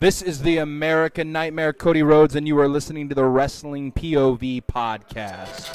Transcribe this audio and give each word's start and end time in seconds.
This 0.00 0.22
is 0.22 0.42
the 0.42 0.58
American 0.58 1.32
Nightmare, 1.32 1.72
Cody 1.72 2.04
Rhodes, 2.04 2.36
and 2.36 2.46
you 2.46 2.56
are 2.60 2.68
listening 2.68 3.08
to 3.08 3.16
the 3.16 3.24
Wrestling 3.24 3.90
POV 3.90 4.62
podcast. 4.62 5.74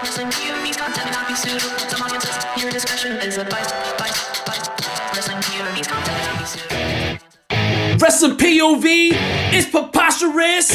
Wrestling 0.00 0.28
POV 0.28 0.74
content 0.74 1.12
not 1.12 1.28
be 1.28 1.34
suitable 1.34 1.76
to 1.76 2.02
audiences. 2.02 2.62
Your 2.62 2.70
discretion 2.70 3.16
is 3.18 3.36
advised. 3.36 3.74
Advised. 3.92 4.48
Advised. 4.48 4.70
Wrestling 5.14 5.42
POV 5.42 5.86
content 5.86 6.22
not 6.24 6.38
be 6.38 6.46
suitable. 6.46 7.98
Wrestling 8.00 8.36
POV 8.38 9.52
is 9.52 9.66
preposterous, 9.66 10.70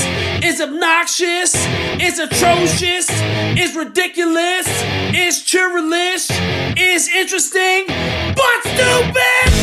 is 0.46 0.62
obnoxious, 0.62 1.56
is 2.00 2.20
atrocious, 2.20 3.10
is 3.58 3.76
ridiculous, 3.76 4.68
is 5.16 5.42
churlish, 5.42 6.30
is 6.78 7.10
interesting, 7.10 7.86
but 7.88 8.62
stupid! 8.62 9.63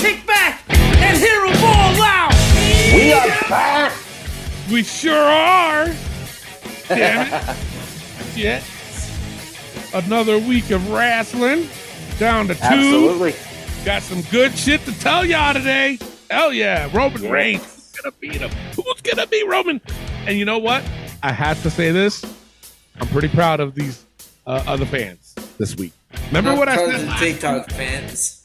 kick 0.00 0.26
back, 0.26 0.62
and 0.68 1.16
hear 1.18 1.40
them 1.46 1.56
all 1.62 2.02
out. 2.02 2.32
We 2.94 3.12
are 3.12 3.26
back. 3.48 3.92
We 4.70 4.82
sure 4.82 5.14
are. 5.14 5.86
Damn 6.88 7.26
it. 7.32 7.56
Yes. 8.36 8.66
Another 9.92 10.38
week 10.38 10.70
of 10.70 10.90
wrestling. 10.90 11.68
Down 12.18 12.46
to 12.48 12.54
two. 12.54 12.60
Absolutely. 12.62 13.34
Got 13.84 14.02
some 14.02 14.22
good 14.30 14.56
shit 14.56 14.80
to 14.84 14.98
tell 15.00 15.24
y'all 15.24 15.54
today. 15.54 15.98
Hell 16.30 16.52
yeah. 16.52 16.88
Roman 16.94 17.30
Reigns 17.30 17.62
is 17.62 17.92
gonna 18.00 18.14
beat 18.20 18.36
him. 18.36 18.50
Who's 18.76 19.00
gonna 19.02 19.26
be 19.26 19.42
Roman? 19.46 19.80
And 20.26 20.38
you 20.38 20.44
know 20.44 20.58
what? 20.58 20.84
I 21.22 21.32
have 21.32 21.62
to 21.62 21.70
say 21.70 21.90
this. 21.92 22.24
I'm 23.00 23.08
pretty 23.08 23.28
proud 23.28 23.60
of 23.60 23.74
these 23.74 24.04
uh, 24.46 24.62
other 24.66 24.86
fans 24.86 25.34
this 25.58 25.76
week. 25.76 25.92
Remember 26.28 26.50
I'm 26.50 26.58
what 26.58 26.68
I 26.68 26.76
said? 26.76 26.94
of 26.94 27.06
last 27.08 27.20
TikTok 27.20 27.66
week? 27.68 27.76
fans. 27.76 28.39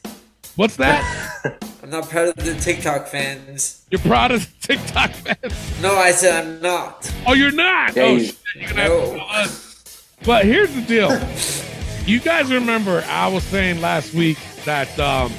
What's 0.56 0.76
that? 0.76 1.62
I'm 1.82 1.90
not 1.90 2.08
proud 2.08 2.28
of 2.28 2.36
the 2.44 2.54
TikTok 2.54 3.06
fans. 3.06 3.84
You're 3.90 4.00
proud 4.00 4.32
of 4.32 4.40
the 4.60 4.66
TikTok 4.74 5.10
fans? 5.12 5.82
No, 5.82 5.94
I 5.94 6.10
said 6.10 6.44
I'm 6.44 6.60
not. 6.60 7.12
Oh, 7.26 7.34
you're 7.34 7.52
not. 7.52 7.94
Yeah, 7.94 8.02
oh 8.04 8.14
you- 8.14 8.24
shit. 8.24 8.36
You're 8.56 8.68
gonna 8.70 8.80
have 8.82 8.90
to 8.92 9.16
tell 9.18 9.28
us. 9.30 10.06
But 10.24 10.44
here's 10.46 10.74
the 10.74 10.82
deal. 10.82 11.10
You 12.06 12.20
guys 12.20 12.52
remember 12.52 13.02
I 13.08 13.26
was 13.26 13.42
saying 13.42 13.80
last 13.80 14.14
week 14.14 14.38
that 14.64 14.96
um, 15.00 15.32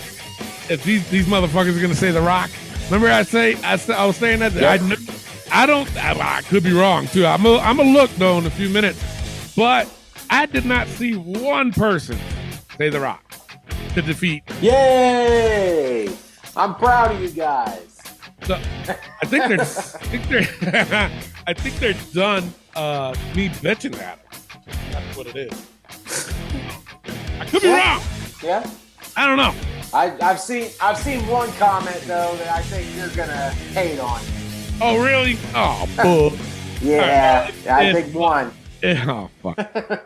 if 0.70 0.84
these 0.84 1.10
these 1.10 1.26
motherfuckers 1.26 1.78
are 1.78 1.82
gonna 1.82 1.96
say 1.96 2.12
The 2.12 2.20
Rock, 2.20 2.50
remember 2.88 3.08
I 3.10 3.24
say 3.24 3.54
I, 3.64 3.78
sa- 3.78 3.94
I 3.94 4.06
was 4.06 4.18
saying 4.18 4.40
that 4.40 4.52
I 4.62 4.78
kn- 4.78 4.98
I 5.50 5.66
don't 5.66 5.90
I, 5.96 6.12
I 6.40 6.42
could 6.42 6.66
be 6.66 6.74
wrong 6.74 7.08
too. 7.08 7.26
I'm 7.26 7.46
a, 7.46 7.58
I'm 7.60 7.80
a 7.80 7.84
look 7.84 8.12
though 8.18 8.38
in 8.38 8.46
a 8.46 8.50
few 8.50 8.68
minutes, 8.68 9.02
but 9.56 9.90
I 10.30 10.46
did 10.46 10.66
not 10.66 10.90
see 10.90 11.14
one 11.16 11.72
person 11.72 12.20
say 12.78 12.90
The 12.90 13.00
Rock 13.00 13.24
to 13.98 14.04
defeat. 14.04 14.44
Yay! 14.62 16.08
I'm 16.56 16.76
proud 16.76 17.16
of 17.16 17.22
you 17.22 17.30
guys. 17.30 17.98
So 18.44 18.54
I 18.56 19.26
think 19.26 19.48
they're 19.48 19.62
I 19.62 19.64
think 19.66 20.28
they're 20.30 21.12
I 21.48 21.54
think 21.54 21.80
they're 21.80 21.96
done 22.14 22.54
uh, 22.76 23.16
me 23.36 23.50
bitching 23.50 23.96
at 24.00 24.20
them. 24.30 24.42
That's 24.92 25.18
what 25.18 25.26
it 25.28 25.36
is. 25.36 26.32
I 27.40 27.46
could 27.46 27.62
be 27.64 27.70
wrong. 27.70 28.02
Yeah. 28.44 28.70
I 29.16 29.26
don't 29.26 29.38
know. 29.38 29.56
I, 29.92 30.16
I've 30.22 30.40
seen 30.40 30.70
I've 30.80 30.98
seen 31.00 31.26
one 31.28 31.52
comment 31.54 32.00
though 32.02 32.36
that 32.36 32.50
I 32.56 32.62
think 32.62 32.96
you're 32.96 33.10
gonna 33.16 33.50
hate 33.74 34.00
on. 34.00 34.22
Oh, 34.80 35.04
really? 35.04 35.40
Oh, 35.56 35.90
bull. 36.04 36.34
Yeah, 36.82 37.50
I 37.68 37.82
Yeah. 37.82 37.94
think 37.94 38.14
one. 38.14 38.54
oh, 38.84 39.30
fuck. 39.42 39.58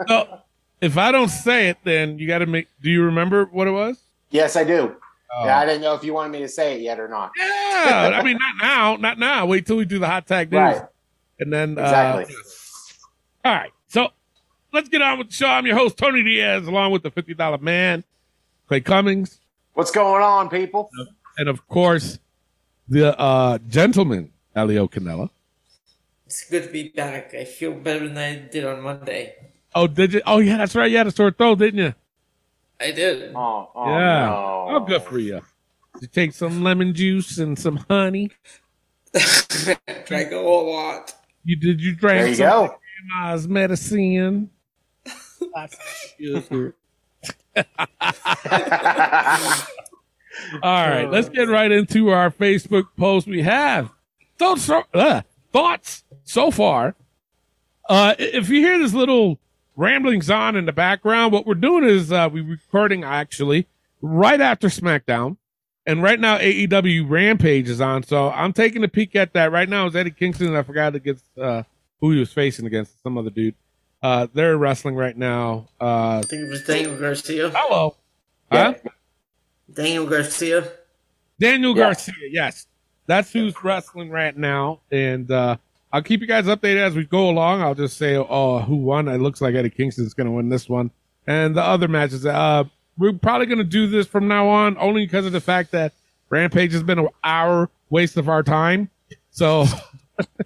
so, 0.07 0.40
if 0.81 0.97
I 0.97 1.11
don't 1.11 1.29
say 1.29 1.69
it, 1.69 1.77
then 1.83 2.19
you 2.19 2.27
got 2.27 2.39
to 2.39 2.45
make. 2.45 2.67
Do 2.81 2.89
you 2.89 3.03
remember 3.03 3.45
what 3.45 3.67
it 3.67 3.71
was? 3.71 3.99
Yes, 4.31 4.55
I 4.55 4.63
do. 4.63 4.95
Oh. 5.33 5.45
Yeah, 5.45 5.59
I 5.59 5.65
didn't 5.65 5.81
know 5.81 5.93
if 5.93 6.03
you 6.03 6.13
wanted 6.13 6.31
me 6.31 6.39
to 6.39 6.47
say 6.49 6.75
it 6.75 6.81
yet 6.81 6.99
or 6.99 7.07
not. 7.07 7.31
Yeah. 7.37 8.11
I 8.15 8.23
mean, 8.25 8.37
not 8.37 8.55
now. 8.61 8.95
Not 8.97 9.19
now. 9.19 9.45
Wait 9.45 9.65
till 9.65 9.77
we 9.77 9.85
do 9.85 9.99
the 9.99 10.07
hot 10.07 10.27
tag 10.27 10.51
news. 10.51 10.59
Right. 10.59 10.81
And 11.39 11.53
then. 11.53 11.71
Exactly. 11.71 12.35
Uh, 13.45 13.47
all 13.47 13.55
right. 13.55 13.71
So 13.87 14.09
let's 14.73 14.89
get 14.89 15.01
on 15.01 15.19
with 15.19 15.27
the 15.29 15.33
show. 15.33 15.47
I'm 15.47 15.65
your 15.65 15.77
host, 15.77 15.97
Tony 15.97 16.23
Diaz, 16.23 16.67
along 16.67 16.91
with 16.91 17.03
the 17.03 17.11
$50 17.11 17.61
man, 17.61 18.03
Clay 18.67 18.81
Cummings, 18.81 19.39
What's 19.73 19.91
going 19.91 20.21
on, 20.21 20.49
people? 20.49 20.89
and 21.37 21.47
of 21.47 21.65
course, 21.67 22.19
the 22.89 23.17
uh, 23.17 23.57
gentleman, 23.69 24.31
Elio 24.55 24.87
Canella. 24.87 25.29
It's 26.25 26.49
good 26.49 26.63
to 26.63 26.69
be 26.69 26.89
back. 26.89 27.33
I 27.33 27.45
feel 27.45 27.73
better 27.73 28.07
than 28.07 28.17
I 28.17 28.35
did 28.35 28.65
on 28.65 28.81
Monday. 28.81 29.33
Oh, 29.73 29.87
did 29.87 30.13
you? 30.13 30.21
Oh, 30.25 30.39
yeah, 30.39 30.57
that's 30.57 30.75
right. 30.75 30.89
You 30.91 30.97
had 30.97 31.07
a 31.07 31.11
sore 31.11 31.31
throat, 31.31 31.59
didn't 31.59 31.79
you? 31.79 31.93
I 32.79 32.91
did. 32.91 33.33
Oh, 33.35 33.69
oh 33.75 33.89
yeah. 33.89 34.25
no. 34.25 34.67
Oh, 34.71 34.79
good 34.85 35.03
for 35.03 35.19
you. 35.19 35.41
You 36.01 36.07
take 36.07 36.33
some 36.33 36.63
lemon 36.63 36.93
juice 36.93 37.37
and 37.37 37.57
some 37.57 37.77
honey. 37.89 38.31
Drank 40.05 40.31
a 40.31 40.41
whole 40.41 40.71
lot. 40.73 41.13
You 41.43 41.55
did 41.55 41.81
you 41.81 41.95
drank 41.95 42.19
There 42.19 42.27
you 42.29 42.35
some 42.35 42.67
go. 42.67 42.75
grandma's 43.09 43.47
medicine? 43.47 44.49
Lots 45.55 45.77
sugar. 46.19 46.75
All 50.63 50.87
right, 50.89 51.09
let's 51.09 51.29
get 51.29 51.49
right 51.49 51.71
into 51.71 52.09
our 52.09 52.31
Facebook 52.31 52.85
post. 52.97 53.27
We 53.27 53.41
have 53.43 53.91
thoughts, 54.37 54.63
so, 54.63 54.83
uh, 54.93 55.21
thoughts 55.51 56.03
so 56.23 56.51
far. 56.51 56.95
Uh, 57.89 58.15
if 58.17 58.49
you 58.49 58.59
hear 58.61 58.79
this 58.79 58.93
little 58.93 59.39
ramblings 59.75 60.29
on 60.29 60.55
in 60.55 60.65
the 60.65 60.71
background, 60.73 61.31
what 61.33 61.45
we're 61.45 61.53
doing 61.55 61.83
is 61.83 62.11
uh, 62.11 62.29
we're 62.31 62.43
recording 62.43 63.03
actually 63.03 63.67
right 64.01 64.39
after 64.41 64.67
SmackDown, 64.67 65.37
and 65.85 66.01
right 66.03 66.19
now 66.19 66.37
AEW 66.37 67.09
Rampage 67.09 67.69
is 67.69 67.81
on. 67.81 68.03
So 68.03 68.29
I'm 68.29 68.53
taking 68.53 68.83
a 68.83 68.87
peek 68.87 69.15
at 69.15 69.33
that 69.33 69.51
right 69.51 69.69
now. 69.69 69.87
Is 69.87 69.95
Eddie 69.95 70.11
Kingston? 70.11 70.55
I 70.55 70.63
forgot 70.63 70.95
against 70.95 71.25
uh, 71.37 71.63
who 71.99 72.11
he 72.11 72.19
was 72.19 72.31
facing 72.33 72.65
against 72.65 73.01
some 73.03 73.17
other 73.17 73.29
dude. 73.29 73.55
Uh, 74.01 74.27
they're 74.33 74.57
wrestling 74.57 74.95
right 74.95 75.15
now. 75.15 75.67
Uh, 75.79 76.17
I 76.19 76.21
think 76.23 76.43
it 76.47 76.49
was 76.49 76.63
Daniel 76.63 76.97
Garcia. 76.97 77.51
hello, 77.53 77.97
huh? 78.51 78.73
Daniel 79.71 80.07
Garcia. 80.07 80.67
Daniel 81.39 81.75
Yeah. 81.77 81.83
Garcia, 81.85 82.13
yes. 82.29 82.67
That's 83.07 83.31
who's 83.31 83.53
wrestling 83.63 84.09
right 84.09 84.35
now. 84.35 84.81
And 84.91 85.29
uh, 85.29 85.57
I'll 85.93 86.01
keep 86.01 86.21
you 86.21 86.27
guys 86.27 86.45
updated 86.45 86.79
as 86.79 86.95
we 86.95 87.05
go 87.05 87.29
along. 87.29 87.61
I'll 87.61 87.75
just 87.75 87.97
say 87.97 88.15
oh, 88.15 88.59
who 88.59 88.77
won. 88.77 89.07
It 89.07 89.17
looks 89.17 89.41
like 89.41 89.55
Eddie 89.55 89.69
Kingston's 89.69 90.13
going 90.13 90.27
to 90.27 90.31
win 90.31 90.49
this 90.49 90.69
one. 90.69 90.91
And 91.27 91.55
the 91.55 91.61
other 91.61 91.87
matches, 91.87 92.25
uh, 92.25 92.63
we're 92.97 93.13
probably 93.13 93.45
going 93.45 93.57
to 93.57 93.63
do 93.63 93.87
this 93.87 94.07
from 94.07 94.27
now 94.27 94.47
on 94.47 94.77
only 94.77 95.05
because 95.05 95.25
of 95.25 95.31
the 95.31 95.41
fact 95.41 95.71
that 95.71 95.93
Rampage 96.29 96.71
has 96.73 96.83
been 96.83 96.99
an 96.99 97.09
hour 97.23 97.69
waste 97.89 98.17
of 98.17 98.29
our 98.29 98.43
time. 98.43 98.89
So 99.31 99.65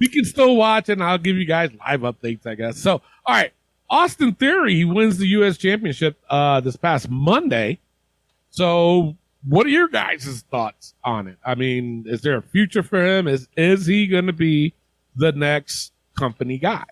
we 0.00 0.08
can 0.08 0.24
still 0.24 0.56
watch 0.56 0.88
and 0.88 1.02
I'll 1.02 1.18
give 1.18 1.36
you 1.36 1.44
guys 1.44 1.70
live 1.86 2.00
updates, 2.00 2.46
I 2.46 2.54
guess. 2.54 2.78
So, 2.78 3.02
all 3.26 3.34
right. 3.34 3.52
Austin 3.88 4.34
Theory, 4.34 4.76
he 4.76 4.84
wins 4.84 5.18
the 5.18 5.26
U.S. 5.28 5.58
Championship 5.58 6.16
uh, 6.30 6.60
this 6.60 6.76
past 6.76 7.10
Monday. 7.10 7.80
So, 8.50 9.16
what 9.46 9.66
are 9.66 9.70
your 9.70 9.88
guys' 9.88 10.44
thoughts 10.50 10.94
on 11.04 11.26
it? 11.28 11.38
I 11.44 11.54
mean, 11.54 12.04
is 12.06 12.20
there 12.22 12.36
a 12.36 12.42
future 12.42 12.82
for 12.82 13.04
him? 13.04 13.26
Is 13.28 13.48
is 13.56 13.86
he 13.86 14.06
going 14.06 14.26
to 14.26 14.32
be 14.32 14.74
the 15.16 15.32
next 15.32 15.92
company 16.18 16.58
guy? 16.58 16.84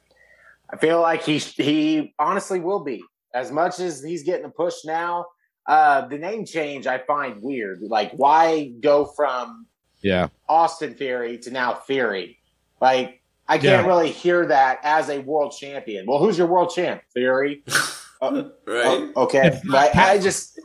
I 0.71 0.77
feel 0.77 1.01
like 1.01 1.23
he 1.23 1.39
he 1.39 2.15
honestly 2.19 2.61
will 2.61 2.81
be. 2.85 3.03
As 3.35 3.51
much 3.53 3.79
as 3.79 4.03
he's 4.03 4.23
getting 4.23 4.47
a 4.47 4.51
push 4.51 4.75
now, 4.87 5.27
uh, 5.67 6.07
the 6.09 6.17
name 6.19 6.45
change 6.47 6.87
I 6.87 6.99
find 6.99 7.43
weird. 7.43 7.81
Like, 7.83 8.13
why 8.13 8.73
go 8.81 9.05
from 9.05 9.67
Yeah, 10.01 10.29
Austin 10.49 10.95
Theory 10.95 11.39
to 11.39 11.51
now 11.51 11.75
Theory? 11.75 12.39
Like, 12.81 13.21
I 13.47 13.59
can't 13.59 13.83
Yeah. 13.83 13.87
really 13.87 14.11
hear 14.11 14.47
that 14.47 14.81
as 14.83 15.11
a 15.11 15.19
world 15.21 15.53
champion. 15.59 16.07
Well, 16.07 16.19
who's 16.19 16.39
your 16.39 16.47
world 16.47 16.71
champ? 16.75 17.03
Theory. 17.15 17.63
Oh, 18.21 18.51
Right. 18.67 19.13
oh, 19.15 19.23
okay, 19.25 19.47
It's 19.47 19.65
Like, 19.65 19.95
I 19.95 20.19
just. 20.19 20.59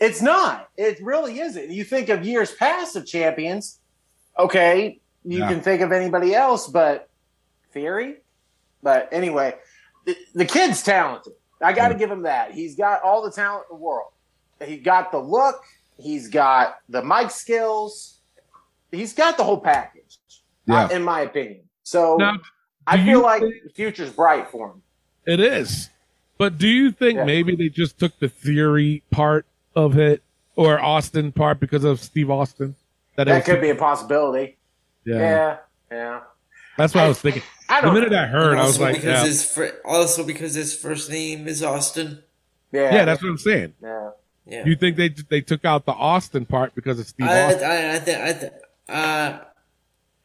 It's 0.00 0.20
not. 0.20 0.68
It 0.76 0.98
really 1.02 1.40
isn't. 1.40 1.70
You 1.70 1.84
think 1.84 2.08
of 2.08 2.24
years 2.24 2.52
past 2.52 2.96
of 2.96 3.06
champions. 3.06 3.78
Okay, 4.38 5.00
you 5.24 5.38
Yeah. 5.38 5.48
can 5.48 5.60
think 5.60 5.80
of 5.80 5.92
anybody 5.92 6.34
else, 6.34 6.66
but 6.66 7.08
Theory. 7.72 8.16
But 8.82 9.08
anyway, 9.12 9.54
the, 10.06 10.16
the 10.34 10.44
kid's 10.46 10.82
talented. 10.82 11.34
I 11.62 11.72
got 11.74 11.88
to 11.88 11.94
give 11.94 12.10
him 12.10 12.22
that. 12.22 12.52
He's 12.52 12.74
got 12.74 13.02
all 13.02 13.22
the 13.22 13.30
talent 13.30 13.64
in 13.70 13.76
the 13.76 13.82
world. 13.82 14.12
He 14.64 14.76
got 14.78 15.10
the 15.12 15.18
look. 15.18 15.62
He's 15.98 16.28
got 16.28 16.78
the 16.88 17.02
mic 17.02 17.30
skills. 17.30 18.12
he's 18.92 19.12
got 19.12 19.36
the 19.36 19.44
whole 19.44 19.60
package, 19.60 20.18
Yeah. 20.66 20.84
uh, 20.84 20.88
in 20.88 21.02
my 21.02 21.20
opinion. 21.22 21.60
So 21.82 22.16
Now, 22.16 22.38
I 22.86 23.04
feel 23.04 23.20
like 23.20 23.42
think- 23.42 23.64
the 23.64 23.70
future's 23.70 24.10
bright 24.10 24.50
for 24.50 24.70
him. 24.70 24.82
It 25.26 25.40
is. 25.40 25.90
But 26.38 26.56
do 26.56 26.68
you 26.68 26.92
think 26.92 27.16
Yeah. 27.16 27.24
maybe 27.24 27.56
they 27.56 27.68
just 27.68 27.98
took 27.98 28.18
the 28.20 28.28
theory 28.28 29.02
part 29.10 29.44
of 29.76 29.96
it 29.98 30.22
or 30.56 30.80
Austin 30.80 31.30
part 31.32 31.60
because 31.60 31.84
of 31.84 32.00
Steve 32.00 32.30
Austin? 32.30 32.74
it 33.16 33.24
That 33.24 33.28
was- 33.28 33.44
could 33.44 33.60
be 33.60 33.70
a 33.70 33.74
possibility. 33.76 34.56
Yeah. 35.04 35.18
Yeah, 35.18 35.56
yeah. 35.92 36.20
That's 36.76 36.94
what 36.94 37.04
I 37.04 37.08
was 37.08 37.20
thinking. 37.20 37.42
I 37.68 37.80
The 37.80 37.86
don't. 37.86 37.94
minute 37.94 38.12
I 38.12 38.26
heard, 38.26 38.58
I 38.58 38.62
was 38.62 38.72
also 38.72 38.82
like, 38.82 38.94
because 38.96 39.22
yeah. 39.22 39.24
his 39.26 39.44
fir- 39.50 39.80
also 39.84 40.24
because 40.24 40.54
his 40.54 40.74
first 40.76 41.10
name 41.10 41.46
is 41.48 41.62
Austin. 41.62 42.22
yeah, 42.72 42.92
yeah, 42.94 43.04
that's 43.04 43.22
what 43.22 43.28
I'm 43.30 43.38
saying. 43.38 43.74
yeah. 43.82 44.10
Yeah. 44.48 44.64
You 44.64 44.76
think 44.76 44.96
they 44.96 45.08
they 45.08 45.40
took 45.40 45.64
out 45.64 45.86
the 45.86 45.92
Austin 45.92 46.46
part 46.46 46.72
because 46.76 47.00
of 47.00 47.06
Steve 47.08 47.26
I, 47.26 47.42
Austin? 47.42 47.64
I, 47.68 47.96
I, 47.96 47.98
th- 47.98 48.18
I, 48.18 48.32
th- 48.32 48.52
uh, 48.88 49.38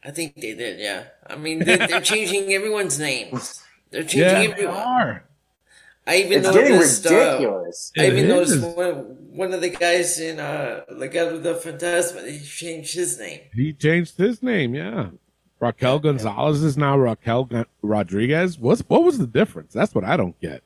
I 0.04 0.10
think 0.12 0.36
they 0.36 0.54
did. 0.54 0.78
Yeah. 0.78 1.04
I 1.26 1.34
mean, 1.34 1.58
they're, 1.64 1.88
they're 1.88 2.00
changing 2.14 2.52
everyone's 2.52 3.00
names. 3.00 3.64
They're 3.90 4.02
changing 4.04 4.20
Yeah, 4.20 4.34
they 4.34 4.52
everyone. 4.52 4.76
are. 4.76 5.24
I 6.06 6.16
even 6.18 6.38
It's 6.38 6.50
getting 6.52 6.72
noticed. 6.74 7.06
Uh. 7.06 7.62
I 7.98 8.06
even 8.06 8.24
It 8.24 8.28
noticed 8.28 8.62
one, 8.76 9.21
one 9.34 9.52
of 9.54 9.60
the 9.60 9.70
guys 9.70 10.20
in 10.20 10.38
uh, 10.38 10.82
Legado 10.92 11.42
del 11.42 11.54
Fantasma. 11.54 12.28
He 12.30 12.38
changed 12.44 12.94
his 12.94 13.18
name. 13.18 13.40
He 13.54 13.72
changed 13.72 14.16
his 14.18 14.42
name. 14.42 14.74
Yeah. 14.74 15.10
Raquel 15.60 16.00
Gonzalez 16.00 16.62
is 16.62 16.76
now 16.76 16.98
Raquel 16.98 17.44
Gon- 17.44 17.66
Rodriguez. 17.82 18.58
What's 18.58 18.80
what 18.88 19.04
was 19.04 19.18
the 19.18 19.26
difference? 19.26 19.72
That's 19.72 19.94
what 19.94 20.04
I 20.04 20.16
don't 20.16 20.38
get. 20.40 20.62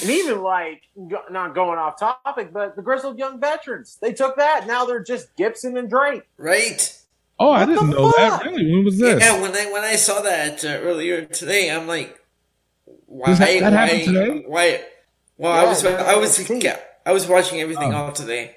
even 0.09 0.41
like 0.41 0.83
not 1.29 1.55
going 1.55 1.79
off 1.79 1.99
topic, 1.99 2.53
but 2.53 2.75
the 2.75 2.81
grizzled 2.81 3.17
young 3.17 3.39
veterans 3.39 3.97
they 4.01 4.13
took 4.13 4.35
that. 4.37 4.67
Now 4.67 4.85
they're 4.85 5.03
just 5.03 5.35
Gibson 5.35 5.77
and 5.77 5.89
Drake. 5.89 6.23
Right. 6.37 6.95
Oh, 7.39 7.51
I 7.51 7.65
didn't 7.65 7.89
the 7.89 7.95
know 7.97 8.11
that. 8.17 8.43
Really? 8.43 8.71
When 8.71 8.83
was 8.85 8.99
this? 8.99 9.23
Yeah. 9.23 9.41
When 9.41 9.55
I 9.55 9.71
when 9.71 9.83
I 9.83 9.95
saw 9.95 10.21
that 10.21 10.63
uh, 10.65 10.67
earlier 10.67 11.25
today, 11.25 11.71
I'm 11.71 11.87
like, 11.87 12.18
why? 13.09 13.33
That- 13.33 13.39
that 13.39 13.61
why? 13.63 13.69
happened 13.77 14.03
today? 14.03 14.43
Why? 14.47 14.81
Well, 15.37 15.51
I 15.51 15.65
was 15.65 15.85
I 15.85 16.15
was 16.15 16.49
yeah, 16.63 16.79
I 17.05 17.11
was 17.11 17.27
watching 17.27 17.59
everything 17.61 17.93
Oh. 17.93 17.97
all 17.97 18.11
today. 18.11 18.55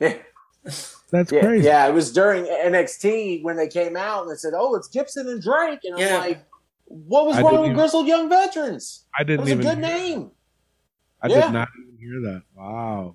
Yeah, 0.00 0.14
That's 1.10 1.30
yeah, 1.30 1.40
crazy. 1.40 1.66
yeah, 1.66 1.86
it 1.86 1.92
was 1.94 2.12
during 2.12 2.44
NXT 2.46 3.42
when 3.42 3.56
they 3.56 3.68
came 3.68 3.96
out 3.96 4.22
and 4.22 4.30
they 4.32 4.36
said, 4.36 4.52
"Oh, 4.56 4.74
it's 4.74 4.88
Gibson 4.88 5.28
and 5.28 5.40
Drake," 5.42 5.80
and 5.84 5.94
I'm 6.02 6.18
like, 6.20 6.44
"What 6.86 7.26
was 7.26 7.36
I 7.36 7.42
wrong 7.42 7.52
with 7.60 7.64
even- 7.66 7.76
grizzled 7.76 8.06
young 8.06 8.28
veterans? 8.28 9.04
I 9.16 9.22
didn't 9.22 9.42
was 9.42 9.50
a 9.50 9.52
even. 9.52 9.64
good 9.66 9.78
hear- 9.84 9.98
name." 9.98 10.30
I 11.22 11.28
Yeah. 11.28 11.42
did 11.42 11.52
not 11.52 11.68
even 11.82 11.98
hear 11.98 12.32
that. 12.32 12.42
Wow. 12.56 13.14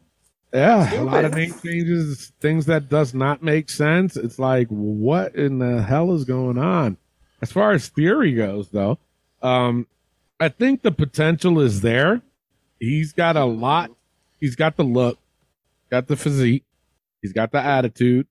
Yeah, 0.54 1.02
a 1.02 1.04
lot 1.04 1.26
of 1.26 1.36
name 1.36 1.54
changes, 1.64 2.32
things 2.42 2.66
that 2.68 2.90
does 2.90 3.14
not 3.14 3.44
make 3.44 3.70
sense. 3.70 4.18
It's 4.18 4.40
like, 4.40 4.68
what 4.70 5.36
in 5.36 5.60
the 5.60 5.82
hell 5.84 6.14
is 6.16 6.26
going 6.26 6.58
on? 6.58 6.98
As 7.42 7.52
far 7.52 7.72
as 7.72 7.88
theory 7.90 8.34
goes, 8.34 8.70
though, 8.70 8.98
um, 9.44 9.86
I 10.40 10.50
think 10.50 10.82
the 10.84 10.92
potential 10.92 11.60
is 11.60 11.82
there. 11.82 12.22
He's 12.80 13.12
got 13.14 13.36
a 13.36 13.46
lot. 13.46 13.92
He's 14.40 14.56
got 14.56 14.78
the 14.78 14.84
look, 14.84 15.18
got 15.92 16.08
the 16.08 16.16
physique, 16.16 16.64
he's 17.22 17.34
got 17.34 17.52
the 17.52 17.60
attitude. 17.62 18.26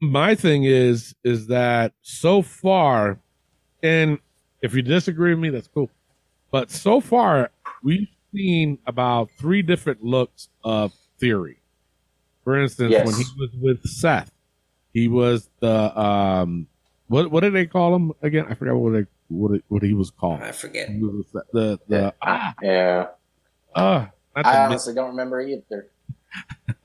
My 0.00 0.34
thing 0.36 0.62
is, 0.64 1.14
is 1.24 1.48
that 1.48 1.92
so 2.02 2.40
far, 2.40 3.18
and 3.82 4.18
if 4.62 4.74
you 4.74 4.82
disagree 4.82 5.30
with 5.34 5.40
me, 5.42 5.50
that's 5.50 5.66
cool. 5.66 5.90
But 6.52 6.70
so 6.70 7.00
far, 7.00 7.50
we've 7.82 8.06
seen 8.32 8.78
about 8.86 9.30
three 9.38 9.62
different 9.62 10.04
looks 10.04 10.48
of 10.62 10.92
theory. 11.18 11.58
For 12.44 12.56
instance, 12.58 12.92
Yes. 12.92 13.06
when 13.06 13.16
he 13.16 13.24
was 13.38 13.50
with 13.60 13.84
Seth, 13.84 14.30
he 14.94 15.08
was 15.08 15.50
the 15.60 16.00
um, 16.00 16.68
what 17.08 17.30
what 17.30 17.40
did 17.40 17.54
they 17.54 17.66
call 17.66 17.94
him 17.94 18.12
again? 18.22 18.46
I 18.48 18.54
forgot 18.54 18.76
what 18.76 18.92
they, 18.92 19.06
what 19.30 19.52
it, 19.56 19.64
what 19.68 19.82
he 19.82 19.94
was 19.94 20.10
called. 20.10 20.42
I 20.42 20.52
forget. 20.52 20.88
He 20.90 20.98
was 20.98 21.24
the 21.32 21.42
the, 21.52 21.80
the 21.88 22.14
ah 22.22 22.54
Yeah, 22.62 23.06
uh, 23.74 24.06
I 24.34 24.42
the 24.42 24.58
honestly 24.58 24.94
don't 24.94 25.10
remember 25.10 25.40
either. 25.40 25.88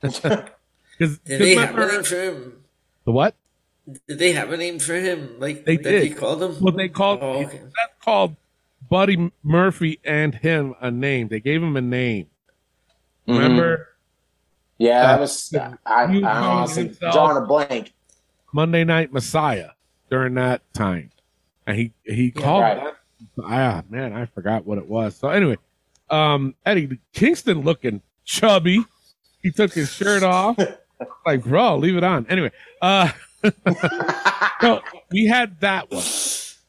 because 0.00 1.18
Did 1.24 1.40
they 1.40 1.54
have 1.54 1.76
a 1.76 1.86
name 1.86 2.02
for 2.02 2.16
him? 2.22 2.64
the 3.04 3.12
what? 3.12 3.34
Did 4.08 4.18
they 4.18 4.32
have 4.32 4.50
a 4.52 4.56
name 4.56 4.78
for 4.78 4.94
him? 4.94 5.36
Like 5.38 5.64
They 5.64 5.76
that 5.76 5.82
did. 5.82 6.02
He 6.04 6.10
called 6.10 6.42
him. 6.42 6.56
Well, 6.60 6.72
they 6.74 6.88
called 6.88 7.20
Oh, 7.22 7.44
okay. 7.44 7.58
Seth 7.58 8.00
called 8.02 8.36
Buddy 8.90 9.30
Murphy 9.42 10.00
and 10.04 10.34
him 10.34 10.74
a 10.80 10.90
name. 10.90 11.28
They 11.28 11.40
gave 11.40 11.62
him 11.62 11.76
a 11.76 11.80
name. 11.80 12.26
Mm-hmm. 13.28 13.38
Remember 13.38 13.88
Yeah, 14.78 15.02
Uh, 15.02 15.06
that 15.06 15.20
was 15.20 15.54
I, 15.86 16.12
you 16.12 16.24
I 16.26 16.38
honestly 16.38 16.96
drawing 17.00 17.36
a 17.42 17.46
blank. 17.46 17.92
Monday 18.52 18.84
Night 18.84 19.12
Messiah 19.12 19.70
during 20.10 20.34
that 20.34 20.62
time, 20.72 21.10
and 21.66 21.76
he 21.76 21.92
he 22.04 22.30
called 22.30 22.62
right. 22.62 22.76
that. 22.76 22.96
Ah, 23.42 23.82
man, 23.88 24.12
I 24.12 24.26
forgot 24.26 24.66
what 24.66 24.78
it 24.78 24.86
was. 24.86 25.16
So 25.16 25.28
anyway, 25.28 25.56
um, 26.10 26.54
Eddie 26.64 26.98
Kingston 27.12 27.62
looking 27.62 28.02
chubby. 28.24 28.84
He 29.42 29.50
took 29.50 29.72
his 29.72 29.90
shirt 29.92 30.22
off. 30.22 30.58
like, 31.26 31.44
bro, 31.44 31.76
leave 31.76 31.96
it 31.96 32.04
on. 32.04 32.26
Anyway, 32.28 32.50
uh, 32.82 33.10
so 34.60 34.80
we 35.10 35.26
had 35.26 35.60
that 35.60 35.90
one. 35.90 36.04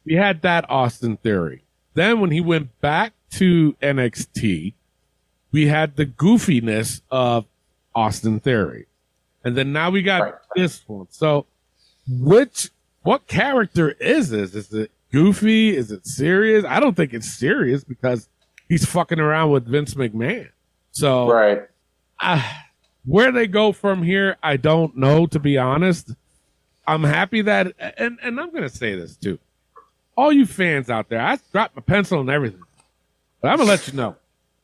We 0.06 0.16
had 0.16 0.42
that 0.44 0.70
Austin 0.70 1.18
Theory. 1.18 1.64
Then 1.94 2.20
when 2.20 2.32
he 2.32 2.40
went 2.42 2.80
back 2.80 3.14
to 3.32 3.76
NXT, 3.82 4.74
we 5.52 5.68
had 5.68 5.96
the 5.96 6.06
goofiness 6.06 7.02
of 7.12 7.46
Austin 7.96 8.40
Theory. 8.40 8.88
And 9.44 9.56
then 9.58 9.74
now 9.74 9.90
we 9.90 10.02
got 10.02 10.22
Right. 10.22 10.34
this 10.56 10.88
one. 10.88 11.08
So 11.10 11.46
which 12.08 12.70
what 13.08 13.26
character 13.26 13.92
is 13.92 14.32
this? 14.32 14.54
Is 14.54 14.74
it 14.74 14.92
goofy? 15.14 15.74
Is 15.74 15.92
it 15.92 16.06
serious? 16.06 16.66
I 16.66 16.82
don't 16.82 16.94
think 16.94 17.14
it's 17.14 17.32
serious 17.40 17.86
because 17.86 18.28
he's 18.68 18.86
fucking 18.86 19.18
around 19.18 19.52
with 19.52 19.66
Vince 19.66 19.94
McMahon. 19.94 20.50
So 20.92 21.32
right. 21.32 21.62
Where 23.06 23.32
they 23.32 23.48
go 23.48 23.72
from 23.72 24.04
here, 24.04 24.36
I 24.44 24.58
don't 24.58 24.98
know, 24.98 25.26
to 25.28 25.40
be 25.40 25.58
honest. 25.58 26.12
I'm 26.86 27.06
happy 27.06 27.42
that, 27.44 27.74
and, 27.98 28.20
and 28.22 28.42
I'm 28.42 28.52
going 28.52 28.64
to 28.64 28.70
say 28.70 29.00
this 29.00 29.16
too. 29.16 29.40
All 30.18 30.34
you 30.34 30.46
fans 30.46 30.90
out 30.90 31.08
there, 31.08 31.22
I 31.22 31.40
dropped 31.54 31.78
my 31.78 31.82
pencil 31.82 32.20
and 32.20 32.30
everything. 32.30 32.64
But 33.42 33.52
I'm 33.52 33.56
going 33.56 33.68
to 33.68 33.72
let 33.72 33.88
you 33.88 33.94
know. 33.94 34.18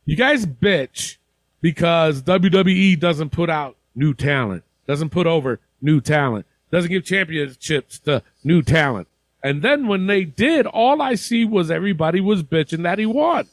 You 0.03 0.17
guys 0.17 0.45
bitch 0.45 1.15
because 1.61 2.21
WWE 2.23 2.99
doesn't 2.99 3.29
put 3.29 3.49
out 3.49 3.77
new 3.95 4.13
talent, 4.13 4.65
doesn't 4.85 5.11
put 5.11 5.27
over 5.27 5.61
new 5.81 6.01
talent, 6.01 6.45
doesn't 6.73 6.91
give 6.91 7.05
championships 7.05 7.99
to 7.99 8.21
new 8.43 8.61
talent. 8.61 9.07
And 9.43 9.61
then 9.61 9.87
when 9.87 10.07
they 10.07 10.23
did, 10.23 10.65
all 10.65 11.01
I 11.01 11.15
see 11.15 11.45
was 11.45 11.69
everybody 11.69 12.19
was 12.19 12.43
bitching 12.43 12.83
that 12.83 12.97
he 12.99 13.05
won. 13.05 13.47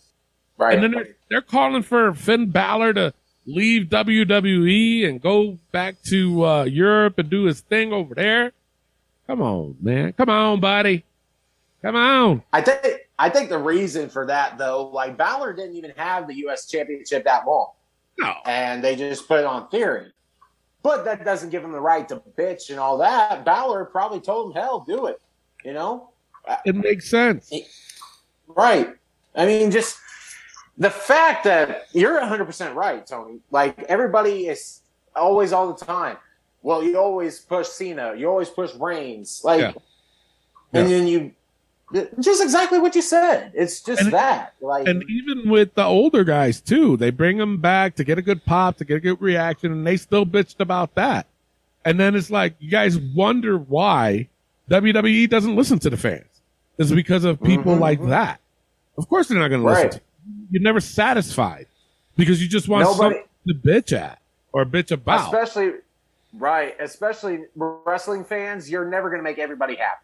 Right. 0.56 0.74
And 0.74 0.82
then 0.82 0.90
they're, 0.92 1.16
they're 1.28 1.40
calling 1.42 1.82
for 1.82 2.14
Finn 2.14 2.50
Balor 2.50 2.94
to 2.94 3.14
leave 3.46 3.88
WWE 3.88 5.08
and 5.08 5.20
go 5.20 5.58
back 5.72 5.96
to 6.04 6.46
uh, 6.46 6.64
Europe 6.64 7.18
and 7.18 7.28
do 7.28 7.44
his 7.44 7.60
thing 7.60 7.92
over 7.92 8.14
there. 8.14 8.52
Come 9.26 9.42
on, 9.42 9.76
man. 9.80 10.12
Come 10.12 10.28
on, 10.30 10.60
buddy. 10.60 11.04
Come 11.82 11.96
on. 11.96 12.42
I 12.52 12.60
think 12.60 12.80
I 13.18 13.28
think 13.30 13.48
the 13.48 13.58
reason 13.58 14.08
for 14.10 14.26
that 14.26 14.58
though, 14.58 14.86
like 14.88 15.16
Balor 15.16 15.54
didn't 15.54 15.76
even 15.76 15.92
have 15.96 16.26
the 16.26 16.34
U.S. 16.36 16.68
Championship 16.68 17.24
that 17.24 17.46
long, 17.46 17.70
No. 18.18 18.34
and 18.44 18.82
they 18.84 18.96
just 18.96 19.26
put 19.28 19.40
it 19.40 19.46
on 19.46 19.68
theory. 19.68 20.12
But 20.82 21.04
that 21.04 21.24
doesn't 21.24 21.50
give 21.50 21.62
him 21.62 21.72
the 21.72 21.80
right 21.80 22.08
to 22.08 22.16
bitch 22.38 22.70
and 22.70 22.78
all 22.78 22.96
that. 22.98 23.44
Balor 23.44 23.84
probably 23.86 24.20
told 24.20 24.50
him, 24.54 24.62
"Hell, 24.62 24.84
do 24.86 25.06
it," 25.06 25.20
you 25.64 25.72
know. 25.72 26.10
It 26.64 26.74
makes 26.74 27.10
sense. 27.10 27.52
Right. 28.46 28.94
I 29.34 29.46
mean, 29.46 29.70
just 29.70 29.98
the 30.78 30.90
fact 30.90 31.44
that 31.44 31.86
you're 31.92 32.18
100% 32.18 32.74
right, 32.74 33.06
Tony. 33.06 33.40
Like, 33.50 33.78
everybody 33.82 34.48
is 34.48 34.80
always, 35.14 35.52
all 35.52 35.72
the 35.72 35.84
time. 35.84 36.16
Well, 36.62 36.82
you 36.82 36.98
always 36.98 37.38
push 37.38 37.68
Cena. 37.68 38.14
You 38.16 38.28
always 38.28 38.48
push 38.48 38.74
Reigns. 38.74 39.42
Like, 39.44 39.60
Yeah. 39.60 39.72
and 40.72 40.90
then 40.90 41.06
you, 41.06 41.32
just 42.20 42.42
exactly 42.42 42.78
what 42.78 42.94
you 42.94 43.02
said. 43.02 43.52
It's 43.54 43.80
just 43.80 44.02
And- 44.02 44.12
that. 44.12 44.54
Like, 44.60 44.86
And 44.86 45.02
even 45.08 45.50
with 45.50 45.74
the 45.74 45.84
older 45.84 46.24
guys, 46.24 46.60
too, 46.60 46.96
they 46.96 47.10
bring 47.10 47.38
them 47.38 47.58
back 47.58 47.96
to 47.96 48.04
get 48.04 48.18
a 48.18 48.22
good 48.22 48.44
pop, 48.44 48.76
to 48.78 48.84
get 48.84 48.96
a 48.96 49.00
good 49.00 49.20
reaction, 49.20 49.72
and 49.72 49.86
they 49.86 49.96
still 49.96 50.24
bitched 50.24 50.60
about 50.60 50.94
that. 50.94 51.26
And 51.84 51.98
then 51.98 52.14
it's 52.14 52.30
like, 52.30 52.54
you 52.60 52.70
guys 52.70 52.98
wonder 52.98 53.56
why 53.58 54.28
WWE 54.70 55.28
doesn't 55.28 55.56
listen 55.56 55.78
to 55.80 55.90
the 55.90 55.96
fans. 55.96 56.24
It's 56.78 56.90
because 56.92 57.24
of 57.24 57.42
people 57.42 57.74
Mhm. 57.76 57.80
like 57.80 58.06
that. 58.06 58.40
Of 58.96 59.08
course 59.08 59.28
they're 59.28 59.38
not 59.38 59.48
going 59.48 59.62
to 59.62 59.66
Right. 59.66 59.86
listen 59.86 59.90
to 59.90 59.96
you. 59.96 60.46
You're 60.52 60.62
never 60.62 60.80
satisfied 60.80 61.66
because 62.16 62.42
you 62.42 62.48
just 62.48 62.68
want 62.68 62.84
Nobody- 62.84 63.16
something 63.16 63.24
to 63.48 63.54
bitch 63.68 63.92
at 63.98 64.18
or 64.52 64.64
bitch 64.64 64.90
about. 64.92 65.26
especially, 65.26 65.72
right, 66.38 66.76
especially 66.80 67.44
wrestling 67.56 68.24
fans, 68.24 68.70
you're 68.70 68.84
never 68.84 69.08
going 69.08 69.18
to 69.18 69.24
make 69.24 69.38
everybody 69.38 69.74
happy. 69.76 70.02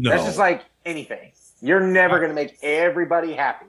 no. 0.00 0.10
That's 0.10 0.24
just 0.24 0.38
like 0.38 0.64
anything. 0.88 1.32
You're 1.60 1.80
never 1.86 2.18
going 2.18 2.30
to 2.30 2.34
make 2.34 2.56
everybody 2.62 3.32
happy. 3.34 3.66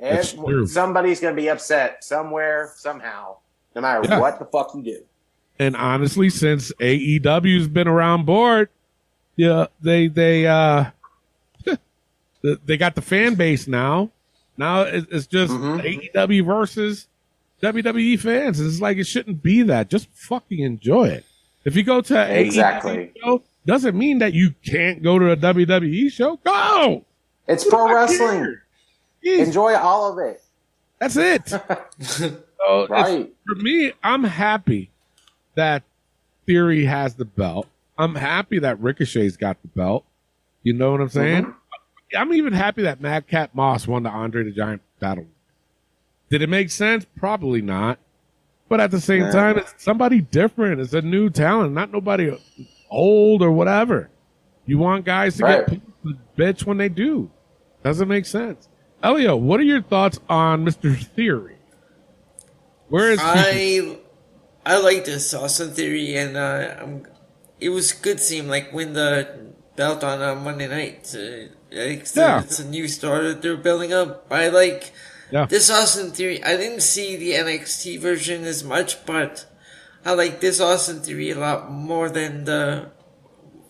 That's 0.00 0.32
Ev- 0.34 0.44
true. 0.44 0.66
Somebody's 0.66 1.20
going 1.20 1.34
to 1.34 1.40
be 1.40 1.48
upset 1.48 2.02
somewhere, 2.04 2.72
somehow. 2.76 3.36
no 3.74 3.80
matter 3.80 4.06
Yeah. 4.08 4.18
what 4.20 4.38
the 4.38 4.44
fuck 4.46 4.74
you 4.74 4.82
do. 4.82 5.02
And 5.58 5.76
honestly, 5.76 6.28
since 6.30 6.72
AEW's 6.80 7.68
been 7.68 7.86
around 7.88 8.26
board, 8.26 8.68
yeah, 9.36 9.66
they 9.80 10.08
they 10.08 10.46
uh 10.46 10.86
they 12.64 12.76
got 12.76 12.94
the 12.94 13.02
fan 13.02 13.34
base 13.34 13.66
now. 13.68 14.10
Now 14.56 14.82
it's 14.82 15.26
just 15.26 15.52
AEW 15.52 16.44
versus 16.44 17.06
WWE 17.62 18.18
fans. 18.18 18.60
It's 18.60 18.80
like 18.80 18.96
it 18.98 19.04
shouldn't 19.06 19.42
be 19.42 19.62
that. 19.62 19.88
Just 19.88 20.08
fucking 20.12 20.58
enjoy 20.60 21.08
it. 21.08 21.24
If 21.64 21.76
you 21.76 21.82
go 21.84 22.00
to 22.00 22.38
Exactly. 22.40 23.12
AEW 23.16 23.22
show, 23.24 23.42
doesn't 23.66 23.96
mean 23.96 24.18
that 24.18 24.32
you 24.34 24.54
can't 24.64 25.02
go 25.02 25.18
to 25.18 25.30
a 25.30 25.36
WWE 25.36 26.10
show. 26.12 26.36
Go. 26.44 27.04
It's 27.46 27.64
pro 27.64 27.92
wrestling. 27.92 28.58
Enjoy 29.22 29.74
all 29.76 30.12
of 30.12 30.18
it. 30.18 30.42
that's 30.98 31.16
it. 31.16 31.48
so 32.00 32.86
Right. 32.88 33.32
for 33.46 33.54
me, 33.56 33.92
I'm 34.02 34.24
happy 34.24 34.90
that 35.54 35.82
Theory 36.46 36.84
has 36.86 37.14
the 37.14 37.24
belt. 37.24 37.68
I'm 37.98 38.14
happy 38.16 38.58
that 38.60 38.80
Ricochet's 38.80 39.36
got 39.36 39.60
the 39.62 39.68
belt. 39.68 40.04
You 40.62 40.72
know 40.72 40.90
what 40.92 41.00
I'm 41.00 41.08
saying? 41.08 41.44
Mm-hmm. 41.44 42.16
I'm 42.18 42.32
even 42.34 42.52
happy 42.52 42.82
that 42.82 43.00
Madcap 43.00 43.54
Moss 43.54 43.86
won 43.86 44.02
the 44.02 44.10
Andre 44.10 44.44
the 44.44 44.50
Giant 44.50 44.82
battle. 45.00 45.26
Did 46.30 46.42
it 46.42 46.48
make 46.48 46.70
sense? 46.70 47.06
Probably 47.16 47.62
not. 47.62 47.98
But 48.68 48.80
at 48.80 48.90
the 48.90 49.00
same 49.00 49.22
Yeah. 49.22 49.32
time, 49.32 49.58
it's 49.58 49.74
somebody 49.76 50.20
different. 50.20 50.80
It's 50.80 50.94
a 50.94 51.02
new 51.02 51.30
talent, 51.30 51.74
not 51.74 51.92
nobody 51.92 52.36
old 52.92 53.42
or 53.42 53.50
whatever. 53.50 54.10
You 54.66 54.78
want 54.78 55.04
guys 55.04 55.36
to 55.38 55.44
Right. 55.44 55.66
get 55.66 55.80
the 56.04 56.16
bitch 56.36 56.64
when 56.66 56.76
they 56.78 56.88
do. 56.88 57.30
Doesn't 57.82 58.06
make 58.08 58.26
sense. 58.26 58.68
Elio, 59.02 59.34
what 59.36 59.58
are 59.58 59.64
your 59.64 59.82
thoughts 59.82 60.20
on 60.28 60.64
Mr. 60.64 60.96
Theory? 61.16 61.56
Where 62.88 63.10
is 63.10 63.20
he? 63.20 63.26
I 63.26 63.96
I 64.64 64.78
like 64.78 65.04
this 65.04 65.34
Austin 65.34 65.70
Theory, 65.72 66.14
and 66.16 66.36
uh, 66.36 66.74
I'm, 66.80 67.06
it 67.58 67.70
was 67.70 67.92
good 67.92 68.20
seeing 68.20 68.48
like 68.48 68.72
win 68.72 68.92
the 68.92 69.52
belt 69.74 70.04
on 70.04 70.22
uh, 70.22 70.34
Monday 70.36 70.68
night. 70.68 71.12
Uh, 71.16 71.48
like, 71.72 72.06
Yeah. 72.14 72.42
it's 72.42 72.60
a 72.60 72.68
new 72.68 72.86
star 72.86 73.22
that 73.24 73.42
they're 73.42 73.56
building 73.56 73.92
up. 73.92 74.26
I 74.30 74.48
like 74.48 74.92
Yeah. 75.32 75.46
this 75.46 75.68
Austin 75.70 76.12
Theory. 76.12 76.44
I 76.44 76.56
didn't 76.56 76.82
see 76.82 77.16
the 77.16 77.32
NXT 77.32 77.96
version 77.98 78.44
as 78.44 78.62
much, 78.62 79.04
but 79.04 79.46
I 80.04 80.14
like 80.14 80.40
this 80.40 80.60
Austin 80.60 81.00
Theory 81.00 81.30
a 81.30 81.38
lot 81.38 81.70
more 81.70 82.08
than 82.10 82.44
the 82.44 82.90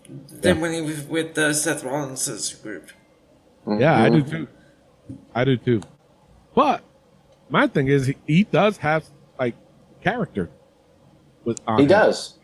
than 0.09 0.61
when 0.61 0.73
he 0.73 0.81
was 0.81 1.03
with 1.05 1.37
uh, 1.39 1.53
Seth 1.53 1.85
Rollins' 1.85 2.55
group. 2.55 2.91
Yeah, 3.67 4.03
I 4.03 4.09
do 4.11 4.23
too. 4.23 4.49
I 5.35 5.45
do 5.45 5.57
too. 5.57 5.83
But 6.55 6.83
my 7.49 7.67
thing 7.67 7.89
is, 7.89 8.07
he, 8.07 8.17
he 8.27 8.45
does 8.45 8.79
have 8.79 9.05
like 9.39 9.55
character. 10.03 10.51
With 11.45 11.61
on 11.67 11.79
He 11.79 11.85
him. 11.85 11.89
does. 11.89 12.39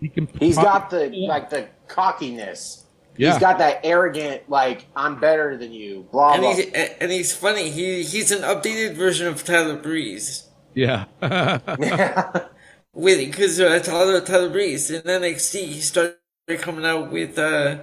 He 0.00 0.08
can. 0.08 0.28
He's 0.38 0.56
got 0.56 0.90
the 0.90 1.08
like 1.28 1.50
the 1.50 1.68
cockiness. 1.88 2.84
Yeah. 3.16 3.32
He's 3.32 3.40
got 3.40 3.58
that 3.58 3.80
arrogant, 3.84 4.48
like 4.50 4.86
I'm 4.94 5.18
better 5.18 5.56
than 5.56 5.72
you. 5.72 6.06
Blah 6.12 6.34
And 6.34 6.42
blah. 6.42 6.54
he's 6.54 6.66
and 6.72 7.10
he's 7.10 7.34
funny. 7.34 7.70
He 7.70 8.02
he's 8.02 8.30
an 8.30 8.42
updated 8.42 8.94
version 8.94 9.26
of 9.26 9.42
Tyler 9.44 9.76
Breeze. 9.76 10.48
Yeah. 10.74 11.06
Yeah. 11.22 11.58
with 12.96 13.18
because 13.18 13.60
uh, 13.60 13.80
Tyler 13.80 14.22
Tyler 14.22 14.50
Breeze 14.50 14.90
in 14.90 15.02
NXT 15.02 15.54
he 15.66 15.80
started 15.82 16.16
coming 16.60 16.86
out 16.86 17.12
with 17.12 17.38
uh 17.38 17.80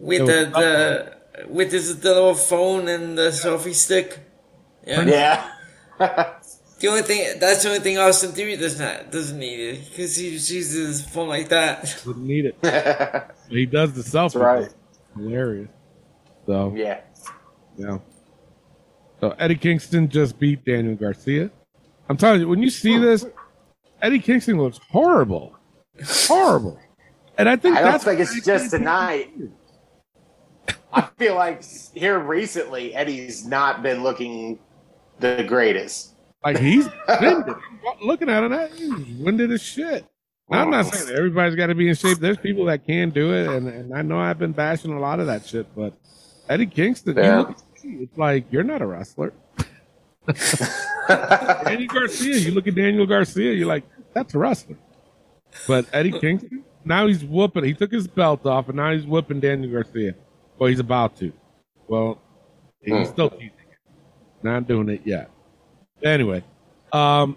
with 0.00 0.20
It 0.22 0.26
the, 0.26 0.52
the 0.54 1.48
with 1.48 1.72
his 1.72 2.02
little 2.04 2.34
phone 2.34 2.88
and 2.88 3.18
the 3.18 3.30
selfie 3.30 3.74
stick. 3.74 4.20
Yeah. 4.86 5.04
yeah. 5.06 5.50
The 6.80 6.88
only 6.88 7.02
thing 7.02 7.38
that's 7.40 7.62
the 7.62 7.70
only 7.70 7.80
thing 7.80 7.98
Austin 7.98 8.32
Theory 8.32 8.56
does 8.56 8.78
not 8.80 9.12
doesn't 9.12 9.38
need 9.38 9.60
it 9.60 9.90
because 9.90 10.16
he 10.16 10.32
just 10.32 10.50
uses 10.50 10.88
his 11.00 11.06
phone 11.10 11.28
like 11.28 11.50
that. 11.50 12.04
Wouldn't 12.04 12.26
need 12.26 12.46
it. 12.46 12.56
he 13.48 13.66
does 13.66 13.94
the 13.94 14.02
selfie. 14.02 14.32
That's 14.32 14.36
right. 14.36 14.70
Hilarious. 15.16 15.70
So 16.46 16.76
Yeah. 16.76 17.00
yeah. 17.76 17.98
So 19.20 19.30
Eddie 19.38 19.56
Kingston 19.56 20.08
just 20.08 20.38
beat 20.38 20.64
Daniel 20.64 20.96
Garcia. 20.96 21.50
I'm 22.08 22.16
telling 22.16 22.40
you, 22.42 22.48
when 22.48 22.62
you 22.62 22.70
see 22.70 22.98
this, 22.98 23.26
Eddie 24.02 24.18
Kingston 24.18 24.58
looks 24.58 24.78
horrible, 24.90 25.56
horrible. 26.04 26.78
And 27.38 27.48
I 27.48 27.56
think 27.56 27.76
I 27.76 27.80
don't 27.82 27.92
that's 27.92 28.04
think 28.04 28.20
it's 28.20 28.44
just 28.44 28.70
tonight. 28.70 29.30
I 30.92 31.02
feel 31.18 31.34
like 31.36 31.62
here 31.94 32.18
recently, 32.18 32.94
Eddie's 32.94 33.46
not 33.46 33.82
been 33.82 34.02
looking 34.02 34.58
the 35.20 35.44
greatest. 35.46 36.14
Like 36.44 36.58
he's 36.58 36.88
winded. 37.20 37.54
Looking 38.02 38.28
at 38.30 38.42
him, 38.44 38.50
that 38.50 38.72
he's 38.72 38.90
winded 39.18 39.52
as 39.52 39.62
shit. 39.62 40.06
Now, 40.50 40.62
I'm 40.62 40.70
not 40.70 40.86
saying 40.86 41.06
that 41.06 41.14
everybody's 41.16 41.54
got 41.54 41.66
to 41.68 41.74
be 41.74 41.88
in 41.88 41.94
shape. 41.94 42.18
There's 42.18 42.38
people 42.38 42.64
that 42.66 42.84
can 42.86 43.10
do 43.10 43.32
it, 43.32 43.46
and, 43.46 43.68
and 43.68 43.94
I 43.94 44.02
know 44.02 44.18
I've 44.18 44.38
been 44.38 44.52
bashing 44.52 44.92
a 44.92 44.98
lot 44.98 45.20
of 45.20 45.26
that 45.26 45.46
shit. 45.46 45.66
But 45.76 45.94
Eddie 46.48 46.66
Kingston, 46.66 47.16
you 47.16 47.22
Yeah. 47.22 47.38
look 47.40 47.56
it's 47.82 48.18
like 48.18 48.46
you're 48.50 48.64
not 48.64 48.82
a 48.82 48.86
wrestler. 48.86 49.32
Daniel 51.64 51.88
Garcia, 51.88 52.36
you 52.36 52.52
look 52.52 52.66
at 52.66 52.74
Daniel 52.74 53.06
Garcia, 53.06 53.52
you're 53.52 53.66
like 53.66 53.84
that's 54.14 54.34
a 54.34 54.38
wrestler. 54.38 54.76
But 55.66 55.86
Eddie 55.92 56.12
Kingston, 56.18 56.64
now 56.84 57.06
he's 57.06 57.24
whooping. 57.24 57.64
He 57.64 57.74
took 57.74 57.90
his 57.92 58.06
belt 58.06 58.46
off, 58.46 58.68
and 58.68 58.76
now 58.76 58.92
he's 58.92 59.04
whooping 59.06 59.40
Daniel 59.40 59.72
Garcia. 59.72 60.14
Well, 60.58 60.68
he's 60.68 60.78
about 60.80 61.16
to. 61.18 61.32
Well, 61.88 62.20
he's 62.80 62.94
Hmm. 63.08 63.12
still 63.12 63.30
teasing 63.30 63.46
it. 63.48 64.42
Not 64.42 64.66
doing 64.68 64.88
it 64.88 65.02
yet. 65.04 65.30
Anyway, 66.02 66.42
um, 66.92 67.36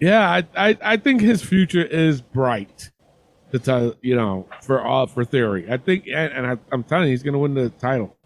yeah, 0.00 0.28
I, 0.28 0.44
I, 0.70 0.78
I 0.82 0.96
think 0.96 1.20
his 1.20 1.42
future 1.42 1.84
is 1.84 2.20
bright. 2.20 2.90
To 3.52 3.58
tell 3.58 3.94
you 4.00 4.14
know, 4.14 4.46
for 4.62 4.80
all 4.80 5.08
for 5.08 5.24
theory, 5.24 5.66
I 5.68 5.76
think, 5.76 6.06
and, 6.06 6.32
and 6.32 6.46
I, 6.46 6.56
I'm 6.70 6.84
telling 6.84 7.06
you, 7.06 7.10
he's 7.10 7.24
going 7.24 7.32
to 7.32 7.38
win 7.40 7.54
the 7.54 7.68
title, 7.70 8.16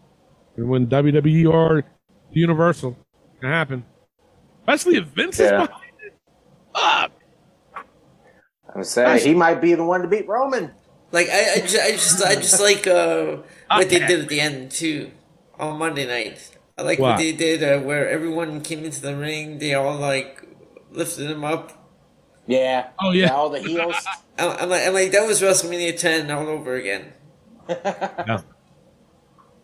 going 0.55 0.87
to 0.87 0.95
win 0.95 1.13
WWE 1.13 1.51
or 1.51 1.83
Universal. 2.31 2.95
It's 3.31 3.39
going 3.41 3.51
to 3.51 3.57
happen, 3.57 3.85
especially 4.67 4.97
if 4.97 5.05
Vince 5.05 5.39
is 5.39 5.51
behind 5.51 5.69
it. 6.03 6.13
Fuck. 6.75 7.11
I'm 8.75 8.83
saying 8.83 9.25
he 9.25 9.33
might 9.33 9.61
be 9.61 9.73
the 9.75 9.83
one 9.85 10.01
to 10.01 10.07
beat 10.07 10.27
Roman. 10.27 10.71
Like 11.11 11.29
I, 11.29 11.53
I 11.53 11.59
just 11.61 11.77
I 11.79 11.91
just 11.91 12.23
I 12.25 12.35
just 12.35 12.59
like 12.61 12.87
uh 12.87 13.37
what 13.69 13.89
they 13.89 13.99
did 13.99 14.19
at 14.21 14.27
the 14.29 14.41
end 14.41 14.71
too 14.71 15.11
on 15.57 15.77
Monday 15.79 16.05
night. 16.05 16.51
I 16.77 16.81
like 16.81 16.99
what, 16.99 17.11
What? 17.11 17.17
they 17.19 17.31
did 17.31 17.63
uh, 17.63 17.79
where 17.85 18.09
everyone 18.09 18.59
came 18.61 18.83
into 18.83 18.99
the 19.01 19.15
ring. 19.15 19.59
They 19.59 19.73
all 19.75 19.95
like 19.97 20.43
lifted 20.91 21.31
him 21.31 21.45
up. 21.45 21.71
Yeah. 22.47 22.89
Oh, 22.99 23.11
yeah. 23.11 23.29
All 23.33 23.49
the 23.49 23.59
heels. 23.61 23.95
I'm, 24.37 24.49
I'm 24.59 24.69
like, 24.69 24.85
I'm 24.85 24.93
like 24.93 25.11
that 25.11 25.25
was 25.25 25.41
WrestleMania 25.41 25.97
10 25.97 26.29
all 26.31 26.47
over 26.47 26.75
again. 26.75 27.13
Yeah. 27.69 28.41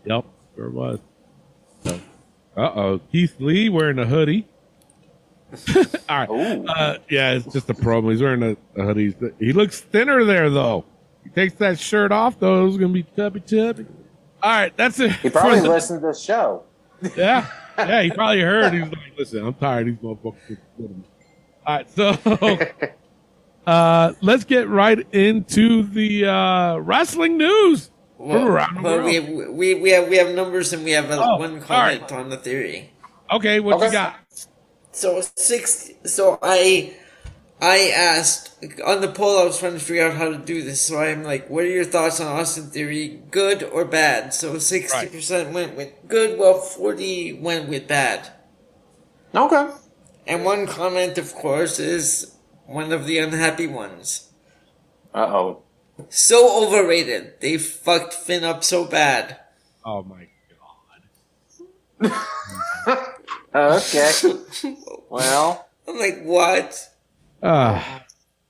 Yep, 0.06 0.26
sure 0.56 0.70
was. 0.72 1.00
Uh 1.86 2.00
oh, 2.58 3.02
Keith 3.12 3.36
Lee 3.40 3.70
wearing 3.70 4.00
a 4.00 4.06
hoodie. 4.06 4.48
All 6.10 6.26
right. 6.28 6.64
Uh, 6.68 6.98
yeah, 7.10 7.34
it's 7.34 7.52
just 7.52 7.70
a 7.70 7.74
problem. 7.74 8.12
He's 8.14 8.22
wearing 8.22 8.44
a, 8.44 8.82
a 8.82 8.86
hoodie. 8.86 9.16
He 9.40 9.54
looks 9.54 9.82
thinner 9.82 10.24
there, 10.24 10.50
though. 10.50 10.86
He 11.24 11.30
takes 11.30 11.54
that 11.56 11.80
shirt 11.80 12.12
off, 12.12 12.40
though. 12.40 12.66
It's 12.68 12.78
gonna 12.78 12.94
be 12.94 13.04
chubby, 13.16 13.42
chubby. 13.42 13.86
All 14.42 14.52
right, 14.52 14.76
that's 14.76 15.00
it. 15.00 15.12
He 15.14 15.30
probably 15.30 15.58
for 15.60 15.64
the- 15.64 15.70
listened 15.70 16.02
to 16.02 16.08
the 16.08 16.14
show. 16.14 16.64
Yeah, 17.16 17.48
yeah. 17.80 18.04
He 18.04 18.12
probably 18.12 18.42
heard. 18.42 18.74
He 18.74 18.82
was 18.82 18.90
like, 18.92 19.18
"Listen, 19.18 19.46
I'm 19.46 19.54
tired. 19.56 19.88
of 19.88 19.96
These 20.00 20.04
motherfuckers." 20.04 20.58
All 21.66 21.76
right, 21.76 21.90
so 21.90 22.10
uh, 23.68 24.14
let's 24.22 24.44
get 24.44 24.68
right 24.68 25.06
into 25.14 25.84
the 25.84 26.26
uh, 26.26 26.78
wrestling 26.78 27.38
news 27.38 27.90
from 28.18 28.32
around 28.32 28.76
the 28.78 28.82
well, 28.84 28.94
world. 28.98 29.06
we 29.06 29.16
have, 29.16 29.28
we 29.50 29.76
we 29.76 29.90
have 29.92 30.08
we 30.10 30.18
have 30.18 30.34
numbers 30.36 30.74
and 30.74 30.84
we 30.84 30.92
have 30.92 31.10
uh, 31.10 31.18
Oh, 31.24 31.38
one 31.38 31.62
comment 31.62 32.02
right. 32.02 32.12
on 32.12 32.30
the 32.30 32.38
theory. 32.38 32.92
Okay, 33.32 33.60
what 33.60 33.80
you 33.84 33.92
got? 33.92 34.16
So 34.92 35.22
six. 35.36 35.92
So 36.06 36.38
I, 36.42 36.94
I 37.62 37.92
asked 37.96 38.64
on 38.86 39.02
the 39.02 39.08
poll. 39.08 39.40
I 39.40 39.46
was 39.46 39.60
trying 39.60 39.74
to 39.74 39.80
figure 39.80 40.06
out 40.06 40.16
how 40.16 40.30
to 40.30 40.38
do 40.38 40.64
this. 40.64 40.82
So 40.82 41.00
I'm 41.00 41.24
like, 41.24 41.50
"What 41.50 41.64
are 41.64 41.70
your 41.70 41.86
thoughts 41.86 42.20
on 42.20 42.28
Austin 42.28 42.70
Theory? 42.70 43.22
Good 43.32 43.64
or 43.64 43.86
bad?" 43.86 44.34
So 44.34 44.58
sixty 44.58 45.08
percent 45.08 45.54
went 45.54 45.76
with 45.76 45.94
good, 46.08 46.38
while 46.38 46.60
forty 46.60 47.34
went 47.34 47.70
with 47.70 47.88
bad. 47.88 48.32
Okay. 49.34 49.70
And 50.28 50.46
one 50.46 50.68
comment, 50.68 51.18
of 51.18 51.34
course, 51.34 51.80
is 51.80 52.36
one 52.66 52.92
of 52.92 53.06
the 53.06 53.18
unhappy 53.18 53.68
ones. 53.68 54.30
Uh 55.14 55.28
oh. 55.28 55.64
So 56.10 56.66
overrated. 56.66 57.42
They 57.42 57.58
fucked 57.58 58.14
Finn 58.14 58.44
up 58.44 58.64
so 58.64 58.86
bad. 58.86 59.40
Oh 59.86 60.04
my 60.04 60.28
god. 62.02 63.08
Okay. 63.54 64.12
well, 65.10 65.68
I'm 65.88 66.00
like, 66.00 66.22
what? 66.24 66.90
Ah, 67.44 68.04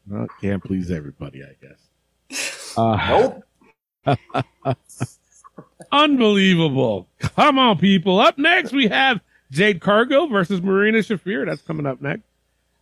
well, 0.08 0.28
can't 0.42 0.64
please 0.64 0.92
everybody, 0.92 1.42
I 1.44 1.56
guess. 1.62 2.74
Uh, 2.78 3.42
nope. 4.06 4.78
unbelievable. 5.92 7.08
Come 7.20 7.58
on, 7.60 7.78
people. 7.78 8.20
Up 8.20 8.38
next, 8.38 8.74
we 8.74 8.88
have 8.88 9.22
Jade 9.52 9.82
Cargill 9.82 10.28
versus 10.28 10.62
Marina 10.62 11.00
Shafir. 11.00 11.46
That's 11.46 11.62
coming 11.62 11.86
up 11.86 12.02
next. 12.02 12.24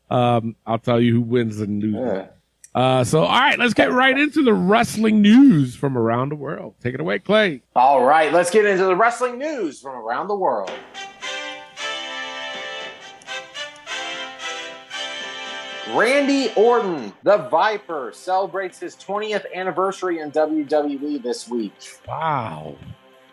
Um, 0.09 0.55
I'll 0.65 0.79
tell 0.79 0.99
you 0.99 1.13
who 1.13 1.21
wins 1.21 1.59
and 1.59 1.81
loses. 1.81 1.99
Yeah. 1.99 2.27
Uh, 2.73 3.03
so 3.03 3.23
all 3.23 3.39
right, 3.39 3.57
let's 3.57 3.73
get 3.73 3.91
right 3.91 4.17
into 4.17 4.43
the 4.43 4.53
wrestling 4.53 5.21
news 5.21 5.75
from 5.75 5.97
around 5.97 6.29
the 6.29 6.35
world. 6.35 6.75
Take 6.81 6.93
it 6.93 6.99
away, 6.99 7.19
Clay. 7.19 7.63
All 7.75 8.03
right, 8.03 8.31
let's 8.31 8.51
get 8.51 8.65
into 8.65 8.85
the 8.85 8.95
wrestling 8.95 9.39
news 9.39 9.81
from 9.81 9.95
around 9.95 10.27
the 10.27 10.35
world. 10.35 10.71
Randy 15.95 16.51
Orton, 16.55 17.13
the 17.23 17.37
Viper, 17.49 18.11
celebrates 18.13 18.79
his 18.79 18.95
20th 18.95 19.45
anniversary 19.53 20.19
in 20.19 20.31
WWE 20.31 21.21
this 21.23 21.47
week. 21.49 21.73
Wow, 22.07 22.75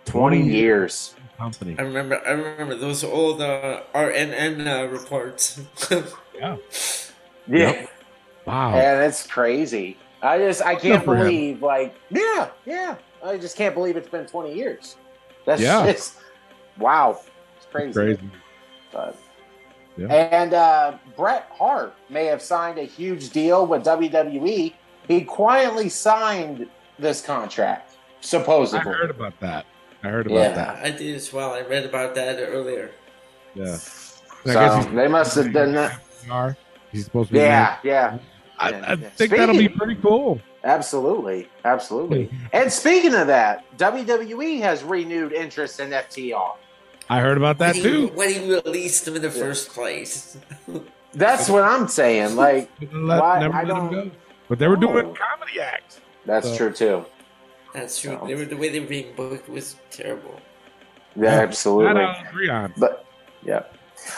20 0.07 0.43
years. 0.43 1.15
company. 1.37 1.77
I 1.79 1.83
remember. 1.83 2.21
I 2.27 2.31
remember 2.31 2.75
those 2.77 3.05
old 3.05 3.41
uh, 3.43 3.83
RNN 3.95 4.67
uh, 4.67 4.89
reports. 4.89 5.61
Yeah. 6.39 6.57
Yeah. 7.49 7.87
Wow. 8.45 8.75
And 8.75 9.03
it's 9.05 9.27
crazy. 9.27 9.97
I 10.21 10.37
just, 10.37 10.61
I 10.61 10.75
can't 10.75 11.03
for 11.03 11.17
him. 11.17 11.23
believe, 11.25 11.63
like, 11.63 11.95
yeah, 12.11 12.51
yeah. 12.67 12.97
I 13.25 13.39
just 13.39 13.57
can't 13.57 13.75
believe 13.75 13.97
it's 13.97 14.11
been 14.11 14.27
20 14.27 14.55
years. 14.55 14.97
That's 15.47 15.63
Yeah. 15.63 15.91
just, 15.91 16.17
wow. 16.79 17.19
It's 17.57 17.65
crazy. 17.71 17.93
Crazy. 17.95 18.31
But- 18.93 19.17
Yeah. 19.97 20.07
And 20.13 20.53
uh, 20.55 20.99
Bret 21.17 21.49
Hart 21.53 21.95
may 22.11 22.27
have 22.27 22.43
signed 22.43 22.79
a 22.79 22.85
huge 22.85 23.31
deal 23.31 23.67
with 23.67 23.85
WWE. 23.85 24.75
He 25.09 25.21
quietly 25.23 25.89
signed 25.89 26.69
this 26.99 27.21
contract, 27.23 27.97
supposedly. 28.21 28.81
I 28.81 28.83
supposedly. 28.83 29.07
heard 29.07 29.11
about 29.11 29.41
that. 29.41 29.67
I 30.03 30.09
heard 30.09 30.27
about 30.27 30.37
Yeah. 30.37 30.53
that. 30.53 30.85
I 30.85 30.91
did 30.91 31.15
as 31.17 31.33
well. 31.33 31.53
I 31.55 31.63
read 31.63 31.85
about 31.85 32.15
that 32.17 32.39
earlier. 32.41 32.91
Yeah. 33.55 33.77
So 33.77 34.83
they 34.95 35.09
must 35.09 35.35
have 35.37 35.53
done 35.53 35.73
that. 35.73 36.01
Are 36.31 36.57
he's 36.93 37.05
supposed 37.07 37.29
to 37.29 37.33
be? 37.35 37.39
Yeah, 37.41 37.79
yeah, 37.83 38.19
I, 38.59 38.73
I 38.73 38.93
yeah. 38.95 39.09
think 39.11 39.33
that'll 39.33 39.57
be 39.57 39.69
pretty 39.69 39.95
cool. 39.97 40.41
absolutely, 40.65 41.49
absolutely. 41.65 42.31
And 42.53 42.71
speaking 42.73 43.15
of 43.15 43.27
that, 43.29 43.65
WWE 43.79 44.61
has 44.61 44.83
renewed 44.85 45.33
interest 45.33 45.81
in 45.81 45.91
FTR. 45.91 46.57
I 47.09 47.21
heard 47.21 47.37
about 47.37 47.59
that 47.59 47.75
when 47.75 47.83
too. 47.85 48.01
He, 48.01 48.07
when 48.13 48.29
he 48.33 48.53
released 48.53 49.05
them 49.05 49.17
in 49.17 49.23
the 49.23 49.31
first 49.31 49.71
place. 49.71 50.37
That's 51.13 51.49
what 51.49 51.63
I'm 51.63 51.89
saying. 51.89 52.37
Like, 52.37 52.71
Let- 52.93 53.21
Why- 53.21 53.41
never 53.41 53.55
I 53.55 53.63
let 53.63 53.69
don't- 53.69 53.91
go. 53.91 54.11
But 54.49 54.59
they 54.59 54.69
were 54.69 54.77
doing 54.77 55.07
Oh. 55.07 55.15
comedy 55.15 55.61
acts. 55.61 56.01
that's 56.25 56.49
So- 56.51 56.57
true 56.57 56.73
too. 56.73 57.05
That's 57.75 57.99
true. 58.01 58.13
No. 58.13 58.27
They 58.27 58.35
were, 58.35 58.45
the 58.45 58.57
way 58.57 58.69
they 58.71 58.81
were 58.81 58.87
being 58.87 59.15
booked 59.17 59.49
was 59.49 59.77
terrible. 59.91 60.41
Yeah, 61.15 61.31
That 61.37 61.43
absolutely. 61.49 62.01
I'll 62.03 62.27
agree 62.29 62.49
on. 62.49 62.73
But 62.77 63.05
yeah. 63.43 63.63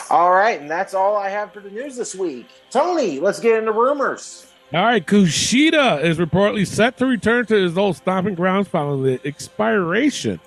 All 0.09 0.31
right, 0.31 0.59
and 0.61 0.69
that's 0.69 0.93
all 0.93 1.15
I 1.17 1.29
have 1.29 1.51
for 1.53 1.59
the 1.61 1.69
news 1.69 1.95
this 1.95 2.13
week. 2.13 2.47
Tony, 2.69 3.19
let's 3.19 3.39
get 3.39 3.57
into 3.57 3.71
rumors. 3.71 4.45
All 4.73 4.83
right, 4.83 5.03
Kushida 5.05 6.03
is 6.03 6.17
reportedly 6.19 6.67
set 6.67 6.97
to 6.97 7.05
return 7.05 7.45
to 7.47 7.55
his 7.55 7.77
old 7.77 7.95
stomping 7.97 8.35
grounds 8.35 8.67
following 8.67 9.03
the 9.03 9.19
expiration 9.25 10.39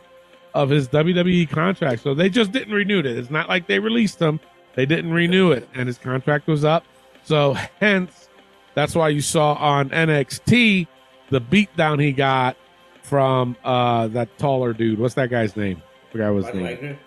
of 0.55 0.69
his 0.71 0.89
WWE 0.89 1.49
contract. 1.49 2.03
So 2.03 2.15
they 2.15 2.29
just 2.29 2.53
didn't 2.53 2.75
renew 2.75 2.99
it. 3.01 3.07
It's 3.07 3.31
not 3.31 3.49
like 3.49 3.67
they 3.67 3.79
released 3.79 4.21
him; 4.21 4.41
they 4.75 4.87
didn't 4.87 5.13
renew 5.13 5.51
it, 5.53 5.69
and 5.75 5.87
his 5.87 5.99
contract 5.99 6.47
was 6.47 6.65
up. 6.65 6.85
So 7.25 7.55
hence, 7.81 8.29
that's 8.75 8.95
why 8.95 9.09
you 9.11 9.21
saw 9.21 9.55
on 9.55 9.91
NXT 9.91 10.87
the 11.31 11.41
beatdown 11.41 12.01
he 12.01 12.13
got 12.13 12.57
from 13.03 13.57
uh 13.65 14.09
that 14.09 14.37
taller 14.39 14.73
dude. 14.73 14.99
What's 14.99 15.15
that 15.15 15.31
guy's 15.31 15.57
name? 15.57 15.83
I 16.09 16.13
forgot 16.13 16.35
what 16.35 16.45
his 16.45 16.47
Von 16.47 16.57
name. 16.57 16.67
Wagner. 16.67 16.99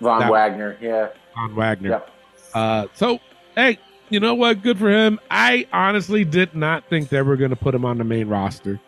Von 0.00 0.20
That- 0.20 0.30
Wagner, 0.30 0.78
yeah. 0.80 1.08
Von 1.34 1.54
Wagner. 1.54 1.90
Yep. 1.90 2.10
Uh, 2.54 2.86
so, 2.94 3.20
hey, 3.54 3.78
you 4.08 4.18
know 4.18 4.34
what? 4.34 4.62
Good 4.62 4.78
for 4.78 4.90
him. 4.90 5.20
I 5.30 5.66
honestly 5.72 6.24
did 6.24 6.54
not 6.54 6.84
think 6.88 7.10
they 7.10 7.22
were 7.22 7.36
going 7.36 7.50
to 7.50 7.56
put 7.56 7.74
him 7.74 7.84
on 7.84 7.98
the 7.98 8.04
main 8.04 8.26
roster. 8.28 8.80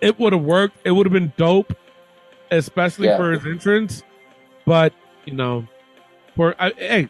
It 0.00 0.18
would 0.18 0.32
have 0.32 0.42
worked. 0.42 0.78
It 0.84 0.92
would 0.92 1.06
have 1.06 1.12
been 1.12 1.32
dope, 1.36 1.74
especially 2.56 3.08
Yeah. 3.08 3.16
for 3.16 3.32
his 3.32 3.44
entrance. 3.46 4.02
But 4.66 4.92
you 5.26 5.34
know, 5.34 5.66
for 6.36 6.54
I, 6.58 6.70
hey, 6.76 7.08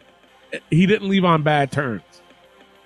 he 0.69 0.85
didn't 0.85 1.09
leave 1.09 1.25
on 1.25 1.43
bad 1.43 1.71
terms. 1.71 2.03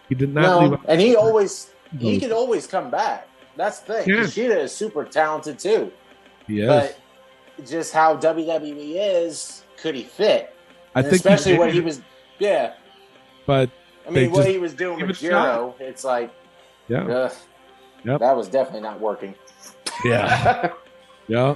He 0.08 0.16
did 0.16 0.34
not 0.34 0.62
leave. 0.62 0.72
No, 0.72 0.78
On, 0.78 0.86
and 0.88 1.02
he 1.02 1.16
always 1.16 1.72
he 2.00 2.20
could 2.20 2.32
always 2.32 2.68
come 2.68 2.90
back. 2.90 3.28
That's 3.56 3.80
the 3.80 3.94
thing. 4.04 4.10
Yeah. 4.10 4.22
Kushida 4.22 4.58
is 4.64 4.72
super 4.74 5.04
talented 5.06 5.60
too. 5.60 5.92
he 6.48 6.62
is. 6.62 6.68
But 6.68 6.98
just 7.68 7.94
how 7.94 8.16
WWE 8.16 8.94
is, 9.26 9.64
could 9.78 9.94
he 9.96 10.04
fit? 10.04 10.56
I 10.96 11.00
And 11.02 11.10
think, 11.10 11.16
especially 11.18 11.58
what 11.58 11.74
he 11.74 11.82
was 11.82 12.02
yeah. 12.40 12.74
But 13.46 13.70
I 14.08 14.12
mean 14.12 14.32
what 14.32 14.48
he 14.48 14.58
was 14.60 14.74
doing 14.74 15.06
with. 15.06 15.18
Jiro, 15.20 15.76
it's 15.80 16.04
like 16.04 16.32
yeah, 16.88 17.04
ugh, 17.04 17.34
Yep. 18.06 18.20
that 18.22 18.36
was 18.36 18.48
definitely 18.48 18.82
not 18.82 19.00
working. 19.00 19.36
yeah. 20.06 20.72
Yeah. 21.28 21.56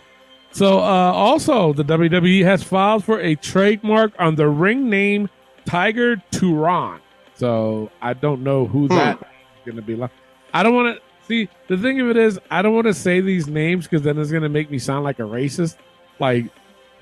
So 0.53 0.77
uh, 0.79 0.81
also, 1.11 1.73
the 1.73 1.83
WWE 1.83 2.43
has 2.45 2.63
filed 2.63 3.03
for 3.03 3.19
a 3.19 3.35
trademark 3.35 4.13
on 4.19 4.35
the 4.35 4.47
ring 4.47 4.89
name 4.89 5.29
Tiger 5.65 6.17
Turan. 6.31 6.99
So 7.35 7.89
I 8.01 8.13
don't 8.13 8.43
know 8.43 8.65
who 8.67 8.87
Hmm. 8.87 8.95
that 8.95 9.17
is 9.19 9.65
going 9.65 9.75
to 9.77 9.81
be. 9.81 9.95
Like. 9.95 10.11
I 10.53 10.61
don't 10.63 10.75
want 10.75 10.95
to 10.95 11.01
see. 11.27 11.49
The 11.67 11.77
thing 11.77 11.99
of 12.01 12.09
it 12.09 12.17
is, 12.17 12.39
I 12.51 12.61
don't 12.61 12.75
want 12.75 12.85
to 12.87 12.93
say 12.93 13.19
these 13.21 13.47
names 13.47 13.85
because 13.85 14.03
then 14.03 14.17
it's 14.19 14.29
going 14.29 14.43
to 14.43 14.49
make 14.49 14.69
me 14.69 14.77
sound 14.77 15.03
like 15.03 15.17
a 15.19 15.23
racist. 15.23 15.77
Like, 16.19 16.45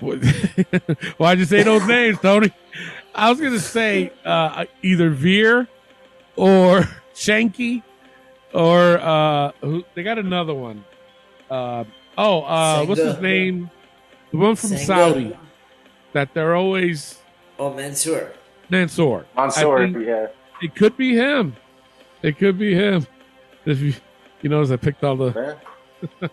why'd 1.18 1.38
you 1.38 1.44
say 1.44 1.62
those 1.62 1.86
names, 1.86 2.18
Tony? 2.20 2.50
I 3.14 3.28
was 3.28 3.38
going 3.38 3.52
to 3.52 3.60
say 3.60 4.12
uh, 4.24 4.64
either 4.82 5.10
Veer 5.10 5.68
or 6.36 6.88
Shanky 7.14 7.82
or 8.54 8.98
uh, 8.98 9.52
who, 9.60 9.84
they 9.94 10.02
got 10.02 10.18
another 10.18 10.54
one. 10.54 10.84
Uh, 11.50 11.84
oh, 12.18 12.42
uh, 12.42 12.84
what's 12.84 13.00
his 13.00 13.18
name? 13.20 13.70
The 14.30 14.36
one 14.38 14.56
from 14.56 14.70
Senga. 14.70 14.84
Saudi 14.84 15.36
that 16.12 16.32
they're 16.34 16.54
always 16.54 17.18
Oh, 17.58 17.72
Mansoor. 17.72 18.32
Mansoor. 18.70 19.26
Mansoor, 19.36 19.84
yeah. 19.86 20.28
it 20.62 20.74
could 20.74 20.96
be 20.96 21.14
him. 21.14 21.54
It 22.22 22.38
could 22.38 22.58
be 22.58 22.74
him. 22.74 23.06
If 23.64 23.80
you, 23.80 23.94
you 24.40 24.48
notice, 24.50 24.70
I 24.70 24.76
picked 24.76 25.04
all 25.04 25.16
the. 25.16 25.56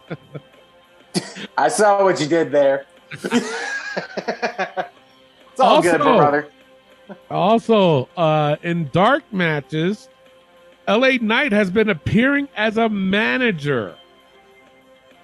I 1.57 1.67
saw 1.67 2.03
what 2.03 2.19
you 2.19 2.27
did 2.27 2.51
there. 2.51 2.85
it's 3.11 4.89
all 5.59 5.81
good, 5.81 6.01
Also- 6.01 6.17
brother. 6.17 6.49
Also, 7.31 8.07
uh, 8.17 8.55
in 8.61 8.87
dark 8.93 9.23
matches, 9.33 10.09
LA 10.87 11.13
Knight 11.21 11.51
has 11.51 11.71
been 11.71 11.89
appearing 11.89 12.47
as 12.55 12.77
a 12.77 12.87
manager. 12.87 13.95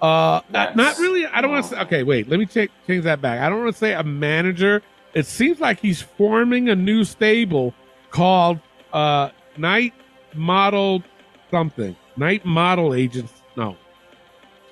Uh, 0.02 0.40
not, 0.50 0.76
not 0.76 0.98
really. 0.98 1.26
I 1.26 1.40
don't 1.40 1.50
want 1.50 1.64
to 1.66 1.70
say. 1.70 1.80
Okay, 1.82 2.02
wait. 2.02 2.28
Let 2.28 2.38
me 2.38 2.46
cha- 2.46 2.66
change 2.86 3.04
that 3.04 3.20
back. 3.22 3.40
I 3.40 3.48
don't 3.48 3.62
want 3.62 3.72
to 3.74 3.78
say 3.78 3.94
a 3.94 4.02
manager. 4.04 4.82
It 5.14 5.26
seems 5.26 5.60
like 5.60 5.80
he's 5.80 6.02
forming 6.02 6.68
a 6.68 6.76
new 6.76 7.04
stable 7.04 7.74
called 8.10 8.60
uh, 8.92 9.30
Night 9.56 9.94
Model 10.34 11.02
something. 11.50 11.96
Night 12.16 12.44
Model 12.44 12.92
Agents. 12.94 13.32
No, 13.56 13.76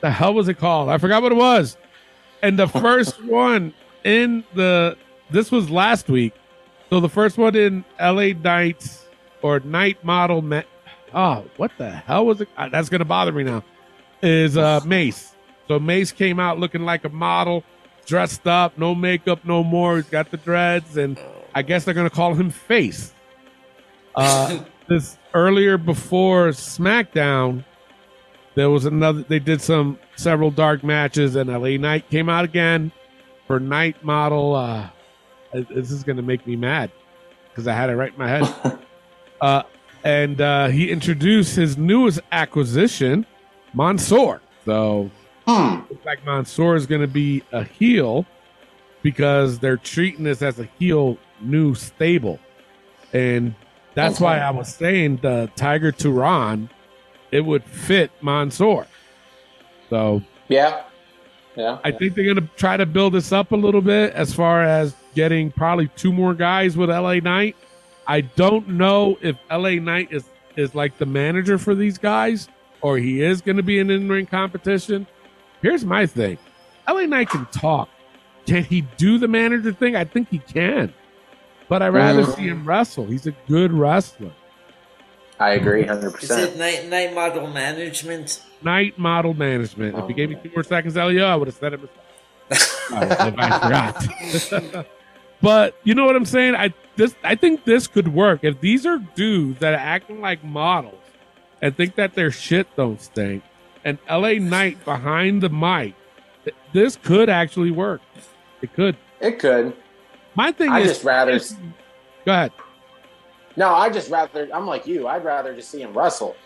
the 0.03 0.11
hell 0.11 0.35
was 0.35 0.49
it 0.49 0.59
called? 0.59 0.91
I 0.91 0.99
forgot 0.99 1.23
what 1.23 1.33
it 1.33 1.37
was. 1.37 1.77
And 2.43 2.59
the 2.59 2.69
first 2.69 3.23
one 3.25 3.73
in 4.05 4.45
the 4.55 4.99
this 5.31 5.51
was 5.51 5.71
last 5.71 6.09
week. 6.09 6.35
So 6.91 7.01
the 7.01 7.09
first 7.09 7.39
one 7.39 7.57
in 7.57 7.85
LA 7.99 8.29
Knights 8.35 9.07
or 9.41 9.61
Night 9.61 10.05
Model 10.05 10.43
Ma- 10.43 10.63
Oh, 11.15 11.47
what 11.57 11.71
the 11.79 11.91
hell 11.91 12.27
was 12.27 12.41
it? 12.43 12.49
Uh, 12.59 12.69
That's 12.69 12.89
gonna 12.91 13.05
bother 13.07 13.33
me 13.33 13.45
now. 13.45 13.65
Is 14.25 14.57
uh 14.57 14.81
Mace. 14.87 15.35
So 15.69 15.79
Mace 15.79 16.11
came 16.11 16.41
out 16.41 16.59
looking 16.59 16.83
like 16.83 17.05
a 17.05 17.11
model, 17.11 17.63
dressed 18.07 18.47
up, 18.47 18.79
no 18.79 18.95
makeup, 18.95 19.45
no 19.45 19.63
more. 19.63 19.97
He's 19.97 20.07
got 20.07 20.31
the 20.31 20.39
dreads, 20.39 20.97
and 20.97 21.19
I 21.55 21.61
guess 21.61 21.85
they're 21.85 21.93
gonna 21.93 22.09
call 22.09 22.35
him 22.35 22.49
Face. 22.49 23.13
Uh, 24.15 24.61
this 24.89 25.19
earlier 25.35 25.77
before 25.77 26.49
SmackDown, 26.49 27.65
there 28.55 28.71
was 28.71 28.87
another. 28.87 29.23
They 29.23 29.41
did 29.41 29.61
some 29.61 29.99
several 30.17 30.51
dark 30.51 30.83
matches, 30.83 31.37
and 31.37 31.51
LA 31.51 31.77
Knight 31.77 32.09
came 32.09 32.31
out 32.31 32.47
again 32.47 32.93
for 33.47 33.61
Night 33.61 34.03
Model. 34.03 34.55
Uh, 34.55 34.89
this 35.53 35.91
is 35.91 36.03
gonna 36.03 36.23
make 36.23 36.47
me 36.47 36.57
mad 36.57 36.91
because 37.51 37.69
I 37.69 37.75
had 37.75 37.91
it 37.91 37.97
right 37.97 38.13
in 38.13 38.19
my 38.19 38.29
head. 38.29 38.79
uh, 39.43 39.63
and 40.03 40.41
uh, 40.41 40.69
he 40.69 40.91
introduced 40.91 41.57
his 41.57 41.77
newest 41.77 42.21
acquisition, 42.33 43.27
Mansoor. 43.75 44.41
So 44.65 45.11
Hmm. 45.47 45.81
looks 45.91 46.07
like 46.07 46.25
Mansoor 46.25 46.75
is 46.77 46.87
going 46.87 47.03
to 47.03 47.07
be 47.07 47.43
a 47.53 47.65
heel 47.65 48.25
because 49.03 49.59
they're 49.59 49.77
treating 49.77 50.25
this 50.25 50.41
as 50.41 50.59
a 50.59 50.67
heel 50.79 51.19
new 51.41 51.75
stable, 51.75 52.39
and 53.13 53.55
that's 53.95 54.19
why 54.21 54.39
I 54.39 54.51
was 54.51 54.75
saying 54.75 55.19
the 55.21 55.51
Tiger 55.57 55.93
Turan, 55.93 56.71
it 57.31 57.43
would 57.43 57.65
fit 57.65 58.11
Mansoor. 58.23 58.87
So 59.91 60.23
Yeah. 60.49 60.83
Yeah. 61.57 61.79
I 61.85 61.91
think 61.93 62.15
they're 62.15 62.25
going 62.25 62.37
to 62.37 62.49
try 62.57 62.77
to 62.77 62.87
build 62.87 63.13
this 63.13 63.31
up 63.31 63.53
a 63.53 63.57
little 63.57 63.83
bit 63.83 64.13
as 64.15 64.35
far 64.35 64.63
as 64.65 64.95
getting 65.15 65.51
probably 65.53 65.89
two 65.89 66.13
more 66.13 66.35
guys 66.35 66.77
with 66.77 66.91
LA 66.91 67.17
Knight 67.21 67.55
I 68.07 68.23
don't 68.23 68.69
know 68.69 69.17
if 69.23 69.37
LA 69.51 69.77
Knight 69.77 70.09
is 70.11 70.25
is 70.57 70.75
like 70.75 70.99
the 70.99 71.07
manager 71.07 71.57
for 71.59 71.75
these 71.75 71.97
guys 71.99 72.49
or 72.85 72.99
he 72.99 73.23
is 73.23 73.41
going 73.41 73.57
to 73.57 73.63
be 73.63 73.79
an 73.81 73.91
in-ring 73.91 74.27
competition. 74.27 75.07
Here's 75.63 75.87
my 75.87 76.05
thing. 76.05 76.37
LA 76.87 77.07
Knight 77.07 77.31
can 77.31 77.47
talk. 77.47 77.89
Can 78.47 78.63
he 78.63 78.83
do 78.99 79.17
the 79.17 79.27
manager 79.27 79.73
thing? 79.73 79.97
I 79.97 80.05
think 80.05 80.29
he 80.29 80.39
can. 80.39 80.93
But 81.67 81.81
I'd 81.81 81.89
rather 81.89 82.25
Mhm. 82.25 82.37
see 82.37 82.43
him 82.43 82.63
wrestle. 82.67 83.07
He's 83.07 83.27
a 83.27 83.31
good 83.49 83.73
wrestler. 83.73 84.33
I 85.41 85.53
agree, 85.53 85.85
100%. 85.85 86.23
Is 86.25 86.31
it 86.31 86.37
percent. 86.51 86.59
night 86.59 86.87
night 86.91 87.15
model 87.15 87.47
management? 87.47 88.43
Night 88.63 88.99
model 88.99 89.33
management. 89.33 89.97
if 89.97 90.07
you 90.11 90.15
gave 90.15 90.29
me 90.29 90.37
two 90.43 90.51
more 90.55 90.63
seconds, 90.63 90.95
Elio, 90.95 91.25
I 91.25 91.37
would 91.37 91.49
have 91.49 91.57
said 91.57 91.73
it 91.73 91.81
myself. 91.81 92.01
Oh, 92.91 93.35
I 93.39 93.59
forgot. 94.69 94.87
but 95.41 95.75
you 95.85 95.95
know 95.95 96.05
what 96.05 96.17
I'm 96.17 96.27
saying? 96.27 96.55
I 96.55 96.75
this 96.97 97.15
I 97.25 97.35
think 97.35 97.65
this 97.65 97.87
could 97.87 98.09
work. 98.09 98.41
If 98.43 98.61
these 98.61 98.85
are 98.85 98.99
dudes 98.99 99.61
that 99.61 99.73
are 99.73 99.79
acting 99.79 100.21
like 100.21 100.45
models 100.45 101.01
and 101.65 101.75
think 101.75 101.95
that 101.95 102.13
their 102.15 102.31
shit 102.31 102.69
don't 102.77 103.01
stink, 103.01 103.43
and 103.85 103.97
LA 104.09 104.35
Knight 104.35 104.85
behind 104.85 105.43
the 105.43 105.49
mic, 105.49 105.95
th- 106.45 106.55
this 106.75 106.97
could 106.97 107.31
actually 107.31 107.71
work. 107.71 108.03
It 108.61 108.75
could. 108.75 108.97
It 109.21 109.39
could. 109.39 109.75
My 110.35 110.53
thing 110.53 110.69
is 110.69 110.73
I 110.75 110.81
is 110.81 110.89
just 110.89 111.05
rather. 111.05 111.39
go 112.27 112.33
ahead. 112.33 112.53
No, 113.57 113.73
I 113.75 113.89
just 113.89 114.11
rather. 114.11 114.49
I'm 114.53 114.67
like 114.67 114.87
you. 114.87 115.07
I'd 115.09 115.25
rather 115.25 115.55
just 115.55 115.71
see 115.71 115.81
him 115.81 115.97
wrestle 115.97 116.37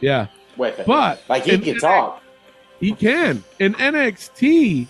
Yeah. 0.00 0.26
with 0.56 0.78
it. 0.78 0.86
But 0.86 1.22
like 1.28 1.44
he 1.44 1.58
can 1.58 1.78
talk. 1.78 2.22
He 2.78 2.92
can. 2.92 3.42
In 3.58 3.74
NXT, 3.74 4.86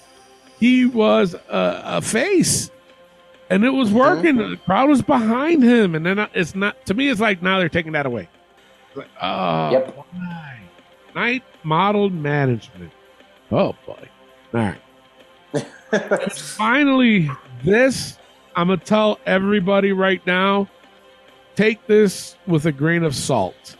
he 0.58 0.86
was 0.86 1.34
a, 1.34 1.82
a 1.84 2.02
face. 2.02 2.70
And 3.48 3.64
it 3.64 3.70
was 3.70 3.92
working. 3.92 4.36
Mhm. 4.36 4.50
The 4.50 4.56
crowd 4.58 4.88
was 4.88 5.02
behind 5.02 5.62
him. 5.64 5.94
And 5.96 6.04
then 6.06 6.18
it's 6.34 6.54
not, 6.54 6.84
to 6.86 6.94
me, 6.94 7.08
it's 7.08 7.20
like 7.20 7.42
now 7.42 7.58
they're 7.58 7.68
taking 7.68 7.92
that 7.92 8.06
away. 8.06 8.28
Like, 8.94 9.08
oh, 9.20 9.70
Yep. 9.72 9.96
why? 10.12 10.60
Night 11.14 11.44
model 11.64 12.10
management. 12.10 12.92
Oh, 13.50 13.74
boy. 13.86 14.08
All 14.54 14.60
right. 14.60 14.80
Finally, 16.30 17.30
this, 17.64 18.18
I'm 18.54 18.68
going 18.68 18.78
to 18.78 18.84
tell 18.84 19.18
everybody 19.26 19.92
right 19.92 20.24
now 20.26 20.68
take 21.56 21.84
this 21.86 22.36
with 22.46 22.66
a 22.66 22.72
grain 22.72 23.02
of 23.02 23.14
salt. 23.14 23.76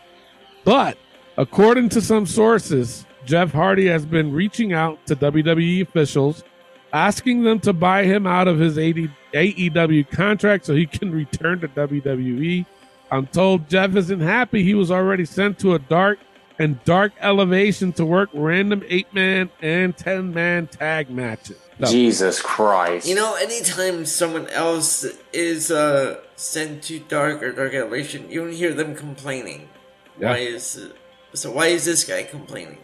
But 0.63 0.97
according 1.37 1.89
to 1.89 2.01
some 2.01 2.25
sources, 2.25 3.05
Jeff 3.25 3.51
Hardy 3.51 3.87
has 3.87 4.05
been 4.05 4.31
reaching 4.31 4.73
out 4.73 5.03
to 5.07 5.15
WWE 5.15 5.81
officials, 5.81 6.43
asking 6.93 7.43
them 7.43 7.59
to 7.61 7.73
buy 7.73 8.03
him 8.03 8.27
out 8.27 8.47
of 8.47 8.59
his 8.59 8.77
AD 8.77 9.09
AEW 9.33 10.09
contract 10.09 10.65
so 10.65 10.75
he 10.75 10.85
can 10.85 11.11
return 11.15 11.59
to 11.61 11.67
WWE. 11.69 12.65
I'm 13.11 13.27
told 13.27 13.67
Jeff 13.69 13.95
isn't 13.95 14.21
happy. 14.21 14.63
He 14.63 14.73
was 14.73 14.89
already 14.89 15.25
sent 15.25 15.59
to 15.59 15.73
a 15.75 15.79
dark 15.79 16.17
and 16.57 16.81
dark 16.85 17.11
elevation 17.19 17.91
to 17.93 18.05
work 18.05 18.29
random 18.33 18.83
eight 18.87 19.13
man 19.13 19.49
and 19.61 19.95
10 19.97 20.33
man 20.33 20.67
tag 20.67 21.09
matches. 21.09 21.57
So, 21.83 21.87
Jesus 21.91 22.41
Christ. 22.41 23.07
You 23.07 23.15
know, 23.15 23.35
anytime 23.35 24.05
someone 24.05 24.47
else 24.49 25.05
is 25.33 25.71
uh, 25.71 26.21
sent 26.35 26.83
to 26.83 26.99
dark 26.99 27.41
or 27.43 27.51
dark 27.51 27.73
elevation, 27.73 28.29
you 28.29 28.41
don't 28.43 28.53
hear 28.53 28.73
them 28.73 28.95
complaining. 28.95 29.67
Yeah. 30.19 30.29
Why 30.31 30.37
is 30.37 30.79
so? 31.33 31.51
Why 31.51 31.67
is 31.67 31.85
this 31.85 32.03
guy 32.03 32.23
complaining? 32.23 32.77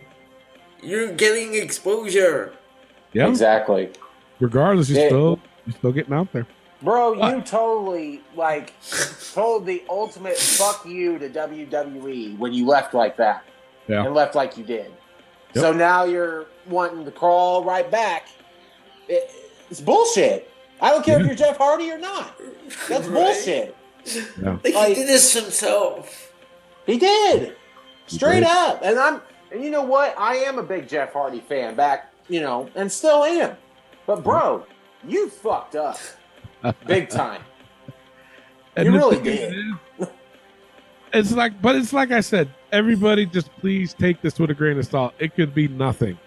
You're 0.82 1.12
getting 1.14 1.54
exposure. 1.56 2.54
yeah, 3.14 3.28
exactly, 3.28 3.90
regardless, 4.40 4.90
you're 4.90 5.02
Yeah. 5.02 5.08
still, 5.08 5.40
you're 5.66 5.76
still 5.76 5.92
getting 5.92 6.14
out 6.14 6.32
there. 6.34 6.48
Bro. 6.82 7.14
You 7.14 7.42
totally 7.42 8.22
like 8.36 8.74
told 9.34 9.66
the 9.66 9.84
ultimate 9.90 10.38
fuck 10.38 10.86
you 10.86 11.18
to 11.20 11.30
WWE 11.30 12.38
when 12.38 12.54
you 12.54 12.66
left 12.66 12.94
like 12.94 13.18
that. 13.18 13.44
Yeah. 13.88 14.04
and 14.06 14.14
left 14.14 14.36
like 14.36 14.58
you 14.58 14.66
did. 14.66 14.92
Yep. 15.54 15.62
So 15.64 15.72
now 15.72 16.04
you're 16.04 16.48
wanting 16.68 17.06
to 17.06 17.12
crawl 17.12 17.64
right 17.64 17.90
back. 17.90 18.28
It, 19.08 19.32
it's 19.70 19.80
bullshit. 19.80 20.52
I 20.82 20.90
don't 20.90 21.06
care 21.06 21.20
if 21.22 21.26
you're 21.26 21.36
Jeff 21.36 21.58
Hardy 21.58 21.90
or 21.90 21.98
not. 21.98 22.38
That's 22.90 23.08
Right. 23.08 23.14
bullshit. 23.14 23.76
Like 24.42 24.66
he 24.90 24.94
did 24.94 25.08
this 25.08 25.34
himself. 25.34 26.34
He 26.86 26.98
did. 26.98 27.56
Straight 28.08 28.42
did. 28.42 28.48
up. 28.50 28.82
And 28.84 29.00
I'm 29.00 29.22
and 29.52 29.64
you 29.64 29.70
know 29.72 29.84
what? 29.84 30.14
I 30.18 30.36
am 30.38 30.60
a 30.60 30.64
big 30.64 30.88
Jeff 30.90 31.14
Hardy 31.14 31.40
fan 31.40 31.76
back, 31.76 32.12
you 32.28 32.42
know, 32.42 32.70
and 32.76 32.92
still 32.92 33.24
am. 33.24 33.56
But 34.06 34.24
bro, 34.24 34.66
you 35.08 35.30
fucked 35.30 35.76
up. 35.76 35.98
Big 36.86 37.10
time. 37.10 37.42
You 38.78 38.92
really 38.92 39.22
did. 39.22 39.54
is, 40.00 40.08
It's 41.14 41.32
like, 41.32 41.62
but 41.62 41.76
it's 41.76 41.94
like 41.94 42.12
I 42.12 42.20
said. 42.20 42.50
Everybody, 42.72 43.26
just 43.26 43.50
please 43.60 43.94
take 43.94 44.22
this 44.22 44.38
with 44.40 44.50
a 44.52 44.54
grain 44.54 44.78
of 44.78 44.86
salt. 44.86 45.14
It 45.20 45.36
could 45.36 45.54
be 45.56 45.68
nothing. 45.70 46.20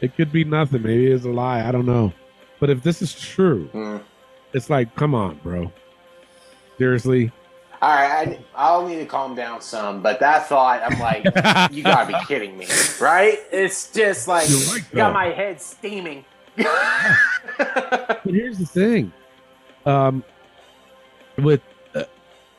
It 0.00 0.14
could 0.16 0.30
be 0.32 0.44
nothing. 0.44 0.82
Maybe 0.82 1.08
it's 1.10 1.24
a 1.24 1.28
lie. 1.30 1.66
I 1.66 1.72
don't 1.72 1.84
know. 1.84 2.12
But 2.60 2.70
if 2.70 2.82
this 2.82 3.02
is 3.02 3.12
true, 3.12 3.68
Mm. 3.74 4.00
it's 4.52 4.70
like, 4.70 4.94
come 4.94 5.14
on, 5.14 5.40
bro. 5.42 5.72
Seriously. 6.78 7.32
All 7.82 7.90
right, 7.90 8.28
I, 8.28 8.38
I'll 8.54 8.86
need 8.86 8.96
to 8.98 9.06
calm 9.06 9.34
down 9.34 9.60
some, 9.62 10.02
but 10.02 10.20
that 10.20 10.46
thought, 10.46 10.80
I'm 10.84 10.98
like, 11.00 11.24
you 11.74 11.82
gotta 11.82 12.06
be 12.06 12.14
kidding 12.26 12.56
me, 12.58 12.66
right? 13.00 13.38
It's 13.50 13.90
just 13.90 14.28
like, 14.28 14.46
right, 14.48 14.82
got 14.92 15.12
my 15.14 15.26
head 15.30 15.60
steaming. 15.60 16.24
But 17.58 18.20
here's 18.24 18.58
the 18.58 18.66
thing, 18.66 19.12
um, 19.86 20.24
with 21.38 21.60
uh, 21.94 22.04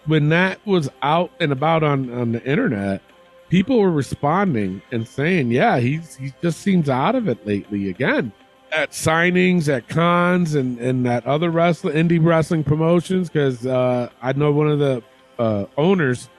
when 0.06 0.30
that 0.30 0.66
was 0.66 0.90
out 1.02 1.32
and 1.40 1.52
about 1.52 1.84
on 1.84 2.12
on 2.14 2.32
the 2.32 2.44
internet, 2.44 3.02
people 3.50 3.80
were 3.80 3.92
responding 3.92 4.82
and 4.92 5.08
saying, 5.08 5.52
"Yeah, 5.52 5.80
he's 5.80 6.16
he 6.16 6.34
just 6.42 6.62
seems 6.62 6.90
out 6.90 7.16
of 7.16 7.28
it 7.28 7.46
lately 7.46 7.90
again." 7.90 8.32
At 8.72 8.92
signings, 8.92 9.68
at 9.68 9.88
cons, 9.90 10.56
and 10.56 10.80
and 10.80 11.08
at 11.08 11.26
other 11.26 11.50
wrestling 11.50 11.96
indie 11.96 12.24
wrestling 12.24 12.64
promotions, 12.64 13.30
because 13.30 13.66
uh, 13.66 14.10
I 14.22 14.34
know 14.34 14.52
one 14.52 14.70
of 14.70 14.80
the 14.80 15.04
uh, 15.38 15.66
owners 15.78 16.30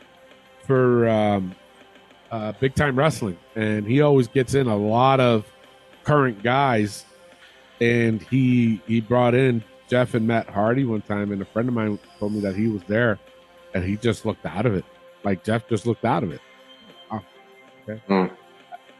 for 0.66 1.08
um, 1.08 1.54
uh, 2.30 2.52
Big 2.60 2.74
Time 2.74 2.98
Wrestling, 2.98 3.38
and 3.54 3.86
he 3.86 4.00
always 4.00 4.28
gets 4.28 4.54
in 4.54 4.66
a 4.66 4.76
lot 4.76 5.20
of 5.20 5.44
current 6.04 6.42
guys 6.42 7.04
and 7.82 8.22
he 8.22 8.80
he 8.86 9.00
brought 9.00 9.34
in 9.34 9.62
Jeff 9.92 10.14
and 10.14 10.26
Matt 10.26 10.48
Hardy 10.48 10.86
one 10.86 11.02
time, 11.02 11.32
and 11.32 11.42
a 11.42 11.44
friend 11.44 11.68
of 11.68 11.74
mine 11.74 11.98
told 12.18 12.32
me 12.32 12.40
that 12.40 12.56
he 12.56 12.66
was 12.66 12.80
there, 12.84 13.18
and 13.74 13.84
he 13.84 13.98
just 13.98 14.24
looked 14.24 14.46
out 14.46 14.64
of 14.64 14.74
it. 14.74 14.86
Like 15.22 15.44
Jeff 15.44 15.68
just 15.68 15.84
looked 15.86 16.06
out 16.06 16.22
of 16.22 16.32
it. 16.32 16.40
Oh, 17.10 17.20
okay. 17.86 18.02
Hmm. 18.08 18.34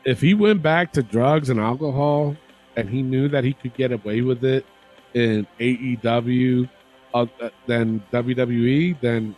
If 0.05 0.20
he 0.20 0.35
went 0.35 0.61
back 0.61 0.92
to 0.92 1.02
drugs 1.02 1.48
and 1.48 1.59
alcohol, 1.59 2.37
and 2.76 2.90
he 2.90 3.00
knew 3.00 3.26
that 3.28 3.42
he 3.42 3.55
could 3.55 3.72
get 3.72 3.90
away 3.90 4.20
with 4.20 4.44
it 4.44 4.66
in 5.14 5.46
AEW, 5.59 6.68
uh, 7.14 7.24
than 7.66 8.02
WWE, 8.12 9.00
then 9.00 9.35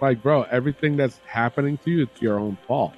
like, 0.00 0.22
bro, 0.22 0.44
everything 0.44 0.96
that's 0.96 1.18
happening 1.26 1.76
to 1.78 1.90
you, 1.90 2.02
it's 2.04 2.22
your 2.22 2.38
own 2.38 2.56
fault. 2.68 2.94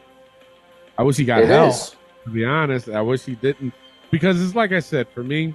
I 0.99 1.03
wish 1.03 1.17
he 1.17 1.25
got 1.25 1.41
It 1.41 1.49
help 1.49 1.71
is. 1.71 1.97
to 2.25 2.31
be 2.31 2.45
honest. 2.45 2.91
I 2.91 3.01
wish 3.01 3.23
he 3.25 3.37
didn't 3.37 3.73
because 4.11 4.39
it's 4.45 4.55
like 4.55 4.71
I 4.73 4.81
said 4.81 5.09
for 5.15 5.23
me, 5.25 5.55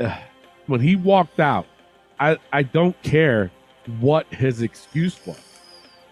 ugh, 0.00 0.18
when 0.66 0.80
he 0.80 0.96
walked 0.96 1.40
out, 1.40 1.66
I 2.20 2.38
I 2.52 2.62
don't 2.62 3.00
care 3.02 3.50
what 4.00 4.26
his 4.32 4.62
excuse 4.62 5.18
was 5.26 5.40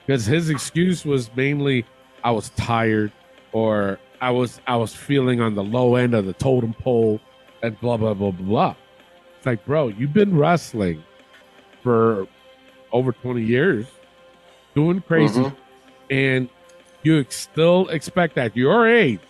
because 0.07 0.25
his 0.27 0.49
excuse 0.51 1.05
was 1.05 1.35
mainly 1.35 1.85
I 2.23 2.31
was 2.31 2.51
tired 2.51 3.11
or 3.53 3.99
I 4.21 4.31
was 4.31 4.61
I 4.67 4.77
was 4.77 4.95
feeling 4.95 5.41
on 5.41 5.55
the 5.55 5.65
low 5.65 5.97
end 5.97 6.15
of 6.15 6.25
the 6.27 6.33
totem 6.35 6.75
pole 6.75 7.21
and 7.63 7.79
blah 7.81 7.97
blah 7.97 8.15
blah 8.15 8.31
blah. 8.31 8.75
It's 9.39 9.47
like, 9.47 9.65
bro, 9.67 9.89
you've 9.89 10.13
been 10.15 10.37
wrestling 10.37 11.03
for 11.83 12.27
over 12.93 13.13
twenty 13.13 13.43
years, 13.43 13.87
doing 14.75 15.01
crazy, 15.03 15.41
Mhm. 15.43 15.57
and 16.11 16.49
you 17.03 17.21
ex- 17.21 17.37
still 17.37 17.89
expect 17.89 18.39
at 18.39 18.57
your 18.57 18.87
age 18.89 19.21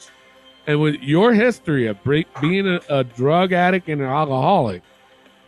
and 0.66 0.80
with 0.80 0.96
your 1.02 1.32
history 1.34 1.86
of 1.86 2.02
break, 2.04 2.26
being 2.40 2.66
a, 2.68 2.80
a 2.88 3.02
drug 3.04 3.52
addict 3.52 3.88
and 3.88 4.00
an 4.00 4.06
alcoholic, 4.06 4.82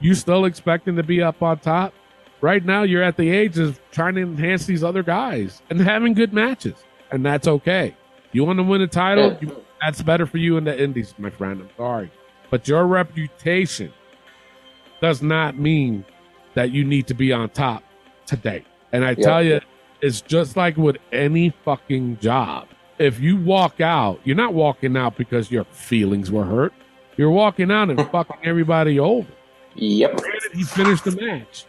you 0.00 0.14
still 0.14 0.44
expecting 0.44 0.96
to 0.96 1.02
be 1.02 1.22
up 1.22 1.42
on 1.42 1.58
top. 1.58 1.94
Right 2.40 2.64
now, 2.64 2.82
you're 2.82 3.02
at 3.02 3.16
the 3.16 3.30
age 3.30 3.58
of 3.58 3.80
trying 3.90 4.14
to 4.16 4.22
enhance 4.22 4.66
these 4.66 4.84
other 4.84 5.02
guys 5.02 5.62
and 5.70 5.80
having 5.80 6.12
good 6.12 6.32
matches, 6.32 6.74
and 7.10 7.24
that's 7.24 7.48
okay. 7.48 7.96
You 8.32 8.44
want 8.44 8.58
to 8.58 8.62
win 8.62 8.82
a 8.82 8.86
title, 8.86 9.38
you, 9.40 9.64
that's 9.80 10.02
better 10.02 10.26
for 10.26 10.36
you 10.36 10.56
in 10.58 10.64
the 10.64 10.78
indies, 10.82 11.14
my 11.18 11.30
friend. 11.30 11.62
I'm 11.62 11.70
sorry, 11.76 12.10
but 12.50 12.68
your 12.68 12.86
reputation 12.86 13.92
does 15.00 15.22
not 15.22 15.58
mean 15.58 16.04
that 16.54 16.70
you 16.72 16.84
need 16.84 17.06
to 17.06 17.14
be 17.14 17.32
on 17.32 17.48
top 17.50 17.82
today. 18.26 18.64
And 18.92 19.04
I 19.04 19.14
tell 19.14 19.42
you, 19.42 19.60
it's 20.02 20.20
just 20.20 20.56
like 20.56 20.76
with 20.76 20.96
any 21.12 21.50
fucking 21.64 22.18
job. 22.18 22.68
If 22.98 23.20
you 23.20 23.36
walk 23.36 23.80
out, 23.80 24.20
you're 24.24 24.36
not 24.36 24.54
walking 24.54 24.96
out 24.96 25.16
because 25.16 25.50
your 25.50 25.64
feelings 25.64 26.30
were 26.30 26.44
hurt. 26.44 26.72
You're 27.16 27.30
walking 27.30 27.70
out 27.70 27.90
and 27.90 27.98
fucking 28.10 28.36
everybody 28.44 28.98
over. 28.98 29.28
Yep. 29.76 30.16
Granted, 30.16 30.52
he 30.54 30.62
finished 30.64 31.04
the 31.04 31.12
match, 31.12 31.64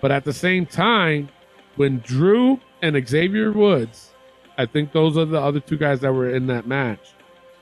but 0.00 0.10
at 0.10 0.24
the 0.24 0.32
same 0.32 0.66
time, 0.66 1.28
when 1.76 1.98
Drew 2.00 2.60
and 2.82 3.08
Xavier 3.08 3.52
Woods, 3.52 4.10
I 4.58 4.66
think 4.66 4.92
those 4.92 5.16
are 5.16 5.24
the 5.24 5.40
other 5.40 5.60
two 5.60 5.76
guys 5.78 6.00
that 6.00 6.12
were 6.12 6.28
in 6.28 6.46
that 6.48 6.66
match, 6.66 7.12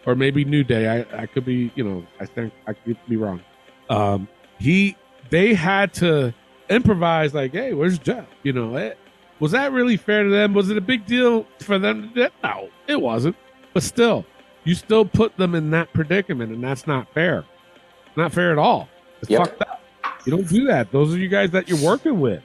or 0.06 0.14
maybe 0.14 0.44
New 0.44 0.64
Day. 0.64 0.88
I, 1.12 1.22
I 1.22 1.26
could 1.26 1.44
be, 1.44 1.70
you 1.74 1.84
know, 1.84 2.04
I 2.18 2.26
think 2.26 2.52
I 2.66 2.72
could 2.72 2.96
be 3.08 3.16
wrong. 3.16 3.40
Um, 3.88 4.28
he, 4.58 4.96
they 5.30 5.54
had 5.54 5.92
to 5.94 6.34
improvise 6.68 7.34
like, 7.34 7.52
hey, 7.52 7.72
where's 7.74 7.98
Jeff? 7.98 8.26
You 8.42 8.52
know, 8.52 8.76
it, 8.76 8.98
was 9.38 9.52
that 9.52 9.72
really 9.72 9.96
fair 9.96 10.24
to 10.24 10.30
them? 10.30 10.54
Was 10.54 10.70
it 10.70 10.76
a 10.76 10.80
big 10.82 11.06
deal 11.06 11.46
for 11.60 11.78
them? 11.78 12.12
To? 12.14 12.30
No, 12.42 12.68
it 12.86 13.00
wasn't. 13.00 13.36
But 13.72 13.82
still, 13.82 14.24
you 14.64 14.74
still 14.74 15.04
put 15.04 15.36
them 15.36 15.54
in 15.54 15.70
that 15.70 15.92
predicament, 15.92 16.52
and 16.52 16.62
that's 16.62 16.86
not 16.86 17.12
fair. 17.14 17.44
Not 18.16 18.32
fair 18.32 18.52
at 18.52 18.58
all. 18.58 18.88
It's 19.20 19.30
Yep. 19.30 19.40
fucked 19.46 19.62
up. 19.62 19.80
You 20.26 20.33
don't 20.33 20.48
do 20.48 20.66
that. 20.66 20.90
Those 20.92 21.14
are 21.14 21.18
you 21.18 21.28
guys 21.28 21.50
that 21.52 21.68
you're 21.68 21.83
working 21.85 22.20
with. 22.20 22.42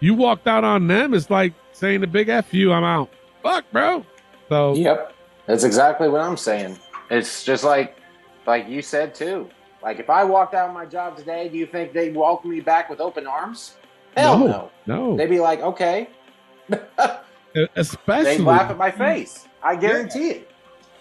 You 0.00 0.14
walked 0.14 0.46
out 0.46 0.62
on 0.64 0.86
them. 0.86 1.14
It's 1.14 1.30
like 1.30 1.52
saying 1.72 2.00
the 2.00 2.06
big 2.06 2.28
F 2.28 2.52
you, 2.54 2.72
I'm 2.72 2.84
out. 2.84 3.10
Fuck, 3.42 3.64
bro. 3.72 4.04
So 4.48 4.74
Yep. 4.74 5.14
That's 5.46 5.64
exactly 5.64 6.08
what 6.08 6.20
I'm 6.20 6.36
saying. 6.36 6.78
It's 7.10 7.44
just 7.44 7.64
like 7.64 7.96
like 8.46 8.68
you 8.68 8.82
said 8.82 9.14
too. 9.14 9.48
Like 9.82 9.98
if 9.98 10.10
I 10.10 10.24
walked 10.24 10.54
out 10.54 10.68
of 10.68 10.74
my 10.74 10.84
job 10.86 11.16
today, 11.16 11.48
do 11.48 11.56
you 11.58 11.66
think 11.66 11.92
they'd 11.92 12.14
welcome 12.14 12.50
me 12.50 12.60
back 12.60 12.88
with 12.90 13.00
open 13.00 13.26
arms? 13.26 13.74
Hell 14.16 14.38
No. 14.38 14.46
no. 14.46 14.70
no, 14.86 15.16
They'd 15.16 15.30
be 15.30 15.40
like, 15.40 15.60
okay. 15.60 16.08
especially 17.76 18.36
They'd 18.38 18.40
laugh 18.40 18.70
at 18.70 18.76
my 18.76 18.90
face. 18.90 19.46
I 19.62 19.76
guarantee 19.76 20.30
it. 20.30 20.50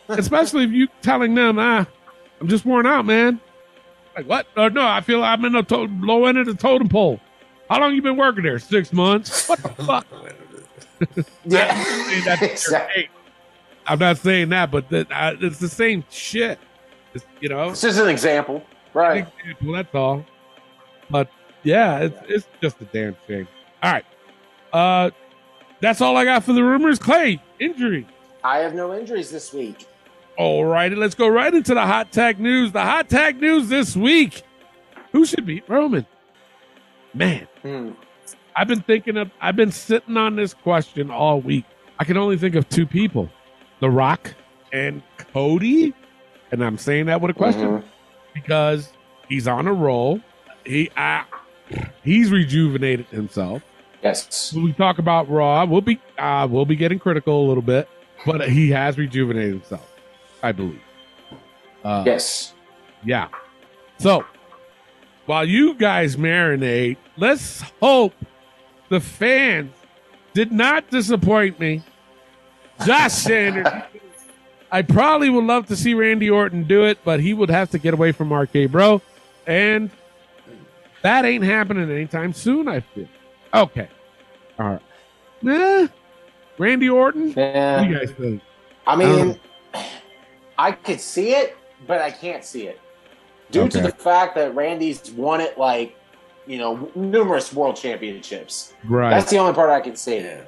especially 0.10 0.64
if 0.64 0.72
you 0.72 0.88
telling 1.02 1.36
them, 1.36 1.58
ah, 1.60 1.86
I'm 2.40 2.48
just 2.48 2.66
worn 2.66 2.86
out, 2.86 3.06
man. 3.06 3.40
Like 4.18 4.26
what? 4.28 4.48
Uh, 4.56 4.70
no, 4.70 4.86
I 4.86 5.02
feel 5.02 5.24
I'm 5.24 5.46
in 5.46 5.54
the 5.54 5.62
to- 5.64 5.88
low 6.02 6.26
end 6.26 6.40
of 6.40 6.48
the 6.48 6.56
totem 6.56 6.90
pole. 6.90 7.20
How 7.70 7.80
long 7.80 7.94
you 7.94 8.02
been 8.02 8.18
working 8.18 8.44
there? 8.44 8.58
Six 8.60 8.92
months. 8.92 9.48
What 9.48 9.62
the 9.62 9.70
fuck? 9.84 10.08
Yeah. 11.46 11.76
that's 12.26 12.42
your 12.42 12.50
Exactly. 12.52 13.10
I'm 13.86 14.00
not 14.00 14.18
saying 14.18 14.50
that, 14.50 14.72
but 14.72 14.90
the, 14.90 15.06
uh, 15.12 15.36
it's 15.40 15.60
the 15.60 15.70
same 15.70 16.04
shit. 16.10 16.58
It's, 17.14 17.24
you 17.40 17.50
know, 17.50 17.70
this 17.70 17.84
is 17.84 18.00
an 18.00 18.10
example. 18.10 18.64
Right. 18.96 19.28
an 19.44 19.50
example, 19.52 19.74
that's 19.74 19.94
all. 19.94 20.26
But 21.12 21.30
yeah, 21.62 22.00
it's, 22.00 22.18
it's 22.28 22.48
just 22.62 22.82
a 22.82 22.86
damn 22.86 23.16
shame. 23.28 23.48
All 23.84 23.92
right, 23.94 24.06
uh, 24.74 25.12
that's 25.82 26.02
all 26.02 26.18
I 26.18 26.26
got 26.26 26.44
for 26.44 26.54
the 26.54 26.64
rumors. 26.64 26.98
Clay 26.98 27.40
injury. 27.60 28.08
I 28.44 28.58
have 28.60 28.74
no 28.74 28.98
injuries 28.98 29.30
this 29.30 29.54
week. 29.54 29.86
All 30.38 30.66
righty, 30.66 30.96
let's 30.96 31.16
go 31.16 31.28
right 31.28 31.54
into 31.54 31.74
the 31.74 31.82
hot 31.86 32.12
tag 32.12 32.40
news. 32.40 32.72
The 32.72 32.82
hot 32.84 33.10
tag 33.10 33.42
news 33.42 33.70
this 33.70 33.96
week. 33.96 34.44
Who 35.12 35.26
should 35.26 35.46
beat 35.46 35.68
Roman? 35.68 36.06
Man, 37.14 37.48
Hmm. 37.64 37.92
I've 38.56 38.68
been 38.68 38.82
thinking 38.82 39.18
of, 39.18 39.32
I've 39.42 39.56
been 39.56 39.72
sitting 39.72 40.18
on 40.18 40.36
this 40.36 40.54
question 40.54 41.10
all 41.12 41.42
week. 41.42 41.66
I 42.00 42.04
can 42.04 42.18
only 42.18 42.38
think 42.38 42.56
of 42.56 42.68
two 42.70 42.86
people 42.86 43.30
The 43.80 43.90
Rock 43.90 44.34
and 44.74 45.02
Cody. 45.34 45.94
And 46.52 46.64
I'm 46.64 46.78
saying 46.78 47.08
that 47.08 47.20
with 47.22 47.32
a 47.32 47.34
question 47.34 47.68
Mhm. 47.68 47.84
because 48.34 48.94
he's 49.30 49.48
on 49.48 49.68
a 49.68 49.74
roll. 49.74 50.22
He, 50.66 50.90
uh, 50.98 51.24
he's 52.04 52.32
rejuvenated 52.32 53.08
himself. 53.08 53.64
Yes. 54.04 54.54
When 54.54 54.64
we 54.64 54.74
talk 54.74 55.00
about 55.00 55.30
Raw, 55.30 55.66
we'll 55.66 55.82
be, 55.82 56.00
uh, 56.18 56.48
we'll 56.50 56.66
be 56.66 56.76
getting 56.76 57.00
critical 57.00 57.46
a 57.46 57.48
little 57.48 57.64
bit, 57.64 57.90
but 58.26 58.48
he 58.50 58.70
has 58.72 58.98
rejuvenated 58.98 59.54
himself, 59.54 59.92
I 60.44 60.52
believe. 60.52 60.82
Uh, 61.84 62.04
Yes. 62.06 62.54
yeah. 63.04 63.28
So 64.00 64.26
while 65.26 65.46
you 65.46 65.74
guys 65.74 66.16
marinate, 66.16 66.98
let's 67.18 67.62
hope 67.82 68.14
the 68.90 69.00
fans 69.00 69.74
did 70.34 70.52
not 70.52 70.90
disappoint 70.90 71.60
me. 71.60 71.82
Josh 72.86 73.14
Sanders. 73.14 73.68
I 74.72 74.82
probably 74.82 75.30
would 75.30 75.46
love 75.46 75.68
to 75.68 75.76
see 75.76 75.94
Randy 75.94 76.30
Orton 76.30 76.64
do 76.66 76.84
it, 76.86 77.00
but 77.04 77.20
he 77.20 77.34
would 77.34 77.50
have 77.50 77.70
to 77.72 77.80
get 77.80 77.94
away 77.94 78.12
from 78.12 78.32
RK 78.34 78.70
Bro. 78.70 79.02
And 79.48 79.90
that 81.02 81.26
ain't 81.26 81.44
happening 81.44 81.90
anytime 81.90 82.34
soon, 82.34 82.68
I 82.68 82.82
feel. 82.82 83.08
Okay. 83.54 83.88
All 84.60 84.68
right. 84.72 84.82
Nah. 85.42 85.88
Randy 86.58 86.90
Orton? 86.90 87.28
What 87.30 87.38
Yeah. 87.38 87.84
do 87.84 87.90
you 87.90 87.98
guys 88.00 88.12
think? 88.12 88.42
I 88.86 88.94
Um, 88.94 89.00
mean, 89.00 89.40
I 90.58 90.72
could 90.72 91.00
see 91.00 91.32
it, 91.32 91.56
but 91.86 92.02
I 92.02 92.12
can't 92.12 92.44
see 92.44 92.68
it 92.68 92.80
due 93.52 93.70
to 93.70 93.82
the 93.82 93.92
fact 93.92 94.36
that 94.36 94.56
Randy's 94.56 95.12
won 95.12 95.42
it 95.42 95.58
like 95.58 95.96
you 96.46 96.58
know 96.58 96.92
numerous 96.96 97.54
world 97.54 97.76
championships. 97.76 98.74
Right. 98.86 99.12
That's 99.12 99.32
the 99.32 99.38
only 99.38 99.54
part 99.54 99.70
I 99.70 99.82
can 99.82 99.96
see. 99.96 100.18
Yeah. 100.18 100.42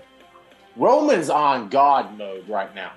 Roman's 0.76 1.30
on 1.30 1.70
God 1.70 2.18
mode 2.18 2.48
right 2.48 2.74
now, 2.74 2.94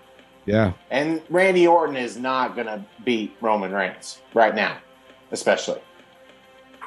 yeah. 0.46 0.72
and 0.90 1.20
Randy 1.30 1.66
Orton 1.66 1.96
is 1.96 2.16
not 2.16 2.54
gonna 2.54 2.84
beat 3.04 3.34
Roman 3.40 3.72
Reigns 3.72 4.20
right 4.34 4.54
now, 4.54 4.78
especially. 5.32 5.80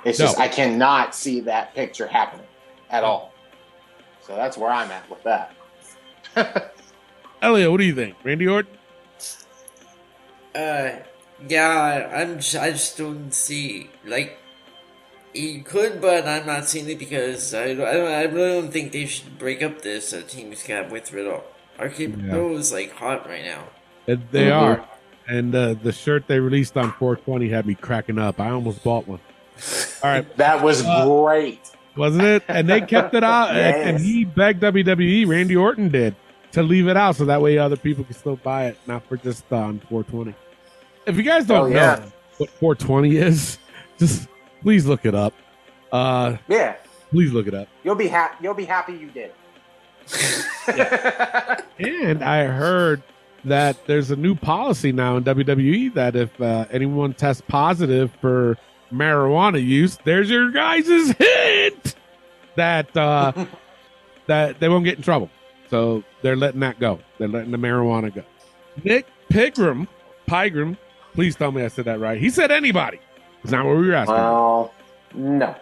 It's 0.06 0.20
just 0.20 0.40
I 0.40 0.48
cannot 0.48 1.16
see 1.16 1.40
that 1.42 1.74
picture 1.74 2.06
happening 2.06 2.46
at 2.92 3.04
all. 3.04 3.34
So 4.22 4.36
that's 4.36 4.56
where 4.56 4.70
I'm 4.70 4.90
at 4.92 5.10
with 5.10 5.24
that. 5.24 5.54
Elliot, 7.42 7.72
what 7.72 7.78
do 7.78 7.84
you 7.84 7.96
think? 7.96 8.16
Randy 8.24 8.48
Orton? 8.48 8.72
Uh, 10.56 11.00
yeah, 11.48 12.10
I'm. 12.16 12.40
j- 12.40 12.60
I 12.60 12.72
just 12.72 12.98
don't 12.98 13.34
see 13.34 13.90
like 14.06 14.38
he 15.34 15.60
could, 15.62 16.00
but 16.02 16.26
I'm 16.28 16.46
not 16.46 16.66
seeing 16.66 16.90
it 16.90 16.98
because 16.98 17.54
I, 17.54 17.74
don't- 17.74 17.88
I 17.88 17.94
don't. 17.94 18.12
I 18.12 18.24
really 18.24 18.62
don't 18.62 18.72
think 18.72 18.92
they 18.94 19.06
should 19.06 19.38
break 19.38 19.62
up 19.62 19.82
this 19.82 20.14
uh, 20.14 20.22
team 20.28 20.56
scab 20.56 20.92
with 20.92 21.12
Riddle. 21.12 21.44
RK 21.78 22.00
Yeah. 22.00 22.08
Bro 22.08 22.54
is 22.58 22.72
like 22.72 22.94
hot 22.94 23.28
right 23.28 23.44
now. 23.44 23.64
They 24.06 24.46
Mhm. 24.46 24.62
are. 24.62 24.88
And 25.28 25.54
uh, 25.56 25.74
the 25.74 25.92
shirt 25.92 26.28
they 26.28 26.40
released 26.40 26.78
on 26.78 26.92
420 26.94 27.50
had 27.50 27.66
me 27.66 27.74
cracking 27.76 28.20
up. 28.20 28.40
I 28.40 28.52
almost 28.52 28.84
bought 28.84 29.08
one. 29.08 29.20
All 30.04 30.10
right, 30.12 30.38
That 30.38 30.62
was 30.64 30.84
Uh, 30.86 31.06
great. 31.24 31.60
wasn't 31.98 32.24
it? 32.26 32.44
And 32.48 32.70
they 32.70 32.80
kept 32.82 33.14
it 33.16 33.24
out. 33.24 33.50
and, 33.56 33.90
and 33.90 34.00
he 34.00 34.24
begged 34.24 34.62
WWE, 34.62 35.28
Randy 35.28 35.56
Orton 35.56 35.90
did, 35.90 36.16
to 36.52 36.62
leave 36.62 36.88
it 36.88 36.96
out 36.96 37.16
so 37.16 37.26
that 37.26 37.42
way 37.42 37.58
other 37.58 37.76
people 37.76 38.04
could 38.04 38.16
still 38.16 38.36
buy 38.36 38.68
it, 38.68 38.78
not 38.86 39.04
for 39.08 39.18
just 39.18 39.44
uh, 39.52 39.56
on 39.58 39.80
420. 39.90 40.36
If 41.06 41.16
you 41.18 41.24
guys 41.24 41.46
don't 41.46 41.64
Oh, 41.64 41.66
yeah. 41.68 41.96
know 41.96 42.12
what 42.38 42.50
420 42.52 43.18
is, 43.18 43.58
just 43.98 44.28
please 44.62 44.86
look 44.86 45.06
it 45.06 45.16
up. 45.16 45.34
Uh, 45.92 46.38
Yeah. 46.48 46.76
please 47.12 47.32
look 47.32 47.48
it 47.48 47.54
up. 47.54 47.68
You'll 47.84 47.96
be 47.96 48.08
happy. 48.08 48.38
You'll 48.44 48.54
be 48.54 48.66
happy 48.66 48.94
you 48.94 49.10
did. 49.12 49.32
And 51.78 52.24
I 52.24 52.46
heard 52.46 53.04
that 53.44 53.86
there's 53.86 54.12
a 54.12 54.16
new 54.16 54.34
policy 54.36 54.92
now 54.92 55.18
in 55.18 55.24
WWE 55.24 55.94
that 55.94 56.16
if 56.16 56.40
uh, 56.42 56.66
anyone 56.72 57.14
tests 57.14 57.44
positive 57.48 58.12
for 58.22 58.58
marijuana 58.94 59.64
use, 59.64 59.98
there's 60.06 60.30
your 60.30 60.52
guys' 60.52 61.12
hint 61.12 61.96
that 62.56 62.96
uh, 62.96 63.32
that 64.28 64.60
they 64.60 64.70
won't 64.70 64.86
get 64.86 64.98
in 64.98 65.04
trouble. 65.04 65.30
So 65.70 66.04
they're 66.22 66.36
letting 66.38 66.62
that 66.62 66.80
go. 66.80 67.00
They're 67.18 67.28
letting 67.28 67.52
the 67.52 67.58
marijuana 67.58 68.14
go. 68.14 68.24
Nick 68.84 69.08
Pigram, 69.30 69.88
Pygram, 70.28 70.78
please 71.16 71.36
tell 71.36 71.52
me 71.52 71.64
I 71.64 71.68
said 71.70 71.86
that 71.86 72.00
right. 72.00 72.20
He 72.22 72.30
said 72.30 72.52
anybody. 72.52 73.00
It's 73.44 73.52
not 73.52 73.66
what 73.66 73.78
we 73.78 73.88
were 73.88 73.94
asking. 73.96 74.16
well, 74.16 74.74
no. 75.14 75.56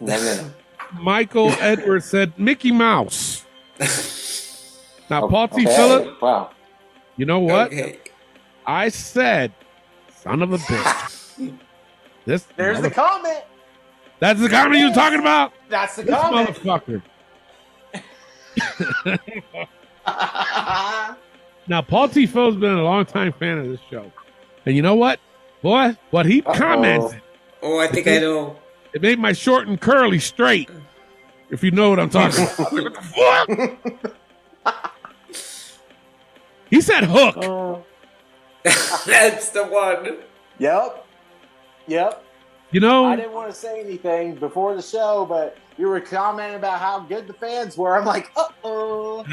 No, 0.00 0.16
no, 0.16 0.16
no. 0.36 0.50
Michael 1.00 1.50
Edwards 1.60 2.04
said 2.06 2.38
Mickey 2.38 2.72
Mouse. 2.72 3.44
Now, 5.08 5.28
Paul 5.28 5.46
T. 5.46 5.64
Okay. 5.64 5.76
Phillip, 5.76 6.20
Wow. 6.20 6.50
you 7.16 7.26
know 7.26 7.38
what? 7.38 7.68
Okay. 7.68 8.00
I 8.66 8.88
said, 8.88 9.52
son 10.16 10.42
of 10.42 10.52
a 10.52 10.58
bitch. 10.58 11.52
This 12.24 12.42
There's 12.56 12.80
the 12.80 12.90
comment. 12.90 13.44
That's 14.18 14.40
the 14.40 14.48
comment 14.48 14.80
you 14.80 14.88
were 14.88 14.94
talking 14.94 15.20
about? 15.20 15.52
That's 15.68 15.94
the 15.94 16.02
This 16.02 16.14
comment. 16.16 16.48
motherfucker. 16.56 17.02
Now, 21.68 21.82
Paul 21.82 22.08
T. 22.08 22.26
Phil's 22.26 22.56
been 22.56 22.72
a 22.76 22.82
long 22.82 23.04
time 23.06 23.32
fan 23.32 23.58
of 23.58 23.66
this 23.68 23.80
show. 23.90 24.10
And 24.66 24.74
you 24.76 24.82
know 24.82 24.94
what? 24.96 25.20
Boy, 25.62 25.96
what 26.10 26.26
he 26.26 26.42
Uh-oh. 26.42 26.54
commented, 26.54 27.22
Oh, 27.62 27.78
I 27.78 27.86
think 27.88 28.06
I 28.06 28.18
know. 28.18 28.56
it 28.92 29.00
made 29.02 29.18
my 29.18 29.32
short 29.32 29.66
and 29.68 29.80
curly 29.80 30.18
straight. 30.18 30.68
If 31.50 31.62
you 31.64 31.70
know 31.70 31.90
what 31.90 31.98
I'm 32.00 32.10
talking 32.10 32.44
about. 32.58 32.72
what 32.72 32.94
the 32.94 33.70
fuck? 34.64 34.74
he 36.70 36.80
said 36.80 37.04
hook. 37.04 37.36
Oh. 37.38 37.84
That's 38.64 39.50
the 39.50 39.64
one. 39.64 40.18
Yep. 40.58 41.06
Yep. 41.86 42.24
You 42.72 42.80
know, 42.80 43.04
I 43.04 43.14
didn't 43.16 43.32
want 43.32 43.48
to 43.48 43.54
say 43.56 43.80
anything 43.80 44.34
before 44.34 44.74
the 44.74 44.82
show, 44.82 45.24
but 45.28 45.56
you 45.78 45.86
were 45.86 46.00
commenting 46.00 46.56
about 46.56 46.80
how 46.80 46.98
good 46.98 47.28
the 47.28 47.32
fans 47.32 47.76
were. 47.78 47.96
I'm 47.96 48.04
like, 48.04 48.30
uh 48.36 48.48
oh. 48.64 49.24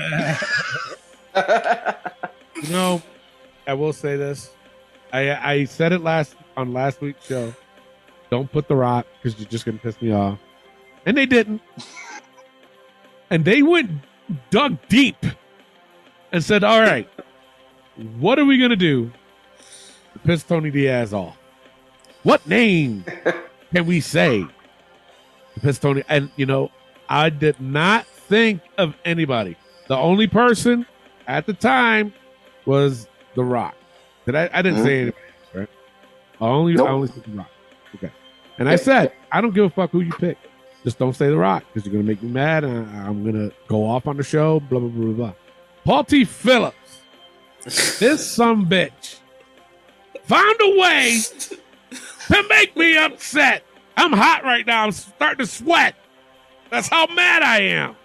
You 2.64 2.70
know, 2.70 3.02
I 3.66 3.74
will 3.74 3.92
say 3.94 4.16
this. 4.18 4.52
I 5.14 5.52
I 5.52 5.66
said 5.66 5.94
it 5.94 6.02
last 6.02 6.36
on 6.58 6.74
last 6.74 7.00
week's 7.00 7.26
show. 7.26 7.54
Don't 8.32 8.52
put 8.52 8.68
the 8.68 8.76
rock 8.76 9.06
because 9.22 9.40
you're 9.40 9.48
just 9.50 9.64
gonna 9.64 9.78
piss 9.78 10.02
me 10.02 10.12
off. 10.12 10.40
And 11.06 11.16
they 11.16 11.28
didn't. 11.28 11.62
and 13.30 13.46
they 13.46 13.62
went 13.62 13.92
dug 14.50 14.78
deep 14.90 15.24
and 16.32 16.44
said, 16.44 16.64
"All 16.64 16.82
right, 16.82 17.08
what 18.18 18.40
are 18.40 18.46
we 18.46 18.58
gonna 18.58 18.76
do 18.76 19.12
to 20.14 20.20
piss 20.20 20.44
Tony 20.44 20.72
Diaz 20.72 21.14
off? 21.14 21.38
What 22.24 22.46
name 22.48 23.06
can 23.74 23.86
we 23.86 24.02
say 24.02 24.42
to 25.54 25.60
piss 25.62 25.78
Tony?" 25.78 26.04
And 26.10 26.32
you 26.36 26.48
know, 26.48 26.72
I 27.08 27.30
did 27.30 27.62
not 27.62 28.08
think 28.08 28.62
of 28.80 28.96
anybody. 29.06 29.58
The 29.88 29.98
only 29.98 30.28
person 30.28 30.88
at 31.28 31.46
the 31.46 31.54
time 31.54 32.14
was 32.66 33.08
The 33.36 33.44
Rock. 33.44 33.76
Did 34.26 34.36
I? 34.36 34.50
I 34.54 34.62
didn't 34.62 34.80
mm-hmm. 34.80 34.86
say 34.86 35.02
anybody 35.02 35.26
else, 35.26 35.56
right? 35.56 35.70
I 36.42 36.46
only 36.46 36.74
Nope. 36.74 36.88
I 36.88 36.92
only 36.92 37.08
said 37.08 37.24
The 37.24 37.32
Rock. 37.32 37.50
Okay. 37.96 38.12
And 38.58 38.70
I 38.70 38.76
said, 38.76 39.14
I 39.32 39.42
don't 39.42 39.54
give 39.54 39.66
a 39.66 39.70
fuck 39.70 39.92
who 39.92 40.02
you 40.02 40.12
pick. 40.14 40.38
Just 40.84 41.00
don't 41.00 41.16
say 41.16 41.28
The 41.28 41.38
Rock 41.38 41.64
because 41.68 41.86
you're 41.86 41.94
gonna 41.94 42.08
make 42.08 42.22
me 42.22 42.30
mad, 42.30 42.64
and 42.64 42.90
I- 42.90 43.08
I'm 43.08 43.24
gonna 43.24 43.52
go 43.68 43.86
off 43.86 44.08
on 44.08 44.18
the 44.18 44.24
show. 44.24 44.60
Blah 44.60 44.80
blah 44.80 44.90
blah 44.90 45.06
blah. 45.06 45.14
blah. 45.14 45.34
Paul 45.86 46.04
T. 46.04 46.26
Phillips, 46.26 47.02
this 48.00 48.26
some 48.26 48.68
bitch, 48.68 49.20
found 50.24 50.56
a 50.62 50.80
way 50.80 51.22
to 52.28 52.48
make 52.50 52.76
me 52.76 52.98
upset. 52.98 53.64
I'm 53.96 54.14
hot 54.14 54.44
right 54.44 54.66
now. 54.66 54.84
I'm 54.84 54.92
starting 54.92 55.46
to 55.46 55.52
sweat. 55.52 55.96
That's 56.70 56.88
how 56.88 57.06
mad 57.08 57.44
I 57.44 57.60
am. 57.60 57.96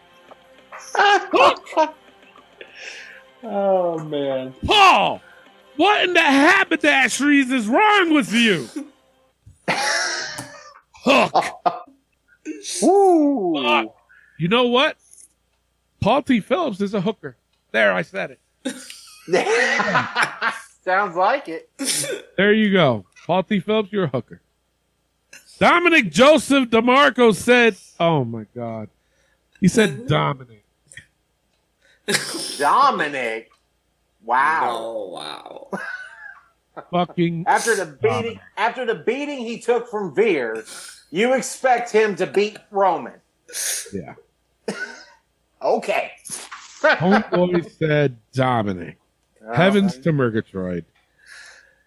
oh 3.42 3.98
man. 4.04 4.54
Paul, 4.66 5.20
what 5.78 6.04
in 6.04 6.12
the 6.12 6.20
haberdasheries 6.20 7.50
is 7.52 7.68
wrong 7.68 8.12
with 8.12 8.32
you? 8.32 8.68
Hook. 10.92 11.32
Fuck. 12.64 13.96
You 14.38 14.48
know 14.48 14.64
what? 14.66 14.96
Paul 16.00 16.22
T. 16.22 16.40
Phillips 16.40 16.80
is 16.80 16.94
a 16.94 17.00
hooker. 17.00 17.36
There, 17.70 17.92
I 17.92 18.02
said 18.02 18.36
it. 18.64 18.76
Sounds 20.84 21.16
like 21.16 21.48
it. 21.48 21.70
There 22.36 22.52
you 22.52 22.72
go. 22.72 23.06
Paul 23.26 23.44
T. 23.44 23.60
Phillips, 23.60 23.92
you're 23.92 24.04
a 24.04 24.08
hooker. 24.08 24.40
Dominic 25.58 26.10
Joseph 26.10 26.70
DeMarco 26.70 27.34
said, 27.34 27.76
Oh 28.00 28.24
my 28.24 28.46
God. 28.54 28.88
He 29.60 29.68
said 29.68 30.06
Dominic. 30.06 30.64
Dominic. 32.58 33.50
Wow. 34.28 34.68
Oh 34.70 35.08
wow. 35.08 35.70
Fucking 36.90 37.44
After 37.46 37.74
the 37.74 37.86
beating, 37.86 38.38
after 38.58 38.84
the 38.84 38.94
beating 38.94 39.38
he 39.38 39.58
took 39.58 39.88
from 39.88 40.14
Veer, 40.14 40.64
you 41.10 41.32
expect 41.32 41.90
him 41.90 42.14
to 42.16 42.26
beat 42.26 42.58
Roman. 42.70 43.20
yeah. 43.92 44.14
Okay. 45.60 46.12
Homeboy 46.82 47.68
said 47.80 48.16
Dominic. 48.32 48.96
Heavens 49.52 49.98
to 49.98 50.12
Murgatroyd. 50.12 50.84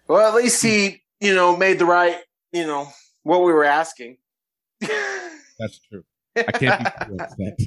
Well, 0.08 0.28
at 0.28 0.34
least 0.34 0.62
he, 0.62 1.00
you 1.20 1.34
know, 1.34 1.56
made 1.56 1.78
the 1.78 1.86
right, 1.86 2.18
you 2.52 2.66
know, 2.66 2.88
what 3.22 3.44
we 3.44 3.50
were 3.50 3.64
asking. 3.64 4.18
That's 4.80 5.80
true. 5.88 6.04
I 6.36 6.42
can't 6.52 6.84
be 6.84 7.06
too 7.06 7.16
upset. 7.18 7.58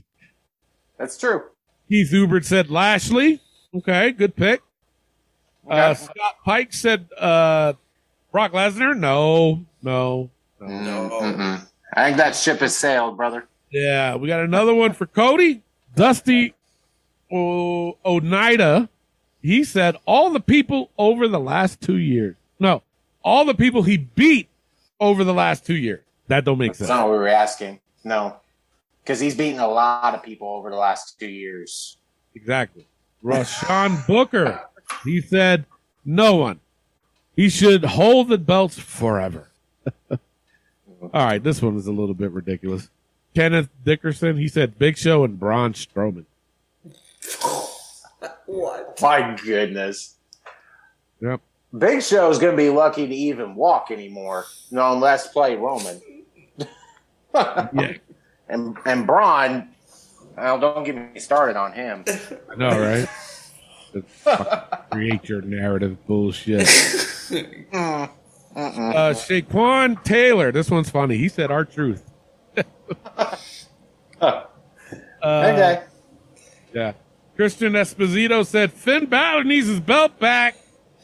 That's 1.00 1.18
true. 1.18 1.46
Keith 1.90 2.12
Hubert 2.12 2.46
said 2.46 2.70
Lashley. 2.70 3.42
Okay, 3.74 4.12
good 4.12 4.36
pick. 4.36 4.62
Uh, 5.69 5.73
Okay. 5.73 5.93
Scott 6.04 6.36
Pike 6.43 6.73
said 6.73 7.08
uh, 7.17 7.73
Brock 8.32 8.51
Lesnar. 8.51 8.97
No, 8.97 9.65
no. 9.82 10.30
No. 10.60 11.10
Mm-mm. 11.21 11.62
I 11.93 12.06
think 12.06 12.17
that 12.17 12.36
ship 12.36 12.60
has 12.60 12.75
sailed, 12.75 13.17
brother. 13.17 13.45
Yeah, 13.71 14.15
we 14.15 14.28
got 14.28 14.41
another 14.41 14.73
one 14.73 14.93
for 14.93 15.06
Cody. 15.06 15.62
Dusty 15.95 16.54
o- 17.32 17.97
Oneida. 18.06 18.89
He 19.41 19.63
said 19.63 19.95
all 20.06 20.32
the 20.32 20.39
people 20.39 20.89
over 20.97 21.28
the 21.28 21.39
last 21.39 21.82
two 21.82 21.97
years. 21.97 22.36
No, 22.60 22.82
all 23.23 23.45
the 23.45 23.54
people 23.54 23.84
he 23.84 23.97
beat 23.97 24.49
over 24.99 25.23
the 25.23 25.34
last 25.34 25.65
two 25.65 25.75
years. 25.75 26.01
That 26.28 26.45
don't 26.45 26.58
make 26.58 26.69
That's 26.71 26.80
sense. 26.80 26.89
That's 26.89 26.97
not 26.99 27.06
what 27.08 27.13
we 27.13 27.17
were 27.19 27.28
asking. 27.28 27.80
No. 28.04 28.38
Because 29.04 29.19
he's 29.19 29.36
beaten 29.36 29.60
a 29.60 29.67
lot 29.67 30.15
of 30.15 30.23
people 30.23 30.47
over 30.47 30.69
the 30.71 30.75
last 30.78 31.19
two 31.19 31.28
years. 31.28 31.97
Exactly. 32.34 32.88
Rashawn 33.23 34.06
Booker. 34.08 34.60
He 35.04 35.21
said 35.21 35.65
no 36.04 36.36
one. 36.36 36.60
He 37.36 37.50
should 37.50 37.84
hold 37.84 38.30
the 38.30 38.38
belts 38.38 38.80
forever. 38.80 39.50
All 40.12 40.19
right, 41.13 41.43
this 41.43 41.62
one 41.62 41.76
is 41.78 41.88
a 41.88 41.91
little 41.91 42.15
bit 42.15 42.32
ridiculous. 42.32 42.89
Kenneth 43.36 43.69
Dickerson. 43.84 44.38
He 44.38 44.48
said 44.48 44.80
Big 44.80 44.98
Show 44.98 45.24
and 45.24 45.39
Braun 45.39 45.74
Strowman. 45.74 46.26
What? 48.45 49.00
My 49.02 49.36
goodness. 49.43 50.15
Yep. 51.21 51.41
Big 51.78 52.02
Show 52.02 52.30
is 52.30 52.39
going 52.39 52.54
to 52.54 52.58
be 52.58 52.69
lucky 52.69 53.06
to 53.06 53.13
even 53.13 53.56
walk 53.56 53.91
anymore. 53.91 54.45
No, 54.71 54.93
unless 54.93 55.28
play 55.28 55.56
Roman. 55.56 56.02
Yeah. 57.34 57.98
And 58.48 58.78
and 58.86 59.06
Braun, 59.06 59.67
well, 60.38 60.58
don't 60.58 60.86
get 60.86 60.95
me 60.95 61.19
started 61.19 61.58
on 61.58 61.74
him. 61.74 62.06
I 62.50 62.56
know, 62.56 62.80
right? 62.80 63.10
Just 63.95 64.89
create 64.91 65.29
your 65.29 65.41
narrative 65.41 66.05
bullshit. 66.05 66.62
Mm, 66.62 67.69
mm-mm. 68.55 68.95
Uh, 68.95 69.13
Shaquan 69.13 70.03
Taylor. 70.03 70.51
This 70.51 70.69
one's 70.69 70.89
funny. 70.89 71.17
He 71.17 71.29
said 71.29 71.49
R. 71.49 71.63
Truth. 71.63 72.03
uh, 74.21 74.43
okay. 75.23 75.84
Yeah. 76.73 76.93
Christian 77.36 77.73
Esposito 77.73 78.45
said 78.45 78.71
Finn 78.71 79.05
Balor 79.05 79.43
needs 79.43 79.67
his 79.67 79.79
belt 79.79 80.19
back, 80.19 80.58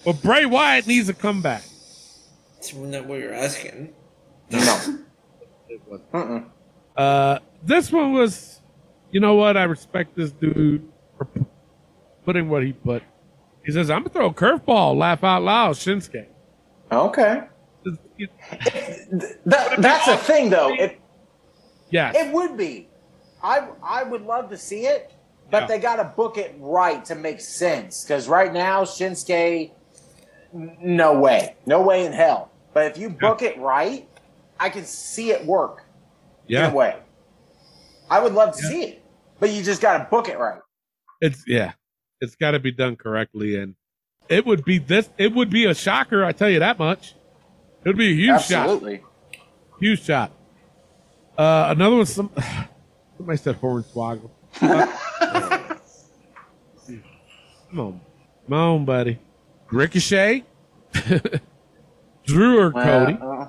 but 0.06 0.21
Bray 0.21 0.45
Wyatt 0.45 0.88
needs 0.88 1.10
a 1.10 1.13
comeback. 1.13 1.63
That's 2.56 2.73
not 2.73 3.06
what 3.06 3.19
you're 3.19 3.34
asking. 3.34 3.93
No. 4.49 4.80
Mm-mm. 6.13 6.45
Uh, 6.97 7.39
this 7.63 7.89
one 7.89 8.12
was, 8.12 8.60
you 9.12 9.21
know 9.21 9.36
what? 9.36 9.56
I 9.56 9.63
respect 9.63 10.13
this 10.13 10.30
dude 10.32 10.51
for 10.56 10.82
p- 10.82 10.90
putting 12.26 12.50
what 12.50 12.64
he 12.64 12.74
put. 12.74 13.04
He 13.66 13.72
says, 13.72 13.90
I'm 13.90 14.00
going 14.04 14.10
to 14.10 14.14
throw 14.14 14.26
a 14.28 14.34
curveball, 14.34 14.96
laugh 14.98 15.24
out 15.24 15.44
loud, 15.44 15.76
Shinsuke. 15.76 16.26
Okay. 16.92 17.44
That, 19.46 19.76
that's 19.80 20.08
a 20.08 20.16
thing, 20.18 20.52
though. 20.52 20.74
If, 20.74 20.94
yes. 21.90 22.16
it 22.16 22.32
would 22.32 22.56
be. 22.56 22.88
I 23.44 23.68
I 23.84 24.04
would 24.04 24.22
love 24.22 24.50
to 24.52 24.58
see 24.58 24.86
it, 24.86 25.12
but 25.50 25.62
Yeah. 25.64 25.68
they 25.68 25.80
got 25.80 25.96
to 25.96 26.04
book 26.04 26.38
it 26.38 26.56
right 26.60 27.04
to 27.06 27.16
make 27.16 27.42
sense. 27.42 28.04
Because 28.04 28.28
right 28.28 28.54
now, 28.54 28.84
Shinsuke, 28.84 29.72
no 30.54 31.20
way, 31.20 31.56
no 31.66 31.82
way 31.82 32.06
in 32.06 32.14
hell. 32.14 32.52
But 32.74 32.92
if 32.92 32.98
you 32.98 33.10
book 33.10 33.42
it 33.42 33.58
right, 33.58 34.08
I 34.60 34.70
can 34.70 34.86
see 34.86 35.32
it 35.32 35.44
work 35.46 35.84
in 36.48 36.56
yeah. 36.58 36.70
a 36.72 36.74
way. 36.74 36.98
I 38.10 38.20
would 38.20 38.34
love 38.34 38.56
to 38.56 38.62
Yeah. 38.64 38.70
see 38.70 38.84
it, 38.84 39.04
but 39.40 39.50
you 39.50 39.64
just 39.64 39.82
got 39.82 39.98
to 39.98 40.04
book 40.12 40.30
it 40.30 40.38
right. 40.38 40.62
It's, 41.22 41.44
yeah. 41.48 41.72
It's 42.22 42.36
got 42.36 42.52
to 42.52 42.60
be 42.60 42.72
done 42.72 42.96
correctly. 42.96 43.56
And 43.58 43.76
it 44.30 44.46
would 44.46 44.64
be 44.64 44.78
this, 44.78 45.10
it 45.18 45.34
would 45.34 45.50
be 45.50 45.66
a 45.66 45.74
shocker, 45.74 46.24
I 46.24 46.32
tell 46.32 46.50
you 46.50 46.60
that 46.60 46.80
much. 46.80 47.16
It 47.84 47.90
would 47.90 47.98
be 47.98 48.12
a 48.12 48.16
huge 48.16 48.42
shot. 48.44 48.70
Absolutely. 48.70 49.04
Huge 49.80 50.04
shot. 50.04 50.32
Uh, 51.38 51.68
another 51.70 51.96
one. 51.98 52.06
Some 52.06 52.30
somebody 53.18 53.38
said 53.38 53.60
Hornswoggle. 53.60 54.30
Uh, 54.62 54.86
come 57.70 57.80
on, 57.80 58.02
come 58.46 58.54
on, 58.54 58.86
buddy. 58.86 59.18
Ricochet, 59.72 60.44
Drew 62.26 62.60
or 62.60 62.72
Cody, 62.72 63.18
Uh, 63.22 63.48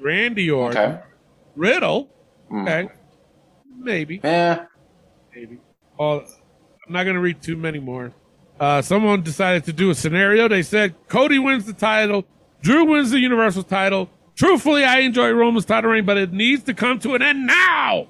Randy 0.00 0.50
Orton, 0.50 0.78
okay. 0.92 1.02
Riddle. 1.56 2.08
Mm. 2.52 2.90
Maybe, 3.80 4.20
Yeah. 4.22 4.66
maybe. 5.34 5.58
Oh, 5.98 6.24
I'm 6.88 6.94
not 6.94 7.04
gonna 7.04 7.20
read 7.20 7.42
too 7.42 7.56
many 7.56 7.78
more. 7.78 8.12
Uh, 8.58 8.82
someone 8.82 9.22
decided 9.22 9.64
to 9.64 9.72
do 9.72 9.90
a 9.90 9.94
scenario. 9.94 10.48
They 10.48 10.62
said 10.62 10.94
Cody 11.08 11.38
wins 11.38 11.66
the 11.66 11.72
title, 11.74 12.24
Drew 12.62 12.86
wins 12.86 13.10
the 13.10 13.20
Universal 13.20 13.64
title. 13.64 14.10
Truthfully, 14.34 14.84
I 14.84 15.00
enjoy 15.00 15.30
Roman's 15.30 15.64
title 15.64 15.90
reign, 15.90 16.06
but 16.06 16.16
it 16.16 16.32
needs 16.32 16.62
to 16.64 16.74
come 16.74 16.98
to 17.00 17.14
an 17.14 17.22
end 17.22 17.46
now. 17.46 18.06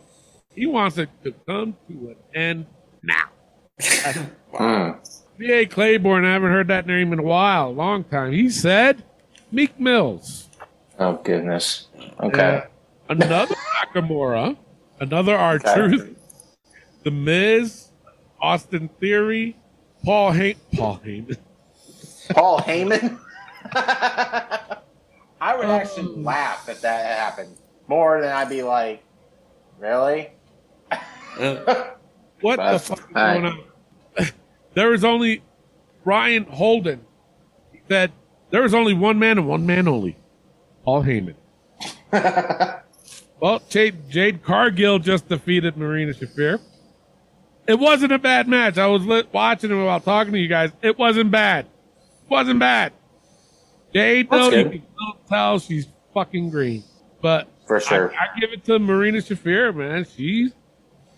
He 0.55 0.67
wants 0.67 0.99
it 0.99 1.09
to 1.25 1.33
come 1.47 1.77
to 1.89 2.11
an 2.11 2.17
end 2.35 2.67
now. 3.03 3.29
Mm. 4.55 4.97
B.A. 5.37 5.67
Claiborne, 5.67 6.25
I 6.25 6.33
haven't 6.33 6.51
heard 6.51 6.69
that 6.69 6.87
name 6.87 7.13
in 7.13 7.19
a 7.19 7.23
while, 7.23 7.69
a 7.69 7.71
long 7.71 8.03
time. 8.05 8.33
He 8.33 8.49
said 8.49 9.05
Meek 9.53 9.79
Mills. 9.79 10.49
Oh 10.99 11.17
goodness. 11.23 11.89
Okay. 12.19 12.65
Another 13.11 13.55
Nakamura, 13.95 14.57
another 15.01 15.37
R. 15.37 15.59
Truth, 15.59 16.17
The 17.05 17.11
Miz, 17.11 17.88
Austin 18.41 18.89
Theory, 19.01 19.57
Paul 20.05 20.33
Hay- 20.33 20.57
Paul 20.77 21.01
Heyman. 21.05 21.39
Paul 22.31 22.59
Heyman. 22.61 23.19
I 25.41 25.57
would 25.57 25.67
actually 25.67 26.23
laugh 26.23 26.69
if 26.69 26.81
that 26.83 27.19
happened 27.19 27.57
more 27.89 28.21
than 28.21 28.31
I'd 28.33 28.49
be 28.49 28.63
like, 28.63 29.03
really? 29.79 30.31
Uh, 31.39 31.93
What 32.41 32.57
the 32.57 32.79
fuck 32.79 32.99
is 33.01 33.07
going 33.15 33.45
on? 33.47 33.65
there 34.75 34.91
was 34.91 35.05
only 35.05 35.43
Ryan 36.05 36.45
Holden. 36.45 37.05
Said 37.89 38.13
there 38.51 38.63
only 38.75 38.95
one 38.95 39.19
man 39.19 39.39
and 39.39 39.49
one 39.49 39.67
man 39.67 39.89
only. 39.89 40.17
Paul 40.85 41.03
Heyman. 41.05 41.35
well, 43.41 43.63
Jade, 43.69 44.09
Jade 44.11 44.43
Cargill 44.43 44.99
just 44.99 45.29
defeated 45.29 45.77
Marina 45.77 46.13
Shafir. 46.13 46.61
It 47.69 47.79
wasn't 47.79 48.13
a 48.13 48.19
bad 48.19 48.49
match. 48.49 48.79
I 48.79 48.87
was 48.87 49.05
li- 49.05 49.25
watching 49.31 49.71
him 49.71 49.85
while 49.85 50.01
talking 50.01 50.33
to 50.33 50.39
you 50.39 50.49
guys. 50.49 50.71
It 50.83 50.99
wasn't 50.99 51.31
bad. 51.31 51.67
It 51.67 52.31
wasn't 52.31 52.59
bad. 52.59 52.95
Jade, 53.93 54.31
That's 54.31 54.51
though, 54.51 54.57
you 54.57 54.65
can 54.71 54.83
still 54.83 55.19
tell 55.29 55.59
she's 55.59 55.87
fucking 56.15 56.51
green. 56.51 56.83
But 57.21 57.47
For 57.67 57.79
sure. 57.81 58.13
I, 58.15 58.25
I 58.37 58.41
give 58.41 58.53
it 58.53 58.65
to 58.65 58.79
Marina 58.79 59.19
Shafir, 59.19 59.75
man. 59.75 60.07
She's 60.17 60.53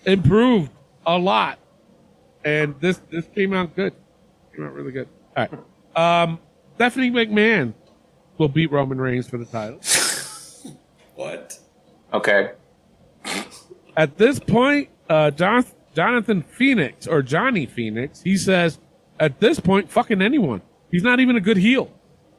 improved 0.05 0.70
a 1.07 1.16
lot, 1.18 1.59
and 2.44 2.74
this 2.80 3.01
this 3.11 3.26
came 3.34 3.55
out 3.55 3.74
good. 3.76 3.92
Came 4.55 4.66
out 4.66 4.72
really 4.72 4.92
good. 4.92 5.09
All 5.36 5.46
right, 5.96 6.22
um, 6.24 6.38
Stephanie 6.74 7.11
McMahon 7.11 7.74
will 8.38 8.48
beat 8.48 8.70
Roman 8.72 9.01
Reigns 9.01 9.28
for 9.28 9.38
the 9.38 9.44
title. 9.46 9.80
What? 11.20 11.59
Okay. 12.14 12.53
At 13.94 14.16
this 14.16 14.38
point, 14.38 14.88
uh, 15.11 15.30
John, 15.32 15.66
Jonathan 15.95 16.43
Phoenix 16.43 17.07
or 17.07 17.22
Johnny 17.22 17.66
Phoenix, 17.66 18.22
he 18.22 18.36
says, 18.36 18.78
at 19.18 19.41
this 19.41 19.61
point, 19.61 19.91
fucking 19.91 20.22
anyone. 20.22 20.62
He's 20.91 21.03
not 21.03 21.20
even 21.20 21.36
a 21.36 21.41
good 21.41 21.57
heel. 21.57 21.93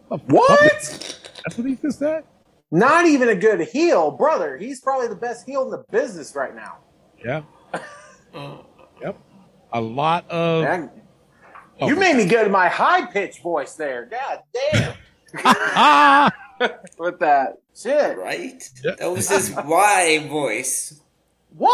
What? 0.08 0.60
That's 0.70 1.58
what 1.58 1.68
he 1.68 1.76
just 1.76 2.00
said. 2.00 2.24
Not 2.72 3.06
even 3.06 3.30
a 3.30 3.36
good 3.36 3.62
heel, 3.62 4.12
brother. 4.12 4.58
He's 4.58 4.82
probably 4.82 5.08
the 5.08 5.16
best 5.16 5.46
heel 5.46 5.64
in 5.64 5.72
the 5.72 5.84
business 5.92 6.36
right 6.36 6.56
now. 6.56 6.78
Yeah. 7.24 7.44
yep. 9.02 9.18
A 9.74 9.82
lot 9.82 10.30
of. 10.30 10.64
Man, 10.64 10.90
Oh. 11.82 11.88
You 11.88 11.96
made 11.96 12.16
me 12.16 12.26
go 12.26 12.44
to 12.44 12.50
my 12.50 12.68
high 12.68 13.08
pitched 13.08 13.42
voice 13.42 13.74
there. 13.74 14.06
God 14.06 14.40
damn. 14.72 14.94
Ah! 15.44 16.32
With 17.00 17.18
that 17.20 17.54
shit. 17.76 18.20
Right? 18.20 18.64
Yeah. 18.84 18.92
That 19.00 19.12
was 19.12 19.30
his 19.30 19.52
Y 19.52 20.28
voice. 20.30 21.01
Why? 21.56 21.70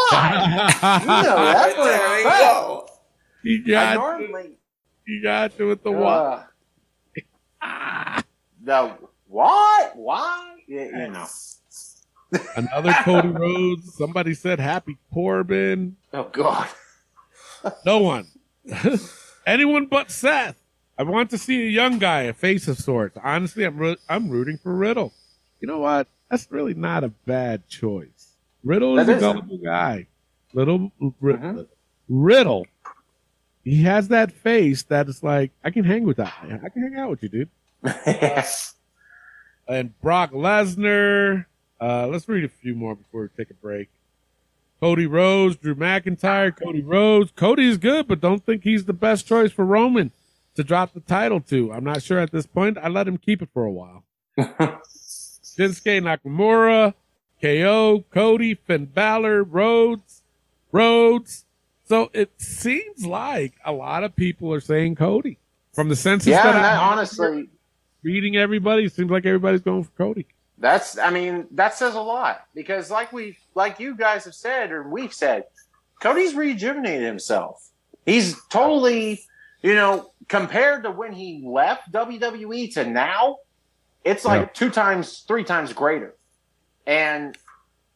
You 1.02 1.08
know 1.08 1.24
that 1.24 1.76
for 1.76 1.84
there 1.84 2.06
a 2.06 2.18
we 2.18 2.24
fact. 2.24 2.40
go. 2.42 2.90
he 3.44 3.64
I 3.68 3.70
got, 3.70 3.94
normally. 3.96 4.52
he 5.06 5.22
got 5.22 5.60
you 5.60 5.68
with 5.68 5.84
the 5.84 5.92
what? 5.92 6.48
Uh, 7.62 8.22
the 8.64 8.94
what? 9.28 9.96
Why? 9.96 10.56
You, 10.68 10.82
you 10.82 11.08
know. 11.12 11.26
Another 12.56 12.94
Cody 13.04 13.30
Rhodes. 13.30 13.94
Somebody 13.96 14.34
said 14.34 14.60
Happy 14.60 14.98
Corbin. 15.14 15.96
Oh 16.14 16.26
God. 16.26 16.68
No 17.86 18.00
one. 18.00 18.28
Anyone 19.48 19.86
but 19.86 20.12
Seth. 20.12 20.56
I 20.98 21.04
want 21.04 21.30
to 21.30 21.38
see 21.38 21.68
a 21.68 21.70
young 21.70 22.00
guy, 22.00 22.24
a 22.24 22.34
face 22.34 22.68
of 22.68 22.78
sorts. 22.80 23.18
Honestly, 23.24 23.64
I'm 23.64 23.78
ro- 23.78 23.96
I'm 24.10 24.30
rooting 24.30 24.58
for 24.58 24.76
Riddle. 24.76 25.14
You 25.60 25.68
know 25.68 25.80
what? 25.80 26.08
That's 26.30 26.52
really 26.52 26.74
not 26.74 27.04
a 27.04 27.10
bad 27.10 27.68
choice. 27.70 28.17
Riddle 28.68 29.00
is 29.00 29.08
That 29.08 29.18
a 29.18 29.20
gullible 29.20 29.58
guy. 29.58 30.08
Little 30.54 30.92
Mhm. 31.02 31.68
Riddle. 32.10 32.68
He 33.64 33.84
has 33.84 34.08
that 34.10 34.32
face 34.32 34.84
that 34.84 35.08
is 35.10 35.24
like, 35.24 35.52
I 35.64 35.72
can 35.72 35.84
hang 35.84 36.04
with 36.04 36.18
that. 36.18 36.34
I 36.64 36.70
can 36.70 36.82
hang 36.84 36.96
out 36.98 37.10
with 37.10 37.24
you, 37.24 37.30
dude. 37.30 37.50
and 39.68 40.00
Brock 40.02 40.32
Lesnar. 40.32 41.46
Uh, 41.80 42.08
let's 42.08 42.28
read 42.28 42.44
a 42.44 42.50
few 42.50 42.74
more 42.76 42.96
before 42.96 43.22
we 43.24 43.28
take 43.38 43.52
a 43.52 43.54
break. 43.56 43.90
Cody 44.80 45.06
Rhodes, 45.06 45.56
Drew 45.58 45.76
McIntyre, 45.76 46.56
Cody 46.56 46.82
Rhodes. 46.82 47.32
Cody 47.36 47.68
is 47.68 47.78
good, 47.78 48.08
but 48.08 48.22
don't 48.22 48.46
think 48.46 48.64
he's 48.64 48.86
the 48.86 48.94
best 48.94 49.28
choice 49.28 49.52
for 49.52 49.66
Roman 49.66 50.12
to 50.56 50.64
drop 50.64 50.94
the 50.94 51.00
title 51.00 51.40
to. 51.42 51.72
I'm 51.74 51.84
not 51.84 52.04
sure 52.04 52.20
at 52.20 52.32
this 52.32 52.46
point. 52.46 52.78
I 52.78 52.88
let 52.88 53.08
him 53.08 53.18
keep 53.18 53.42
it 53.42 53.50
for 53.54 53.66
a 53.66 53.72
while. 53.72 54.04
Shinsuke 54.38 56.02
Nakamura, 56.02 56.94
KO, 57.42 58.04
Cody, 58.12 58.56
Finn 58.56 58.86
Balor, 58.86 59.44
Rhodes, 59.44 60.24
Rhodes. 60.72 61.46
So 61.86 62.10
it 62.14 62.32
seems 62.42 63.06
like 63.06 63.54
a 63.64 63.72
lot 63.72 64.04
of 64.04 64.16
people 64.16 64.54
are 64.54 64.60
saying 64.60 64.96
Cody. 64.96 65.38
From 65.74 65.90
the 65.90 65.96
census 65.96 66.28
yeah, 66.32 66.44
that 66.44 66.56
I'm 66.56 66.80
honestly, 66.92 67.50
reading 68.04 68.36
everybody, 68.36 68.86
it 68.86 68.94
seems 68.94 69.12
like 69.12 69.26
everybody's 69.26 69.62
going 69.62 69.84
for 69.84 69.92
Cody. 69.92 70.26
that's. 70.58 70.98
I 70.98 71.12
mean, 71.12 71.46
that 71.52 71.76
says 71.76 71.94
a 71.94 72.02
lot 72.02 72.48
because, 72.56 72.90
like 72.90 73.14
we, 73.14 73.38
like 73.54 73.80
you 73.80 73.96
guys 73.96 74.26
have 74.26 74.34
said 74.34 74.72
or 74.72 74.90
we've 74.90 75.14
said, 75.14 75.44
Cody's 76.02 76.34
rejuvenated 76.34 77.06
himself. 77.06 77.70
He's 78.08 78.36
totally, 78.50 79.22
you 79.62 79.76
know, 79.76 80.12
compared 80.28 80.82
to 80.84 80.92
when 80.92 81.14
he 81.14 81.44
left 81.46 81.92
WWE 81.92 82.74
to 82.74 82.86
now, 82.86 83.38
it's 84.04 84.26
like 84.26 84.42
Yeah. 84.42 84.50
two 84.54 84.70
times, 84.72 85.20
three 85.28 85.44
times 85.44 85.74
greater, 85.74 86.16
and 86.88 87.38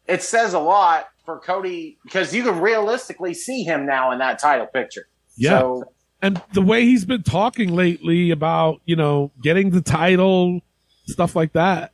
it 0.07 0.21
says 0.21 0.53
a 0.53 0.59
lot 0.59 1.07
for 1.25 1.39
Cody 1.39 1.97
because 2.03 2.35
you 2.35 2.43
can 2.43 2.59
realistically 2.59 3.33
see 3.33 3.63
him 3.63 3.85
now 3.87 4.11
in 4.11 4.19
that 4.19 4.37
title 4.39 4.67
picture. 4.67 5.07
Yeah. 5.37 5.59
So, 5.59 5.83
and 6.21 6.39
the 6.53 6.61
way 6.61 6.83
he's 6.85 7.05
been 7.05 7.23
talking 7.23 7.73
lately 7.73 8.29
about 8.29 8.81
you 8.85 8.95
know 8.95 9.31
getting 9.41 9.71
the 9.71 9.81
title 9.81 10.61
stuff 11.07 11.35
like 11.35 11.53
that 11.53 11.93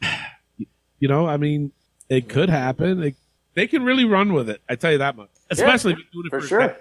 you 0.98 1.08
know 1.08 1.26
i 1.28 1.36
mean 1.36 1.72
it 2.08 2.28
could 2.28 2.48
happen 2.48 3.02
It- 3.02 3.16
they 3.54 3.66
can 3.66 3.82
really 3.84 4.04
run 4.06 4.32
with 4.32 4.48
it 4.48 4.60
i 4.68 4.74
tell 4.76 4.92
you 4.92 4.98
that 4.98 5.14
much 5.16 5.28
especially 5.50 5.92
if 5.92 5.98
you're 5.98 6.06
doing 6.22 6.26
it 6.26 6.30
for 6.30 6.40
for, 6.40 6.46
sure. 6.46 6.60
sure 6.62 6.76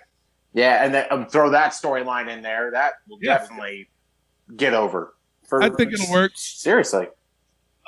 Yeah, 0.54 0.86
and 0.86 0.94
then 0.94 1.06
um, 1.12 1.26
throw 1.28 1.50
that 1.50 1.74
storyline 1.74 2.30
in 2.30 2.42
there. 2.42 2.72
That 2.72 2.94
will 3.10 3.20
Yeah. 3.22 3.40
definitely 3.40 3.90
get 4.56 4.74
over. 4.74 5.14
For, 5.44 5.62
I 5.62 5.70
think 5.70 5.92
it'll 5.92 6.10
work. 6.14 6.32
Seriously. 6.36 7.08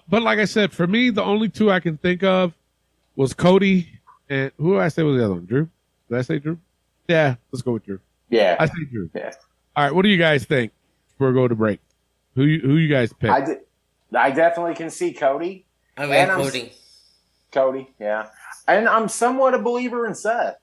But 0.09 0.21
like 0.21 0.39
i 0.39 0.45
said 0.45 0.71
for 0.71 0.87
me 0.87 1.09
the 1.09 1.23
only 1.23 1.49
two 1.49 1.71
i 1.71 1.79
can 1.79 1.97
think 1.97 2.23
of 2.23 2.53
was 3.15 3.33
cody 3.33 3.87
and 4.29 4.51
who 4.57 4.73
did 4.73 4.81
i 4.81 4.87
say 4.87 5.03
was 5.03 5.17
the 5.17 5.23
other 5.25 5.33
one 5.35 5.45
drew 5.45 5.69
did 6.09 6.17
i 6.17 6.21
say 6.21 6.39
drew 6.39 6.57
yeah 7.07 7.35
let's 7.51 7.61
go 7.61 7.73
with 7.73 7.85
drew 7.85 7.99
Yeah. 8.29 8.55
i 8.59 8.65
say 8.65 8.83
drew 8.91 9.09
Yeah. 9.13 9.31
all 9.75 9.83
right 9.85 9.93
what 9.95 10.03
do 10.03 10.09
you 10.09 10.17
guys 10.17 10.45
think 10.45 10.71
before 11.11 11.29
we 11.29 11.33
go 11.33 11.47
to 11.47 11.55
break 11.55 11.79
who 12.35 12.43
you, 12.43 12.59
who 12.61 12.75
you 12.77 12.87
guys 12.89 13.11
pick 13.13 13.29
I, 13.31 13.41
de- 13.41 13.59
I 14.17 14.31
definitely 14.31 14.75
can 14.75 14.89
see 14.89 15.11
Cody. 15.11 15.65
I 15.97 16.03
And 16.03 16.11
like 16.11 16.29
I'm- 16.29 16.39
Cody. 16.41 16.71
Cody, 17.51 17.89
yeah. 17.99 18.27
And 18.67 18.87
I'm 18.87 19.09
somewhat 19.09 19.53
a 19.53 19.59
believer 19.59 20.05
in 20.05 20.13
Seth. 20.13 20.55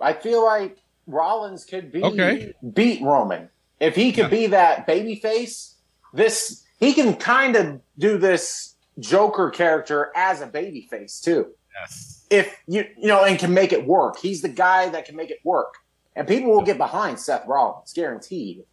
I 0.00 0.12
feel 0.14 0.44
like 0.44 0.78
Rollins 1.06 1.64
could 1.64 1.92
be 1.92 2.02
Okay. 2.02 2.54
beat 2.72 3.02
Roman. 3.02 3.50
If 3.80 3.94
he 3.94 4.10
could 4.12 4.30
be 4.30 4.46
that 4.48 4.86
baby 4.86 5.16
face, 5.16 5.74
this 6.14 6.64
he 6.80 6.94
can 6.94 7.14
kind 7.14 7.54
of 7.56 7.80
do 7.98 8.18
this 8.18 8.67
Joker 8.98 9.50
character 9.50 10.10
as 10.16 10.40
a 10.40 10.46
baby 10.46 10.86
face 10.90 11.20
too. 11.20 11.48
yes 11.80 12.14
if 12.30 12.54
you 12.66 12.84
you 12.98 13.08
know 13.08 13.24
and 13.24 13.38
can 13.38 13.54
make 13.54 13.72
it 13.72 13.86
work. 13.86 14.18
He's 14.18 14.42
the 14.42 14.48
guy 14.50 14.88
that 14.90 15.06
can 15.06 15.16
make 15.16 15.30
it 15.30 15.38
work, 15.44 15.74
and 16.14 16.28
people 16.28 16.50
will 16.50 16.62
get 16.62 16.76
behind 16.76 17.18
Seth 17.18 17.46
Rollins, 17.46 17.92
guaranteed. 17.94 18.64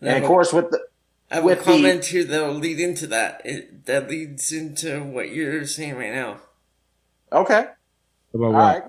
And 0.00 0.22
of 0.24 0.28
course, 0.28 0.52
with 0.52 0.70
the 0.70 0.80
I 1.30 1.36
have 1.36 1.44
with 1.44 1.60
a 1.60 1.64
the- 1.64 1.70
comment 1.70 2.04
here 2.06 2.24
that'll 2.24 2.54
lead 2.54 2.80
into 2.80 3.06
that. 3.08 3.42
It, 3.44 3.86
that 3.86 4.08
leads 4.10 4.50
into 4.50 5.02
what 5.04 5.30
you're 5.30 5.64
saying 5.66 5.94
right 5.96 6.12
now. 6.12 6.38
okay, 7.30 7.66
About 8.34 8.44
all 8.46 8.52
what? 8.52 8.58
right, 8.60 8.82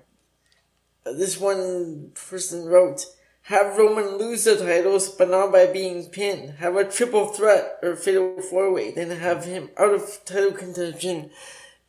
uh, 1.05 1.11
This 1.13 1.39
one 1.39 2.11
person 2.15 2.65
wrote, 2.65 3.05
have 3.49 3.77
Roman 3.77 4.17
lose 4.17 4.43
the 4.43 4.55
titles, 4.55 5.09
but 5.09 5.27
not 5.27 5.51
by 5.51 5.65
being 5.65 6.05
pinned. 6.05 6.51
Have 6.59 6.75
a 6.75 6.85
triple 6.85 7.25
threat 7.27 7.79
or 7.81 7.95
fatal 7.95 8.39
four 8.43 8.71
way, 8.71 8.91
then 8.91 9.09
have 9.09 9.45
him 9.45 9.71
out 9.75 9.91
of 9.91 10.23
title 10.23 10.51
contention 10.51 11.31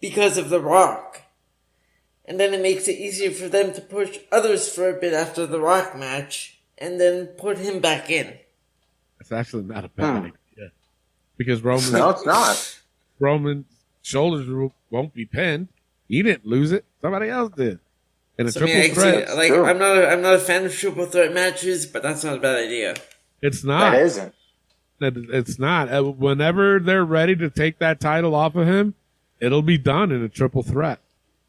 because 0.01 0.39
of 0.39 0.49
The 0.49 0.59
Rock. 0.61 1.21
And 2.25 2.41
then 2.41 2.55
it 2.55 2.63
makes 2.63 2.89
it 2.89 2.99
easier 2.99 3.31
for 3.31 3.51
them 3.51 3.75
to 3.75 3.83
push 3.83 4.19
others 4.33 4.73
for 4.75 4.89
a 4.89 4.99
bit 4.99 5.13
after 5.13 5.47
the 5.47 5.61
Rock 5.61 5.95
match, 5.99 6.59
and 6.79 6.99
then 6.99 7.27
put 7.27 7.59
him 7.59 7.81
back 7.81 8.09
in. 8.09 8.39
It's 9.21 9.31
actually 9.31 9.65
not 9.65 9.85
a 9.85 9.89
bad 9.89 10.21
Hmm. 10.21 10.27
idea 10.57 10.73
because 11.37 11.61
Roman 11.61 11.93
no, 11.93 12.09
it's 12.09 12.25
not. 12.25 12.81
Roman's 13.19 13.67
shoulders 14.01 14.49
won't 14.89 15.13
be 15.13 15.27
pinned. 15.27 15.69
He 16.09 16.23
didn't 16.23 16.47
lose 16.47 16.73
it; 16.73 16.87
somebody 17.03 17.29
else 17.29 17.53
did. 17.55 17.81
In 18.41 18.47
a 18.47 18.53
So, 18.53 18.63
I 18.63 18.65
mean, 18.65 18.95
triple 18.95 19.03
I 19.03 19.25
see- 19.27 19.35
like 19.35 19.49
True. 19.49 19.65
I'm 19.67 19.79
not, 19.79 19.97
a, 19.99 20.09
I'm 20.11 20.23
not 20.23 20.35
a 20.35 20.39
fan 20.39 20.65
of 20.65 20.75
triple 20.75 21.05
threat 21.07 21.33
matches, 21.35 21.85
but 21.87 22.03
that's 22.03 22.25
not 22.25 22.37
a 22.37 22.41
bad 22.41 22.57
idea. 22.57 22.95
it's 23.43 23.63
not. 23.65 23.91
That 23.93 24.01
isn't. 24.03 24.35
It- 25.01 25.17
It's 25.35 25.59
not. 25.59 25.93
Uh, 25.93 26.03
Whenever 26.05 26.79
they're 26.81 27.05
ready 27.05 27.37
to 27.37 27.51
take 27.51 27.79
that 27.79 28.01
title 28.01 28.35
off 28.35 28.55
of 28.57 28.67
him, 28.67 28.95
it'll 29.41 29.63
be 29.63 29.79
done 29.79 30.11
in 30.11 30.23
a 30.23 30.29
triple 30.29 30.63
threat. 30.63 31.01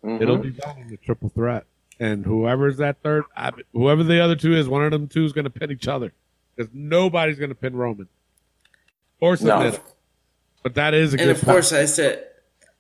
Mhm. 0.04 0.22
It'll 0.22 0.38
be 0.38 0.50
done 0.52 0.78
in 0.86 0.94
a 0.94 0.98
triple 0.98 1.30
threat, 1.30 1.66
and 2.00 2.26
whoever's 2.26 2.78
that 2.78 2.98
third, 3.04 3.24
I, 3.38 3.52
whoever 3.74 4.04
the 4.04 4.20
other 4.20 4.36
two 4.36 4.54
is, 4.54 4.68
one 4.68 4.84
of 4.84 4.92
them 4.92 5.08
two 5.08 5.24
is 5.26 5.32
going 5.34 5.44
to 5.46 5.50
pin 5.52 5.72
each 5.72 5.88
other 5.88 6.12
because 6.56 6.72
nobody's 6.74 7.38
going 7.40 7.50
to 7.52 7.56
pin 7.56 7.76
Roman 7.76 8.08
or 9.20 9.38
submit. 9.38 9.76
him. 9.76 9.82
But 10.64 10.76
that 10.76 10.94
is 10.94 11.14
a 11.14 11.18
And 11.18 11.20
good. 11.20 11.30
And 11.30 11.38
of 11.38 11.46
course, 11.46 11.72
I 11.74 11.86
said, 11.86 12.26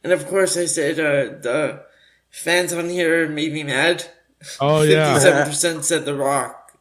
and 0.03 0.11
of 0.13 0.27
course, 0.27 0.57
I 0.57 0.65
said, 0.65 0.99
uh, 0.99 1.39
the 1.41 1.83
fans 2.31 2.73
on 2.73 2.89
here 2.89 3.27
made 3.29 3.53
me 3.53 3.63
mad 3.63 4.05
Oh 4.59 4.81
yeah. 4.83 5.13
Fifty-seven 5.13 5.47
percent 5.47 5.85
said 5.85 6.05
The 6.05 6.15
Rock. 6.15 6.71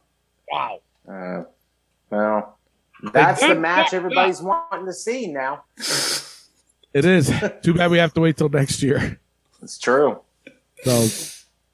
Wow. 0.51 0.79
Uh, 1.07 1.43
well, 2.09 2.57
that's 3.13 3.41
the 3.41 3.55
match 3.55 3.93
everybody's 3.93 4.41
wanting 4.41 4.85
to 4.85 4.93
see 4.93 5.27
now. 5.27 5.63
It 6.93 7.05
is. 7.05 7.31
Too 7.61 7.73
bad 7.73 7.89
we 7.91 7.99
have 7.99 8.13
to 8.15 8.21
wait 8.21 8.37
till 8.37 8.49
next 8.49 8.81
year. 8.83 9.19
It's 9.61 9.77
true. 9.77 10.19
So, 10.83 11.07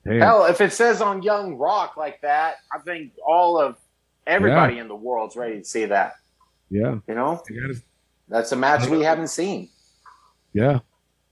damn. 0.06 0.20
Hell, 0.20 0.46
if 0.46 0.60
it 0.62 0.74
says 0.74 1.02
on 1.02 1.24
Young 1.24 1.56
Rock 1.56 1.96
like 1.98 2.22
that, 2.22 2.58
I 2.74 2.80
think 2.80 3.14
all 3.26 3.60
of 3.60 3.78
everybody 4.28 4.78
in 4.80 4.88
the 4.90 4.96
world's 4.96 5.36
ready 5.36 5.60
to 5.60 5.64
see 5.66 5.86
that. 5.86 6.16
yeah. 6.70 6.98
You 7.08 7.16
know, 7.16 7.42
I 7.50 7.54
gotta- 7.54 7.82
that's 8.28 8.52
a 8.52 8.56
match 8.58 8.88
we 8.90 9.02
haven't 9.04 9.30
seen. 9.30 9.70
Yeah. 10.54 10.80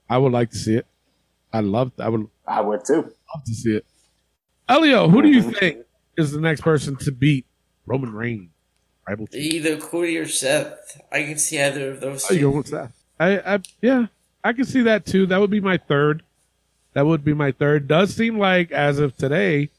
I 0.08 0.16
would 0.18 0.32
like 0.32 0.50
to 0.50 0.56
see 0.56 0.76
it. 0.76 0.86
I 1.56 1.60
love. 1.60 1.92
I 1.98 2.08
would 2.10 2.28
I 2.46 2.60
would 2.60 2.84
too. 2.84 3.02
love 3.02 3.44
to 3.44 3.54
see 3.54 3.76
it. 3.76 3.86
Elio, 4.68 5.08
who 5.08 5.22
do 5.22 5.28
you 5.28 5.42
think 5.42 5.86
is 6.18 6.32
the 6.32 6.40
next 6.40 6.60
person 6.60 6.96
to 6.96 7.12
beat 7.12 7.46
Roman 7.86 8.12
Reigns? 8.12 8.50
Tribal 9.06 9.26
Chief. 9.28 9.54
Either 9.54 9.76
Cody 9.78 10.18
or 10.18 10.26
Seth. 10.28 11.00
I 11.10 11.22
can 11.22 11.38
see 11.38 11.60
either 11.60 11.90
of 11.92 12.00
those. 12.00 12.26
Oh, 12.30 12.34
you 12.34 12.40
two. 12.40 12.50
go 12.50 12.56
with 12.58 12.70
that? 12.72 12.92
I, 13.18 13.54
I, 13.54 13.60
yeah, 13.80 14.06
I 14.44 14.52
can 14.52 14.64
see 14.64 14.82
that 14.82 15.06
too. 15.06 15.26
That 15.26 15.40
would 15.40 15.50
be 15.50 15.60
my 15.60 15.78
third. 15.78 16.22
That 16.92 17.06
would 17.06 17.24
be 17.24 17.32
my 17.32 17.52
third. 17.52 17.88
Does 17.88 18.14
seem 18.14 18.38
like 18.38 18.72
as 18.72 18.98
of 18.98 19.16
today, 19.16 19.70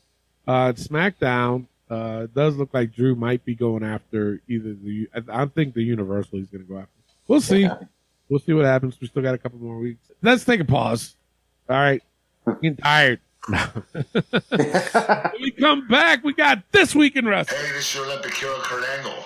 uh, 0.48 0.74
SmackDown, 0.74 1.68
uh, 1.90 2.22
it 2.24 2.34
does 2.34 2.56
look 2.56 2.74
like 2.74 2.94
Drew 2.94 3.16
might 3.16 3.46
be 3.46 3.54
going 3.54 3.84
after 3.84 4.42
either 4.48 4.74
the. 4.74 5.10
I, 5.14 5.44
I 5.44 5.46
think 5.46 5.74
the 5.74 5.84
Universal 5.84 6.40
he's 6.40 6.50
going 6.50 6.66
to 6.66 6.70
go 6.70 6.80
after. 6.80 6.90
We'll 7.28 7.42
see. 7.42 7.62
Yeah. 7.62 7.78
We'll 8.30 8.40
see 8.40 8.54
what 8.54 8.66
happens. 8.66 9.00
We 9.00 9.08
still 9.08 9.24
got 9.24 9.36
a 9.36 9.38
couple 9.38 9.60
more 9.60 9.78
weeks. 9.78 10.10
Let's 10.22 10.44
take 10.44 10.60
a 10.60 10.66
pause. 10.66 11.16
All 11.70 11.76
right, 11.76 12.02
getting 12.62 12.78
tired. 12.78 13.20
when 13.48 15.32
we 15.42 15.52
come 15.52 15.86
back, 15.88 16.24
we 16.24 16.34
got 16.34 16.64
this 16.72 16.96
week 16.96 17.18
in 17.18 17.28
wrestling. 17.28 17.60
Hey, 17.62 17.72
this 17.74 17.90
is 17.90 17.96
your 17.96 18.06
Olympic 18.06 18.34
hero, 18.36 18.56
Kurt 18.60 18.86
Angle. 18.98 19.24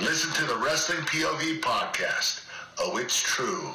Listen 0.00 0.32
to 0.34 0.44
the 0.50 0.58
Wrestling 0.64 1.00
POV 1.00 1.60
podcast. 1.60 2.46
Oh, 2.78 2.96
it's 2.96 3.20
true. 3.20 3.70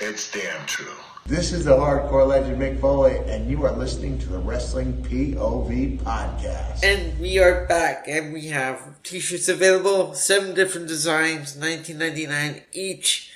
It's 0.00 0.30
damn 0.30 0.66
true. 0.66 0.92
This 1.24 1.52
is 1.52 1.64
the 1.64 1.72
hardcore 1.72 2.26
legend 2.26 2.60
Mick 2.60 2.78
Foley, 2.78 3.16
and 3.26 3.50
you 3.50 3.64
are 3.64 3.72
listening 3.72 4.18
to 4.18 4.28
the 4.28 4.38
Wrestling 4.38 4.92
POV 5.04 5.98
podcast. 6.00 6.84
And 6.84 7.18
we 7.18 7.38
are 7.38 7.66
back, 7.66 8.06
and 8.06 8.34
we 8.34 8.48
have 8.48 9.02
t-shirts 9.02 9.48
available, 9.48 10.12
seven 10.12 10.54
different 10.54 10.88
designs, 10.88 11.56
nineteen 11.56 11.96
ninety 11.96 12.26
nine 12.26 12.64
each, 12.72 13.32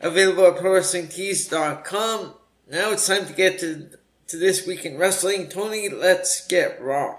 available 0.00 0.46
at 0.48 0.56
ProWrestlingTees.com. 0.56 2.34
Now 2.72 2.90
it's 2.90 3.06
time 3.06 3.26
to 3.26 3.32
get 3.34 3.60
to 3.60 3.90
to 4.28 4.36
this 4.38 4.66
week 4.66 4.84
in 4.86 4.96
wrestling. 4.96 5.48
Tony, 5.48 5.88
let's 5.90 6.46
get 6.48 6.80
raw. 6.82 7.16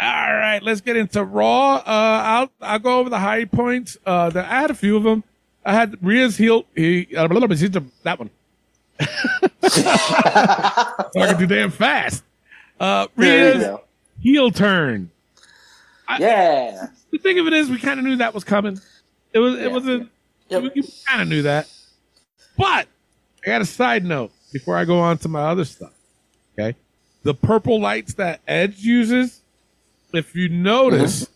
All 0.00 0.34
right, 0.34 0.60
let's 0.62 0.80
get 0.80 0.96
into 0.96 1.22
Raw. 1.22 1.76
Uh, 1.76 1.82
I'll 1.86 2.50
I'll 2.60 2.78
go 2.78 2.98
over 3.00 3.10
the 3.10 3.18
high 3.20 3.44
points. 3.44 3.96
Uh, 4.04 4.30
the, 4.30 4.40
I 4.44 4.60
had 4.60 4.70
a 4.70 4.74
few 4.74 4.96
of 4.96 5.02
them. 5.04 5.22
I 5.64 5.72
had 5.74 5.92
Rhea's 6.02 6.36
heel. 6.36 6.64
He 6.74 7.06
uh, 7.16 7.28
blah, 7.28 7.38
blah, 7.38 7.46
blah, 7.46 7.56
he's 7.56 7.70
the- 7.70 7.84
that 8.02 8.18
one. 8.18 8.30
Talking 9.60 11.38
too 11.38 11.46
damn 11.46 11.70
fast. 11.70 12.24
Uh, 12.80 13.06
Rhea's 13.16 13.78
heel 14.20 14.50
turn. 14.50 15.10
Yeah. 16.18 16.88
The 17.12 17.18
thing 17.18 17.38
of 17.38 17.46
it 17.46 17.52
is, 17.52 17.70
we 17.70 17.78
kind 17.78 18.00
of 18.00 18.04
knew 18.06 18.16
that 18.16 18.34
was 18.34 18.42
coming. 18.44 18.80
It 19.32 19.38
was 19.38 19.54
it 19.54 19.62
Yeah. 19.62 19.68
was 19.68 19.86
a 19.86 20.08
Yep. 20.48 20.62
we 20.74 20.82
kind 21.06 21.22
of 21.22 21.28
knew 21.28 21.42
that. 21.42 21.68
But 22.58 22.86
I 23.42 23.46
got 23.46 23.60
a 23.62 23.66
side 23.66 24.04
note 24.04 24.32
before 24.54 24.76
I 24.78 24.86
go 24.86 24.98
on 25.00 25.18
to 25.18 25.28
my 25.28 25.42
other 25.42 25.66
stuff. 25.66 25.92
Okay, 26.58 26.74
the 27.24 27.34
purple 27.34 27.78
lights 27.80 28.14
that 28.14 28.40
Edge 28.48 28.78
uses. 28.78 29.42
If 30.14 30.34
you 30.36 30.48
notice, 30.48 31.28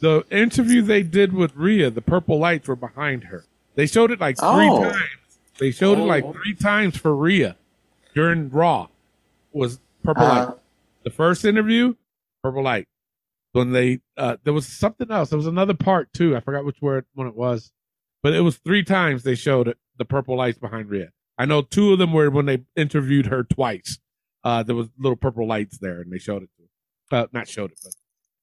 the 0.00 0.24
interview 0.30 0.82
they 0.82 1.02
did 1.04 1.32
with 1.32 1.54
Rhea, 1.56 1.88
the 1.90 2.02
purple 2.02 2.38
lights 2.38 2.66
were 2.68 2.76
behind 2.76 3.24
her. 3.24 3.44
They 3.76 3.86
showed 3.86 4.10
it 4.10 4.20
like 4.20 4.36
three 4.36 4.68
Oh. 4.68 4.82
times. 4.82 5.38
They 5.58 5.70
showed 5.70 5.98
it 5.98 6.02
like 6.02 6.24
Oh. 6.24 6.32
three 6.32 6.54
times 6.54 6.96
for 6.96 7.14
Rhea 7.14 7.56
during 8.14 8.50
Raw. 8.50 8.88
Was 9.52 9.78
purple 10.02 10.24
Uh-huh. 10.24 10.46
light. 10.50 10.58
The 11.04 11.10
first 11.10 11.44
interview, 11.44 11.94
purple 12.42 12.62
light. 12.64 12.86
When 13.52 13.72
they 13.72 14.00
uh 14.16 14.36
there 14.44 14.52
was 14.52 14.66
something 14.66 15.10
else. 15.10 15.30
There 15.30 15.36
was 15.36 15.46
another 15.46 15.74
part 15.74 16.12
too. 16.12 16.36
I 16.36 16.40
forgot 16.40 16.64
which 16.64 16.80
word 16.82 17.04
one 17.14 17.26
it 17.28 17.34
was. 17.36 17.70
But 18.22 18.34
it 18.34 18.40
was 18.40 18.56
three 18.58 18.82
times 18.84 19.22
they 19.22 19.34
showed 19.34 19.66
it, 19.68 19.78
the 19.98 20.04
purple 20.04 20.36
lights 20.36 20.58
behind 20.58 20.88
Rhea. 20.90 21.10
I 21.40 21.46
know 21.46 21.62
two 21.62 21.92
of 21.92 21.98
them 21.98 22.12
were 22.12 22.30
when 22.30 22.46
they 22.46 22.64
interviewed 22.76 23.26
her 23.26 23.42
twice. 23.44 23.98
Uh 24.44 24.62
there 24.62 24.76
was 24.76 24.88
little 24.98 25.16
purple 25.16 25.46
lights 25.46 25.78
there 25.78 26.00
and 26.00 26.12
they 26.12 26.18
showed 26.18 26.42
it 26.42 26.50
to 26.56 26.62
her. 26.62 27.22
Uh, 27.22 27.26
not 27.32 27.48
showed 27.48 27.72
it, 27.72 27.78
but 27.82 27.92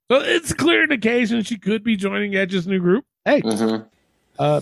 so 0.10 0.24
it's 0.24 0.52
a 0.52 0.56
clear 0.56 0.84
indication 0.84 1.44
she 1.44 1.58
could 1.58 1.84
be 1.84 1.96
joining 1.96 2.36
Edge's 2.36 2.66
new 2.68 2.80
group. 2.80 3.06
Hey, 3.26 3.42
hmm 3.42 3.78
uh, 4.40 4.62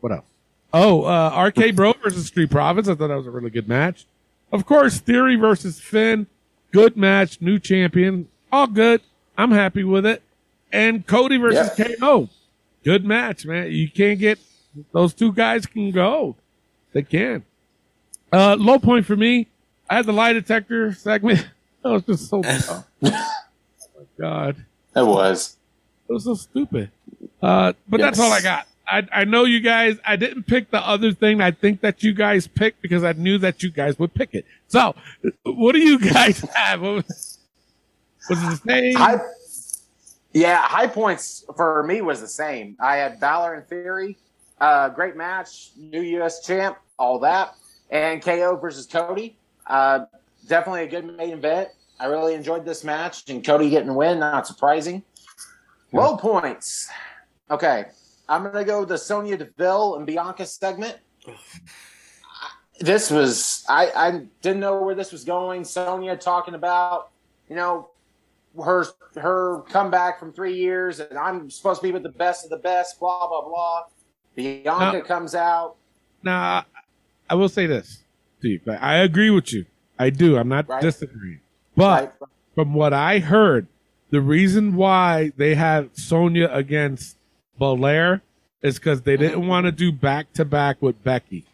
what 0.00 0.12
else? 0.12 0.26
Oh, 0.72 1.04
uh, 1.04 1.50
RK 1.54 1.74
Bro 1.74 1.94
versus 2.02 2.26
Street 2.26 2.50
Profits. 2.50 2.88
I 2.88 2.94
thought 2.94 3.08
that 3.08 3.16
was 3.16 3.26
a 3.26 3.30
really 3.30 3.50
good 3.50 3.68
match. 3.68 4.06
Of 4.52 4.66
course, 4.66 4.98
Theory 4.98 5.36
versus 5.36 5.80
Finn. 5.80 6.26
Good 6.72 6.96
match. 6.96 7.40
New 7.40 7.58
champion. 7.58 8.28
All 8.52 8.66
good. 8.66 9.00
I'm 9.38 9.50
happy 9.50 9.82
with 9.84 10.04
it. 10.04 10.22
And 10.72 11.06
Cody 11.06 11.38
versus 11.38 11.70
KO. 11.98 12.28
Good 12.84 13.04
match, 13.04 13.46
man. 13.46 13.70
You 13.72 13.90
can't 13.90 14.18
get 14.18 14.38
those 14.92 15.14
two 15.14 15.32
guys 15.32 15.66
can 15.66 15.90
go. 15.90 16.36
They 16.92 17.02
can. 17.02 17.44
Uh, 18.32 18.56
low 18.58 18.78
point 18.78 19.06
for 19.06 19.16
me. 19.16 19.48
I 19.88 19.96
had 19.96 20.06
the 20.06 20.12
lie 20.12 20.32
detector 20.32 20.92
segment. 20.94 21.48
That 21.82 21.90
was 21.90 22.02
just 22.04 22.30
so. 22.30 22.40
oh 22.46 22.84
my 23.02 23.26
God. 24.20 24.64
It 24.94 25.04
was. 25.04 25.56
It 26.08 26.12
was 26.12 26.22
so 26.22 26.34
stupid. 26.34 26.92
Uh, 27.42 27.72
but 27.88 28.00
that's 28.00 28.20
all 28.20 28.30
I 28.30 28.40
got. 28.40 28.68
I, 28.86 29.06
I 29.12 29.24
know 29.24 29.44
you 29.44 29.60
guys, 29.60 29.98
I 30.04 30.16
didn't 30.16 30.44
pick 30.44 30.70
the 30.70 30.86
other 30.86 31.12
thing 31.12 31.40
I 31.40 31.50
think 31.50 31.80
that 31.80 32.02
you 32.02 32.12
guys 32.12 32.46
picked 32.46 32.82
because 32.82 33.04
I 33.04 33.12
knew 33.12 33.38
that 33.38 33.62
you 33.62 33.70
guys 33.70 33.98
would 33.98 34.12
pick 34.12 34.34
it. 34.34 34.44
So, 34.68 34.94
what 35.44 35.72
do 35.72 35.78
you 35.78 35.98
guys 35.98 36.40
have? 36.54 36.82
What 36.82 36.96
was, 36.96 37.38
was 38.28 38.42
it 38.42 38.50
the 38.50 38.60
same? 38.68 38.94
High, 38.94 39.18
yeah, 40.32 40.60
high 40.62 40.88
points 40.88 41.44
for 41.56 41.82
me 41.84 42.00
was 42.02 42.20
the 42.20 42.28
same. 42.28 42.76
I 42.80 42.96
had 42.96 43.18
Balor 43.18 43.54
and 43.54 43.66
Theory, 43.66 44.18
uh, 44.62 44.88
great 44.88 45.16
match, 45.16 45.72
new 45.76 46.00
U.S. 46.00 46.46
champ, 46.46 46.78
all 46.96 47.18
that, 47.18 47.56
and 47.90 48.22
KO 48.22 48.56
versus 48.56 48.86
Cody. 48.86 49.36
Uh, 49.66 50.04
definitely 50.46 50.84
a 50.84 50.86
good 50.86 51.04
main 51.16 51.30
event. 51.30 51.70
I 51.98 52.06
really 52.06 52.34
enjoyed 52.34 52.64
this 52.64 52.84
match, 52.84 53.28
and 53.28 53.44
Cody 53.44 53.68
getting 53.70 53.88
the 53.88 53.94
win, 53.94 54.20
not 54.20 54.46
surprising. 54.46 55.02
Low 55.92 56.16
points. 56.16 56.88
Okay, 57.50 57.86
I'm 58.28 58.44
gonna 58.44 58.64
go 58.64 58.84
the 58.84 58.96
Sonya 58.96 59.36
Deville 59.36 59.96
and 59.96 60.06
Bianca 60.06 60.46
segment. 60.46 60.96
This 62.80 63.12
was 63.12 63.64
I, 63.68 63.92
I 63.94 64.26
didn't 64.40 64.58
know 64.58 64.82
where 64.82 64.96
this 64.96 65.12
was 65.12 65.22
going. 65.22 65.62
Sonya 65.62 66.16
talking 66.16 66.54
about 66.54 67.10
you 67.48 67.54
know 67.54 67.90
her 68.56 68.86
her 69.14 69.60
comeback 69.68 70.18
from 70.18 70.32
three 70.32 70.56
years, 70.56 70.98
and 70.98 71.16
I'm 71.16 71.48
supposed 71.48 71.80
to 71.80 71.86
be 71.86 71.92
with 71.92 72.02
the 72.02 72.08
best 72.08 72.42
of 72.42 72.50
the 72.50 72.56
best. 72.56 72.98
Blah 72.98 73.28
blah 73.28 73.46
blah. 73.46 73.82
Bianca 74.34 74.98
No. 74.98 75.00
comes 75.02 75.34
out. 75.34 75.76
Now, 76.22 76.64
I 77.28 77.34
will 77.34 77.48
say 77.48 77.66
this, 77.66 78.04
Steve. 78.38 78.62
I 78.68 78.96
agree 78.96 79.30
with 79.30 79.52
you. 79.52 79.66
I 79.98 80.10
do. 80.10 80.36
I'm 80.36 80.48
not 80.48 80.68
Right. 80.68 80.82
disagreeing. 80.82 81.40
But 81.76 82.16
Right? 82.20 82.28
from 82.54 82.74
what 82.74 82.92
I 82.92 83.18
heard, 83.18 83.66
the 84.10 84.20
reason 84.20 84.76
why 84.76 85.32
they 85.36 85.54
had 85.54 85.96
Sonya 85.96 86.48
against 86.52 87.16
Belair 87.58 88.22
is 88.62 88.78
because 88.78 89.02
they 89.02 89.14
mm-hmm. 89.14 89.22
didn't 89.22 89.48
want 89.48 89.66
to 89.66 89.72
do 89.72 89.90
back 89.90 90.32
to 90.34 90.44
back 90.44 90.80
with 90.80 91.02
Becky. 91.02 91.44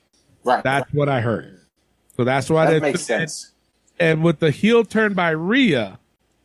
Right. 0.44 0.62
That's 0.62 0.92
what 0.92 1.08
I 1.08 1.20
heard. 1.20 1.60
So 2.16 2.24
that's 2.24 2.50
why 2.50 2.66
that 2.66 2.72
they 2.72 2.80
makes 2.80 3.02
sense. 3.02 3.52
And 4.00 4.22
with 4.22 4.40
the 4.40 4.50
heel 4.50 4.84
turn 4.84 5.14
by 5.14 5.30
Rhea, 5.30 5.98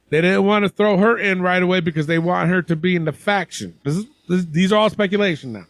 they 0.10 0.22
didn't 0.22 0.46
want 0.46 0.64
to 0.64 0.70
throw 0.70 0.98
her 0.98 1.18
in 1.18 1.42
right 1.42 1.62
away 1.62 1.80
because 1.80 2.08
they 2.08 2.20
want 2.20 2.50
her 2.50 2.62
to 2.62 2.76
be 2.76 2.96
in 2.96 3.06
the 3.06 3.12
faction. 3.12 3.80
This 3.84 3.96
is 3.98 4.06
this, 4.28 4.46
these 4.46 4.72
are 4.72 4.78
all 4.78 4.90
speculation 4.90 5.54
now. 5.54 5.66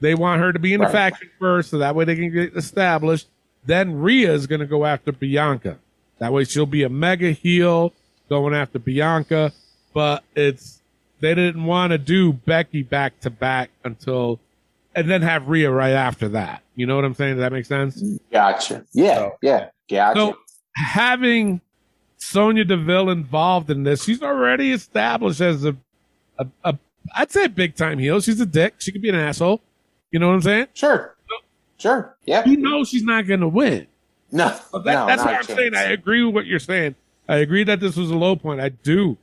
They 0.00 0.14
want 0.14 0.40
her 0.40 0.52
to 0.52 0.58
be 0.58 0.74
in 0.74 0.80
the 0.80 0.86
Right. 0.86 0.92
faction 0.92 1.30
first, 1.38 1.70
so 1.70 1.78
that 1.78 1.94
way 1.94 2.04
they 2.04 2.16
can 2.16 2.30
get 2.30 2.54
established. 2.56 3.28
Then 3.64 3.98
Rhea 3.98 4.32
is 4.32 4.46
going 4.46 4.60
to 4.60 4.66
go 4.66 4.84
after 4.84 5.10
Bianca. 5.12 5.78
That 6.18 6.32
way 6.32 6.44
she'll 6.44 6.66
be 6.66 6.82
a 6.82 6.88
mega 6.88 7.32
heel 7.32 7.92
going 8.28 8.54
after 8.54 8.78
Bianca. 8.78 9.52
But 9.94 10.22
it's 10.34 10.82
they 11.20 11.34
didn't 11.34 11.64
want 11.64 11.92
to 11.92 11.98
do 11.98 12.32
Becky 12.32 12.82
back 12.82 13.18
to 13.20 13.30
back 13.30 13.70
until, 13.84 14.38
and 14.94 15.10
then 15.10 15.22
have 15.22 15.48
Rhea 15.48 15.70
right 15.70 15.92
after 15.92 16.28
that. 16.30 16.62
You 16.74 16.86
know 16.86 16.94
what 16.96 17.04
I'm 17.06 17.14
saying? 17.14 17.36
Does 17.36 17.40
that 17.40 17.52
make 17.52 17.64
sense? 17.64 18.02
Gotcha. 18.30 18.84
Yeah. 18.92 19.14
So- 19.16 19.36
yeah. 19.42 19.68
Gotcha. 19.88 20.20
So 20.20 20.36
having 20.74 21.60
Sonya 22.18 22.64
Deville 22.64 23.08
involved 23.10 23.70
in 23.70 23.84
this, 23.84 24.04
she's 24.04 24.22
already 24.22 24.72
established 24.72 25.40
as 25.40 25.64
a, 25.64 25.74
a, 26.38 26.46
a 26.64 26.78
I'd 27.14 27.30
say 27.30 27.44
a 27.44 27.48
big 27.48 27.76
time 27.76 27.98
heel. 27.98 28.20
She's 28.20 28.40
a 28.40 28.46
dick. 28.46 28.74
She 28.78 28.92
could 28.92 29.00
be 29.02 29.08
an 29.08 29.14
asshole. 29.14 29.60
You 30.10 30.18
know 30.18 30.28
what 30.28 30.34
I'm 30.34 30.42
saying? 30.42 30.66
sure. 30.74 31.12
Sure. 31.78 32.16
Yeah. 32.24 32.42
You 32.46 32.56
know 32.56 32.84
she's 32.84 33.02
not 33.02 33.26
going 33.26 33.40
to 33.40 33.48
win. 33.48 33.86
No. 34.32 34.48
So 34.70 34.78
that, 34.78 34.92
no. 34.94 35.06
that's 35.06 35.22
what 35.22 35.34
I'm 35.34 35.42
saying. 35.42 35.74
I 35.74 35.84
agree 35.92 36.24
with 36.24 36.34
what 36.34 36.46
you're 36.46 36.58
saying. 36.58 36.94
I 37.28 37.36
agree 37.36 37.64
that 37.64 37.80
this 37.80 37.96
was 37.96 38.10
a 38.10 38.14
low 38.16 38.34
point. 38.34 38.60
I 38.62 38.70
do, 38.70 39.18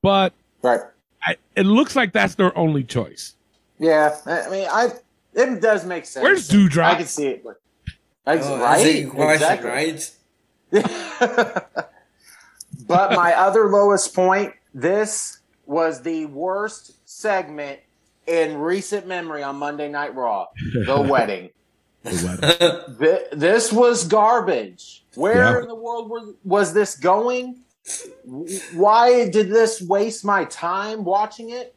but 0.00 0.32
Right. 0.62 0.80
I, 1.22 1.36
it 1.56 1.64
looks 1.64 1.96
like 1.96 2.12
that's 2.12 2.36
their 2.36 2.56
only 2.56 2.84
choice. 2.84 3.34
Yeah. 3.80 4.16
I 4.26 4.42
I 4.42 4.48
mean, 4.50 4.68
I 4.70 4.92
it 5.34 5.60
does 5.60 5.84
make 5.84 6.06
sense. 6.06 6.22
Where's 6.22 6.46
Dewdrop? 6.46 6.92
I 6.92 6.96
can 6.98 7.06
see 7.06 7.26
it. 7.26 7.44
Like, 7.44 7.56
Oh, 8.26 8.58
right. 8.60 8.76
That's 8.76 8.84
a 8.84 9.02
good 9.04 9.10
question, 9.12 9.32
Exactly. 9.34 9.70
right? 9.70 10.10
but 12.86 13.12
my 13.12 13.34
other 13.34 13.70
lowest 13.70 14.14
point, 14.14 14.52
this 14.74 15.40
was 15.66 16.02
the 16.02 16.26
worst 16.26 16.92
segment 17.08 17.80
in 18.28 18.58
recent 18.58 19.06
memory 19.06 19.42
on 19.42 19.56
Monday 19.56 19.88
Night 19.88 20.14
Raw. 20.14 20.46
The 20.72 21.00
wedding. 21.08 21.50
Th- 22.04 23.24
This 23.32 23.72
was 23.72 24.04
garbage. 24.06 25.04
Where 25.14 25.36
Yeah. 25.56 25.62
in 25.62 25.68
the 25.68 25.74
world 25.74 26.08
was, 26.10 26.34
was 26.44 26.72
this 26.72 26.96
going? 26.96 27.60
Why 28.74 29.28
did 29.30 29.48
this 29.48 29.80
waste 29.82 30.24
my 30.24 30.44
time 30.44 31.04
watching 31.04 31.50
it? 31.50 31.74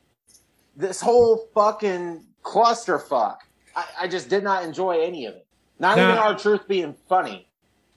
This 0.76 1.00
whole 1.02 1.48
fucking 1.54 2.24
clusterfuck. 2.44 3.38
I, 3.76 3.86
I 4.02 4.08
just 4.08 4.30
did 4.30 4.44
not 4.44 4.64
enjoy 4.64 5.02
any 5.02 5.26
of 5.26 5.36
it. 5.36 5.46
Not 5.80 5.98
Now- 5.98 6.10
even 6.10 6.18
R. 6.18 6.38
Truth 6.38 6.68
being 6.68 6.94
funny 7.10 7.48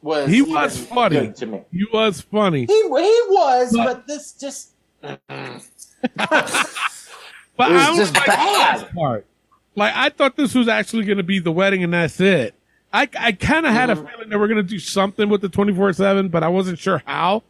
was 0.00 0.28
He 0.28 0.42
was 0.42 0.78
funny. 0.86 1.16
good 1.20 1.36
to 1.36 1.46
me. 1.46 1.62
He 1.72 1.84
was 1.92 2.20
funny, 2.20 2.66
He, 2.66 2.74
he 2.82 2.88
was, 2.88 3.72
But- 3.76 3.84
but, 3.84 4.06
this 4.06 4.32
just 4.32 4.70
but 7.56 7.70
It 7.70 7.74
was 7.74 7.82
I 7.82 7.86
don't 7.86 7.96
just 7.96 8.14
like 8.14 8.26
bad. 8.26 8.80
last 8.80 8.94
part. 8.94 9.26
Like 9.76 9.92
I 9.94 10.08
thought 10.08 10.36
this 10.36 10.54
was 10.54 10.68
actually 10.68 11.04
going 11.04 11.18
to 11.18 11.24
be 11.24 11.38
the 11.38 11.52
wedding, 11.52 11.82
and 11.84 11.92
that's 11.92 12.20
it. 12.20 12.54
I 12.92 13.08
I 13.18 13.32
kind 13.32 13.66
of 13.66 13.72
had 13.72 13.88
Mm-hmm. 13.90 14.06
a 14.06 14.10
feeling 14.10 14.28
they 14.30 14.36
were 14.36 14.46
going 14.48 14.62
to 14.64 14.68
do 14.68 14.78
something 14.78 15.28
with 15.28 15.40
the 15.40 15.48
twenty 15.48 15.74
four 15.74 15.92
seven, 15.92 16.28
but 16.28 16.42
I 16.42 16.48
wasn't 16.48 16.78
sure 16.78 17.02
how. 17.06 17.42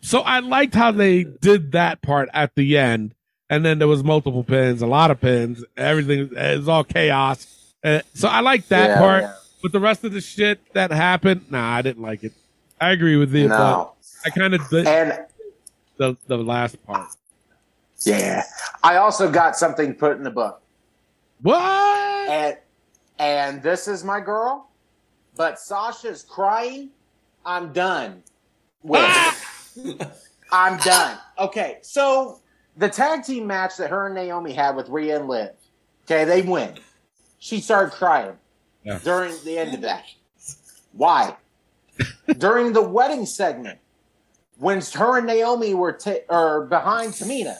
So 0.00 0.20
I 0.20 0.40
liked 0.40 0.74
how 0.74 0.90
they 0.90 1.22
did 1.24 1.72
that 1.72 2.02
part 2.02 2.28
at 2.34 2.54
the 2.56 2.76
end, 2.76 3.14
and 3.48 3.64
then 3.64 3.78
there 3.78 3.88
was 3.88 4.02
multiple 4.02 4.42
pins, 4.44 4.82
a 4.82 4.86
lot 4.86 5.10
of 5.10 5.20
pins, 5.20 5.64
everything. 5.76 6.30
is 6.36 6.68
all 6.68 6.84
chaos. 6.84 7.46
Uh, 7.84 8.00
so 8.14 8.28
I 8.28 8.40
liked 8.40 8.68
that 8.70 8.90
Yeah, 8.90 8.98
part, 8.98 9.22
yeah. 9.22 9.34
but 9.62 9.72
the 9.72 9.80
rest 9.80 10.02
of 10.04 10.12
the 10.12 10.20
shit 10.20 10.60
that 10.74 10.90
happened, 10.90 11.46
nah, 11.50 11.76
I 11.76 11.82
didn't 11.82 12.02
like 12.02 12.22
it. 12.24 12.32
I 12.80 12.90
agree 12.90 13.16
with 13.16 13.32
you, 13.34 13.48
no. 13.48 13.92
I 14.26 14.30
kind 14.30 14.54
of 14.54 14.68
did 14.68 14.86
And 14.88 15.24
the 15.96 16.16
the 16.26 16.36
last 16.36 16.84
part. 16.84 17.08
Yeah, 18.06 18.44
I 18.82 18.96
also 18.96 19.30
got 19.30 19.56
something 19.56 19.94
put 19.94 20.16
in 20.16 20.22
the 20.22 20.30
book. 20.30 20.62
What? 21.42 22.28
and 22.28 22.56
and 23.18 23.62
this 23.62 23.88
is 23.88 24.04
my 24.04 24.20
girl, 24.20 24.70
but 25.36 25.58
Sasha's 25.58 26.22
crying. 26.22 26.90
I'm 27.44 27.72
done. 27.72 28.22
With 28.82 29.00
ah! 29.02 30.12
I'm 30.52 30.78
done. 30.78 31.18
Okay, 31.38 31.78
so 31.82 32.40
the 32.76 32.88
tag 32.88 33.24
team 33.24 33.46
match 33.46 33.76
that 33.78 33.90
her 33.90 34.06
and 34.06 34.14
Naomi 34.14 34.52
had 34.52 34.76
with 34.76 34.88
Rhea 34.88 35.18
and 35.18 35.28
Liv. 35.28 35.50
Okay, 36.04 36.24
they 36.24 36.42
win. 36.42 36.78
She 37.38 37.60
started 37.60 37.92
crying 37.92 38.36
during 39.02 39.34
the 39.44 39.58
end 39.58 39.74
of 39.74 39.80
that. 39.82 40.04
Why? 40.92 41.36
during 42.38 42.72
the 42.72 42.82
wedding 42.82 43.26
segment, 43.26 43.78
when 44.58 44.80
her 44.94 45.18
and 45.18 45.26
Naomi 45.26 45.74
were 45.74 45.92
ta- 45.92 46.24
or 46.28 46.66
behind 46.66 47.12
Tamina, 47.12 47.56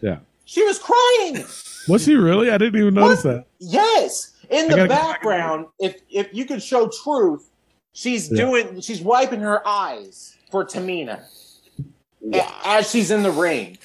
Yeah. 0.00 0.18
she 0.44 0.62
was 0.64 0.78
crying. 0.78 1.44
Was 1.88 2.04
she 2.04 2.14
really? 2.14 2.50
I 2.50 2.58
didn't 2.58 2.80
even 2.80 2.94
notice 2.94 3.24
What? 3.24 3.30
that. 3.34 3.44
Yes, 3.58 4.32
in 4.50 4.66
I 4.66 4.68
the 4.68 4.76
gotta 4.76 4.82
go 4.88 4.94
background, 4.94 5.66
if 5.78 6.00
if 6.10 6.28
you 6.32 6.44
could 6.44 6.62
show 6.62 6.88
truth, 7.02 7.48
she's 7.92 8.30
Yeah. 8.30 8.36
doing, 8.44 8.80
she's 8.80 9.00
wiping 9.00 9.40
her 9.40 9.66
eyes 9.66 10.36
for 10.50 10.64
Tamina 10.64 11.20
a- 12.32 12.46
as 12.64 12.90
she's 12.90 13.10
in 13.10 13.22
the 13.22 13.30
ring. 13.30 13.78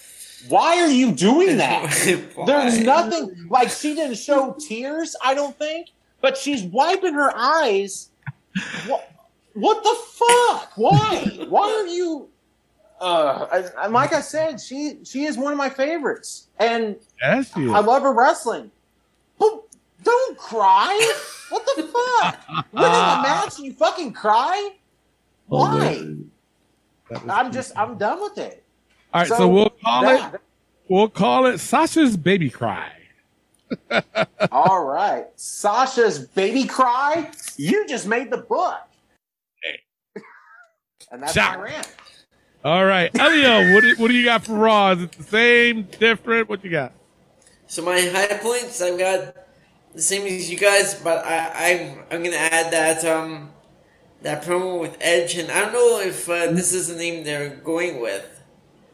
Why 0.50 0.82
are 0.82 0.90
you 0.90 1.14
doing 1.14 1.58
that? 1.58 1.90
There's 2.46 2.80
nothing 2.80 3.48
like 3.50 3.70
she 3.70 3.96
didn't 3.96 4.18
show 4.18 4.56
tears, 4.60 5.16
I 5.24 5.34
don't 5.34 5.58
think, 5.58 5.88
but 6.22 6.36
she's 6.38 6.64
wiping 6.64 7.14
her 7.14 7.32
eyes. 7.36 8.10
What? 8.88 9.10
What 9.54 9.84
the 9.84 9.96
fuck? 10.18 10.72
Why? 10.76 11.46
Why 11.48 11.70
are 11.72 11.88
you? 11.88 12.28
Uh, 13.04 13.48
I- 13.52 13.84
I- 13.84 13.88
like 13.88 14.14
I 14.14 14.22
said, 14.22 14.62
she 14.62 15.00
she 15.04 15.26
is 15.26 15.38
one 15.38 15.52
of 15.52 15.58
my 15.58 15.70
favorites, 15.70 16.48
and 16.60 16.96
Yes, 17.22 17.52
I 17.56 17.80
love 17.82 18.02
her 18.04 18.14
wrestling. 18.14 18.72
But 19.38 19.64
don't 20.04 20.38
cry. 20.38 21.14
What 21.50 21.66
the 21.76 21.84
fuck? 21.84 22.48
Winning 22.72 22.88
a 22.88 23.22
match 23.22 23.58
and 23.58 23.66
you 23.66 23.74
fucking 23.74 24.14
cry? 24.14 24.72
Why? 25.48 26.08
I'm 27.30 27.52
just 27.52 27.78
I'm 27.78 27.98
done 27.98 28.22
with 28.22 28.38
it. 28.38 28.64
All 29.14 29.22
right, 29.22 29.28
so, 29.28 29.38
so 29.38 29.48
we'll 29.50 29.70
call 29.70 30.02
that- 30.04 30.34
it. 30.36 30.42
We'll 30.90 31.10
call 31.10 31.46
it 31.48 31.60
Sasha's 31.60 32.18
baby 32.18 32.50
cry. 32.50 32.92
All 34.52 34.84
right. 34.86 35.28
Sasha's 35.36 36.20
baby 36.20 36.66
cry. 36.66 37.30
You 37.58 37.86
just 37.88 38.08
made 38.08 38.30
the 38.32 38.38
book. 38.38 38.80
And 41.12 41.22
that's 41.22 41.34
Shock. 41.34 41.58
my 41.58 41.64
rant. 41.66 41.88
All 42.64 42.86
right, 42.86 43.12
Elio, 43.20 43.66
what 43.66 43.82
do, 43.82 43.96
what 43.98 44.08
do 44.10 44.14
you 44.14 44.24
got 44.26 44.46
for 44.46 44.54
Raw? 44.54 44.92
Is 44.92 45.04
it 45.04 45.12
the 45.14 45.24
same, 45.24 45.84
different? 46.00 46.48
What 46.50 46.64
you 46.64 46.72
got? 46.72 46.94
So 47.68 47.82
my 47.84 48.00
high 48.00 48.38
points, 48.38 48.82
I've 48.82 48.98
got 49.00 49.36
the 49.94 50.02
same 50.02 50.26
as 50.28 50.50
you 50.52 50.58
guys, 50.58 50.96
but 50.96 51.26
I, 51.26 51.72
I'm 51.72 52.00
I'm 52.12 52.24
gonna 52.24 52.38
add 52.38 52.72
that 52.74 53.04
um 53.06 53.52
that 54.22 54.44
promo 54.44 54.80
with 54.80 54.98
Edge, 55.02 55.38
and 55.38 55.52
I 55.52 55.62
don't 55.62 55.74
know 55.74 56.00
if 56.00 56.30
uh, 56.30 56.52
this 56.52 56.74
is 56.74 56.88
the 56.88 56.96
name 56.96 57.24
they're 57.24 57.56
going 57.58 58.02
with, 58.02 58.26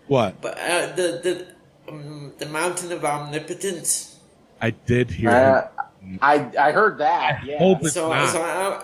What? 0.07 0.35
but 0.41 0.57
uh, 0.59 0.95
the 0.95 1.07
the 1.23 1.47
um, 1.91 2.33
the 2.39 2.45
Mountain 2.47 2.91
of 2.91 3.03
Omnipotence. 3.05 4.17
I 4.61 4.71
did 4.71 5.11
hear. 5.11 5.31
Uh, 5.31 5.67
I 6.21 6.51
I 6.59 6.71
heard 6.71 6.97
that. 6.99 7.43
Yeah. 7.43 7.59
hope 7.59 7.85
it's 7.85 7.93
So, 7.93 8.09
not. 8.09 8.29
so 8.29 8.41
I, 8.41 8.83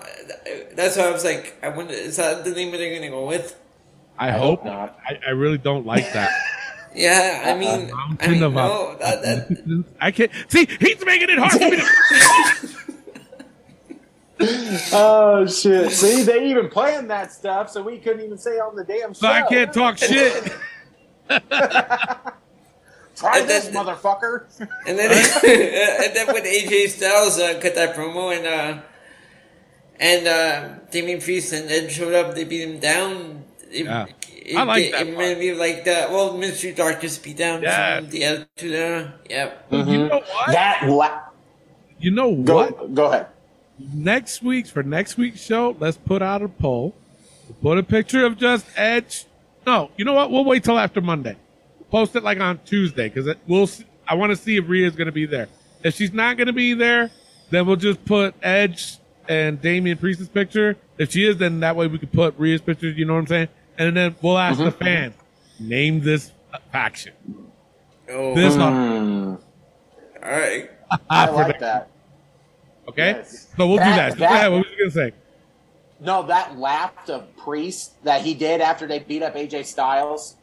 that's 0.74 0.96
why 0.96 1.04
I 1.08 1.10
was 1.10 1.24
like, 1.24 1.56
I 1.62 1.68
wonder, 1.68 1.94
is 1.94 2.16
that 2.16 2.44
the 2.44 2.52
name 2.52 2.72
they're 2.72 2.94
gonna 2.94 3.10
go 3.10 3.26
with? 3.26 3.56
I, 4.18 4.28
I 4.28 4.30
hope 4.32 4.60
hope 4.60 4.64
not. 4.64 4.74
not. 4.74 4.98
I, 5.06 5.18
I 5.28 5.30
really 5.30 5.58
don't 5.58 5.86
like 5.86 6.12
that. 6.12 6.30
Yeah, 6.98 7.42
I 7.44 7.54
mean, 7.58 7.90
I 7.90 7.92
Mountain 7.92 8.30
mean, 8.30 8.40
no, 8.40 8.96
that, 9.00 9.20
that, 9.20 9.84
I 10.00 10.10
can't 10.10 10.32
see. 10.48 10.64
He's 10.80 11.04
making 11.04 11.28
it 11.28 11.38
hard 11.38 11.52
for 11.52 11.58
me. 11.58 11.76
To, 14.38 14.38
Oh 14.96 15.46
shit! 15.46 15.92
See, 15.92 16.22
they 16.22 16.48
even 16.48 16.70
planned 16.70 17.10
that 17.10 17.32
stuff, 17.32 17.68
so 17.70 17.82
we 17.82 17.98
couldn't 17.98 18.24
even 18.24 18.38
say 18.38 18.52
on 18.52 18.76
the 18.76 18.84
damn 18.84 19.12
show. 19.12 19.20
so 19.20 19.28
I 19.28 19.42
can't 19.42 19.74
talk 19.74 19.98
shit. 19.98 20.50
Try 21.28 21.40
And 23.40 23.48
this, 23.48 23.66
then- 23.68 23.74
motherfucker. 23.74 24.44
And 24.86 24.98
then, 24.98 25.10
and 25.10 26.16
then 26.16 26.26
when 26.28 26.44
AJ 26.44 26.88
Styles 26.88 27.38
uh, 27.38 27.58
cut 27.60 27.74
that 27.74 27.94
promo 27.96 28.36
and 28.36 28.46
uh, 28.46 28.82
and 29.98 30.26
uh, 30.26 30.68
Damian 30.90 31.20
Priest 31.20 31.52
and 31.52 31.70
Edge 31.70 31.92
showed 31.92 32.14
up, 32.14 32.34
they 32.34 32.44
beat 32.44 32.62
him 32.66 32.78
down. 32.78 33.44
It, 33.70 33.86
Yeah. 33.86 34.06
it, 34.28 34.56
I 34.56 34.62
like 34.62 34.84
it, 34.84 34.92
that 34.92 35.06
It 35.06 35.18
made 35.18 35.38
me 35.38 35.54
like 35.54 35.84
that. 35.84 36.10
Well, 36.10 36.36
Ministry 36.36 36.70
of 36.70 36.76
Darkness 36.76 37.18
beat 37.18 37.36
down 37.36 37.62
Yeah. 37.62 38.00
from 38.00 38.10
the 38.10 38.24
attitude 38.24 38.72
era. 38.72 39.14
Yep. 39.28 39.66
You 39.70 39.78
mm-hmm. 39.78 39.92
know 40.08 40.22
what? 40.32 40.46
That 40.52 40.88
la- 40.88 41.20
You 41.98 42.10
know 42.10 42.34
go 42.36 42.56
what? 42.56 42.94
go 42.94 43.06
ahead. 43.06 43.26
Next 43.78 44.42
week's 44.42 44.70
for 44.70 44.82
next 44.82 45.18
week's 45.18 45.40
show, 45.40 45.76
let's 45.78 45.96
put 45.98 46.22
out 46.22 46.42
a 46.42 46.48
poll. 46.48 46.94
We'll 47.60 47.74
put 47.74 47.78
a 47.78 47.82
picture 47.82 48.24
of 48.24 48.38
just 48.38 48.66
Edge. 48.76 49.26
No, 49.66 49.90
you 49.96 50.04
know 50.04 50.14
what? 50.14 50.30
We'll 50.30 50.44
wait 50.44 50.64
till 50.64 50.78
after 50.78 51.00
Monday. 51.00 51.36
Post 51.90 52.16
it 52.16 52.22
like 52.22 52.40
on 52.40 52.58
Tuesday 52.64 53.08
because 53.08 53.34
we'll. 53.46 53.66
See, 53.66 53.84
I 54.08 54.14
want 54.14 54.30
to 54.30 54.36
see 54.36 54.56
if 54.56 54.68
Rhea's 54.68 54.94
going 54.96 55.06
to 55.06 55.12
be 55.12 55.26
there. 55.26 55.48
If 55.82 55.94
she's 55.94 56.12
not 56.12 56.36
going 56.36 56.46
to 56.46 56.52
be 56.52 56.74
there, 56.74 57.10
then 57.50 57.66
we'll 57.66 57.76
just 57.76 58.04
put 58.04 58.34
Edge 58.42 58.98
and 59.28 59.60
Damian 59.60 59.98
Priest's 59.98 60.28
picture. 60.28 60.76
If 60.98 61.12
she 61.12 61.24
is, 61.26 61.36
then 61.36 61.60
that 61.60 61.76
way 61.76 61.86
we 61.86 61.98
could 61.98 62.12
put 62.12 62.38
Rhea's 62.38 62.60
picture. 62.60 62.88
You 62.88 63.04
know 63.04 63.14
what 63.14 63.20
I'm 63.20 63.26
saying? 63.26 63.48
And 63.78 63.96
then 63.96 64.16
we'll 64.22 64.38
ask 64.38 64.58
the 64.58 64.70
fans, 64.70 65.14
name 65.60 66.00
this 66.00 66.32
faction. 66.72 67.12
Oh, 68.08 68.34
This 68.34 68.54
Mm, 68.56 69.38
all 70.22 70.30
right. 70.30 70.70
I 71.10 71.28
like 71.30 71.58
that. 71.60 71.88
Okay, 72.88 73.10
Yes. 73.16 73.48
so 73.56 73.66
we'll 73.66 73.78
do 73.78 73.82
That- 73.84 74.16
that. 74.16 74.18
Go 74.18 74.24
ahead. 74.24 74.52
What 74.52 74.58
was 74.58 74.66
you 74.70 74.78
gonna 74.78 74.90
say? 75.10 75.12
No, 75.98 76.22
that 76.24 76.58
lap 76.58 77.08
of 77.08 77.34
Priest 77.36 78.02
that 78.04 78.22
he 78.22 78.34
did 78.34 78.60
after 78.60 78.86
they 78.86 78.98
beat 79.00 79.22
up 79.22 79.34
AJ 79.34 79.64
Styles, 79.64 80.36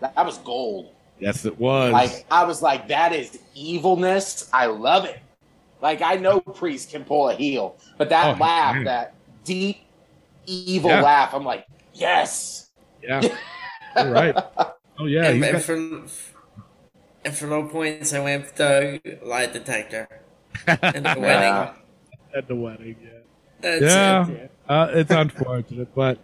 that, 0.00 0.14
that 0.14 0.26
was 0.26 0.38
gold. 0.38 0.90
Yes, 1.18 1.44
it 1.46 1.58
was. 1.58 1.92
Like 1.92 2.26
I 2.30 2.44
was 2.44 2.60
like, 2.62 2.88
that 2.88 3.12
is 3.14 3.38
evilness. 3.54 4.48
I 4.52 4.66
love 4.66 5.04
it. 5.04 5.18
Like 5.80 6.02
I 6.02 6.16
know 6.16 6.40
Priest 6.40 6.90
can 6.90 7.04
pull 7.04 7.28
a 7.28 7.34
heel, 7.34 7.76
but 7.96 8.08
that 8.10 8.36
Oh, 8.36 8.38
laugh, 8.40 8.74
man. 8.76 8.84
that 8.84 9.14
deep 9.44 9.78
evil 10.46 10.90
Yeah. 10.90 11.02
laugh, 11.02 11.34
I'm 11.34 11.44
like, 11.44 11.66
yes. 11.94 12.70
yeah, 13.02 13.20
you're 13.96 14.10
right. 14.12 14.36
Oh 14.98 15.06
yeah, 15.06 15.28
and, 15.28 15.44
and 15.44 15.52
got- 15.54 15.62
for 15.62 15.76
and 17.24 17.36
for 17.36 17.46
low 17.48 17.68
points, 17.68 18.12
I 18.14 18.20
went 18.20 18.44
with 18.44 18.56
the 18.56 19.18
lie 19.22 19.46
detector 19.46 20.08
and 20.66 21.04
the 21.04 21.14
wedding. 21.18 21.74
at 22.36 22.48
the 22.48 22.56
wedding. 22.56 22.96
Yeah, 23.02 23.08
That's 23.60 23.82
yeah. 23.82 24.26
it. 24.28 24.50
Uh, 24.68 24.88
it's 24.92 25.10
unfortunate, 25.10 25.94
but 25.94 26.18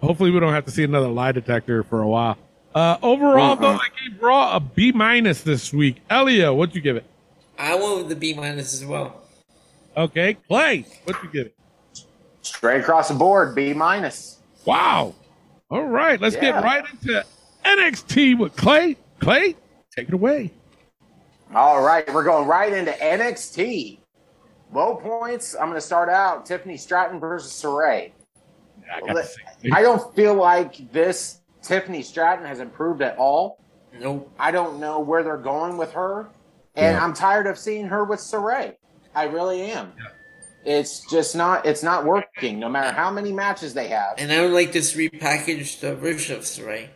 hopefully 0.00 0.30
we 0.30 0.40
don't 0.40 0.52
have 0.52 0.64
to 0.66 0.70
see 0.70 0.84
another 0.84 1.08
lie 1.08 1.32
detector 1.32 1.82
for 1.82 2.02
a 2.02 2.08
while. 2.08 2.36
Uh, 2.74 2.96
overall, 3.02 3.56
though, 3.56 3.68
I 3.76 3.88
gave 4.08 4.20
Raw 4.22 4.54
a 4.56 4.60
B 4.60 4.92
minus 4.92 5.42
this 5.42 5.72
week. 5.72 5.96
Elio, 6.10 6.54
what'd 6.54 6.74
you 6.74 6.80
give 6.80 6.96
it? 6.96 7.04
I 7.58 7.74
went 7.74 7.98
with 7.98 8.08
the 8.08 8.16
B 8.16 8.34
minus 8.34 8.72
as 8.72 8.86
well. 8.86 9.20
Okay, 9.96 10.34
Clay, 10.46 10.86
what'd 11.04 11.22
you 11.24 11.30
give 11.30 11.46
it? 11.46 11.54
Straight 12.42 12.80
across 12.80 13.08
the 13.08 13.14
board, 13.14 13.54
B 13.54 13.74
minus. 13.74 14.38
Wow. 14.64 15.14
All 15.70 15.84
right, 15.84 16.20
let's 16.20 16.36
get 16.36 16.54
right 16.62 16.84
into 16.90 17.24
NXT 17.64 18.38
with 18.38 18.56
Clay. 18.56 18.96
Clay, 19.18 19.56
take 19.94 20.08
it 20.08 20.14
away. 20.14 20.52
All 21.54 21.82
right, 21.82 22.10
we're 22.14 22.24
going 22.24 22.46
right 22.46 22.72
into 22.72 22.92
NXT. 22.92 23.98
Low 24.72 24.96
points. 24.96 25.54
I'm 25.54 25.66
going 25.66 25.74
to 25.74 25.80
start 25.80 26.08
out 26.08 26.46
Tiffany 26.46 26.76
Stratton 26.76 27.18
versus 27.18 27.50
Sarray. 27.52 28.12
I 28.92 29.00
got 29.00 29.14
the 29.14 29.22
same 29.24 29.46
thing. 29.60 29.72
I 29.72 29.82
don't 29.82 30.14
feel 30.14 30.34
like 30.34 30.92
this 30.92 31.40
Tiffany 31.62 32.02
Stratton 32.02 32.46
has 32.46 32.60
improved 32.60 33.02
at 33.02 33.16
all. 33.18 33.58
Nope. 33.98 34.30
I 34.38 34.50
don't 34.50 34.78
know 34.78 35.00
where 35.00 35.22
they're 35.22 35.36
going 35.36 35.76
with 35.76 35.92
her, 35.92 36.28
and 36.78 36.96
Yeah. 36.96 37.04
I'm 37.04 37.12
tired 37.12 37.46
of 37.46 37.58
seeing 37.58 37.86
her 37.88 38.04
with 38.04 38.20
Sarray. 38.20 38.76
I 39.14 39.24
really 39.24 39.62
am. 39.70 39.92
It's 40.64 41.00
just 41.10 41.34
not. 41.36 41.66
It's 41.66 41.82
not 41.82 42.04
working. 42.04 42.58
No 42.58 42.68
matter 42.68 42.92
how 42.94 43.10
many 43.10 43.32
matches 43.32 43.74
they 43.74 43.88
have. 43.88 44.14
And 44.18 44.30
I 44.30 44.36
don't 44.36 44.52
like 44.52 44.72
this 44.72 44.94
repackaged 44.94 45.82
uh, 45.84 45.94
version 45.94 46.36
of 46.36 46.42
Sarray. 46.42 46.88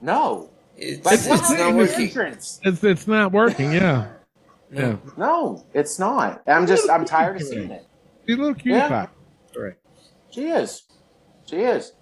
No, 0.00 0.48
It's, 0.76 1.04
like 1.04 1.14
it's, 1.18 1.28
what's 1.28 1.50
not 1.50 1.74
working. 1.74 2.06
entrance? 2.08 2.60
It's, 2.64 2.82
it's 2.82 3.06
not 3.06 3.32
working, 3.32 3.72
yeah. 3.72 4.08
Yeah. 4.72 4.96
No, 5.16 5.64
it's 5.74 5.98
not. 5.98 6.42
I'm 6.46 6.64
just. 6.66 6.88
I'm 6.88 7.04
tired 7.04 7.36
of 7.36 7.42
seeing 7.42 7.72
it. 7.72 7.84
She's 8.24 8.36
a 8.36 8.40
little 8.40 8.54
cutie 8.54 8.70
Yeah. 8.78 8.88
pie. 8.88 9.08
All 9.56 9.62
right. 9.64 9.74
She 10.30 10.46
is. 10.46 10.84
She 11.46 11.56
is. 11.56 11.92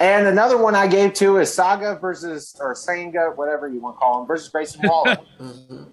And 0.00 0.26
another 0.26 0.56
one 0.56 0.74
I 0.74 0.86
gave 0.86 1.12
to 1.14 1.36
is 1.36 1.52
Saga 1.52 1.98
versus 2.00 2.56
or 2.58 2.74
Sanga, 2.74 3.32
whatever 3.34 3.68
you 3.68 3.80
want 3.80 3.96
to 3.96 4.00
call 4.00 4.22
him, 4.22 4.26
versus 4.26 4.48
Grayson 4.48 4.80
Waller. 4.88 5.18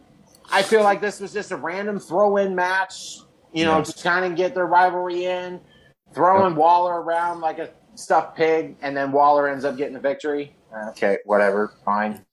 I 0.53 0.61
feel 0.61 0.83
like 0.83 1.01
this 1.01 1.19
was 1.19 1.33
just 1.33 1.51
a 1.51 1.57
random 1.57 1.99
throw-in 1.99 2.55
match, 2.55 3.19
you 3.51 3.65
know, 3.65 3.77
Yeah. 3.77 3.83
to 3.83 4.03
kind 4.03 4.23
of 4.25 4.35
get 4.35 4.53
their 4.53 4.67
rivalry 4.67 5.25
in, 5.25 5.59
throwing 6.13 6.55
Waller 6.55 7.01
around 7.01 7.41
like 7.41 7.59
a 7.59 7.69
stuffed 7.95 8.37
pig, 8.37 8.77
and 8.81 8.95
then 8.95 9.11
Waller 9.11 9.47
ends 9.47 9.65
up 9.65 9.77
getting 9.77 9.93
the 9.93 9.99
victory. 9.99 10.55
Okay, 10.89 11.17
whatever, 11.25 11.73
fine. 11.83 12.25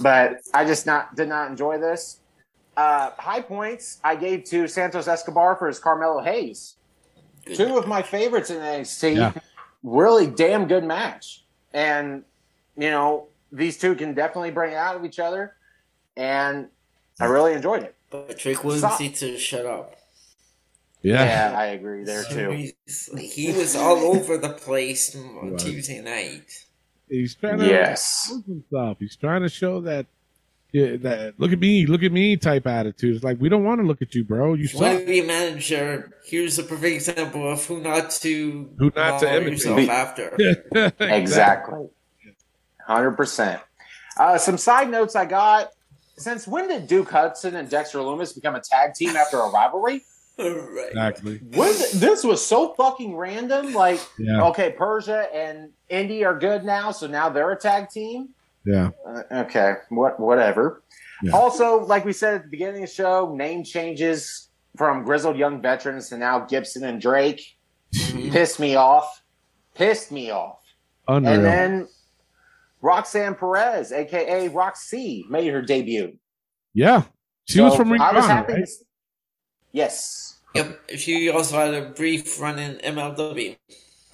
But 0.00 0.40
I 0.54 0.64
just 0.64 0.86
not 0.86 1.14
did 1.16 1.28
not 1.28 1.50
enjoy 1.50 1.78
this. 1.78 2.20
Uh, 2.76 3.10
high 3.18 3.42
points 3.42 3.98
I 4.02 4.16
gave 4.16 4.44
to 4.44 4.66
Santos 4.66 5.06
Escobar 5.06 5.56
for 5.56 5.66
his 5.68 5.78
Carmelo 5.78 6.22
Hayes. 6.22 6.76
Two 7.54 7.76
of 7.76 7.86
my 7.86 8.00
favorites 8.00 8.48
in 8.50 8.56
NXT. 8.58 9.16
Yeah. 9.16 9.32
Really 9.82 10.26
damn 10.26 10.66
good 10.66 10.84
match. 10.84 11.44
And, 11.72 12.24
you 12.76 12.90
know, 12.90 13.28
these 13.52 13.78
two 13.78 13.94
can 13.94 14.14
definitely 14.14 14.50
bring 14.50 14.72
it 14.72 14.76
out 14.76 14.96
of 14.96 15.04
each 15.04 15.18
other. 15.18 15.56
And 16.16 16.68
I 17.20 17.26
really 17.26 17.52
enjoyed 17.52 17.82
it. 17.82 17.94
But 18.10 18.38
Drake 18.38 18.64
Williams 18.64 18.98
needs 18.98 19.20
to 19.20 19.38
shut 19.38 19.66
up. 19.66 19.94
Yeah. 21.02 21.24
Yeah, 21.52 21.58
I 21.58 21.66
agree 21.66 22.04
there 22.04 22.24
too. 22.24 22.50
He's- 22.50 23.08
He 23.34 23.52
was 23.52 23.74
all 23.76 23.98
over 24.16 24.36
the 24.36 24.50
place 24.50 25.14
on 25.16 25.52
was. 25.52 25.62
Tuesday 25.62 26.00
night. 26.00 26.66
He's 27.08 27.34
trying 27.34 27.58
to 27.58 27.66
Yes. 27.66 28.28
prove 28.30 28.44
himself. 28.46 28.98
He's 29.00 29.16
trying 29.16 29.42
to 29.42 29.48
show 29.48 29.80
that, 29.80 30.06
yeah, 30.72 30.96
that 30.98 31.34
look 31.38 31.52
at 31.52 31.58
me, 31.58 31.86
look 31.86 32.02
at 32.02 32.12
me 32.12 32.36
type 32.36 32.66
attitude. 32.66 33.16
It's 33.16 33.24
like 33.24 33.40
we 33.40 33.48
don't 33.48 33.64
want 33.64 33.80
to 33.80 33.86
look 33.86 34.02
at 34.02 34.14
you, 34.14 34.24
bro. 34.24 34.54
You 34.54 34.64
If 34.64 34.74
you 34.74 34.80
want 34.80 34.92
suck. 34.92 35.00
to 35.00 35.06
be 35.06 35.20
a 35.20 35.24
manager, 35.24 36.12
here's 36.26 36.58
a 36.58 36.62
perfect 36.64 36.94
example 36.94 37.50
of 37.50 37.64
who 37.64 37.80
not 37.80 38.10
to 38.22 38.70
Who 38.78 38.92
not 38.94 39.20
to 39.20 39.28
imitate. 39.28 39.52
yourself 39.52 39.88
after. 39.88 40.36
Exactly. 41.00 41.88
100%. 42.88 43.60
Uh, 44.18 44.38
some 44.38 44.58
side 44.58 44.90
notes 44.90 45.16
I 45.16 45.24
got. 45.24 45.70
Since 46.20 46.46
when 46.46 46.68
did 46.68 46.86
Duke 46.86 47.10
Hudson 47.10 47.56
and 47.56 47.68
Dexter 47.68 47.98
Lumis 47.98 48.34
become 48.34 48.54
a 48.54 48.60
tag 48.60 48.94
team 48.94 49.16
after 49.16 49.38
a 49.38 49.48
rivalry? 49.50 50.04
right. 50.38 50.88
Exactly. 50.88 51.38
When 51.54 51.72
this 51.94 52.24
was 52.24 52.44
so 52.46 52.74
fucking 52.74 53.16
random. 53.16 53.72
Like, 53.72 54.00
Yeah. 54.18 54.42
okay, 54.48 54.70
Persia 54.72 55.28
and 55.34 55.70
Indi 55.88 56.24
are 56.24 56.38
good 56.38 56.64
now, 56.64 56.90
so 56.92 57.06
now 57.06 57.28
they're 57.30 57.50
a 57.50 57.58
tag 57.58 57.88
team. 57.90 58.30
Yeah. 58.64 58.90
Uh, 59.06 59.22
okay, 59.32 59.74
what 59.88 60.20
whatever. 60.20 60.82
Yeah. 61.22 61.32
Also, 61.32 61.80
like 61.84 62.04
we 62.04 62.12
said 62.12 62.34
at 62.34 62.42
the 62.44 62.48
beginning 62.48 62.82
of 62.82 62.88
the 62.88 62.94
show, 62.94 63.34
name 63.34 63.64
changes 63.64 64.48
from 64.76 65.04
grizzled 65.04 65.36
young 65.36 65.60
veterans 65.60 66.08
to 66.10 66.16
now 66.18 66.40
Gibson 66.40 66.84
and 66.84 67.00
Drake. 67.00 67.56
Pissed 67.92 68.60
me 68.60 68.76
off. 68.76 69.22
Pissed 69.74 70.12
me 70.12 70.30
off. 70.30 70.58
Unreal. 71.08 71.34
And 71.34 71.44
then 71.44 71.88
Roxanne 72.82 73.34
Perez, 73.34 73.92
aka 73.92 74.48
Roxy, 74.48 75.24
made 75.28 75.48
her 75.52 75.62
debut. 75.62 76.16
yeah. 76.74 77.02
She 77.46 77.60
was 77.60 77.74
from 77.74 77.90
Ring 77.90 78.00
I 78.00 78.10
of 78.10 78.16
was 78.16 78.24
Honor, 78.26 78.34
happy. 78.34 78.52
right? 78.52 78.68
yes. 79.72 80.38
Yep. 80.54 80.80
She 80.96 81.28
also 81.30 81.56
had 81.56 81.74
a 81.74 81.90
brief 81.90 82.40
run 82.40 82.58
in 82.60 82.76
MLW. 82.76 83.56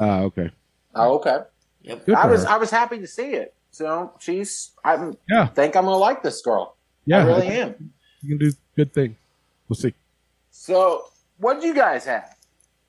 Ah, 0.01 0.21
okay. 0.23 0.51
Oh, 0.95 1.17
okay. 1.17 1.39
Yep. 1.83 2.09
I 2.17 2.27
was 2.27 2.45
her. 2.45 2.51
I 2.51 2.57
was 2.57 2.71
happy 2.71 2.99
to 2.99 3.07
see 3.07 3.33
it. 3.35 3.55
So 3.71 4.13
she's 4.21 4.73
I 4.85 5.13
Yeah. 5.29 5.49
think 5.49 5.77
I'm 5.77 5.85
gonna 5.85 5.97
like 5.99 6.23
this 6.23 6.41
girl. 6.41 6.77
Yeah. 7.05 7.19
I 7.19 7.27
really 7.27 7.47
am. 7.49 7.93
You 8.23 8.37
can 8.37 8.39
do 8.49 8.53
good 8.75 8.93
things. 8.95 9.17
We'll 9.69 9.77
see. 9.77 9.93
So 10.51 11.05
what 11.39 11.61
do 11.61 11.67
you 11.67 11.75
guys 11.75 12.07
have? 12.07 12.36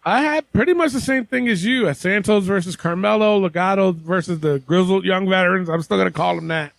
I 0.07 0.21
had 0.21 0.49
pretty 0.53 0.73
much 0.73 0.93
the 0.93 1.01
same 1.01 1.25
thing 1.25 1.49
as 1.49 1.65
you. 1.65 1.87
At 1.89 1.97
Santos 1.97 2.45
versus 2.45 2.77
Carmelo, 2.77 3.45
Legado 3.45 3.93
versus 3.93 4.39
the 4.39 4.59
grizzled 4.59 5.03
young 5.03 5.27
veterans. 5.29 5.67
I'm 5.69 5.81
still 5.81 5.97
gonna 5.97 6.11
call 6.11 6.35
them 6.35 6.47
that. 6.47 6.71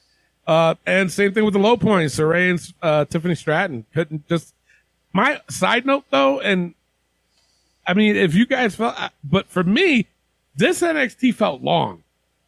Uh, 0.46 0.76
and 0.86 1.12
same 1.12 1.34
thing 1.34 1.44
with 1.44 1.52
the 1.52 1.60
low 1.60 1.76
points, 1.76 2.16
Sarray 2.16 2.50
and 2.50 2.72
uh, 2.80 3.04
Tiffany 3.04 3.34
Stratton. 3.34 3.84
Couldn't 3.92 4.26
just. 4.28 4.54
My 5.12 5.40
side 5.50 5.84
note 5.84 6.04
though, 6.10 6.40
and 6.40 6.74
I 7.86 7.92
mean, 7.92 8.16
if 8.16 8.34
you 8.34 8.46
guys 8.46 8.74
felt, 8.74 8.96
but 9.22 9.46
for 9.48 9.62
me, 9.62 10.06
this 10.56 10.80
NXT 10.80 11.34
felt 11.34 11.60
long 11.62 12.04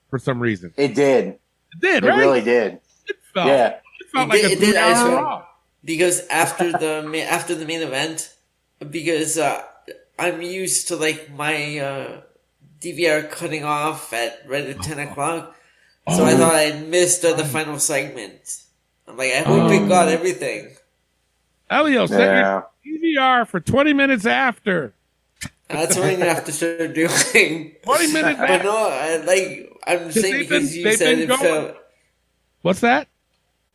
for 0.09 0.19
some 0.19 0.41
reason. 0.41 0.73
It 0.79 0.95
did. 0.95 1.27
It 1.73 1.81
did, 1.81 2.05
It 2.05 2.09
right? 2.09 2.19
really 2.19 2.41
did. 2.41 2.81
It 3.07 3.17
felt, 3.35 3.49
Yeah. 3.49 3.67
it 3.69 3.83
felt 4.15 4.27
It 4.27 4.31
like 4.31 4.41
did- 4.41 4.51
a 4.51 4.53
it 4.55 4.61
did, 4.61 4.77
I 4.77 4.95
three-hour 4.95 5.21
swear. 5.23 5.43
Because 5.85 6.27
after 6.29 6.73
the 6.73 7.23
after 7.31 7.55
the 7.55 7.67
main 7.67 7.83
event, 7.83 8.35
because 8.91 9.37
uh, 9.39 9.63
I'm 10.21 10.43
used 10.43 10.89
to 10.89 10.97
like 10.97 11.31
my 11.33 11.79
uh, 11.79 12.21
DVR 12.81 13.31
cutting 13.31 13.65
off 13.65 14.13
at 14.13 14.43
right 14.47 14.65
at 14.67 14.83
ten 14.83 14.99
o'clock, 14.99 15.57
so 16.09 16.23
Oh. 16.23 16.25
I 16.25 16.35
thought 16.35 16.55
I 16.55 16.73
missed 16.81 17.25
uh, 17.25 17.33
the 17.35 17.45
final 17.45 17.79
segment. 17.79 18.41
I'm 19.09 19.17
like, 19.17 19.33
I 19.33 19.39
hope 19.41 19.71
it 19.73 19.89
got 19.89 20.09
Oh. 20.09 20.13
everything. 20.13 20.77
Elio, 21.71 22.07
set 22.07 22.21
Yeah. 22.21 22.63
your 22.83 22.99
DVR 22.99 23.47
for 23.47 23.61
20 23.61 23.93
minutes 23.93 24.27
after. 24.27 24.93
That's 25.69 25.97
what 25.97 26.07
I'm 26.07 26.19
gonna 26.19 26.35
have 26.35 26.45
to 26.47 26.53
start 26.53 26.95
doing. 26.95 27.77
20 27.85 28.13
minutes 28.13 28.41
But 28.41 28.51
after. 28.51 28.65
no, 28.65 28.77
I, 28.77 29.17
like 29.25 29.73
I'm 29.87 30.11
saying 30.13 30.33
they've 30.35 30.49
been- 30.49 30.63
because 30.63 30.77
you 30.77 30.93
said 30.93 31.19
it 31.21 31.29
going. 31.29 31.41
felt. 31.41 31.77
What's 32.63 32.81
that? 32.81 33.09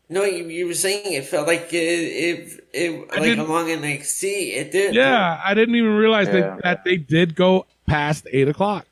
No, 0.07 0.23
you, 0.23 0.47
you 0.47 0.67
were 0.67 0.73
saying 0.75 1.13
it 1.13 1.25
felt 1.25 1.47
like 1.47 1.73
it, 1.73 1.77
it, 1.77 2.63
it 2.73 3.07
I 3.11 3.15
like 3.15 3.23
didn't- 3.23 3.39
along 3.45 3.67
NXT. 3.67 4.23
It 4.23 4.71
did. 4.71 4.93
Yeah, 4.93 5.41
I 5.43 5.53
didn't 5.55 5.75
even 5.75 5.95
realize 5.95 6.27
Yeah. 6.27 6.33
that, 6.33 6.61
that 6.63 6.83
they 6.83 6.97
did 6.97 7.35
go 7.35 7.65
past 7.87 8.27
8 8.31 8.47
o'clock. 8.49 8.85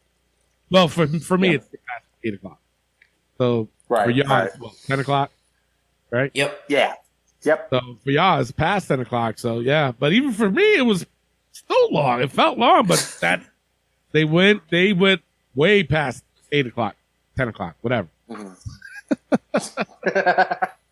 Well, 0.72 0.88
for 0.88 1.05
for 1.07 1.38
me, 1.38 1.49
Yeah. 1.49 1.55
it's 1.55 1.68
past 1.88 2.05
8 2.24 2.34
o'clock. 2.34 2.59
So 3.38 3.68
Right, 3.89 4.05
for 4.05 4.11
y'all, 4.11 4.28
right. 4.28 4.47
it's 4.47 4.59
what, 4.59 4.74
10 4.88 4.99
o'clock? 5.01 5.32
Right? 6.09 6.32
Yep. 6.34 6.64
Yeah. 6.68 6.93
Yep. 7.43 7.68
So 7.70 7.80
for 8.03 8.09
y'all, 8.11 8.39
it's 8.39 8.51
past 8.51 8.88
10 8.88 9.01
o'clock. 9.01 9.38
So 9.38 9.59
yeah, 9.59 9.91
but 9.97 10.14
even 10.14 10.32
for 10.32 10.49
me, 10.49 10.78
it 10.78 10.86
was 10.86 11.05
still 11.51 11.91
long. 11.91 12.22
It 12.22 12.32
felt 12.32 12.57
long, 12.57 12.88
but 12.88 13.18
that 13.22 13.43
they 14.14 14.24
went, 14.26 14.64
they 14.72 14.93
went 14.93 15.22
way 15.53 15.84
past 15.84 16.24
8 16.51 16.66
o'clock, 16.68 16.95
10 17.38 17.49
o'clock, 17.49 17.76
whatever. 17.82 18.07
Mm-hmm. 18.30 18.53
So, 19.59 19.84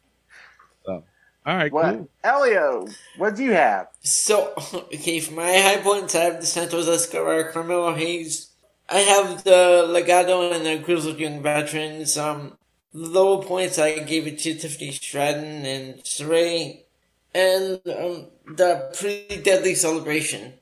all 1.46 1.56
right, 1.58 1.72
what? 1.72 1.84
cool. 1.84 2.10
Elio, 2.24 2.88
what 3.18 3.36
do 3.36 3.44
you 3.44 3.54
have? 3.54 3.88
So, 4.02 4.54
okay, 4.74 5.20
for 5.20 5.34
my 5.34 5.58
high 5.58 5.78
points, 5.82 6.16
I 6.16 6.22
have 6.26 6.40
the 6.42 6.46
Santos 6.46 6.88
Escobar, 6.88 7.52
Carmelo 7.52 7.94
Hayes. 7.96 8.52
I 8.90 9.00
have 9.00 9.44
the 9.44 9.86
Legado 9.90 10.54
and 10.54 10.66
the 10.66 10.78
Grizzled 10.84 11.20
Young 11.20 11.42
Veterans. 11.42 12.18
Um, 12.18 12.58
low 12.94 13.42
points, 13.42 13.80
I 13.80 14.00
gave 14.00 14.28
it 14.28 14.40
to 14.40 14.56
Tiffany 14.56 14.92
Stratton 14.92 15.66
and 15.66 15.96
Sarray. 16.04 16.82
And 17.34 17.80
um, 17.88 18.28
the 18.46 18.92
pretty 18.98 19.42
deadly 19.42 19.76
celebration 19.76 20.54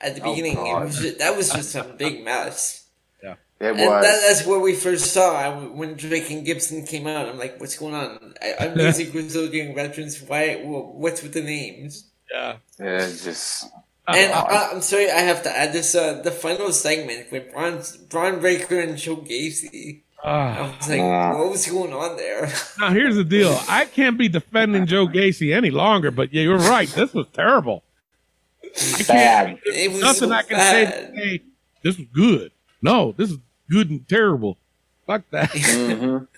at 0.00 0.14
the 0.16 0.22
Oh, 0.22 0.30
beginning. 0.30 0.58
It 0.66 0.80
was 0.80 1.16
that 1.18 1.36
was 1.36 1.52
just 1.52 1.74
a 1.74 1.84
big 1.84 2.24
mess. 2.24 2.81
It 3.62 3.68
And 3.68 3.78
was. 3.78 4.02
that, 4.04 4.20
that's 4.26 4.44
where 4.44 4.58
we 4.58 4.74
first 4.74 5.12
saw 5.12 5.36
I, 5.36 5.48
when 5.54 5.94
Drake 5.94 6.28
and 6.30 6.44
Gibson 6.44 6.84
came 6.84 7.06
out. 7.06 7.28
I'm 7.28 7.38
like, 7.38 7.60
what's 7.60 7.78
going 7.78 7.94
on? 7.94 8.34
I, 8.42 8.54
I'm 8.66 8.78
using 8.78 9.10
Grizzled 9.12 9.52
Young 9.52 9.72
Veterans. 9.74 10.20
Why? 10.20 10.56
What's 10.64 11.22
with 11.22 11.32
the 11.34 11.42
names? 11.42 12.10
Yeah. 12.32 12.56
It 12.80 13.20
just 13.22 13.70
And 14.08 14.32
uh, 14.32 14.68
I'm 14.72 14.80
sorry, 14.82 15.08
I 15.10 15.20
have 15.20 15.44
to 15.44 15.56
add 15.56 15.72
this. 15.72 15.94
Uh, 15.94 16.20
the 16.22 16.32
final 16.32 16.72
segment 16.72 17.30
with 17.30 17.52
Bron, 17.52 17.80
Bron 18.08 18.40
Breakker 18.40 18.80
and 18.80 18.98
Joe 18.98 19.18
Gacy. 19.18 20.00
Ah. 20.24 20.56
I 20.58 20.76
was 20.76 20.88
like, 20.88 21.36
what 21.38 21.50
was 21.50 21.66
going 21.66 21.92
on 21.92 22.16
there? 22.16 22.52
Now 22.80 22.90
here's 22.90 23.14
the 23.16 23.24
deal. 23.24 23.58
I 23.68 23.84
can't 23.84 24.18
be 24.18 24.28
defending 24.28 24.86
Joe 24.86 25.06
Gacy 25.06 25.54
any 25.54 25.70
longer, 25.70 26.10
but 26.10 26.32
yeah, 26.32 26.42
you're 26.42 26.58
right. 26.58 26.88
This 26.88 27.14
was 27.14 27.26
terrible. 27.32 27.84
Bad. 29.06 29.58
It 29.66 29.92
was 29.92 30.00
Nothing 30.00 30.28
so 30.30 30.34
I 30.34 30.42
can 30.42 30.56
bad. 30.56 30.90
To 31.14 31.16
say 31.20 31.42
this 31.82 31.98
was 31.98 32.06
good. 32.12 32.52
No, 32.80 33.12
this 33.12 33.30
is 33.30 33.38
good 33.72 33.90
and 33.90 34.06
terrible. 34.08 34.58
Fuck 35.06 35.22
that. 35.30 35.50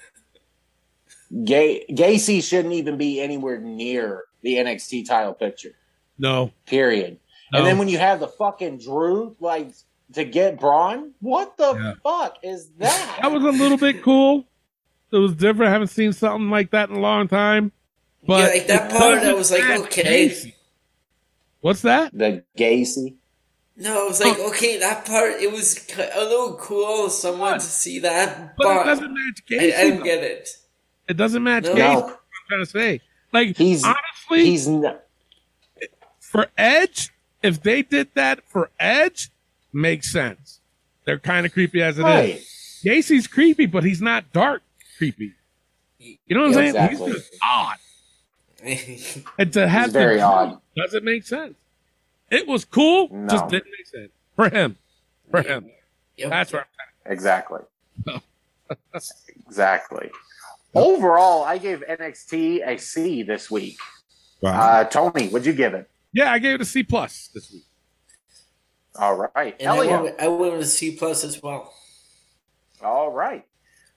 Mm-hmm. 1.30 1.44
Gay, 1.44 1.84
Gacy 1.90 2.42
shouldn't 2.42 2.74
even 2.74 2.96
be 2.96 3.20
anywhere 3.20 3.58
near 3.58 4.24
the 4.42 4.54
NXT 4.56 5.06
title 5.06 5.34
picture. 5.34 5.72
No, 6.18 6.52
Period. 6.66 7.18
No. 7.52 7.58
And 7.58 7.66
then 7.66 7.78
when 7.78 7.88
you 7.88 7.98
have 7.98 8.20
the 8.20 8.28
fucking 8.28 8.78
Drew 8.78 9.34
like 9.40 9.70
to 10.12 10.24
get 10.24 10.60
Bron, 10.60 11.12
what 11.20 11.56
the 11.56 11.74
Yeah. 11.74 11.94
fuck 12.02 12.36
is 12.42 12.68
that? 12.78 13.18
that 13.20 13.32
was 13.32 13.42
a 13.42 13.50
little 13.50 13.78
bit 13.78 14.02
cool. 14.02 14.44
It 15.10 15.18
was 15.18 15.34
different. 15.34 15.70
I 15.70 15.72
haven't 15.72 15.88
seen 15.88 16.12
something 16.12 16.50
like 16.50 16.70
that 16.70 16.88
in 16.90 16.96
a 16.96 17.00
long 17.00 17.26
time. 17.26 17.72
But 18.26 18.38
Yeah, 18.38 18.58
like 18.58 18.66
that 18.68 18.90
part, 18.92 19.18
I 19.18 19.32
was 19.34 19.50
like, 19.50 19.64
okay. 19.80 20.28
Gacy. 20.28 20.52
What's 21.60 21.82
that? 21.82 22.16
the 22.16 22.44
Gacy. 22.56 23.14
No, 23.76 24.04
I 24.04 24.08
was 24.08 24.20
like, 24.20 24.38
okay, 24.38 24.78
that 24.78 25.04
part, 25.04 25.32
it 25.40 25.50
was 25.50 25.88
a 25.98 26.20
little 26.20 26.54
cool, 26.54 27.10
someone 27.10 27.54
to 27.54 27.60
see 27.60 27.98
that, 28.00 28.54
But 28.56 28.82
it 28.82 28.84
doesn't 28.84 29.12
match 29.12 29.42
I, 29.50 29.52
Gacy. 29.52 29.74
I 29.76 29.82
didn't 29.82 30.04
get 30.04 30.22
it. 30.22 30.48
It 31.08 31.16
doesn't 31.16 31.42
match 31.42 31.64
No. 31.64 31.74
Gacy. 31.74 31.78
No. 31.78 32.00
That's 32.00 32.02
what 32.02 32.12
I'm 32.12 32.48
trying 32.48 32.60
to 32.60 32.66
say. 32.66 33.00
Like 33.32 33.56
He's- 33.56 33.82
honestly, 33.84 34.44
He's 34.50 34.68
not. 34.68 35.02
for 36.20 36.46
Edge, 36.56 37.10
if 37.42 37.62
they 37.62 37.82
did 37.82 38.08
that 38.14 38.44
for 38.48 38.70
Edge, 38.78 39.30
makes 39.72 40.10
sense. 40.12 40.60
They're 41.04 41.18
kind 41.18 41.44
of 41.44 41.52
creepy 41.52 41.82
as 41.82 41.98
it 41.98 42.02
is. 42.02 42.04
Right. 42.04 42.42
Gacy's 42.84 43.26
creepy, 43.26 43.66
but 43.66 43.82
he's 43.82 44.00
not 44.00 44.32
dark 44.32 44.62
creepy. 44.98 45.32
You 45.98 46.16
know 46.30 46.42
what 46.42 46.46
I'm 46.48 46.54
saying? 46.54 46.68
Exactly. 46.68 47.12
He's 47.12 47.28
just 47.28 47.34
odd. 47.42 47.76
And 49.38 49.52
to 49.54 49.68
have 49.68 49.86
He's 49.86 49.92
very 49.92 50.16
the 50.16 50.22
odd. 50.22 50.60
doesn't 50.76 51.04
make 51.04 51.24
sense. 51.26 51.54
It 52.30 52.46
was 52.46 52.64
cool, 52.64 53.08
No. 53.10 53.28
just 53.28 53.48
didn't 53.48 53.70
make 53.76 53.86
sense 53.86 54.12
for 54.36 54.48
him. 54.48 54.76
For 55.30 55.42
him, 55.42 55.70
Yep. 56.16 56.30
that's 56.30 56.52
right. 56.52 56.64
Exactly. 57.06 57.60
exactly. 59.46 60.10
Overall, 60.74 61.44
I 61.44 61.58
gave 61.58 61.82
NXT 61.88 62.66
a 62.66 62.78
C 62.78 63.22
this 63.22 63.50
week. 63.50 63.78
Uh, 64.42 64.84
Tony, 64.84 65.28
what'd 65.28 65.46
you 65.46 65.52
give 65.52 65.74
it? 65.74 65.88
Yeah, 66.12 66.32
I 66.32 66.38
gave 66.38 66.56
it 66.56 66.60
a 66.60 66.64
C 66.64 66.82
plus 66.82 67.28
this 67.32 67.50
week. 67.52 67.64
All 68.96 69.30
right. 69.34 69.56
And 69.60 69.68
I 69.68 69.78
went, 69.78 70.20
I 70.20 70.28
went 70.28 70.52
with 70.52 70.62
a 70.62 70.66
C 70.66 70.96
plus 70.96 71.24
as 71.24 71.42
well. 71.42 71.72
All 72.82 73.10
right. 73.10 73.44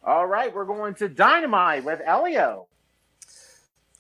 All 0.04 0.26
right. 0.26 0.54
We're 0.54 0.66
going 0.66 0.96
to 0.96 1.10
Dynamite 1.10 1.84
with 1.84 2.02
Elio. 2.06 2.68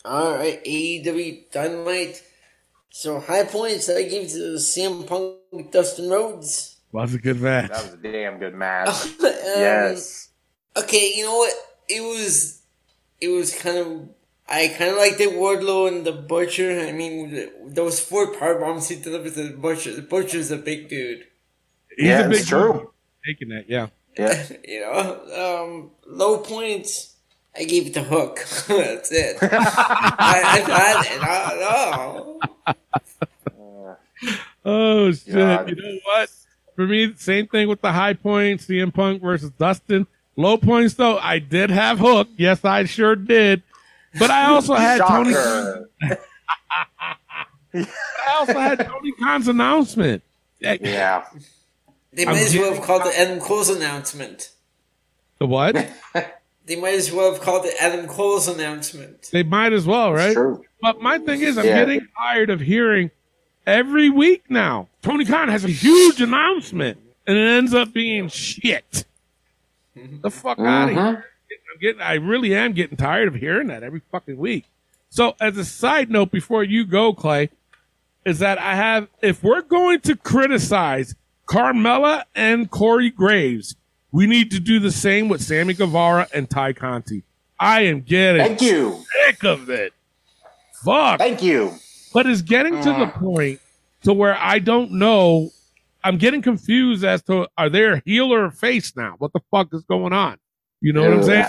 All 0.05 0.35
right, 0.35 0.63
AEW 0.63 1.51
Dynamite. 1.51 2.23
So 2.99 3.19
high 3.19 3.43
points 3.43 3.89
I 3.89 4.01
give 4.09 4.27
to 4.29 4.55
CM 4.57 5.05
Punk, 5.05 5.71
Dustin 5.71 6.09
Rhodes. 6.09 6.77
Was 6.91 7.13
a 7.13 7.19
good 7.19 7.39
match. 7.39 7.69
That 7.69 7.83
was 7.83 7.93
a 7.93 7.97
damn 7.97 8.39
good 8.39 8.55
match. 8.55 8.89
Um, 9.47 9.61
yes. 9.63 10.29
Okay, 10.75 11.13
you 11.15 11.23
know 11.25 11.37
what? 11.37 11.53
It 11.87 12.01
was, 12.01 12.63
it 13.21 13.27
was 13.29 13.53
kind 13.55 13.77
of. 13.77 14.09
I 14.49 14.67
kind 14.69 14.89
of 14.91 14.97
liked 14.97 15.19
it, 15.21 15.33
Wardlow 15.33 15.87
and 15.89 16.05
the 16.07 16.11
Butcher. 16.11 16.71
I 16.87 16.91
mean, 16.91 17.49
those 17.67 17.99
four 17.99 18.33
power 18.33 18.59
bombs 18.59 18.89
he 18.89 18.95
delivered 18.95 19.35
to 19.35 19.43
the 19.49 19.55
Butcher. 19.57 19.95
The 19.95 20.01
Butcher's 20.01 20.49
a 20.49 20.57
big 20.57 20.89
dude. 20.89 21.23
He's 21.95 22.07
Yeah, 22.07 22.21
a 22.21 22.29
big 22.29 22.39
it's 22.39 22.49
true. 22.49 22.73
dude. 22.73 22.87
Taking 23.27 23.49
that, 23.49 23.65
yeah. 23.69 23.87
Yeah. 24.17 24.43
You 24.67 24.81
know, 24.81 25.61
um, 25.63 25.91
low 26.07 26.39
points. 26.39 27.15
I 27.57 27.63
gave 27.63 27.87
it 27.87 27.93
the 27.93 28.03
Hook. 28.03 28.37
That's 28.67 29.11
it. 29.11 29.37
I, 29.41 29.47
I, 29.49 30.63
I, 30.67 31.17
I, 31.21 31.55
no. 31.59 32.39
Oh 34.69 35.11
shit! 35.13 35.33
God. 35.33 35.69
You 35.69 35.75
know 35.77 35.99
what? 36.03 36.29
For 36.75 36.85
me, 36.85 37.13
same 37.15 37.47
thing 37.47 37.69
with 37.69 37.79
the 37.81 37.93
high 37.93 38.13
points. 38.13 38.65
CM 38.65 38.93
Punk 38.93 39.21
versus 39.21 39.51
Dustin. 39.51 40.07
Low 40.35 40.57
points 40.57 40.95
though, 40.95 41.17
I 41.17 41.39
did 41.39 41.69
have 41.69 41.99
Hook. 41.99 42.27
Yes, 42.35 42.65
I 42.65 42.83
sure 42.83 43.15
did. 43.15 43.63
But 44.19 44.29
I 44.29 44.45
also 44.47 44.73
had 44.75 44.99
Tony. 44.99 45.33
I 47.73 47.87
also 48.37 48.53
had 48.59 48.85
Tony 48.85 49.13
Khan's 49.13 49.47
announcement. 49.47 50.21
Yeah. 50.59 51.25
They 52.11 52.25
I'm 52.25 52.35
as 52.35 52.55
well 52.55 52.73
have 52.73 52.83
called 52.83 53.03
it 53.05 53.17
Adam 53.17 53.39
Cole's 53.39 53.69
announcement. 53.69 54.51
The 55.39 55.47
what? 55.47 55.75
They 56.67 56.75
might 56.75 56.95
as 56.95 57.11
well 57.13 57.31
have 57.31 57.41
called 57.41 57.65
it 57.65 57.75
Adam 57.79 58.07
Cole's 58.07 58.47
announcement. 58.47 59.29
They 59.31 59.43
might 59.43 59.71
as 59.71 59.87
well, 59.87 60.11
right? 60.11 60.27
It's 60.27 60.35
true. 60.35 60.63
But 60.81 61.01
my 61.01 61.17
thing 61.17 61.41
is, 61.41 61.57
I'm 61.57 61.65
Yeah. 61.65 61.85
getting 61.85 62.07
tired 62.21 62.49
of 62.49 62.59
hearing 62.59 63.09
every 63.65 64.09
week 64.09 64.43
now. 64.49 64.89
Tony 65.01 65.23
Khan 65.23 65.47
has 65.47 65.63
a 65.63 65.69
huge 65.69 66.21
announcement, 66.21 66.99
and 67.25 67.37
it 67.37 67.47
ends 67.47 67.73
up 67.73 67.93
being 67.93 68.27
shit. 68.27 69.05
The 69.95 70.29
fuck 70.29 70.59
out 70.59 70.89
of 70.89 70.95
mm-hmm. 70.95 70.97
here! 70.97 71.25
I'm 71.49 71.81
getting, 71.81 72.01
I 72.01 72.13
really 72.15 72.53
am 72.53 72.73
getting 72.73 72.97
tired 72.97 73.29
of 73.29 73.35
hearing 73.35 73.67
that 73.67 73.81
every 73.81 74.01
fucking 74.11 74.37
week. 74.37 74.65
So, 75.09 75.35
as 75.39 75.57
a 75.57 75.65
side 75.65 76.11
note, 76.11 76.31
before 76.31 76.63
you 76.63 76.85
go, 76.85 77.13
Clay, 77.13 77.49
is 78.25 78.39
that 78.39 78.59
I 78.59 78.75
have, 78.75 79.07
if 79.21 79.41
we're 79.41 79.61
going 79.61 80.01
to 80.01 80.17
criticize 80.17 81.15
Carmella 81.47 82.23
and 82.35 82.69
Corey 82.69 83.09
Graves, 83.09 83.75
we 84.11 84.27
need 84.27 84.51
to 84.51 84.59
do 84.59 84.79
the 84.79 84.91
same 84.91 85.29
with 85.29 85.41
Sammy 85.41 85.73
Guevara 85.73 86.27
and 86.33 86.49
Tay 86.49 86.73
Conti. 86.73 87.23
I 87.59 87.81
am 87.81 88.01
getting 88.01 88.45
Thank 88.45 88.61
you. 88.61 89.03
sick 89.25 89.43
of 89.43 89.69
it. 89.69 89.93
Fuck. 90.83 91.19
Thank 91.19 91.41
you. 91.41 91.73
But 92.13 92.27
it's 92.27 92.41
getting 92.41 92.75
to 92.81 92.89
the 92.89 93.05
mm. 93.05 93.13
point 93.13 93.59
to 94.03 94.13
where 94.13 94.35
I 94.35 94.59
don't 94.59 94.93
know. 94.93 95.49
I'm 96.03 96.17
getting 96.17 96.41
confused 96.41 97.03
as 97.03 97.21
to 97.23 97.47
are 97.57 97.69
they 97.69 97.83
a 97.85 98.01
heel 98.05 98.33
or 98.33 98.45
a 98.45 98.51
face 98.51 98.95
now? 98.95 99.15
What 99.17 99.33
the 99.33 99.41
fuck 99.51 99.73
is 99.73 99.83
going 99.83 100.13
on? 100.13 100.37
You 100.79 100.93
know 100.93 101.01
what 101.01 101.13
I'm 101.13 101.23
saying? 101.23 101.45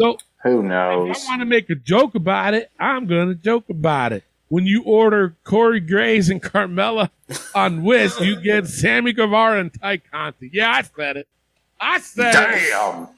So 0.00 0.16
Who 0.42 0.60
if 0.60 0.64
knows? 0.64 1.26
I 1.26 1.30
want 1.30 1.40
to 1.40 1.46
make 1.46 1.68
a 1.70 1.74
joke 1.74 2.14
about 2.14 2.54
it, 2.54 2.70
I'm 2.80 3.06
gonna 3.06 3.34
joke 3.34 3.68
about 3.68 4.12
it. 4.12 4.24
When 4.48 4.66
you 4.66 4.82
order 4.82 5.36
Corey 5.44 5.78
Graves 5.78 6.28
and 6.28 6.42
Carmella 6.42 7.10
on 7.54 7.84
Wish, 7.84 8.18
you 8.20 8.40
get 8.40 8.66
Sammy 8.66 9.12
Guevara 9.12 9.60
and 9.60 9.72
Tay 9.72 9.98
Conti. 9.98 10.50
Yeah, 10.52 10.72
I 10.72 10.82
said 10.82 11.18
it. 11.18 11.28
I 11.80 12.00
said. 12.00 12.32
Damn. 12.32 13.08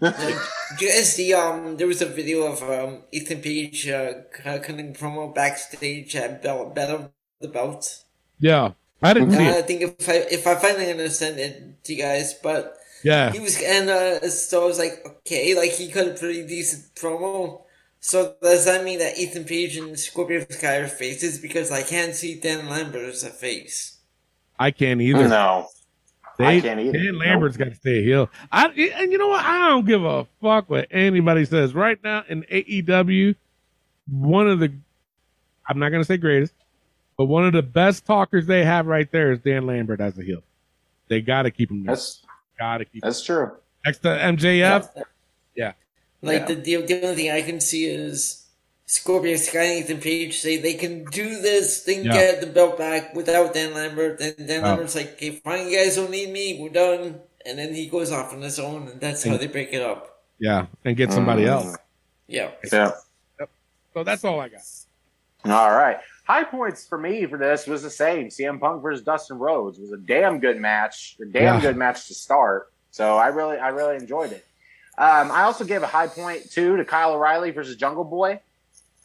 Do 0.00 0.84
you 0.84 0.90
guys 0.90 1.14
see, 1.14 1.32
um, 1.32 1.76
there 1.76 1.86
was 1.86 2.02
a 2.02 2.06
video 2.06 2.42
of 2.42 2.62
um, 2.62 3.02
Ethan 3.12 3.40
Page 3.40 3.88
uh, 3.88 4.14
cutting 4.32 4.92
promo 4.92 5.32
backstage 5.34 6.16
at 6.16 6.42
Bell, 6.42 6.70
Battle 6.70 6.96
of 6.96 7.10
the 7.40 7.48
Belt. 7.48 8.04
Yeah, 8.40 8.72
I 9.00 9.14
didn't 9.14 9.30
see 9.30 9.36
And 9.38 9.54
I 9.54 9.62
think 9.62 9.82
if 9.82 10.08
I 10.08 10.14
if 10.14 10.46
I 10.46 10.56
finally 10.56 10.86
gonna 10.86 11.04
it 11.04 11.84
to 11.84 11.94
you 11.94 12.02
guys, 12.02 12.34
but 12.42 12.76
Yeah, 13.04 13.30
he 13.32 13.38
was 13.38 13.62
and 13.62 13.88
uh, 13.88 14.28
so 14.28 14.64
I 14.64 14.66
was 14.66 14.78
like, 14.78 15.02
okay, 15.06 15.54
like 15.54 15.70
he 15.70 15.90
cut 15.90 16.08
a 16.08 16.14
pretty 16.14 16.46
decent 16.46 16.94
promo. 16.94 17.62
So 18.00 18.34
does 18.42 18.64
that 18.66 18.84
mean 18.84 18.98
that 18.98 19.16
Ethan 19.16 19.44
Page 19.44 19.76
and 19.76 19.98
Scorpio 19.98 20.44
Sky 20.50 20.76
are 20.76 20.88
faces? 20.88 21.38
Because 21.38 21.70
I 21.70 21.82
can't 21.82 22.14
see 22.14 22.38
Dan 22.38 22.68
Lambert 22.68 23.08
as 23.08 23.24
a 23.24 23.30
face. 23.30 23.98
I 24.58 24.72
can't 24.72 25.00
either. 25.00 25.28
No. 25.28 25.68
They, 26.38 26.58
I 26.58 26.60
can't 26.60 26.80
either. 26.80 26.92
Dan 26.98 27.18
Lambert's 27.18 27.56
got 27.56 27.66
to 27.66 27.74
stay 27.74 28.00
a 28.00 28.02
heel. 28.02 28.30
I 28.50 28.66
and 28.66 29.12
you 29.12 29.18
know 29.18 29.28
what? 29.28 29.44
I 29.44 29.68
don't 29.68 29.86
give 29.86 30.04
a 30.04 30.26
fuck 30.42 30.68
what 30.68 30.88
anybody 30.90 31.44
says. 31.44 31.74
Right 31.74 31.98
now 32.02 32.24
in 32.28 32.42
AEW, 32.44 33.36
one 34.10 34.48
of 34.48 34.58
the 34.58 34.72
I'm 35.68 35.78
not 35.78 35.90
gonna 35.90 36.04
say 36.04 36.16
greatest, 36.16 36.52
but 37.16 37.26
one 37.26 37.46
of 37.46 37.52
the 37.52 37.62
best 37.62 38.04
talkers 38.04 38.46
they 38.46 38.64
have 38.64 38.86
right 38.86 39.10
there 39.12 39.32
is 39.32 39.38
Dan 39.40 39.66
Lambert 39.66 40.00
as 40.00 40.18
a 40.18 40.22
heel. 40.22 40.42
They 41.08 41.20
got 41.20 41.42
to 41.42 41.50
keep 41.50 41.70
him 41.70 41.84
there. 41.84 41.94
That's 41.94 42.22
Got 42.58 42.78
to 42.78 42.84
keep 42.84 43.02
him 43.02 43.08
that's 43.08 43.22
true. 43.22 43.52
next 43.84 43.98
to 43.98 44.08
MJF. 44.08 44.88
Yeah, 45.54 45.72
Like 46.22 46.40
Yeah. 46.40 46.46
the, 46.46 46.54
the 46.54 46.76
the 46.86 47.02
only 47.04 47.14
thing 47.16 47.30
I 47.30 47.42
can 47.42 47.60
see 47.60 47.84
is 47.86 48.43
Scorpio 48.86 49.36
Sky 49.36 49.62
and 49.62 49.84
Ethan 49.84 50.00
Page 50.00 50.38
say 50.38 50.56
they 50.58 50.74
can 50.74 51.04
do 51.06 51.40
this, 51.40 51.84
they 51.84 51.94
can 51.96 52.04
Yeah. 52.06 52.12
get 52.12 52.40
the 52.40 52.46
belt 52.46 52.76
back 52.76 53.14
without 53.14 53.54
Dan 53.54 53.72
Lambert. 53.74 54.20
And 54.20 54.46
Dan 54.46 54.60
Oh. 54.64 54.68
Lambert's 54.68 54.94
like, 54.94 55.14
okay, 55.14 55.30
fine, 55.30 55.68
you 55.70 55.78
guys 55.78 55.96
don't 55.96 56.10
need 56.10 56.30
me, 56.30 56.58
we're 56.60 56.68
done. 56.68 57.20
And 57.46 57.58
then 57.58 57.74
he 57.74 57.86
goes 57.88 58.10
off 58.12 58.32
on 58.32 58.42
his 58.42 58.58
own, 58.58 58.88
and 58.88 59.00
that's 59.00 59.24
how 59.24 59.36
they 59.36 59.46
break 59.46 59.72
it 59.72 59.82
up. 59.82 60.10
yeah, 60.40 60.66
and 60.84 60.96
get 60.96 61.12
somebody 61.12 61.44
Mm. 61.44 61.48
else. 61.48 61.76
Yeah. 62.26 62.50
Yeah. 62.72 62.90
So 63.94 64.02
that's 64.02 64.24
all 64.24 64.40
I 64.40 64.48
got. 64.48 64.62
All 65.44 65.70
right. 65.70 65.98
High 66.26 66.42
points 66.44 66.86
for 66.86 66.98
me 66.98 67.24
for 67.26 67.38
this 67.38 67.66
was 67.66 67.82
the 67.82 67.90
same. 67.90 68.28
CM 68.30 68.58
Punk 68.58 68.82
versus 68.82 69.04
Dustin 69.04 69.38
Rhodes 69.38 69.78
was 69.78 69.92
a 69.92 69.96
damn 69.96 70.40
good 70.40 70.58
match. 70.58 71.16
A 71.22 71.26
damn 71.26 71.56
Yeah. 71.56 71.60
good 71.60 71.76
match 71.76 72.08
to 72.08 72.14
start. 72.14 72.72
So 72.90 73.16
I 73.16 73.28
really, 73.28 73.58
I 73.58 73.68
really 73.68 73.96
enjoyed 73.96 74.32
it. 74.32 74.44
Um, 74.98 75.30
I 75.30 75.42
also 75.42 75.64
gave 75.64 75.82
a 75.82 75.86
high 75.86 76.06
point 76.08 76.50
too 76.50 76.76
to 76.76 76.84
Kyle 76.84 77.12
O'Reilly 77.12 77.50
versus 77.52 77.76
Jungle 77.76 78.04
Boy. 78.04 78.40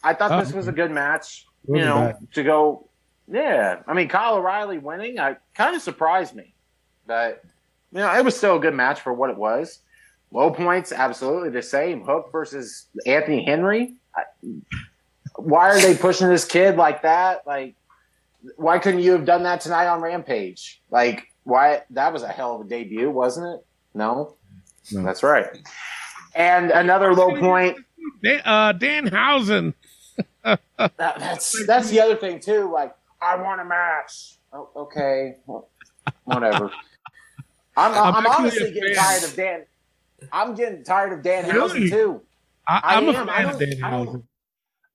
I 0.02 0.14
thought 0.14 0.42
this 0.42 0.52
Oh. 0.52 0.56
was 0.56 0.68
a 0.68 0.72
good 0.72 0.90
match. 0.90 1.46
You 1.68 1.80
know, 1.84 1.94
bad. 2.18 2.32
to 2.34 2.42
go 2.42 2.88
Yeah, 3.28 3.82
I 3.86 3.92
mean 3.94 4.08
Kyle 4.08 4.36
O'Reilly 4.36 4.78
winning, 4.78 5.20
I 5.20 5.36
kind 5.54 5.76
of 5.76 5.82
surprised 5.82 6.34
me, 6.34 6.54
but 7.06 7.42
you 7.92 7.98
know 8.00 8.12
it 8.18 8.24
was 8.24 8.36
still 8.36 8.56
a 8.56 8.60
good 8.60 8.74
match 8.74 9.00
for 9.02 9.12
what 9.12 9.30
it 9.30 9.36
was. 9.36 9.80
Low 10.32 10.50
points, 10.50 10.90
absolutely 10.92 11.50
the 11.50 11.62
same. 11.62 12.02
Hook 12.04 12.30
versus 12.32 12.86
Anthony 13.06 13.44
Henry. 13.44 13.94
I, 14.16 14.22
why 15.36 15.70
are 15.70 15.80
they 15.80 15.96
pushing 15.96 16.28
this 16.28 16.44
kid 16.44 16.76
like 16.76 17.02
that? 17.02 17.46
Like, 17.46 17.74
why 18.56 18.78
couldn't 18.78 19.00
you 19.00 19.12
have 19.12 19.24
done 19.24 19.42
that 19.44 19.60
tonight 19.60 19.86
on 19.86 20.00
Rampage? 20.00 20.80
Like, 20.90 21.26
why? 21.44 21.82
That 21.90 22.12
was 22.12 22.22
a 22.22 22.28
hell 22.28 22.54
of 22.56 22.60
a 22.66 22.68
debut, 22.68 23.10
wasn't 23.10 23.54
it? 23.58 23.66
No, 23.94 24.36
No. 24.92 25.02
that's 25.02 25.22
right. 25.22 25.46
And 26.34 26.70
another 26.70 27.12
low 27.14 27.36
point. 27.38 27.76
Dan, 28.22 28.40
uh, 28.44 28.72
Danhausen. 28.72 29.74
That, 30.44 30.60
that's 30.96 31.66
that's 31.66 31.90
the 31.90 32.00
other 32.00 32.16
thing 32.16 32.40
too. 32.40 32.70
Like, 32.72 32.94
I 33.20 33.36
want 33.36 33.60
a 33.60 33.64
match. 33.64 34.36
Oh, 34.52 34.68
okay, 34.74 35.36
well, 35.46 35.68
whatever. 36.24 36.70
I'm, 37.76 37.92
I'm 37.94 38.14
I'm, 38.16 38.26
honestly 38.26 38.72
getting 38.72 38.94
fan. 38.94 39.04
tired 39.04 39.24
of 39.24 39.36
Dan. 39.36 39.64
I'm 40.32 40.54
getting 40.54 40.84
tired 40.84 41.12
of 41.12 41.22
Dan 41.22 41.44
Really? 41.48 41.60
Housen 41.60 41.90
too. 41.90 42.22
I, 42.68 42.80
I'm 42.96 43.08
a 43.08 43.12
am. 43.12 43.28
I 43.30 43.42
fan 43.42 43.48
of 43.48 43.58
don't- 44.06 44.24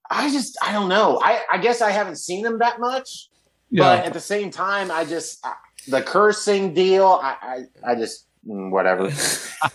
I. 0.09 0.25
I 0.27 0.31
just 0.31 0.57
I 0.61 0.71
don't 0.71 0.87
know. 0.89 1.19
I 1.23 1.41
I 1.51 1.57
guess 1.57 1.81
I 1.81 1.89
haven't 1.91 2.17
seen 2.17 2.45
him 2.45 2.59
that 2.59 2.79
much, 2.79 3.29
Yeah. 3.71 3.83
but 3.97 4.05
at 4.05 4.13
the 4.13 4.19
same 4.19 4.51
time, 4.51 4.91
I 4.91 5.03
just 5.05 5.43
I, 5.45 5.53
the 5.87 6.01
cursing 6.03 6.73
deal. 6.75 7.19
I 7.23 7.65
I, 7.83 7.91
I 7.91 7.95
just 7.95 8.27
mm, 8.47 8.69
whatever. 8.71 9.11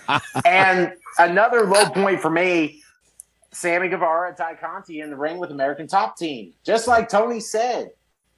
and 0.44 0.92
another 1.18 1.66
low 1.66 1.86
point 1.90 2.20
for 2.20 2.30
me. 2.30 2.82
Sammy 3.52 3.88
Guevara 3.88 4.28
and 4.28 4.36
Tay 4.36 4.52
Conti 4.60 5.00
in 5.00 5.10
the 5.10 5.16
ring 5.16 5.38
with 5.38 5.50
American 5.50 5.86
Top 5.86 6.16
Team. 6.16 6.52
Just 6.64 6.86
like 6.86 7.08
Tony 7.08 7.40
said, 7.40 7.90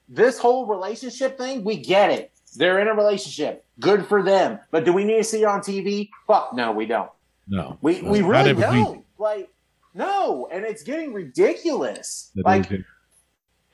this 0.08 0.38
whole 0.38 0.66
relationship 0.66 1.38
thing, 1.38 1.64
we 1.64 1.76
get 1.76 2.10
it. 2.10 2.32
They're 2.56 2.80
in 2.80 2.88
a 2.88 2.94
relationship. 2.94 3.64
Good 3.80 4.06
for 4.06 4.22
them. 4.22 4.58
But 4.70 4.84
do 4.84 4.92
we 4.92 5.04
need 5.04 5.18
to 5.18 5.24
see 5.24 5.42
it 5.42 5.46
on 5.46 5.60
TV? 5.60 6.10
Fuck 6.26 6.54
no, 6.54 6.72
we 6.72 6.86
don't. 6.86 7.10
no. 7.48 7.78
We 7.80 8.02
we 8.02 8.22
really 8.22 8.54
don't. 8.54 8.92
week. 8.92 9.04
Like 9.18 9.48
no, 9.94 10.48
and 10.50 10.64
it's 10.64 10.82
getting 10.82 11.12
ridiculous. 11.12 12.30
That 12.34 12.44
like 12.44 12.70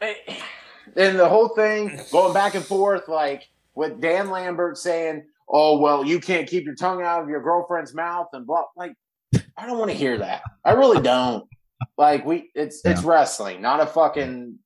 eh, 0.00 0.14
and 0.96 1.18
the 1.18 1.28
whole 1.28 1.48
thing 1.48 2.00
going 2.12 2.32
back 2.32 2.54
and 2.54 2.64
forth, 2.64 3.08
like 3.08 3.48
with 3.74 4.00
Dan 4.00 4.30
Lambert 4.30 4.78
saying, 4.78 5.24
"Oh 5.48 5.78
well, 5.78 6.04
you 6.04 6.20
can't 6.20 6.48
keep 6.48 6.64
your 6.64 6.74
tongue 6.74 7.02
out 7.02 7.22
of 7.22 7.28
your 7.28 7.42
girlfriend's 7.42 7.94
mouth," 7.94 8.28
and 8.32 8.46
blah. 8.46 8.64
Like, 8.76 8.94
I 9.56 9.66
don't 9.66 9.78
want 9.78 9.90
to 9.90 9.96
hear 9.96 10.18
that. 10.18 10.42
I 10.64 10.72
really 10.72 11.00
don't. 11.02 11.48
Like 11.96 12.24
we, 12.24 12.50
it's 12.54 12.84
it's 12.84 13.02
wrestling, 13.02 13.60
not 13.60 13.80
a 13.80 13.86
fucking. 13.86 14.58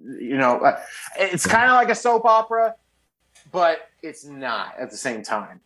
You 0.00 0.36
know, 0.36 0.76
it's 1.18 1.46
kind 1.46 1.70
of 1.70 1.76
like 1.76 1.88
a 1.88 1.94
soap 1.94 2.26
opera, 2.26 2.74
but 3.52 3.88
it's 4.02 4.24
not 4.24 4.74
at 4.78 4.90
the 4.90 4.96
same 4.96 5.22
time. 5.22 5.60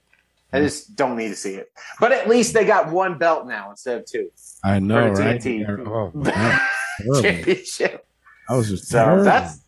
I 0.53 0.59
hmm. 0.59 0.65
just 0.65 0.97
don't 0.97 1.17
need 1.17 1.29
to 1.29 1.37
see 1.37 1.55
it. 1.55 1.73
But 1.99 2.13
at 2.13 2.29
least 2.29 2.55
they 2.55 2.65
got 2.65 2.91
one 2.91 3.19
belt 3.19 3.47
now 3.47 3.71
instead 3.71 3.99
of 3.99 4.07
two. 4.07 4.31
I 4.65 4.79
know, 4.79 5.09
right? 5.09 5.41
TNT. 5.41 5.87
Oh, 5.87 6.13
oh 6.15 7.23
Championship. 7.23 8.07
I 8.49 8.57
was 8.57 8.69
just 8.69 8.89
So 8.89 8.99
terrible. 8.99 9.25
that's 9.25 9.61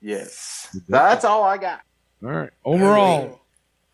yes. 0.00 0.76
That's 0.88 1.24
all 1.24 1.44
I 1.44 1.58
got. 1.58 1.80
all 2.22 2.30
right. 2.30 2.50
Overall, 2.64 3.40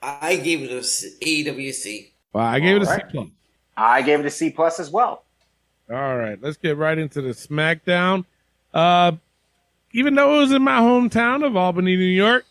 I 0.02 0.36
gave 0.36 0.62
it 0.62 0.70
a 0.70 0.80
AWC. 0.80 2.10
well, 2.32 2.44
I 2.44 2.60
gave 2.60 2.76
it 2.76 2.82
a 2.82 2.86
C 2.86 2.90
All 2.90 2.96
right. 2.96 3.08
plus. 3.10 3.28
I 3.76 4.02
gave 4.02 4.20
it 4.20 4.26
a 4.26 4.30
C 4.30 4.50
plus 4.50 4.78
as 4.80 4.90
well. 4.90 5.24
All 5.90 6.16
right, 6.16 6.40
let's 6.40 6.56
get 6.56 6.76
right 6.76 6.96
into 6.96 7.20
the 7.20 7.30
SmackDown. 7.30 8.24
Uh, 8.72 9.12
even 9.92 10.14
though 10.14 10.36
it 10.36 10.40
was 10.42 10.52
in 10.52 10.62
my 10.62 10.78
hometown 10.78 11.44
of 11.44 11.56
Albany, 11.56 11.96
New 11.96 12.04
York, 12.04 12.44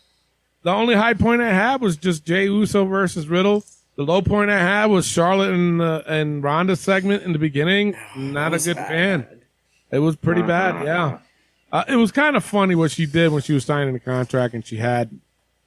the 0.62 0.70
only 0.70 0.94
high 0.94 1.14
point 1.14 1.40
I 1.40 1.52
had 1.52 1.80
was 1.80 1.96
just 1.96 2.24
Jey 2.26 2.44
Uso 2.44 2.84
versus 2.84 3.28
Riddle. 3.28 3.64
The 3.96 4.02
low 4.04 4.20
point 4.22 4.50
I 4.50 4.58
had 4.58 4.86
was 4.86 5.06
Charlotte 5.06 5.52
and 5.52 5.80
uh, 5.80 6.02
and 6.06 6.42
Ronda 6.42 6.76
segment 6.76 7.22
in 7.22 7.32
the 7.32 7.38
beginning. 7.38 7.96
Not 8.16 8.52
a 8.54 8.58
good 8.58 8.76
bad. 8.76 8.88
fan. 8.88 9.40
It 9.90 9.98
was 9.98 10.16
pretty 10.16 10.42
bad. 10.42 10.84
Yeah, 10.84 11.18
uh, 11.72 11.84
it 11.88 11.96
was 11.96 12.12
kind 12.12 12.36
of 12.36 12.44
funny 12.44 12.74
what 12.74 12.90
she 12.90 13.06
did 13.06 13.32
when 13.32 13.42
she 13.42 13.52
was 13.54 13.64
signing 13.64 13.92
the 13.94 14.00
contract 14.00 14.54
and 14.54 14.64
she 14.64 14.76
had 14.76 15.10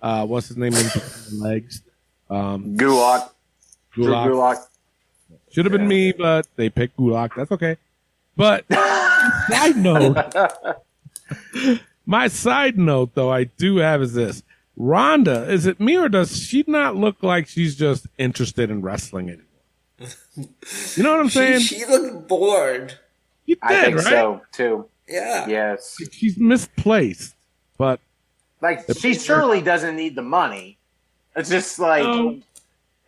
uh, 0.01 0.25
what's 0.25 0.47
his 0.49 0.57
name 0.57 0.73
in 0.73 1.39
legs. 1.39 1.81
Um, 2.29 2.77
Gulak. 2.77 3.29
Gulak. 3.95 4.27
Gulak. 4.27 4.57
Should 5.53 5.65
have 5.65 5.71
been 5.71 5.87
me, 5.87 6.11
but 6.11 6.47
they 6.55 6.69
picked 6.69 6.97
Gulak. 6.97 7.35
That's 7.35 7.51
okay. 7.51 7.77
But 8.35 8.65
side 8.71 9.77
note, 9.77 10.17
my 12.05 12.27
side 12.27 12.77
note 12.77 13.11
though, 13.13 13.31
I 13.31 13.45
do 13.45 13.77
have 13.77 14.01
is 14.01 14.13
this: 14.13 14.43
Ronda, 14.75 15.49
is 15.51 15.65
it 15.67 15.79
me 15.79 15.95
or 15.97 16.09
does 16.09 16.35
she 16.37 16.63
not 16.67 16.95
look 16.95 17.21
like 17.21 17.47
she's 17.47 17.75
just 17.75 18.07
interested 18.17 18.69
in 18.71 18.81
wrestling 18.81 19.29
anymore? 19.29 19.45
You 20.95 21.03
know 21.03 21.11
what 21.11 21.19
I'm 21.19 21.27
She, 21.29 21.37
saying? 21.37 21.59
she 21.59 21.85
looked 21.85 22.27
bored. 22.27 22.97
you 23.45 23.55
I 23.61 23.73
did, 23.73 23.83
think 23.85 23.97
right? 23.97 24.05
so 24.05 24.41
too. 24.51 24.85
Yeah. 25.07 25.47
Yes. 25.47 25.95
She's 26.11 26.37
misplaced, 26.37 27.35
but 27.77 27.99
Like 28.59 28.83
she 28.97 29.13
surely 29.13 29.61
doesn't 29.61 29.95
need 29.95 30.15
the 30.15 30.23
money. 30.23 30.79
It's 31.35 31.49
just 31.49 31.77
like 31.77 32.03
No. 32.03 32.41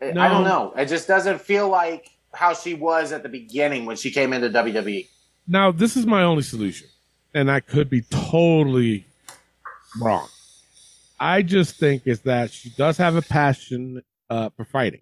I 0.01 0.29
don't 0.29 0.43
know. 0.43 0.73
It 0.77 0.85
just 0.85 1.07
doesn't 1.07 1.41
feel 1.41 1.67
like 1.67 2.11
how 2.35 2.53
she 2.53 2.73
was 2.73 3.11
at 3.11 3.23
the 3.23 3.29
beginning 3.29 3.85
when 3.85 3.95
she 3.95 4.11
came 4.11 4.33
into. 4.33 4.49
WWE. 4.49 5.07
now 5.47 5.71
this 5.71 5.95
is 5.95 6.05
my 6.05 6.23
only 6.23 6.43
solution, 6.43 6.87
and 7.33 7.49
I 7.49 7.59
could 7.59 7.89
be 7.89 8.01
totally 8.01 9.05
wrong. 10.01 10.27
I 11.19 11.41
just 11.41 11.77
think 11.77 12.03
is 12.05 12.21
that 12.21 12.51
she 12.51 12.69
does 12.71 12.97
have 12.97 13.15
a 13.15 13.21
passion 13.21 14.01
uh, 14.29 14.49
for 14.55 14.65
fighting. 14.65 15.01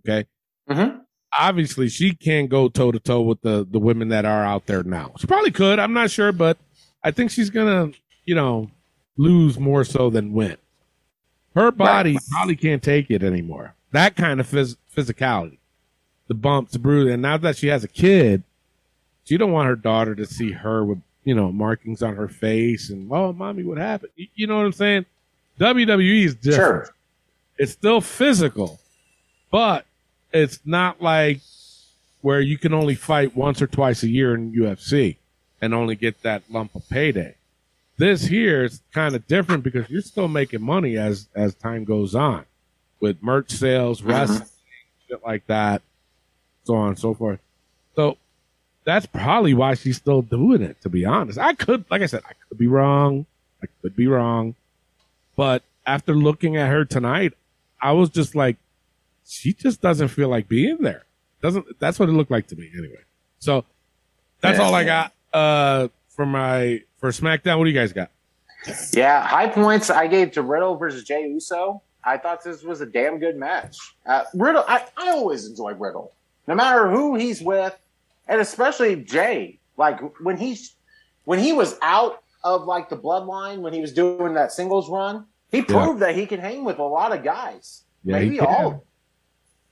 Okay. 0.00 0.26
Mm-hmm. 0.70 0.98
obviously 1.38 1.88
she 1.88 2.14
can't 2.14 2.48
go 2.48 2.68
toe 2.68 2.92
to 2.92 3.00
toe 3.00 3.20
with 3.22 3.42
the 3.42 3.66
the 3.68 3.78
women 3.80 4.08
that 4.08 4.24
are 4.24 4.44
out 4.44 4.66
there 4.66 4.82
now. 4.84 5.12
She 5.18 5.26
probably 5.26 5.50
could. 5.50 5.78
I'm 5.78 5.92
not 5.92 6.10
sure, 6.10 6.30
but 6.32 6.56
I 7.02 7.10
think 7.10 7.30
she's 7.32 7.50
gonna, 7.50 7.90
you 8.24 8.34
know, 8.34 8.70
lose 9.16 9.58
more 9.58 9.84
so 9.84 10.08
than 10.08 10.32
win. 10.32 10.56
Her 11.54 11.70
body 11.70 12.16
probably 12.30 12.56
can't 12.56 12.82
take 12.82 13.10
it 13.10 13.22
anymore. 13.22 13.74
That 13.90 14.16
kind 14.16 14.40
of 14.40 14.48
phys- 14.48 14.76
physicality, 14.96 15.58
the 16.32 16.38
bumps, 16.38 16.72
the 16.72 16.78
bruise, 16.78 17.12
and 17.12 17.20
now 17.20 17.36
that 17.36 17.58
she 17.58 17.66
has 17.66 17.84
a 17.84 17.88
kid, 17.88 18.42
she 19.24 19.36
don't 19.36 19.52
want 19.52 19.68
her 19.68 19.76
daughter 19.76 20.14
to 20.14 20.24
see 20.24 20.52
her 20.52 20.82
with 20.82 20.98
you 21.24 21.34
know 21.34 21.52
markings 21.52 22.02
on 22.02 22.16
her 22.16 22.26
face 22.26 22.88
and 22.88 23.12
oh, 23.12 23.34
mommy, 23.34 23.62
what 23.62 23.76
happened? 23.76 24.12
You, 24.16 24.28
you 24.34 24.46
know 24.46 24.56
what 24.56 24.64
I'm 24.64 24.72
saying? 24.72 25.04
WWE 25.60 26.24
is 26.24 26.34
different 26.34 26.86
Sure. 26.86 26.94
it's 27.58 27.72
still 27.72 28.00
physical, 28.00 28.80
but 29.50 29.84
it's 30.32 30.58
not 30.64 31.02
like 31.02 31.40
where 32.22 32.40
you 32.40 32.56
can 32.56 32.72
only 32.72 32.94
fight 32.94 33.36
once 33.36 33.60
or 33.60 33.66
twice 33.66 34.02
a 34.02 34.08
year 34.08 34.34
in 34.34 34.54
UFC 34.54 35.16
and 35.60 35.74
only 35.74 35.96
get 35.96 36.22
that 36.22 36.44
lump 36.50 36.74
of 36.74 36.88
payday. 36.88 37.34
This 37.98 38.24
here 38.24 38.64
is 38.64 38.80
kind 38.94 39.14
of 39.14 39.26
different 39.26 39.62
because 39.62 39.90
you're 39.90 40.00
still 40.00 40.28
making 40.28 40.62
money 40.62 40.96
as 40.96 41.28
as 41.34 41.54
time 41.54 41.84
goes 41.84 42.14
on 42.14 42.46
with 43.00 43.22
merch 43.22 43.50
sales, 43.50 44.00
mm-hmm. 44.00 44.08
wrestling, 44.08 44.48
shit 45.06 45.20
like 45.22 45.46
that, 45.48 45.82
so 46.64 46.74
on 46.74 46.88
and 46.88 46.98
so 46.98 47.14
forth. 47.14 47.40
So 47.94 48.18
that's 48.84 49.06
probably 49.06 49.54
why 49.54 49.74
she's 49.74 49.96
still 49.96 50.22
doing 50.22 50.62
it. 50.62 50.80
To 50.82 50.88
be 50.88 51.04
honest, 51.04 51.38
I 51.38 51.54
could, 51.54 51.84
like 51.90 52.02
I 52.02 52.06
said, 52.06 52.22
I 52.28 52.32
could 52.48 52.58
be 52.58 52.66
wrong. 52.66 53.26
I 53.62 53.66
could 53.80 53.94
be 53.94 54.08
wrong, 54.08 54.56
but 55.36 55.62
after 55.86 56.14
looking 56.14 56.56
at 56.56 56.68
her 56.68 56.84
tonight, 56.84 57.34
I 57.80 57.92
was 57.92 58.10
just 58.10 58.34
like, 58.34 58.56
she 59.24 59.52
just 59.52 59.80
doesn't 59.80 60.08
feel 60.08 60.28
like 60.28 60.48
being 60.48 60.78
there. 60.78 61.04
Doesn't 61.40 61.78
that's 61.78 61.98
what 61.98 62.08
it 62.08 62.12
looked 62.12 62.30
like 62.30 62.48
to 62.48 62.56
me 62.56 62.70
anyway. 62.76 63.02
So 63.38 63.64
that's 64.40 64.58
all 64.58 64.74
I 64.74 64.84
got 64.84 65.12
uh 65.32 65.88
for 66.08 66.26
my 66.26 66.82
for 66.98 67.10
SmackDown. 67.10 67.58
What 67.58 67.64
do 67.64 67.70
you 67.70 67.78
guys 67.78 67.92
got? 67.92 68.10
Yeah, 68.92 69.26
high 69.26 69.48
points 69.48 69.90
I 69.90 70.06
gave 70.06 70.32
to 70.32 70.42
Riddle 70.42 70.76
versus 70.76 71.04
Jey 71.04 71.26
Uso. 71.28 71.82
I 72.04 72.16
thought 72.16 72.44
this 72.44 72.62
was 72.62 72.80
a 72.80 72.86
damn 72.86 73.18
good 73.18 73.36
match. 73.36 73.76
Uh, 74.06 74.24
Riddle, 74.34 74.64
I, 74.66 74.86
I 74.96 75.10
always 75.10 75.46
enjoy 75.46 75.72
Riddle, 75.74 76.12
no 76.46 76.54
matter 76.54 76.90
who 76.90 77.14
he's 77.16 77.40
with, 77.40 77.76
and 78.28 78.40
especially 78.40 78.96
Jay. 78.96 79.58
Like 79.76 80.00
when 80.20 80.36
he's 80.36 80.74
when 81.24 81.38
he 81.38 81.52
was 81.52 81.76
out 81.82 82.22
of 82.44 82.64
like 82.64 82.88
the 82.88 82.96
bloodline 82.96 83.60
when 83.60 83.72
he 83.72 83.80
was 83.80 83.92
doing 83.92 84.34
that 84.34 84.52
singles 84.52 84.90
run, 84.90 85.26
he 85.50 85.62
proved 85.62 86.00
that 86.00 86.14
he 86.14 86.26
can 86.26 86.40
hang 86.40 86.64
with 86.64 86.78
a 86.78 86.82
lot 86.84 87.16
of 87.16 87.22
guys. 87.24 87.82
Yeah, 88.04 88.18
Maybe 88.18 88.40
all. 88.40 88.84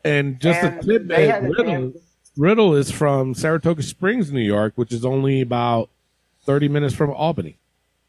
And 0.04 0.40
just 0.40 0.60
And 0.62 0.78
a 0.80 0.82
tidbit, 0.82 1.42
Riddle, 1.42 1.92
Riddle 2.36 2.74
is 2.76 2.90
from 2.90 3.34
Saratoga 3.34 3.82
Springs, 3.82 4.32
New 4.32 4.40
York, 4.40 4.72
which 4.76 4.92
is 4.92 5.04
only 5.04 5.40
about 5.42 5.90
thirty 6.44 6.68
minutes 6.68 6.94
from 6.94 7.10
Albany. 7.10 7.58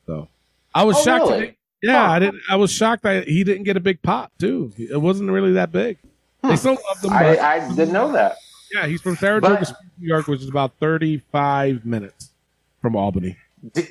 So 0.06 0.30
I 0.74 0.84
was 0.86 0.96
Oh, 1.00 1.04
shocked. 1.04 1.30
really? 1.32 1.46
that- 1.48 1.56
yeah, 1.84 2.06
Huh. 2.08 2.12
I 2.14 2.20
didn't. 2.20 2.42
I 2.50 2.56
was 2.56 2.72
shocked 2.72 3.04
that 3.04 3.28
he 3.28 3.44
didn't 3.44 3.64
get 3.64 3.76
a 3.76 3.80
big 3.82 4.02
pop 4.02 4.32
too. 4.40 4.72
It 4.78 5.02
wasn't 5.02 5.32
really 5.32 5.52
that 5.54 5.72
big. 5.72 5.98
They 6.44 6.56
still 6.56 6.78
loved 6.88 7.04
him, 7.04 7.12
Hmm. 7.12 7.18
I, 7.18 7.38
I 7.40 7.60
didn't 7.76 7.92
know 7.92 8.12
that. 8.14 8.38
Yeah, 8.74 8.88
he's 8.88 9.02
from 9.02 9.16
Saratoga 9.16 9.56
But- 9.56 9.68
Springs, 9.68 9.92
New 10.00 10.08
York, 10.08 10.28
which 10.28 10.42
is 10.42 10.50
about 10.50 10.74
thirty-five 10.80 11.86
minutes 11.86 12.32
from 12.82 12.96
Albany. 12.96 13.38
Did, 13.74 13.88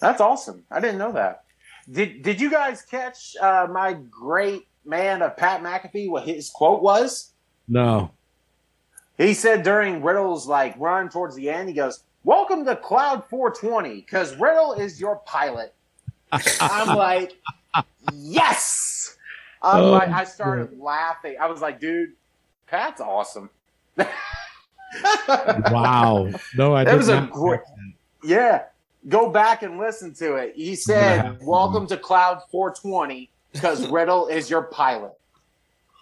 That's 0.00 0.20
awesome. 0.20 0.64
I 0.70 0.80
didn't 0.80 0.98
know 0.98 1.12
that. 1.12 1.44
Did 1.90 2.22
Did 2.22 2.40
you 2.40 2.50
guys 2.50 2.82
catch 2.82 3.36
uh, 3.40 3.66
my 3.70 3.94
great 3.94 4.66
man 4.84 5.22
of 5.22 5.36
Pat 5.36 5.62
McAfee? 5.62 6.08
What 6.10 6.26
his 6.26 6.50
quote 6.50 6.82
was? 6.82 7.32
No. 7.68 8.10
He 9.18 9.34
said 9.34 9.62
during 9.62 10.02
Riddle's 10.02 10.46
like 10.46 10.74
run 10.78 11.08
towards 11.10 11.34
the 11.36 11.50
end, 11.50 11.68
he 11.68 11.74
goes, 11.74 12.02
"Welcome 12.24 12.64
to 12.66 12.76
Cloud 12.76 13.24
420, 13.28 13.96
because 13.96 14.34
Riddle 14.36 14.72
is 14.74 15.00
your 15.00 15.16
pilot." 15.26 15.74
I'm 16.60 16.96
like, 16.96 17.32
yes. 18.14 19.16
I'm 19.62 19.82
Oh, 19.84 19.90
like, 19.90 20.08
I 20.08 20.24
started 20.24 20.78
laughing. 20.78 21.36
I 21.40 21.46
was 21.48 21.60
like, 21.60 21.80
dude, 21.80 22.12
Pat's 22.66 23.00
awesome. 23.00 23.50
Wow. 25.70 26.28
No, 26.56 26.74
I 26.74 26.84
did 26.84 26.96
was 26.96 27.08
a 27.08 27.28
great- 27.32 27.60
Yeah, 28.24 28.64
go 29.08 29.30
back 29.30 29.62
and 29.62 29.78
listen 29.78 30.12
to 30.14 30.34
it. 30.36 30.54
He 30.56 30.74
said, 30.74 31.38
"Welcome 31.42 31.86
to 31.88 31.96
Cloud 31.96 32.42
420, 32.50 33.30
because 33.52 33.86
Riddle 33.88 34.26
is 34.28 34.50
your 34.50 34.62
pilot." 34.64 35.12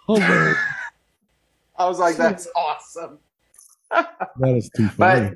Oh, 0.07 0.15
Hilarious. 0.19 0.57
I 1.77 1.87
was 1.87 1.99
like, 1.99 2.15
"That's 2.17 2.47
awesome." 2.55 3.19
That 3.91 4.09
is 4.41 4.69
too 4.75 4.89
But 4.97 5.15
funny. 5.23 5.35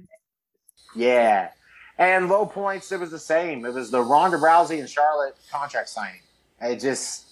yeah, 0.96 1.50
and 1.98 2.28
low 2.30 2.46
points. 2.46 2.92
It 2.92 3.00
was 3.00 3.12
the 3.12 3.20
same. 3.20 3.66
It 3.66 3.74
was 3.74 3.92
the 3.92 4.02
Ronda 4.02 4.38
Rousey 4.38 4.80
and 4.80 4.90
Charlotte 4.90 5.36
contract 5.52 5.90
signing. 5.90 6.22
It 6.62 6.80
just, 6.80 7.26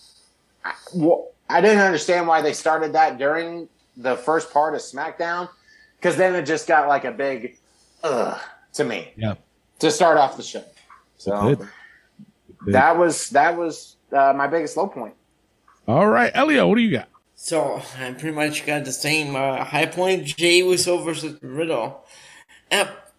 I, 0.64 0.74
well, 0.94 1.30
I 1.50 1.62
didn't 1.62 1.82
understand 1.82 2.28
why 2.28 2.42
they 2.42 2.54
started 2.54 2.94
that 2.94 3.18
during 3.18 3.68
the 3.98 4.16
first 4.16 4.52
part 4.52 4.74
of 4.76 4.82
SmackDown, 4.82 5.50
because 5.98 6.16
then 6.18 6.36
it 6.36 6.46
just 6.46 6.68
got 6.68 6.88
like 6.88 7.06
a 7.06 7.12
big, 7.12 7.58
ugh, 8.04 8.40
to 8.74 8.84
me 8.84 9.12
yeah. 9.16 9.36
to 9.80 9.92
start 9.92 10.18
off 10.18 10.38
the 10.38 10.44
show. 10.44 10.64
So 11.18 11.50
It 11.50 11.60
did. 11.60 11.68
did. 12.66 12.74
that 12.76 12.98
was 12.98 13.30
that 13.30 13.58
was 13.58 13.98
uh, 14.12 14.34
my 14.36 14.48
biggest 14.48 14.78
low 14.78 14.88
point. 14.88 15.16
All 15.88 16.08
right, 16.08 16.32
Elio, 16.34 16.68
what 16.68 16.76
do 16.76 16.82
you 16.82 16.92
got? 16.92 17.10
So 17.36 17.82
I 17.98 18.12
pretty 18.12 18.36
much 18.36 18.66
got 18.68 18.86
the 18.86 18.92
same 18.92 19.36
uh, 19.36 19.64
high 19.64 19.88
point. 19.88 20.26
Jey 20.26 20.58
Uso 20.60 21.04
versus 21.04 21.42
Riddle. 21.42 22.06
At 22.70 23.12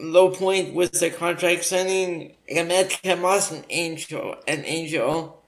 low 0.00 0.30
point 0.30 0.74
was 0.74 0.90
the 0.90 1.10
contract 1.10 1.64
signing. 1.64 2.34
Ahmed 2.50 2.90
Kamas 2.90 3.52
and 3.52 3.64
Angel 3.70 4.34
and 4.48 4.64
Angel. 4.64 5.42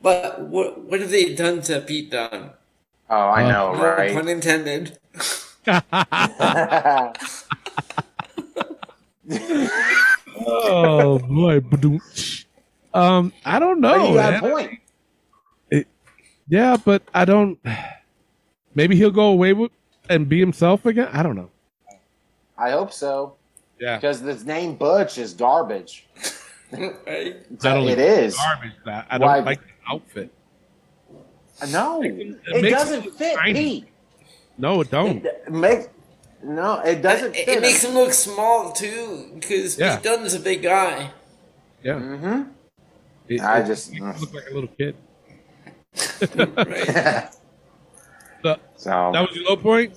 But 0.00 0.42
what 0.42 0.80
what 0.84 1.00
have 1.00 1.10
they 1.10 1.34
done 1.34 1.60
to 1.62 1.80
Pete 1.80 2.10
Dunne? 2.10 2.52
Oh, 3.14 3.28
I 3.28 3.44
Uh, 3.44 3.52
know, 3.52 3.74
No 3.74 3.82
right? 3.94 4.14
pun 4.14 4.26
intended. 4.26 4.98
oh 10.46 11.18
boy. 11.18 11.60
Ba-doom. 11.60 12.00
Um, 12.94 13.32
I 13.44 13.58
don't 13.58 13.80
but 13.80 13.96
know. 13.96 14.08
you 14.08 14.14
got 14.14 14.28
a 14.28 14.40
man. 14.42 14.50
point. 14.50 14.78
Yeah, 16.48 16.76
but 16.84 17.02
I 17.14 17.24
don't. 17.24 17.58
Maybe 18.74 18.96
he'll 18.96 19.10
go 19.10 19.26
away 19.26 19.52
with 19.52 19.70
and 20.10 20.28
be 20.28 20.38
himself 20.40 20.84
again. 20.86 21.08
I 21.12 21.22
don't 21.22 21.36
know. 21.36 21.50
I 22.58 22.70
hope 22.70 22.92
so 22.92 23.34
Yeah, 23.80 23.96
because 23.96 24.22
this 24.22 24.44
name 24.44 24.76
Butch 24.76 25.18
is 25.18 25.32
garbage. 25.34 26.06
right? 26.72 27.36
It 27.50 27.98
is. 27.98 28.36
garbage. 28.36 28.72
That 28.84 29.06
I 29.10 29.18
don't 29.18 29.28
Why- 29.28 29.38
like 29.40 29.60
the 29.60 29.68
outfit. 29.92 30.30
No, 31.70 32.02
It 32.02 32.36
it 32.46 32.70
doesn't 32.70 33.10
fit 33.16 33.36
tiny. 33.36 33.54
Pete. 33.54 33.88
No, 34.58 34.80
it 34.80 34.90
don't. 34.90 35.24
It 35.24 35.50
make 35.50 35.88
no, 36.44 36.80
it 36.80 37.02
doesn't 37.02 37.34
It, 37.36 37.46
fit. 37.46 37.58
it 37.58 37.60
makes 37.62 37.84
him 37.84 37.94
look 37.94 38.12
small 38.12 38.72
too, 38.72 39.30
because 39.34 39.78
Yeah. 39.78 39.96
Pete 39.96 40.04
Dunne's 40.04 40.34
a 40.34 40.40
big 40.40 40.62
guy. 40.62 41.10
Yeah, 41.84 41.94
Mm-hmm. 41.94 42.42
it, 43.28 43.40
I 43.40 43.60
it 43.60 43.66
just- 43.66 43.90
makes 43.92 44.02
him 44.02 44.20
look 44.20 44.34
like 44.34 44.44
a 44.50 44.54
little 44.54 44.68
kid. 44.76 44.96
Right? 46.36 47.28
So 48.42 48.56
so 48.74 49.10
that 49.12 49.20
was 49.28 49.36
your 49.36 49.44
low 49.44 49.56
point, 49.56 49.96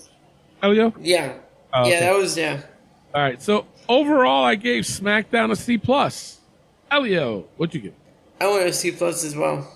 Elio. 0.61 0.93
yeah. 0.99 1.33
Oh, 1.73 1.81
okay. 1.81 1.89
Yeah, 1.91 1.99
that 2.01 2.13
was 2.15 2.37
yeah. 2.37 2.61
All 3.11 3.21
right. 3.23 3.41
So 3.41 3.65
overall, 3.89 4.43
I 4.45 4.53
gave 4.53 4.83
SmackDown 4.83 5.49
a 5.51 5.55
C 5.55 5.79
plus. 5.79 6.39
Elio, 6.91 7.45
what'd 7.57 7.73
you 7.73 7.81
give? 7.81 7.93
I 8.39 8.45
want 8.47 8.67
a 8.67 8.71
C 8.73 8.91
plus 8.91 9.23
as 9.23 9.35
well. 9.35 9.67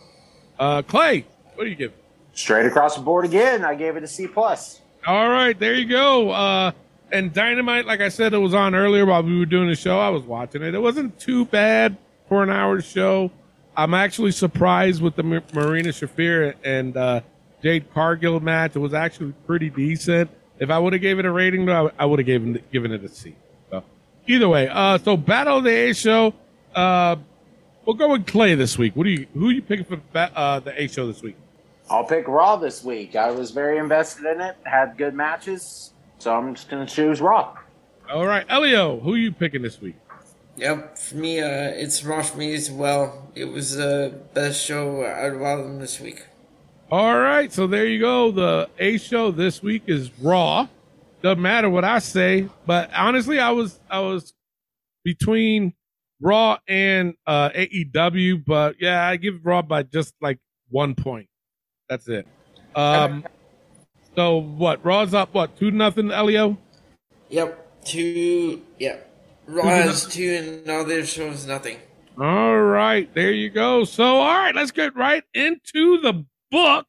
Uh, 0.60 0.84
Clay, 0.84 1.26
what 1.60 1.66
do 1.66 1.72
you 1.72 1.76
give? 1.76 1.92
straight 2.32 2.66
across 2.66 2.96
the 2.96 3.02
board 3.02 3.26
again. 3.26 3.66
I 3.66 3.76
gave 3.76 3.98
it 3.98 4.04
a 4.04 4.08
C 4.08 4.26
plus. 4.26 4.80
All 5.06 5.28
right, 5.30 5.60
there 5.60 5.74
you 5.74 5.86
go. 5.86 6.30
Uh, 6.32 6.72
and 7.12 7.34
Dynamite, 7.34 7.86
like 7.86 8.00
I 8.00 8.08
said, 8.08 8.34
it 8.34 8.38
was 8.38 8.54
on 8.54 8.76
earlier 8.76 9.06
while 9.06 9.24
we 9.24 9.38
were 9.38 9.46
doing 9.46 9.68
the 9.68 9.76
show. 9.76 10.00
I 10.00 10.08
was 10.08 10.24
watching 10.24 10.62
it. 10.62 10.74
It 10.74 10.80
wasn't 10.80 11.20
too 11.20 11.44
bad 11.44 11.98
for 12.30 12.42
an 12.42 12.50
hour 12.50 12.80
show. 12.80 13.30
I'm 13.76 13.94
actually 13.94 14.32
surprised 14.32 15.02
with 15.02 15.18
the 15.18 15.24
M- 15.24 15.44
Marina 15.54 15.90
Shafir 15.90 16.54
and 16.64 16.96
uh, 16.96 17.20
Jade 17.62 17.94
Cargill 17.94 18.40
match. 18.40 18.78
It 18.78 18.80
was 18.80 18.94
actually 18.94 19.34
pretty 19.46 19.70
decent. 19.70 20.30
If 20.60 20.70
I 20.70 20.80
would 20.80 20.94
have 20.94 21.02
gave 21.02 21.20
it 21.20 21.26
a 21.26 21.32
rating, 21.32 21.66
though, 21.66 21.88
I, 21.88 22.04
I 22.04 22.06
would 22.06 22.20
have 22.20 22.26
given 22.26 22.62
given 22.72 22.94
it 22.94 23.04
a 23.04 23.10
C. 23.10 23.36
So 23.70 23.84
either 24.28 24.48
way, 24.48 24.70
uh, 24.70 24.98
so 24.98 25.18
Battle 25.18 25.58
of 25.58 25.66
the 25.66 25.72
A 25.72 25.94
show. 25.94 26.34
Uh, 26.74 27.18
we'll 27.86 27.98
go 27.98 28.12
with 28.12 28.28
Clay 28.28 28.56
this 28.56 28.78
week. 28.78 28.96
What 28.96 29.04
do 29.04 29.10
you? 29.10 29.28
Who 29.34 29.50
are 29.50 29.52
you 29.52 29.62
picking 29.62 29.84
for 29.86 29.98
ba- 30.14 30.32
uh, 30.34 30.60
the 30.62 30.82
A 30.82 30.88
show 30.88 31.06
this 31.06 31.22
week? 31.22 31.36
I'll 31.90 32.04
pick 32.04 32.28
Raw 32.28 32.56
this 32.56 32.84
week. 32.84 33.16
I 33.16 33.32
was 33.32 33.52
very 33.52 33.78
invested 33.78 34.26
in 34.26 34.42
it. 34.42 34.56
Had 34.64 34.98
good 34.98 35.14
matches, 35.16 35.94
so 36.20 36.36
I'm 36.36 36.54
just 36.54 36.70
gonna 36.70 36.86
choose 36.86 37.20
Raw. 37.20 37.58
All 38.12 38.26
right, 38.26 38.46
Elio, 38.50 39.00
who 39.00 39.14
are 39.14 39.18
you 39.18 39.32
picking 39.32 39.62
this 39.62 39.82
week? 39.82 39.96
Yep, 40.58 40.98
for 40.98 41.16
me, 41.16 41.40
uh, 41.40 41.48
it's 41.48 42.04
Raw 42.04 42.22
for 42.22 42.38
me 42.38 42.54
as 42.54 42.70
well. 42.70 43.32
It 43.34 43.46
was 43.46 43.76
the 43.76 44.20
best 44.34 44.64
show 44.64 45.06
out 45.06 45.34
of 45.34 45.42
all 45.42 45.60
of 45.60 45.66
them 45.66 45.80
this 45.80 46.00
week. 46.00 46.26
All 46.92 47.20
right, 47.20 47.52
so 47.52 47.66
there 47.66 47.86
you 47.86 48.00
go. 48.00 48.32
The 48.32 48.70
A 48.80 48.98
show 48.98 49.32
this 49.32 49.64
week 49.64 49.84
is 49.88 50.12
Raw. 50.20 50.68
Doesn't 51.22 51.42
matter 51.42 51.70
what 51.70 51.86
I 51.86 52.00
say, 52.00 52.50
but 52.66 52.90
honestly, 52.96 53.40
I 53.40 53.52
was 53.52 53.80
I 53.90 54.00
was 54.00 54.34
between 55.04 55.74
Raw 56.22 56.58
and 56.68 57.14
uh, 57.26 57.50
AEW, 57.50 58.44
but 58.46 58.76
yeah, 58.80 59.08
I 59.08 59.18
give 59.18 59.46
Raw 59.46 59.62
by 59.62 59.84
just 59.84 60.14
like 60.22 60.40
one 60.70 60.96
point. 60.96 61.30
That's 61.90 62.08
it. 62.08 62.28
Um, 62.76 63.26
so 64.16 64.38
what? 64.38 64.86
Raw's 64.86 65.14
up 65.14 65.34
what 65.34 65.58
two 65.58 65.72
nothing, 65.72 66.12
Elio? 66.12 66.58
Yep, 67.30 67.84
two. 67.86 68.62
Yep, 68.80 69.12
Raw 69.48 69.64
Who 69.64 69.70
did 69.70 69.86
has 69.86 70.04
that? 70.04 70.12
two, 70.12 70.30
and 70.32 70.70
all 70.70 70.86
their 70.86 71.06
shows 71.06 71.48
nothing. 71.48 71.78
All 72.20 72.60
right, 72.60 73.12
there 73.14 73.32
you 73.32 73.50
go. 73.50 73.86
So, 73.86 74.04
all 74.04 74.38
right, 74.38 74.54
let's 74.54 74.72
get 74.72 74.96
right 74.96 75.24
into 75.34 76.00
the 76.02 76.26
book. 76.52 76.88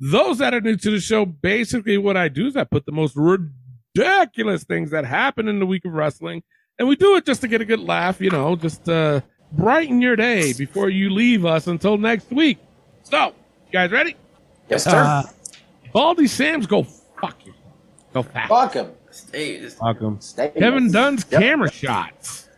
Those 0.00 0.38
that 0.38 0.54
are 0.54 0.60
new 0.60 0.76
to 0.76 0.90
the 0.90 1.00
show, 1.00 1.24
basically 1.26 1.98
what 1.98 2.16
I 2.16 2.28
do 2.28 2.46
is 2.46 2.56
I 2.56 2.64
put 2.64 2.86
the 2.86 2.92
most 2.92 3.16
ridiculous 3.16 4.64
things 4.64 4.90
that 4.90 5.04
happen 5.04 5.48
in 5.48 5.58
the 5.58 5.66
week 5.66 5.84
of 5.84 5.92
wrestling, 5.92 6.42
and 6.78 6.88
we 6.88 6.96
do 6.96 7.16
it 7.16 7.26
just 7.26 7.40
to 7.42 7.48
get 7.48 7.60
a 7.60 7.64
good 7.64 7.80
laugh, 7.80 8.20
you 8.20 8.30
know, 8.30 8.54
just 8.56 8.88
uh, 8.88 9.20
brighten 9.52 10.00
your 10.00 10.16
day 10.16 10.52
before 10.52 10.88
you 10.88 11.10
leave 11.10 11.44
us 11.44 11.66
until 11.66 11.98
next 11.98 12.30
week. 12.30 12.58
So, 13.02 13.28
you 13.28 13.43
guys 13.74 13.90
ready? 13.90 14.14
Yes, 14.68 14.84
sir. 14.84 14.92
Uh, 14.96 15.24
Baldy 15.92 16.28
Sam's 16.28 16.66
go 16.66 16.84
fuck 16.84 17.44
yourself. 17.44 17.64
Go 18.12 18.22
fast. 18.22 18.48
Fuck 18.48 18.74
him. 18.74 18.92
Stays. 19.10 19.74
Fuck 19.74 20.00
'em. 20.00 20.20
Stay 20.20 20.52
Kevin 20.56 20.90
Dunn's 20.92 21.26
Yep. 21.28 21.40
camera 21.40 21.70
shots. 21.70 22.48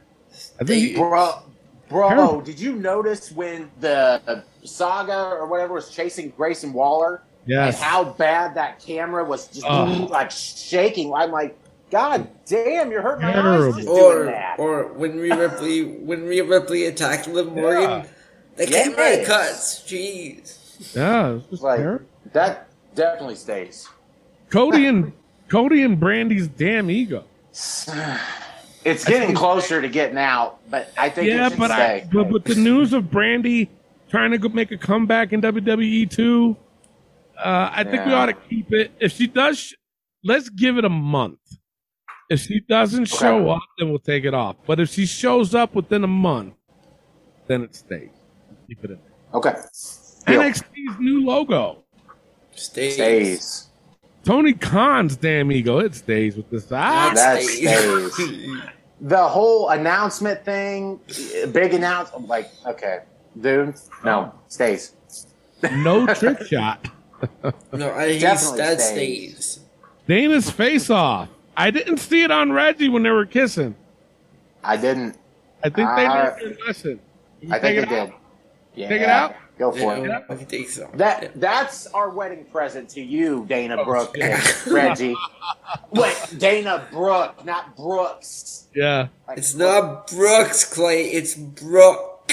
I 0.61 0.65
think 0.65 0.83
he- 0.91 0.95
Bro, 0.95 1.43
bro, 1.89 2.09
Terrible. 2.11 2.41
did 2.43 2.61
you 2.61 2.75
notice 2.77 3.33
when 3.33 3.71
the 3.81 4.21
uh, 4.27 4.41
saga 4.65 5.31
or 5.31 5.47
whatever 5.47 5.73
was 5.75 5.89
chasing 5.91 6.33
Grayson 6.37 6.73
Waller 6.75 7.23
Yes. 7.47 7.75
and 7.77 7.83
how 7.85 8.05
bad 8.05 8.55
that 8.57 8.79
camera 8.81 9.25
was 9.25 9.49
just 9.49 9.65
Ugh. 9.67 10.11
like 10.11 10.31
shaking? 10.31 11.13
I'm 11.15 11.31
like, 11.31 11.59
God 11.91 12.29
damn, 12.47 12.91
you're 12.91 13.01
hurting 13.03 13.23
my 13.25 13.31
eyes 13.31 13.35
Terrible. 13.43 13.73
just 13.73 13.87
doing 13.87 13.99
Or 14.01 14.25
that. 14.27 14.57
or 14.59 14.85
when 14.93 15.19
Rhea 15.19 15.37
Ripley 15.37 15.83
when 15.85 16.27
Rhea 16.27 16.45
Ripley 16.45 16.85
attacked 16.87 17.27
Liv 17.29 17.53
Morgan, 17.55 17.83
Yeah. 17.83 18.05
the 18.57 18.69
Yes. 18.71 18.85
camera 18.95 19.25
cuts. 19.25 19.81
Jeez. 19.87 20.59
Yeah, 20.94 21.39
like 21.51 21.78
terrible. 21.78 22.07
that 22.32 22.69
definitely 22.94 23.36
stays. 23.36 23.89
Cody 24.51 24.86
and 24.86 25.12
Cody 25.48 25.82
and 25.82 25.98
Brandi's 26.01 26.48
damn 26.48 26.90
ego. 26.90 27.24
It's 28.85 29.05
getting 29.05 29.35
closer 29.35 29.82
to 29.82 29.89
getting 29.89 30.16
out, 30.16 30.61
but 30.70 30.93
I 30.97 31.11
think 31.11 31.27
Yeah, 31.27 31.48
it 31.48 31.59
but 31.59 31.73
stay. 31.73 32.03
I 32.03 32.09
but, 32.12 32.31
but 32.31 32.44
the 32.44 32.55
news 32.55 32.93
of 32.93 33.07
Brandi 33.07 33.66
trying 34.09 34.31
to 34.31 34.48
make 34.51 34.70
a 34.70 34.77
comeback 34.77 35.32
in 35.32 35.43
WWE 35.43 36.09
too. 36.09 36.57
Uh, 37.36 37.69
I 37.73 37.82
think 37.82 38.07
we 38.07 38.12
ought 38.12 38.27
to 38.27 38.32
keep 38.32 38.73
it. 38.73 38.93
If 39.01 39.11
she 39.11 39.27
does, 39.27 39.74
let's 40.23 40.48
give 40.48 40.78
it 40.78 40.85
a 40.85 40.89
month. 40.89 41.40
If 42.31 42.40
she 42.43 42.61
doesn't 42.61 43.07
show 43.07 43.51
up, 43.51 43.62
then 43.77 43.90
we'll 43.90 43.98
take 43.98 44.24
it 44.24 44.35
off. 44.35 44.55
But 44.66 44.78
if 44.78 44.90
she 44.90 45.05
shows 45.05 45.53
up 45.53 45.74
within 45.74 46.05
a 46.05 46.09
month, 46.09 46.55
then 47.48 47.62
it 47.65 47.74
stays. 47.74 48.11
Keep 48.69 48.85
it 48.85 48.90
in. 48.93 48.98
okay, 49.35 49.55
Deal. 50.27 50.40
NXT's 50.43 50.98
new 51.01 51.24
logo. 51.24 51.82
Stays. 52.55 52.94
stays. 52.94 53.66
Tony 54.24 54.55
Khan's 54.55 55.16
damn 55.16 55.53
ego. 55.53 55.78
It 55.78 55.94
stays 55.94 56.36
with 56.36 56.51
this. 56.51 56.66
Ah, 56.73 57.12
That 57.15 57.43
stays. 57.43 58.16
the 59.01 59.23
whole 59.28 59.69
announcement 59.69 60.44
thing, 60.44 60.98
big 61.53 61.74
announce. 61.74 62.11
I'm 62.15 62.27
like, 62.27 62.51
okay, 62.66 63.01
dude, 63.40 63.74
no, 64.05 64.32
stays. 64.48 64.94
No 65.73 66.07
trick 66.15 66.43
shot. 66.47 66.89
No, 67.73 67.93
I 67.93 68.12
he's, 68.15 68.23
Definitely 68.23 68.59
that 68.59 68.81
stays. 68.81 69.36
stays. 69.47 69.61
Dana's 70.09 70.51
face 70.51 70.90
off. 70.90 71.28
I 71.57 71.70
didn't 71.70 71.98
see 71.98 72.23
it 72.23 72.31
on 72.31 72.53
Reggie 72.53 72.89
when 72.89 73.03
they 73.03 73.11
were 73.11 73.27
kissing. 73.27 73.74
I 74.65 74.77
didn't. 74.77 75.16
I 75.65 75.69
think 75.70 75.89
they 75.97 76.05
Uh, 76.07 76.15
learned 76.15 76.40
their 76.40 76.66
lesson. 76.66 77.01
You 77.40 77.48
I 77.55 77.59
think 77.61 77.77
take 77.77 77.86
it 77.86 77.89
did. 77.89 78.12
Yeah, 78.74 78.89
Take 78.89 79.01
it 79.03 79.09
out? 79.09 79.35
Go 79.59 79.73
for 79.73 79.97
it. 79.97 80.11
I 80.28 80.35
think 80.37 80.69
so. 80.69 80.91
That 80.95 81.33
that's 81.41 81.87
our 81.89 82.11
wedding 82.11 82.45
present 82.45 82.91
to 82.91 83.01
you, 83.01 83.47
Dana 83.49 83.77
Oh, 83.78 83.85
Brooke 83.85 84.15
shit. 84.16 84.24
and 84.24 84.66
Reggie. 84.73 85.15
Wait, 85.93 86.16
Dana 86.37 86.87
Brooke, 86.93 87.43
not 87.45 87.74
Brooks. 87.77 88.69
Yeah. 88.74 89.09
Like, 89.27 89.39
It's 89.39 89.55
not 89.55 90.09
Brooks, 90.09 90.65
Clay. 90.73 91.05
It's 91.07 91.35
Brooke. 91.35 92.33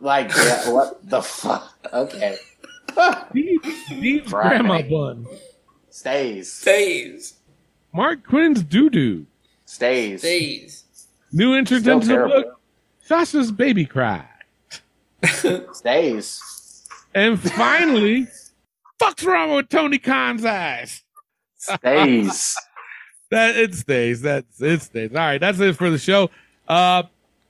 like 0.00 0.30
yeah, 0.36 0.68
what 0.70 0.98
the 1.08 1.22
fuck? 1.22 1.72
Okay, 1.92 2.36
Steve, 3.30 3.60
Steve's 3.86 4.32
Right. 4.32 4.48
grandma 4.60 4.82
bun. 4.82 5.26
stays, 5.90 6.52
Stays. 6.52 7.34
Mark 7.92 8.26
Quinn's 8.26 8.64
doo 8.64 8.90
doo. 8.90 9.26
stays, 9.64 10.20
Stays. 10.22 10.84
New 11.32 11.54
entrant 11.54 11.82
Still 11.84 12.00
into 12.00 12.08
the 12.08 12.26
book. 12.26 12.60
Sasha's 13.04 13.52
baby 13.52 13.86
cry. 13.86 14.26
stays, 15.72 16.40
And 17.14 17.40
finally, 17.40 18.26
fuck's 18.98 19.24
wrong 19.24 19.54
with 19.54 19.68
Tony 19.68 19.98
Khan's 19.98 20.44
eyes? 20.44 21.02
stays. 21.56 22.56
That 23.30 23.56
it 23.56 23.74
stays. 23.74 24.20
That's 24.20 24.60
it 24.62 24.82
stays. 24.82 25.10
All 25.10 25.16
right, 25.16 25.40
that's 25.40 25.58
it 25.58 25.76
for 25.76 25.90
the 25.90 25.98
show. 25.98 26.30
Uh, 26.68 27.04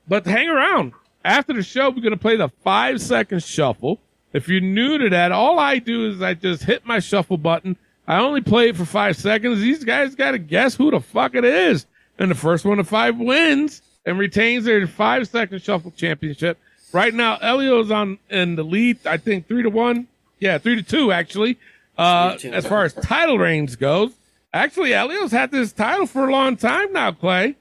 but 0.09 0.25
hang 0.25 0.49
around 0.49 0.93
after 1.25 1.53
the 1.53 1.63
show. 1.63 1.91
We're 1.91 2.01
gonna 2.01 2.17
play 2.17 2.37
the 2.37 2.49
five 2.63 3.03
second 3.03 3.43
shuffle. 3.43 4.01
If 4.33 4.49
you're 4.49 4.63
new 4.63 4.97
to 4.97 5.11
that, 5.11 5.31
all 5.33 5.59
I 5.59 5.81
do 5.81 6.09
is 6.09 6.23
I 6.23 6.35
just 6.35 6.63
hit 6.63 6.87
my 6.87 7.01
shuffle 7.01 7.37
button. 7.37 7.77
I 8.07 8.19
only 8.21 8.41
play 8.41 8.69
it 8.69 8.77
for 8.77 8.87
five 8.87 9.17
seconds. 9.17 9.61
These 9.61 9.85
guys 9.85 10.15
got 10.15 10.31
to 10.31 10.39
guess 10.39 10.75
who 10.75 10.91
the 10.91 11.01
fuck 11.01 11.35
it 11.35 11.45
is, 11.45 11.85
and 12.19 12.31
the 12.31 12.35
first 12.35 12.65
one 12.65 12.79
to 12.79 12.85
five 12.85 13.19
wins 13.19 13.83
and 14.07 14.19
retains 14.19 14.65
their 14.65 14.87
five 14.87 15.29
second 15.29 15.61
shuffle 15.61 15.91
championship. 15.91 16.57
Right 16.95 17.13
now, 17.13 17.39
Elio's 17.39 17.91
on 17.91 18.19
in 18.31 18.55
the 18.55 18.63
lead. 18.63 19.05
I 19.05 19.17
think 19.17 19.49
three 19.49 19.65
to 19.65 19.69
one. 19.69 20.07
Yeah, 20.39 20.59
three 20.59 20.77
to 20.77 20.83
two 20.83 21.11
actually. 21.11 21.59
Uh, 21.99 22.37
two. 22.37 22.53
as 22.53 22.65
far 22.67 22.85
as 22.85 22.93
title 22.95 23.37
reigns 23.37 23.75
goes, 23.75 24.13
actually, 24.53 24.95
Elio's 24.95 25.33
had 25.33 25.51
this 25.51 25.73
title 25.73 26.07
for 26.07 26.29
a 26.29 26.33
long 26.33 26.57
time 26.57 26.93
now. 26.93 27.11
Clay, 27.11 27.57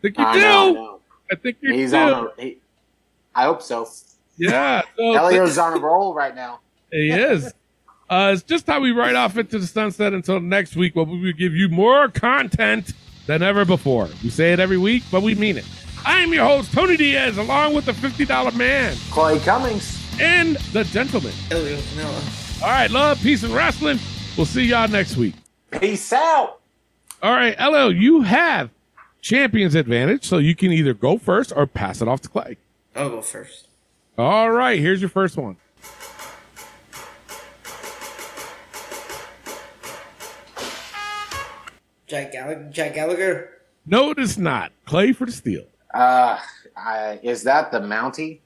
think 0.00 0.16
you 0.16 0.24
I 0.24 0.32
do? 0.34 0.40
know, 0.40 0.68
I 0.68 0.72
know. 0.72 1.00
I 1.32 1.34
think 1.34 1.58
you 1.60 1.74
He's 1.74 1.90
do. 1.90 1.98
on. 1.98 2.28
A, 2.38 2.42
he, 2.42 2.56
I 3.34 3.44
hope 3.44 3.60
so. 3.60 3.86
yeah, 4.38 4.80
so 4.96 5.12
Elio's 5.16 5.58
on 5.58 5.76
a 5.76 5.78
roll 5.78 6.14
right 6.14 6.34
now. 6.34 6.60
he 6.90 7.10
is. 7.10 7.52
Uh, 8.08 8.30
it's 8.32 8.42
just 8.42 8.66
how 8.66 8.80
we 8.80 8.90
ride 8.90 9.16
off 9.16 9.36
into 9.36 9.58
the 9.58 9.66
sunset 9.66 10.14
until 10.14 10.40
next 10.40 10.76
week, 10.76 10.96
where 10.96 11.04
we 11.04 11.20
will 11.20 11.32
give 11.34 11.54
you 11.54 11.68
more 11.68 12.08
content 12.08 12.94
than 13.26 13.42
ever 13.42 13.66
before. 13.66 14.08
We 14.22 14.30
say 14.30 14.54
it 14.54 14.60
every 14.60 14.78
week, 14.78 15.02
but 15.12 15.22
we 15.22 15.34
mean 15.34 15.58
it. 15.58 15.66
I 16.06 16.20
am 16.20 16.32
your 16.32 16.44
host, 16.44 16.72
Tony 16.72 16.96
Diaz, 16.96 17.36
along 17.36 17.74
with 17.74 17.84
the 17.86 17.92
$50 17.92 18.54
man 18.56 18.96
Clay 19.10 19.38
Cummings. 19.40 20.02
and 20.20 20.56
the 20.72 20.84
gentleman. 20.84 21.32
Elio 21.50 21.76
Vanilla. 21.76 22.22
All 22.62 22.68
right, 22.70 22.90
love, 22.90 23.20
peace, 23.20 23.42
and 23.42 23.52
wrestling. 23.52 23.98
We'll 24.36 24.46
see 24.46 24.64
y'all 24.64 24.88
next 24.88 25.16
week. 25.16 25.34
Peace 25.72 26.12
out. 26.12 26.60
All 27.22 27.32
right, 27.32 27.58
LL, 27.60 27.92
you 27.92 28.22
have 28.22 28.70
champion's 29.20 29.74
advantage, 29.74 30.24
so 30.24 30.38
you 30.38 30.54
can 30.54 30.72
either 30.72 30.94
go 30.94 31.18
first 31.18 31.52
or 31.54 31.66
pass 31.66 32.00
it 32.00 32.08
off 32.08 32.20
to 32.22 32.28
Clay. 32.28 32.56
I'll 32.94 33.10
go 33.10 33.20
first. 33.22 33.66
All 34.16 34.50
right, 34.50 34.78
here's 34.78 35.00
your 35.00 35.10
first 35.10 35.36
one. 35.36 35.56
Jack 42.06 42.32
Gallagher. 42.32 42.68
Jack 42.70 42.94
Gallagher. 42.94 43.50
No, 43.84 44.10
it 44.10 44.18
is 44.18 44.38
not. 44.38 44.72
Clay 44.84 45.12
for 45.12 45.26
the 45.26 45.32
steal. 45.32 45.64
Uh, 45.96 46.38
I, 46.76 47.18
is 47.22 47.42
that 47.44 47.70
the 47.72 47.80
Mountie? 47.80 48.40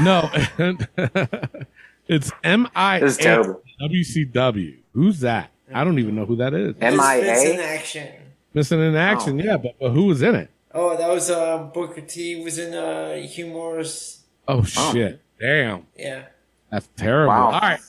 No, 0.00 0.30
it's 2.08 2.30
M 2.44 2.68
I 2.74 3.00
This 3.00 3.16
terrible. 3.16 3.62
WCW. 3.82 4.78
Who's 4.92 5.20
that? 5.20 5.50
I 5.72 5.84
don't 5.84 5.98
even 5.98 6.14
know 6.14 6.24
who 6.24 6.36
that 6.36 6.54
is. 6.54 6.74
M 6.80 6.98
I 7.00 7.16
A 7.16 7.22
Misfits 7.22 7.50
in 7.54 7.60
action. 7.60 8.08
Missing 8.54 8.80
in 8.80 8.96
action, 8.96 9.38
yeah, 9.38 9.56
but, 9.58 9.78
but 9.78 9.90
who 9.90 10.04
was 10.06 10.22
in 10.22 10.34
it? 10.34 10.50
Oh, 10.74 10.96
that 10.96 11.08
was 11.08 11.30
uh, 11.30 11.58
Booker 11.74 12.00
T 12.00 12.42
was 12.42 12.58
in 12.58 12.74
uh, 12.74 13.16
Hugh 13.16 13.46
Morrus. 13.46 14.20
Oh 14.46 14.62
shit! 14.64 15.20
Damn, 15.38 15.86
Yeah. 15.96 16.24
that's 16.70 16.88
terrible. 16.96 17.28
Wow. 17.34 17.46
All 17.52 17.60
right, 17.60 17.80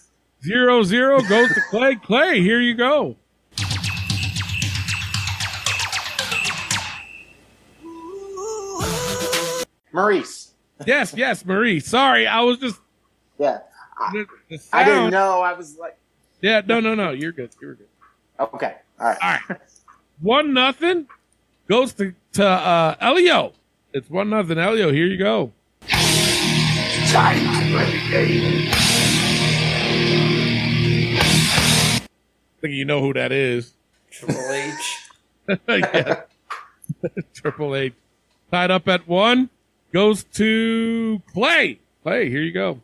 zero 0.43 0.83
zero 0.83 1.21
goes 1.21 1.47
to 1.49 1.61
Clay. 1.69 1.95
Clay, 1.95 2.41
here 2.41 2.59
you 2.59 2.75
go. 2.75 3.15
Maurice. 9.91 10.53
Yes, 10.85 11.13
yes, 11.15 11.45
Marie. 11.45 11.79
Sorry, 11.79 12.25
I 12.27 12.41
was 12.41 12.57
just 12.57 12.79
Yeah. 13.37 13.59
the, 14.13 14.25
the 14.49 14.59
I 14.71 14.83
didn't 14.83 15.11
know. 15.11 15.41
I 15.41 15.53
was 15.53 15.77
like, 15.77 15.97
Yeah, 16.41 16.61
no, 16.65 16.79
no, 16.79 16.95
no. 16.95 17.11
You're 17.11 17.31
good. 17.33 17.49
You're 17.61 17.75
good. 17.75 17.87
okay. 18.39 18.75
All 18.99 19.07
right. 19.07 19.17
All 19.21 19.37
right. 19.49 19.59
One 20.21 20.53
nothing 20.53 21.07
goes 21.67 21.93
to 21.93 22.13
to 22.33 22.45
uh, 22.45 22.95
Elio. 23.01 23.53
It's 23.93 24.09
one 24.09 24.29
nothing. 24.29 24.57
Elio, 24.57 24.91
here 24.91 25.05
you 25.07 25.17
go. 25.17 25.51
I 31.91 32.01
think 32.61 32.73
you 32.73 32.85
know 32.85 33.01
who 33.01 33.13
that 33.13 33.31
is. 33.31 33.73
Triple 34.11 34.51
H. 34.51 35.09
yeah. 35.67 36.21
Triple 37.33 37.75
H. 37.75 37.93
Tied 38.51 38.71
up 38.71 38.87
at 38.87 39.07
one. 39.07 39.49
Goes 39.91 40.23
to 40.35 41.21
Clay. 41.33 41.79
Clay, 42.03 42.29
here 42.29 42.41
you 42.41 42.51
go. 42.51 42.79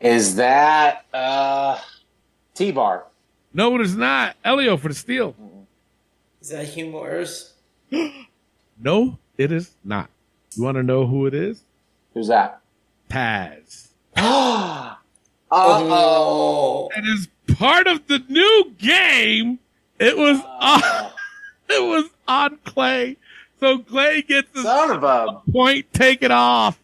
Is 0.00 0.36
that 0.36 1.04
uh, 1.12 1.78
T 2.54 2.72
Bar? 2.72 3.04
No, 3.52 3.74
it 3.74 3.80
is 3.82 3.96
not. 3.96 4.36
Elio 4.44 4.76
for 4.76 4.88
the 4.88 4.94
steal. 4.94 5.34
Is 6.40 6.50
that 6.50 6.66
Hugh 6.66 6.86
Morrus? 6.86 7.52
No, 8.76 9.18
it 9.38 9.52
is 9.52 9.70
not. 9.84 10.10
You 10.56 10.64
want 10.64 10.76
to 10.76 10.82
know 10.82 11.06
who 11.06 11.26
it 11.26 11.32
is? 11.32 11.62
Who's 12.12 12.26
that? 12.26 12.60
Taz. 13.08 13.90
Uh 14.16 14.96
oh. 15.52 16.88
It 16.96 17.04
is 17.04 17.28
part 17.56 17.86
of 17.86 18.08
the 18.08 18.18
new 18.28 18.72
game. 18.76 19.60
It 19.98 20.16
was 20.16 20.40
oh. 20.42 20.58
on, 20.60 21.10
it 21.76 21.82
was 21.82 22.10
on 22.26 22.58
Clay. 22.64 23.16
So 23.60 23.78
Clay 23.78 24.22
gets 24.22 24.48
his 24.54 24.64
Son 24.64 24.90
of 24.90 25.04
a 25.04 25.40
point 25.50 25.92
taken 25.92 26.30
off. 26.30 26.78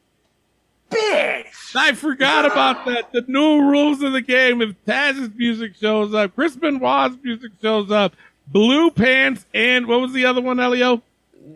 bitch. 0.91 1.77
I 1.77 1.93
forgot 1.93 2.47
about 2.47 2.87
that. 2.87 3.12
The 3.12 3.24
new 3.27 3.61
rules 3.61 4.03
of 4.03 4.12
the 4.12 4.20
game. 4.20 4.62
If 4.62 4.74
Taz's 4.87 5.31
music 5.35 5.77
shows 5.77 6.15
up, 6.15 6.35
Chris 6.35 6.57
Benoit's 6.57 7.16
music 7.23 7.53
shows 7.61 7.91
up, 7.91 8.15
Blue 8.47 8.91
Pants, 8.91 9.45
and 9.55 9.87
what 9.87 10.01
was 10.01 10.12
the 10.12 10.24
other 10.24 10.41
one, 10.41 10.59
Elio? 10.59 11.03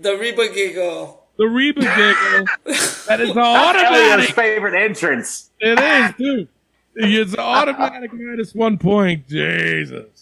The 0.00 0.16
Reba 0.16 0.48
Giggle. 0.52 1.24
The 1.36 1.46
Reba 1.46 1.80
Giggle. 1.80 2.46
that 3.06 3.20
is 3.20 3.34
That's 3.34 3.82
Elio's 3.82 4.30
favorite 4.30 4.80
entrance. 4.80 5.50
It 5.60 5.78
is, 5.78 6.16
too. 6.16 6.48
It's 6.96 7.36
automatic 7.36 8.12
minus 8.12 8.54
one 8.54 8.78
point. 8.78 9.26
Jesus. 9.26 10.13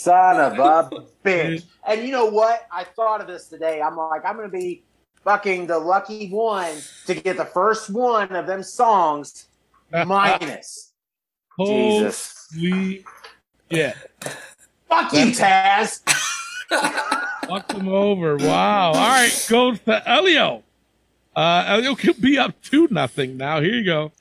Son 0.00 0.40
of 0.40 0.58
a 0.58 1.04
bitch. 1.24 1.64
And 1.86 2.02
you 2.02 2.12
know 2.12 2.26
what? 2.26 2.66
I 2.72 2.84
thought 2.84 3.20
of 3.20 3.26
this 3.26 3.48
today. 3.48 3.82
I'm 3.82 3.96
like, 3.96 4.24
I'm 4.24 4.36
going 4.36 4.50
to 4.50 4.56
be 4.56 4.84
fucking 5.24 5.66
the 5.66 5.78
lucky 5.78 6.30
one 6.30 6.76
to 7.06 7.14
get 7.14 7.36
the 7.36 7.44
first 7.44 7.90
one 7.90 8.34
of 8.34 8.46
them 8.46 8.62
songs 8.62 9.46
minus. 9.92 10.92
Jesus. 11.60 12.48
Holy 12.54 13.04
yeah. 13.70 13.94
Fuck 14.88 15.12
you, 15.12 15.26
Taz. 15.26 16.00
Fuck 17.48 17.68
them 17.68 17.88
over. 17.88 18.36
Wow. 18.36 18.88
All 18.88 18.94
right, 18.94 19.46
goes 19.48 19.78
to 19.80 20.08
Elio. 20.08 20.64
Uh, 21.36 21.64
Elio 21.68 21.94
could 21.94 22.20
be 22.20 22.38
up 22.38 22.60
two 22.62 22.88
nothing 22.90 23.36
now. 23.36 23.60
Here 23.60 23.74
you 23.74 23.84
go. 23.84 24.12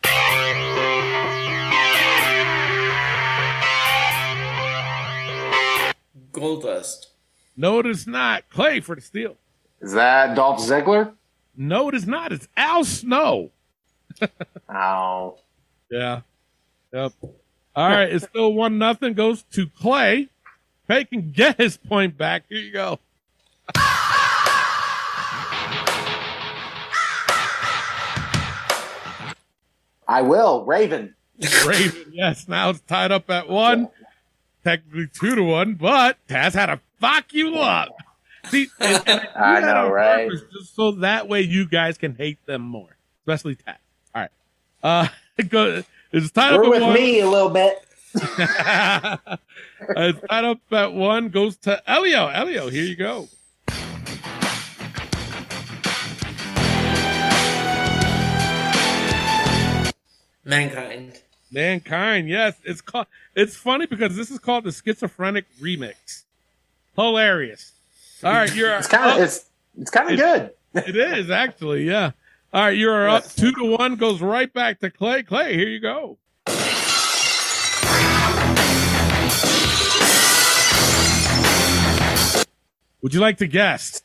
Goldust. 6.39 7.07
No, 7.57 7.79
it 7.79 7.85
is 7.85 8.07
not. 8.07 8.49
Clay 8.49 8.79
for 8.79 8.95
the 8.95 9.01
steal. 9.01 9.35
Is 9.81 9.93
that 9.93 10.35
Dolph 10.35 10.59
Ziggler? 10.59 11.13
No, 11.55 11.89
it 11.89 11.95
is 11.95 12.07
not. 12.07 12.31
It's 12.31 12.47
Al 12.55 12.83
Snow. 12.83 13.51
Oh. 14.71 15.37
Yeah. 15.89 16.21
Yep. 16.93 17.13
All 17.75 17.89
right. 17.89 18.09
It's 18.11 18.25
still 18.25 18.53
one 18.53 18.77
nothing. 18.77 19.13
Goes 19.13 19.41
to 19.53 19.67
Clay. 19.67 20.29
Clay 20.85 21.05
can 21.05 21.31
get 21.31 21.57
his 21.59 21.75
point 21.75 22.17
back. 22.17 22.43
Here 22.49 22.59
you 22.59 22.71
go. 22.71 22.99
I 30.07 30.21
will. 30.21 30.65
Raven. 30.65 31.15
Raven, 31.65 32.11
yes. 32.11 32.47
Now 32.47 32.71
it's 32.71 32.81
tied 32.81 33.11
up 33.11 33.29
at 33.29 33.47
one. 33.47 33.89
Technically 34.69 35.07
two 35.07 35.33
to 35.33 35.41
one, 35.41 35.73
but 35.73 36.17
Taz 36.27 36.53
had 36.53 36.67
to 36.67 36.79
fuck 36.99 37.33
you 37.33 37.55
up. 37.55 37.89
See, 38.51 38.67
and, 38.79 39.03
and 39.07 39.27
I 39.35 39.59
do 39.61 39.65
know, 39.65 39.89
right? 39.89 40.29
purpose 40.29 40.43
Just 40.53 40.75
so 40.75 40.91
that 40.91 41.27
way 41.27 41.41
you 41.41 41.67
guys 41.67 41.97
can 41.97 42.13
hate 42.13 42.37
them 42.45 42.61
more, 42.61 42.95
especially 43.23 43.55
Taz. 43.55 43.77
All 44.13 44.21
right. 44.21 44.29
Uh, 44.83 45.07
it 45.37 45.43
go, 45.49 45.81
it's 46.11 46.29
tied 46.29 46.53
You're 46.53 46.65
up 46.65 46.69
with 46.69 46.83
one. 46.83 46.93
me 46.93 47.19
a 47.19 47.27
little 47.27 47.49
bit. 47.49 47.83
it's 48.13 48.37
tied 50.29 50.45
up 50.45 50.59
at 50.71 50.93
one. 50.93 51.29
Goes 51.29 51.57
to 51.57 51.81
Elio. 51.89 52.27
Elio, 52.27 52.69
here 52.69 52.83
you 52.83 52.95
go. 52.95 53.27
Mankind. 60.45 61.23
Mankind, 61.51 62.29
yes. 62.29 62.55
It's 62.63 62.81
called. 62.81 63.07
It's 63.35 63.55
funny 63.55 63.85
because 63.85 64.15
this 64.15 64.29
is 64.29 64.39
called 64.39 64.65
the 64.65 64.71
schizophrenic 64.71 65.45
remix. 65.59 66.23
Hilarious. 66.95 67.73
All 68.23 68.33
right, 68.33 68.53
you're 68.53 68.75
It's 68.75 68.87
kind 68.87 69.11
of 69.11 69.23
it's 69.23 69.45
it's 69.79 69.89
kind 69.89 70.11
of 70.11 70.17
good. 70.19 70.51
It 70.73 70.95
is 70.95 71.31
actually, 71.31 71.87
yeah. 71.87 72.11
All 72.53 72.65
right, 72.65 72.77
you're 72.77 73.09
up 73.09 73.25
two 73.25 73.51
to 73.53 73.77
one. 73.77 73.95
Goes 73.95 74.21
right 74.21 74.51
back 74.51 74.79
to 74.81 74.91
Clay. 74.91 75.23
Clay, 75.23 75.55
here 75.55 75.69
you 75.69 75.79
go. 75.79 76.17
Would 83.01 83.13
you 83.13 83.21
like 83.21 83.37
to 83.37 83.47
guess? 83.47 84.03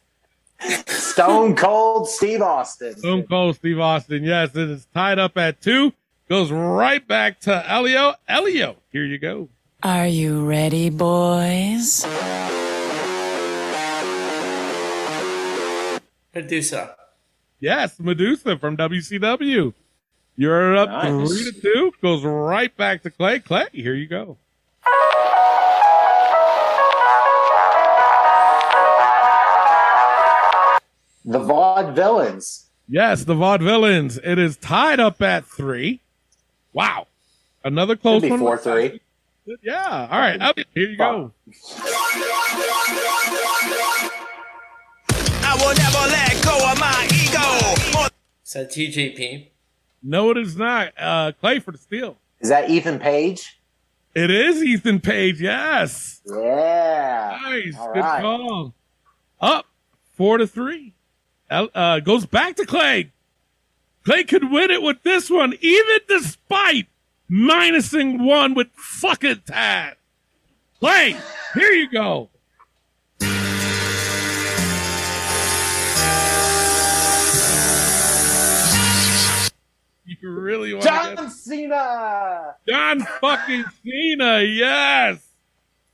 Stone 0.87 1.57
Cold 1.57 2.09
Steve 2.09 2.43
Austin. 2.43 2.97
Stone 2.97 3.25
Cold 3.25 3.57
Steve 3.57 3.81
Austin. 3.81 4.25
Yes, 4.25 4.55
it 4.55 4.71
is 4.71 4.87
tied 4.95 5.19
up 5.19 5.37
at 5.37 5.61
two. 5.61 5.93
Goes 6.29 6.51
right 6.51 7.07
back 7.07 7.41
to 7.41 7.71
Elio. 7.71 8.15
Elio, 8.29 8.77
here 8.91 9.05
you 9.05 9.19
go. 9.19 9.49
Are 9.83 10.07
you 10.07 10.47
ready, 10.47 10.89
boys? 10.89 12.05
Medusa. 16.35 16.97
Yes, 17.61 18.01
Medusa 18.01 18.59
from 18.59 18.77
WCW. 18.77 19.75
You're 20.37 20.77
up 20.77 20.89
Nice. 20.89 21.29
three 21.31 21.53
to 21.53 21.61
two. 21.61 21.93
Goes 22.03 22.25
right 22.25 22.75
back 22.77 23.03
to 23.03 23.11
Clay. 23.11 23.39
Clay, 23.41 23.67
here 23.73 23.95
you 23.95 24.07
go. 24.07 24.39
The 31.27 31.39
Vaudevillains. 31.39 32.65
Yes, 32.87 33.25
the 33.25 33.35
Vaudevillains. 33.35 34.19
It 34.23 34.39
is 34.39 34.57
tied 34.59 35.01
up 35.01 35.23
at 35.23 35.47
three. 35.47 36.01
Wow. 36.75 37.07
Another 37.65 37.97
close 37.97 38.21
Could 38.21 38.27
be 38.27 38.31
one. 38.33 38.41
four 38.41 38.59
three. 38.59 39.01
Yeah. 39.63 40.09
All 40.11 40.19
right. 40.19 40.39
Elliot, 40.41 40.67
here 40.75 40.91
you 40.91 40.97
go. 40.99 41.33
I 45.47 45.57
will 45.61 45.75
never 45.75 46.05
let 46.11 46.45
go 46.45 46.71
of 46.71 46.79
my 46.81 47.09
ego. 47.15 48.11
Is 48.45 48.53
that 48.53 48.71
TJP? 48.71 49.49
No, 50.03 50.31
it 50.31 50.37
is 50.39 50.57
not. 50.57 50.93
Uh, 50.99 51.33
Clay 51.41 51.61
for 51.61 51.73
the 51.73 51.79
steal. 51.79 52.19
Is 52.41 52.49
that 52.51 52.69
Ethan 52.69 52.99
Page? 52.99 53.59
It 54.15 54.31
is 54.31 54.63
Ethan 54.63 55.01
Page. 55.01 55.41
Yes. 55.41 56.21
Yeah. 56.27 57.39
Nice. 57.43 57.77
All 57.79 57.93
Good 57.95 58.01
right. 58.01 58.21
call. 58.23 58.75
Up 59.41 59.67
four 60.17 60.39
to 60.39 60.47
three. 60.47 60.95
Uh, 61.51 62.01
goes 62.01 62.27
back 62.27 62.57
to 62.57 62.67
Clay. 62.67 63.13
Clay 64.05 64.25
could 64.25 64.51
win 64.51 64.71
it 64.71 64.83
with 64.83 65.03
this 65.03 65.31
one, 65.31 65.55
even 65.61 65.99
despite 66.09 66.89
minusing 67.31 68.23
one 68.25 68.55
with 68.55 68.69
fucking 68.75 69.43
Taz. 69.47 69.95
Clay, 70.79 71.17
here 71.55 71.73
you 71.73 71.91
go. 71.91 72.31
You 80.07 80.31
really 80.31 80.75
want 80.75 80.83
to 80.85 80.89
John 80.91 81.17
get 81.17 81.31
Cena. 81.33 82.55
John 82.69 83.01
fucking 83.21 83.65
Cena? 83.83 84.41
Yes. 84.43 85.19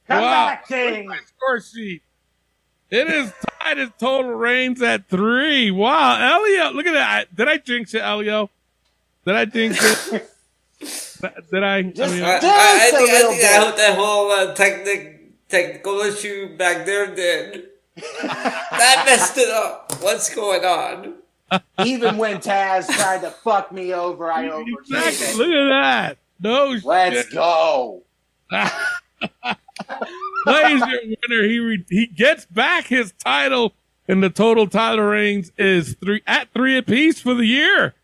Come 0.09 0.23
Wow. 0.23 0.47
back, 0.49 0.67
King. 0.67 1.09
Score 1.27 1.61
sheet. 1.61 2.03
It 2.91 3.09
is 3.09 3.33
tied 3.61 3.79
as 3.79 3.91
total 3.99 4.33
reigns 4.33 4.83
at 4.83 5.09
three. 5.09 5.71
Wow, 5.71 6.19
Elio, 6.39 6.71
look 6.73 6.87
at 6.87 6.93
that. 6.95 7.35
Did 7.37 7.49
I 7.49 7.59
jinx 7.59 7.95
it, 7.95 8.03
Elio? 8.03 8.51
Did 9.25 9.37
I 9.37 9.45
jinx 9.45 10.13
it? 10.13 10.29
Did 11.51 11.63
I? 11.63 11.77
I 11.77 11.83
Just- 11.83 12.15
mean, 12.15 12.25
I, 12.25 12.29
I, 12.29 12.33
I 12.35 12.39
Just 12.39 12.95
a 12.95 12.97
think, 12.97 13.11
I 13.11 13.13
little 13.13 13.31
think 13.31 13.43
that, 13.43 13.65
bit. 13.67 13.77
that 13.77 13.97
whole 13.99 14.31
uh, 14.33 14.55
technic, 14.55 15.21
technical 15.49 16.01
issue 16.01 16.57
back 16.57 16.85
there 16.87 17.15
did. 17.15 17.67
that 18.23 19.03
messed 19.05 19.37
it 19.37 19.51
up. 19.51 19.93
What's 20.01 20.35
going 20.35 20.65
on? 20.65 21.15
Even 21.85 22.17
when 22.17 22.39
Taz 22.39 22.87
tried 22.89 23.21
to 23.23 23.31
fuck 23.31 23.71
me 23.73 23.93
over, 23.93 24.33
I 24.33 24.49
overcame 24.49 24.77
exactly. 24.79 25.27
it. 25.27 25.37
Look 25.37 25.49
at 25.49 25.69
that. 25.69 26.19
No 26.41 26.79
Let's 26.83 27.17
shit. 27.29 27.33
go. 27.35 28.03
Clay's 30.45 30.81
your 30.81 31.01
winner. 31.29 31.49
He 31.49 31.59
re- 31.59 31.85
he 31.89 32.07
gets 32.07 32.47
back 32.47 32.87
his 32.87 33.13
title, 33.13 33.75
and 34.09 34.23
the 34.23 34.31
total 34.31 34.67
title 34.67 35.05
reigns 35.05 35.53
is 35.59 35.97
three 36.03 36.23
at 36.27 36.53
three 36.53 36.77
apiece 36.77 37.21
for 37.21 37.35
the 37.35 37.45
year. 37.45 37.95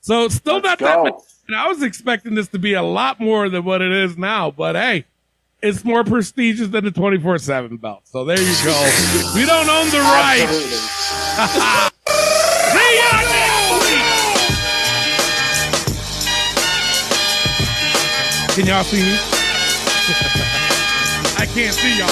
So 0.00 0.28
still 0.28 0.54
Let's 0.60 0.64
not 0.64 0.78
that 0.80 1.02
much. 1.02 1.14
And 1.48 1.56
I 1.56 1.68
was 1.68 1.82
expecting 1.82 2.34
this 2.34 2.48
to 2.48 2.58
be 2.58 2.74
a 2.74 2.82
lot 2.82 3.18
more 3.20 3.48
than 3.48 3.64
what 3.64 3.82
it 3.82 3.90
is 3.90 4.16
now, 4.16 4.50
but 4.52 4.76
hey, 4.76 5.04
it's 5.62 5.84
more 5.84 6.04
prestigious 6.04 6.68
than 6.68 6.84
the 6.84 6.90
twenty 6.90 7.18
four 7.18 7.38
seven 7.38 7.76
belt. 7.76 8.02
So 8.04 8.24
there 8.24 8.38
you 8.40 8.54
go. 8.64 8.90
we 9.34 9.44
don't 9.46 9.68
own 9.68 9.90
the. 9.90 9.98
Absolutely. 9.98 10.70
See 12.70 12.96
ya 12.96 13.10
next 13.20 13.70
week. 13.90 14.20
Can 18.54 18.66
y'all 18.66 18.84
see 18.84 19.02
me? 19.02 19.29
I 21.40 21.46
can't 21.46 21.72
see 21.72 21.96
y'all. 21.96 22.04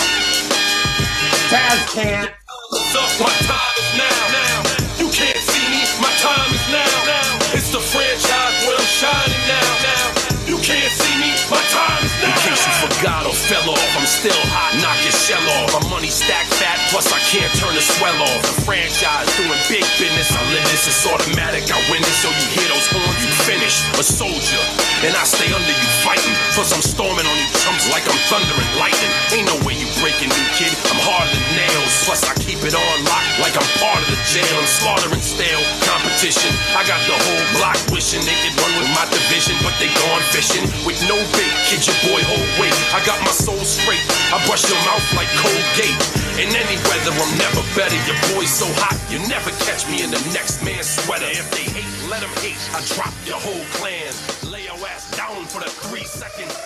Taz 1.52 1.84
can't. 1.92 2.32
Up, 2.32 3.12
my 3.20 3.28
time 3.44 3.76
is 3.76 3.90
now. 4.00 4.20
now. 4.32 4.58
You 4.96 5.12
can't 5.12 5.36
see 5.36 5.68
me, 5.68 5.84
my 6.00 6.08
time 6.16 6.48
is 6.48 6.64
now. 6.72 6.88
now. 7.04 7.36
It's 7.52 7.68
the 7.68 7.76
franchise 7.76 8.56
where 8.64 8.80
I'm 8.80 8.88
shining 8.88 9.44
now. 9.44 9.68
now. 9.84 10.28
You 10.48 10.56
can't 10.64 10.88
see 10.96 11.12
me, 11.20 11.28
my 11.52 11.60
time 11.68 12.00
is 12.08 12.14
now. 12.24 12.32
In 12.32 12.40
case 12.40 12.56
you 12.56 12.72
forgot 12.88 13.28
or 13.28 13.36
fell 13.36 13.68
off, 13.68 13.92
I'm 14.00 14.08
still 14.08 14.40
hot, 14.48 14.72
knock 14.80 14.96
your 15.04 15.12
shell 15.12 15.44
off. 15.60 15.76
My 15.76 15.84
money 15.92 16.08
stacked 16.08 16.47
fat, 16.47 16.47
plus 16.88 17.12
I 17.12 17.20
can't 17.28 17.52
turn 17.56 17.72
the 17.76 17.84
swell 17.84 18.16
off. 18.24 18.40
The 18.42 18.56
franchise 18.64 19.28
doing 19.36 19.60
big 19.68 19.84
business. 20.00 20.32
I 20.32 20.42
live 20.52 20.64
this, 20.72 20.88
it's 20.88 21.04
automatic. 21.04 21.68
I 21.68 21.78
win 21.92 22.00
this, 22.00 22.18
so 22.24 22.32
you 22.32 22.46
hear 22.56 22.68
those 22.72 22.88
horns, 22.88 23.20
you 23.20 23.32
finish. 23.44 23.84
A 24.00 24.04
soldier, 24.04 24.62
and 25.04 25.12
I 25.14 25.24
stay 25.24 25.48
under 25.52 25.72
you 25.72 25.90
fighting. 26.04 26.34
Plus 26.56 26.72
I'm 26.72 26.84
storming 26.84 27.24
on 27.24 27.36
you 27.36 27.48
chumps 27.60 27.88
like 27.92 28.04
I'm 28.08 28.18
thunder 28.32 28.56
and 28.56 28.72
lightning. 28.80 29.12
Ain't 29.32 29.48
no 29.48 29.56
way 29.64 29.76
you 29.76 29.88
breaking 30.00 30.32
me, 30.32 30.42
kid. 30.56 30.72
I'm 30.88 31.00
harder 31.04 31.32
than 31.32 31.46
nails. 31.56 31.92
Plus 32.08 32.24
I 32.24 32.34
keep 32.40 32.60
it 32.64 32.72
on 32.72 32.96
lock 33.04 33.26
like 33.40 33.54
I'm 33.54 33.70
part 33.80 34.00
of 34.00 34.08
the 34.08 34.20
jail. 34.24 34.48
I'm 34.56 34.68
slaughtering 34.68 35.24
stale 35.24 35.62
competition. 35.84 36.52
I 36.72 36.84
got 36.88 37.00
the 37.04 37.16
whole 37.16 37.44
block 37.60 37.78
wishing 37.92 38.24
they 38.24 38.36
could 38.40 38.56
run 38.58 38.72
with 38.80 38.90
my 38.96 39.04
division, 39.12 39.54
but 39.60 39.76
they 39.76 39.92
gone 40.08 40.24
fishing 40.32 40.64
with 40.88 40.98
no 41.04 41.16
bait. 41.36 41.52
Kid, 41.68 41.84
your 41.84 41.98
boy, 42.08 42.20
hold 42.24 42.48
weight. 42.56 42.76
I 42.96 43.04
got 43.04 43.20
my 43.20 43.34
soul 43.34 43.60
straight. 43.62 44.02
I 44.32 44.40
brush 44.48 44.64
your 44.68 44.80
mouth 44.88 45.04
like 45.12 45.28
Colgate. 45.36 46.27
In 46.38 46.54
any 46.54 46.78
weather, 46.86 47.10
I'm 47.10 47.34
never 47.36 47.62
better. 47.74 47.98
Your 48.06 48.14
boy's 48.30 48.48
so 48.48 48.66
hot, 48.78 48.94
you 49.10 49.18
never 49.26 49.50
catch 49.66 49.90
me 49.90 50.04
in 50.04 50.10
the 50.12 50.22
next 50.30 50.62
man's 50.62 50.86
sweater. 50.86 51.26
If 51.26 51.50
they 51.50 51.66
hate, 51.66 52.08
let 52.08 52.20
them 52.20 52.30
hate. 52.38 52.62
I 52.70 52.78
drop 52.94 53.12
your 53.26 53.42
whole 53.42 53.64
clan. 53.74 54.14
Lay 54.46 54.62
your 54.70 54.78
ass 54.86 55.10
down 55.16 55.46
for 55.46 55.58
the 55.58 55.68
three 55.68 56.06
tan. 56.06 56.57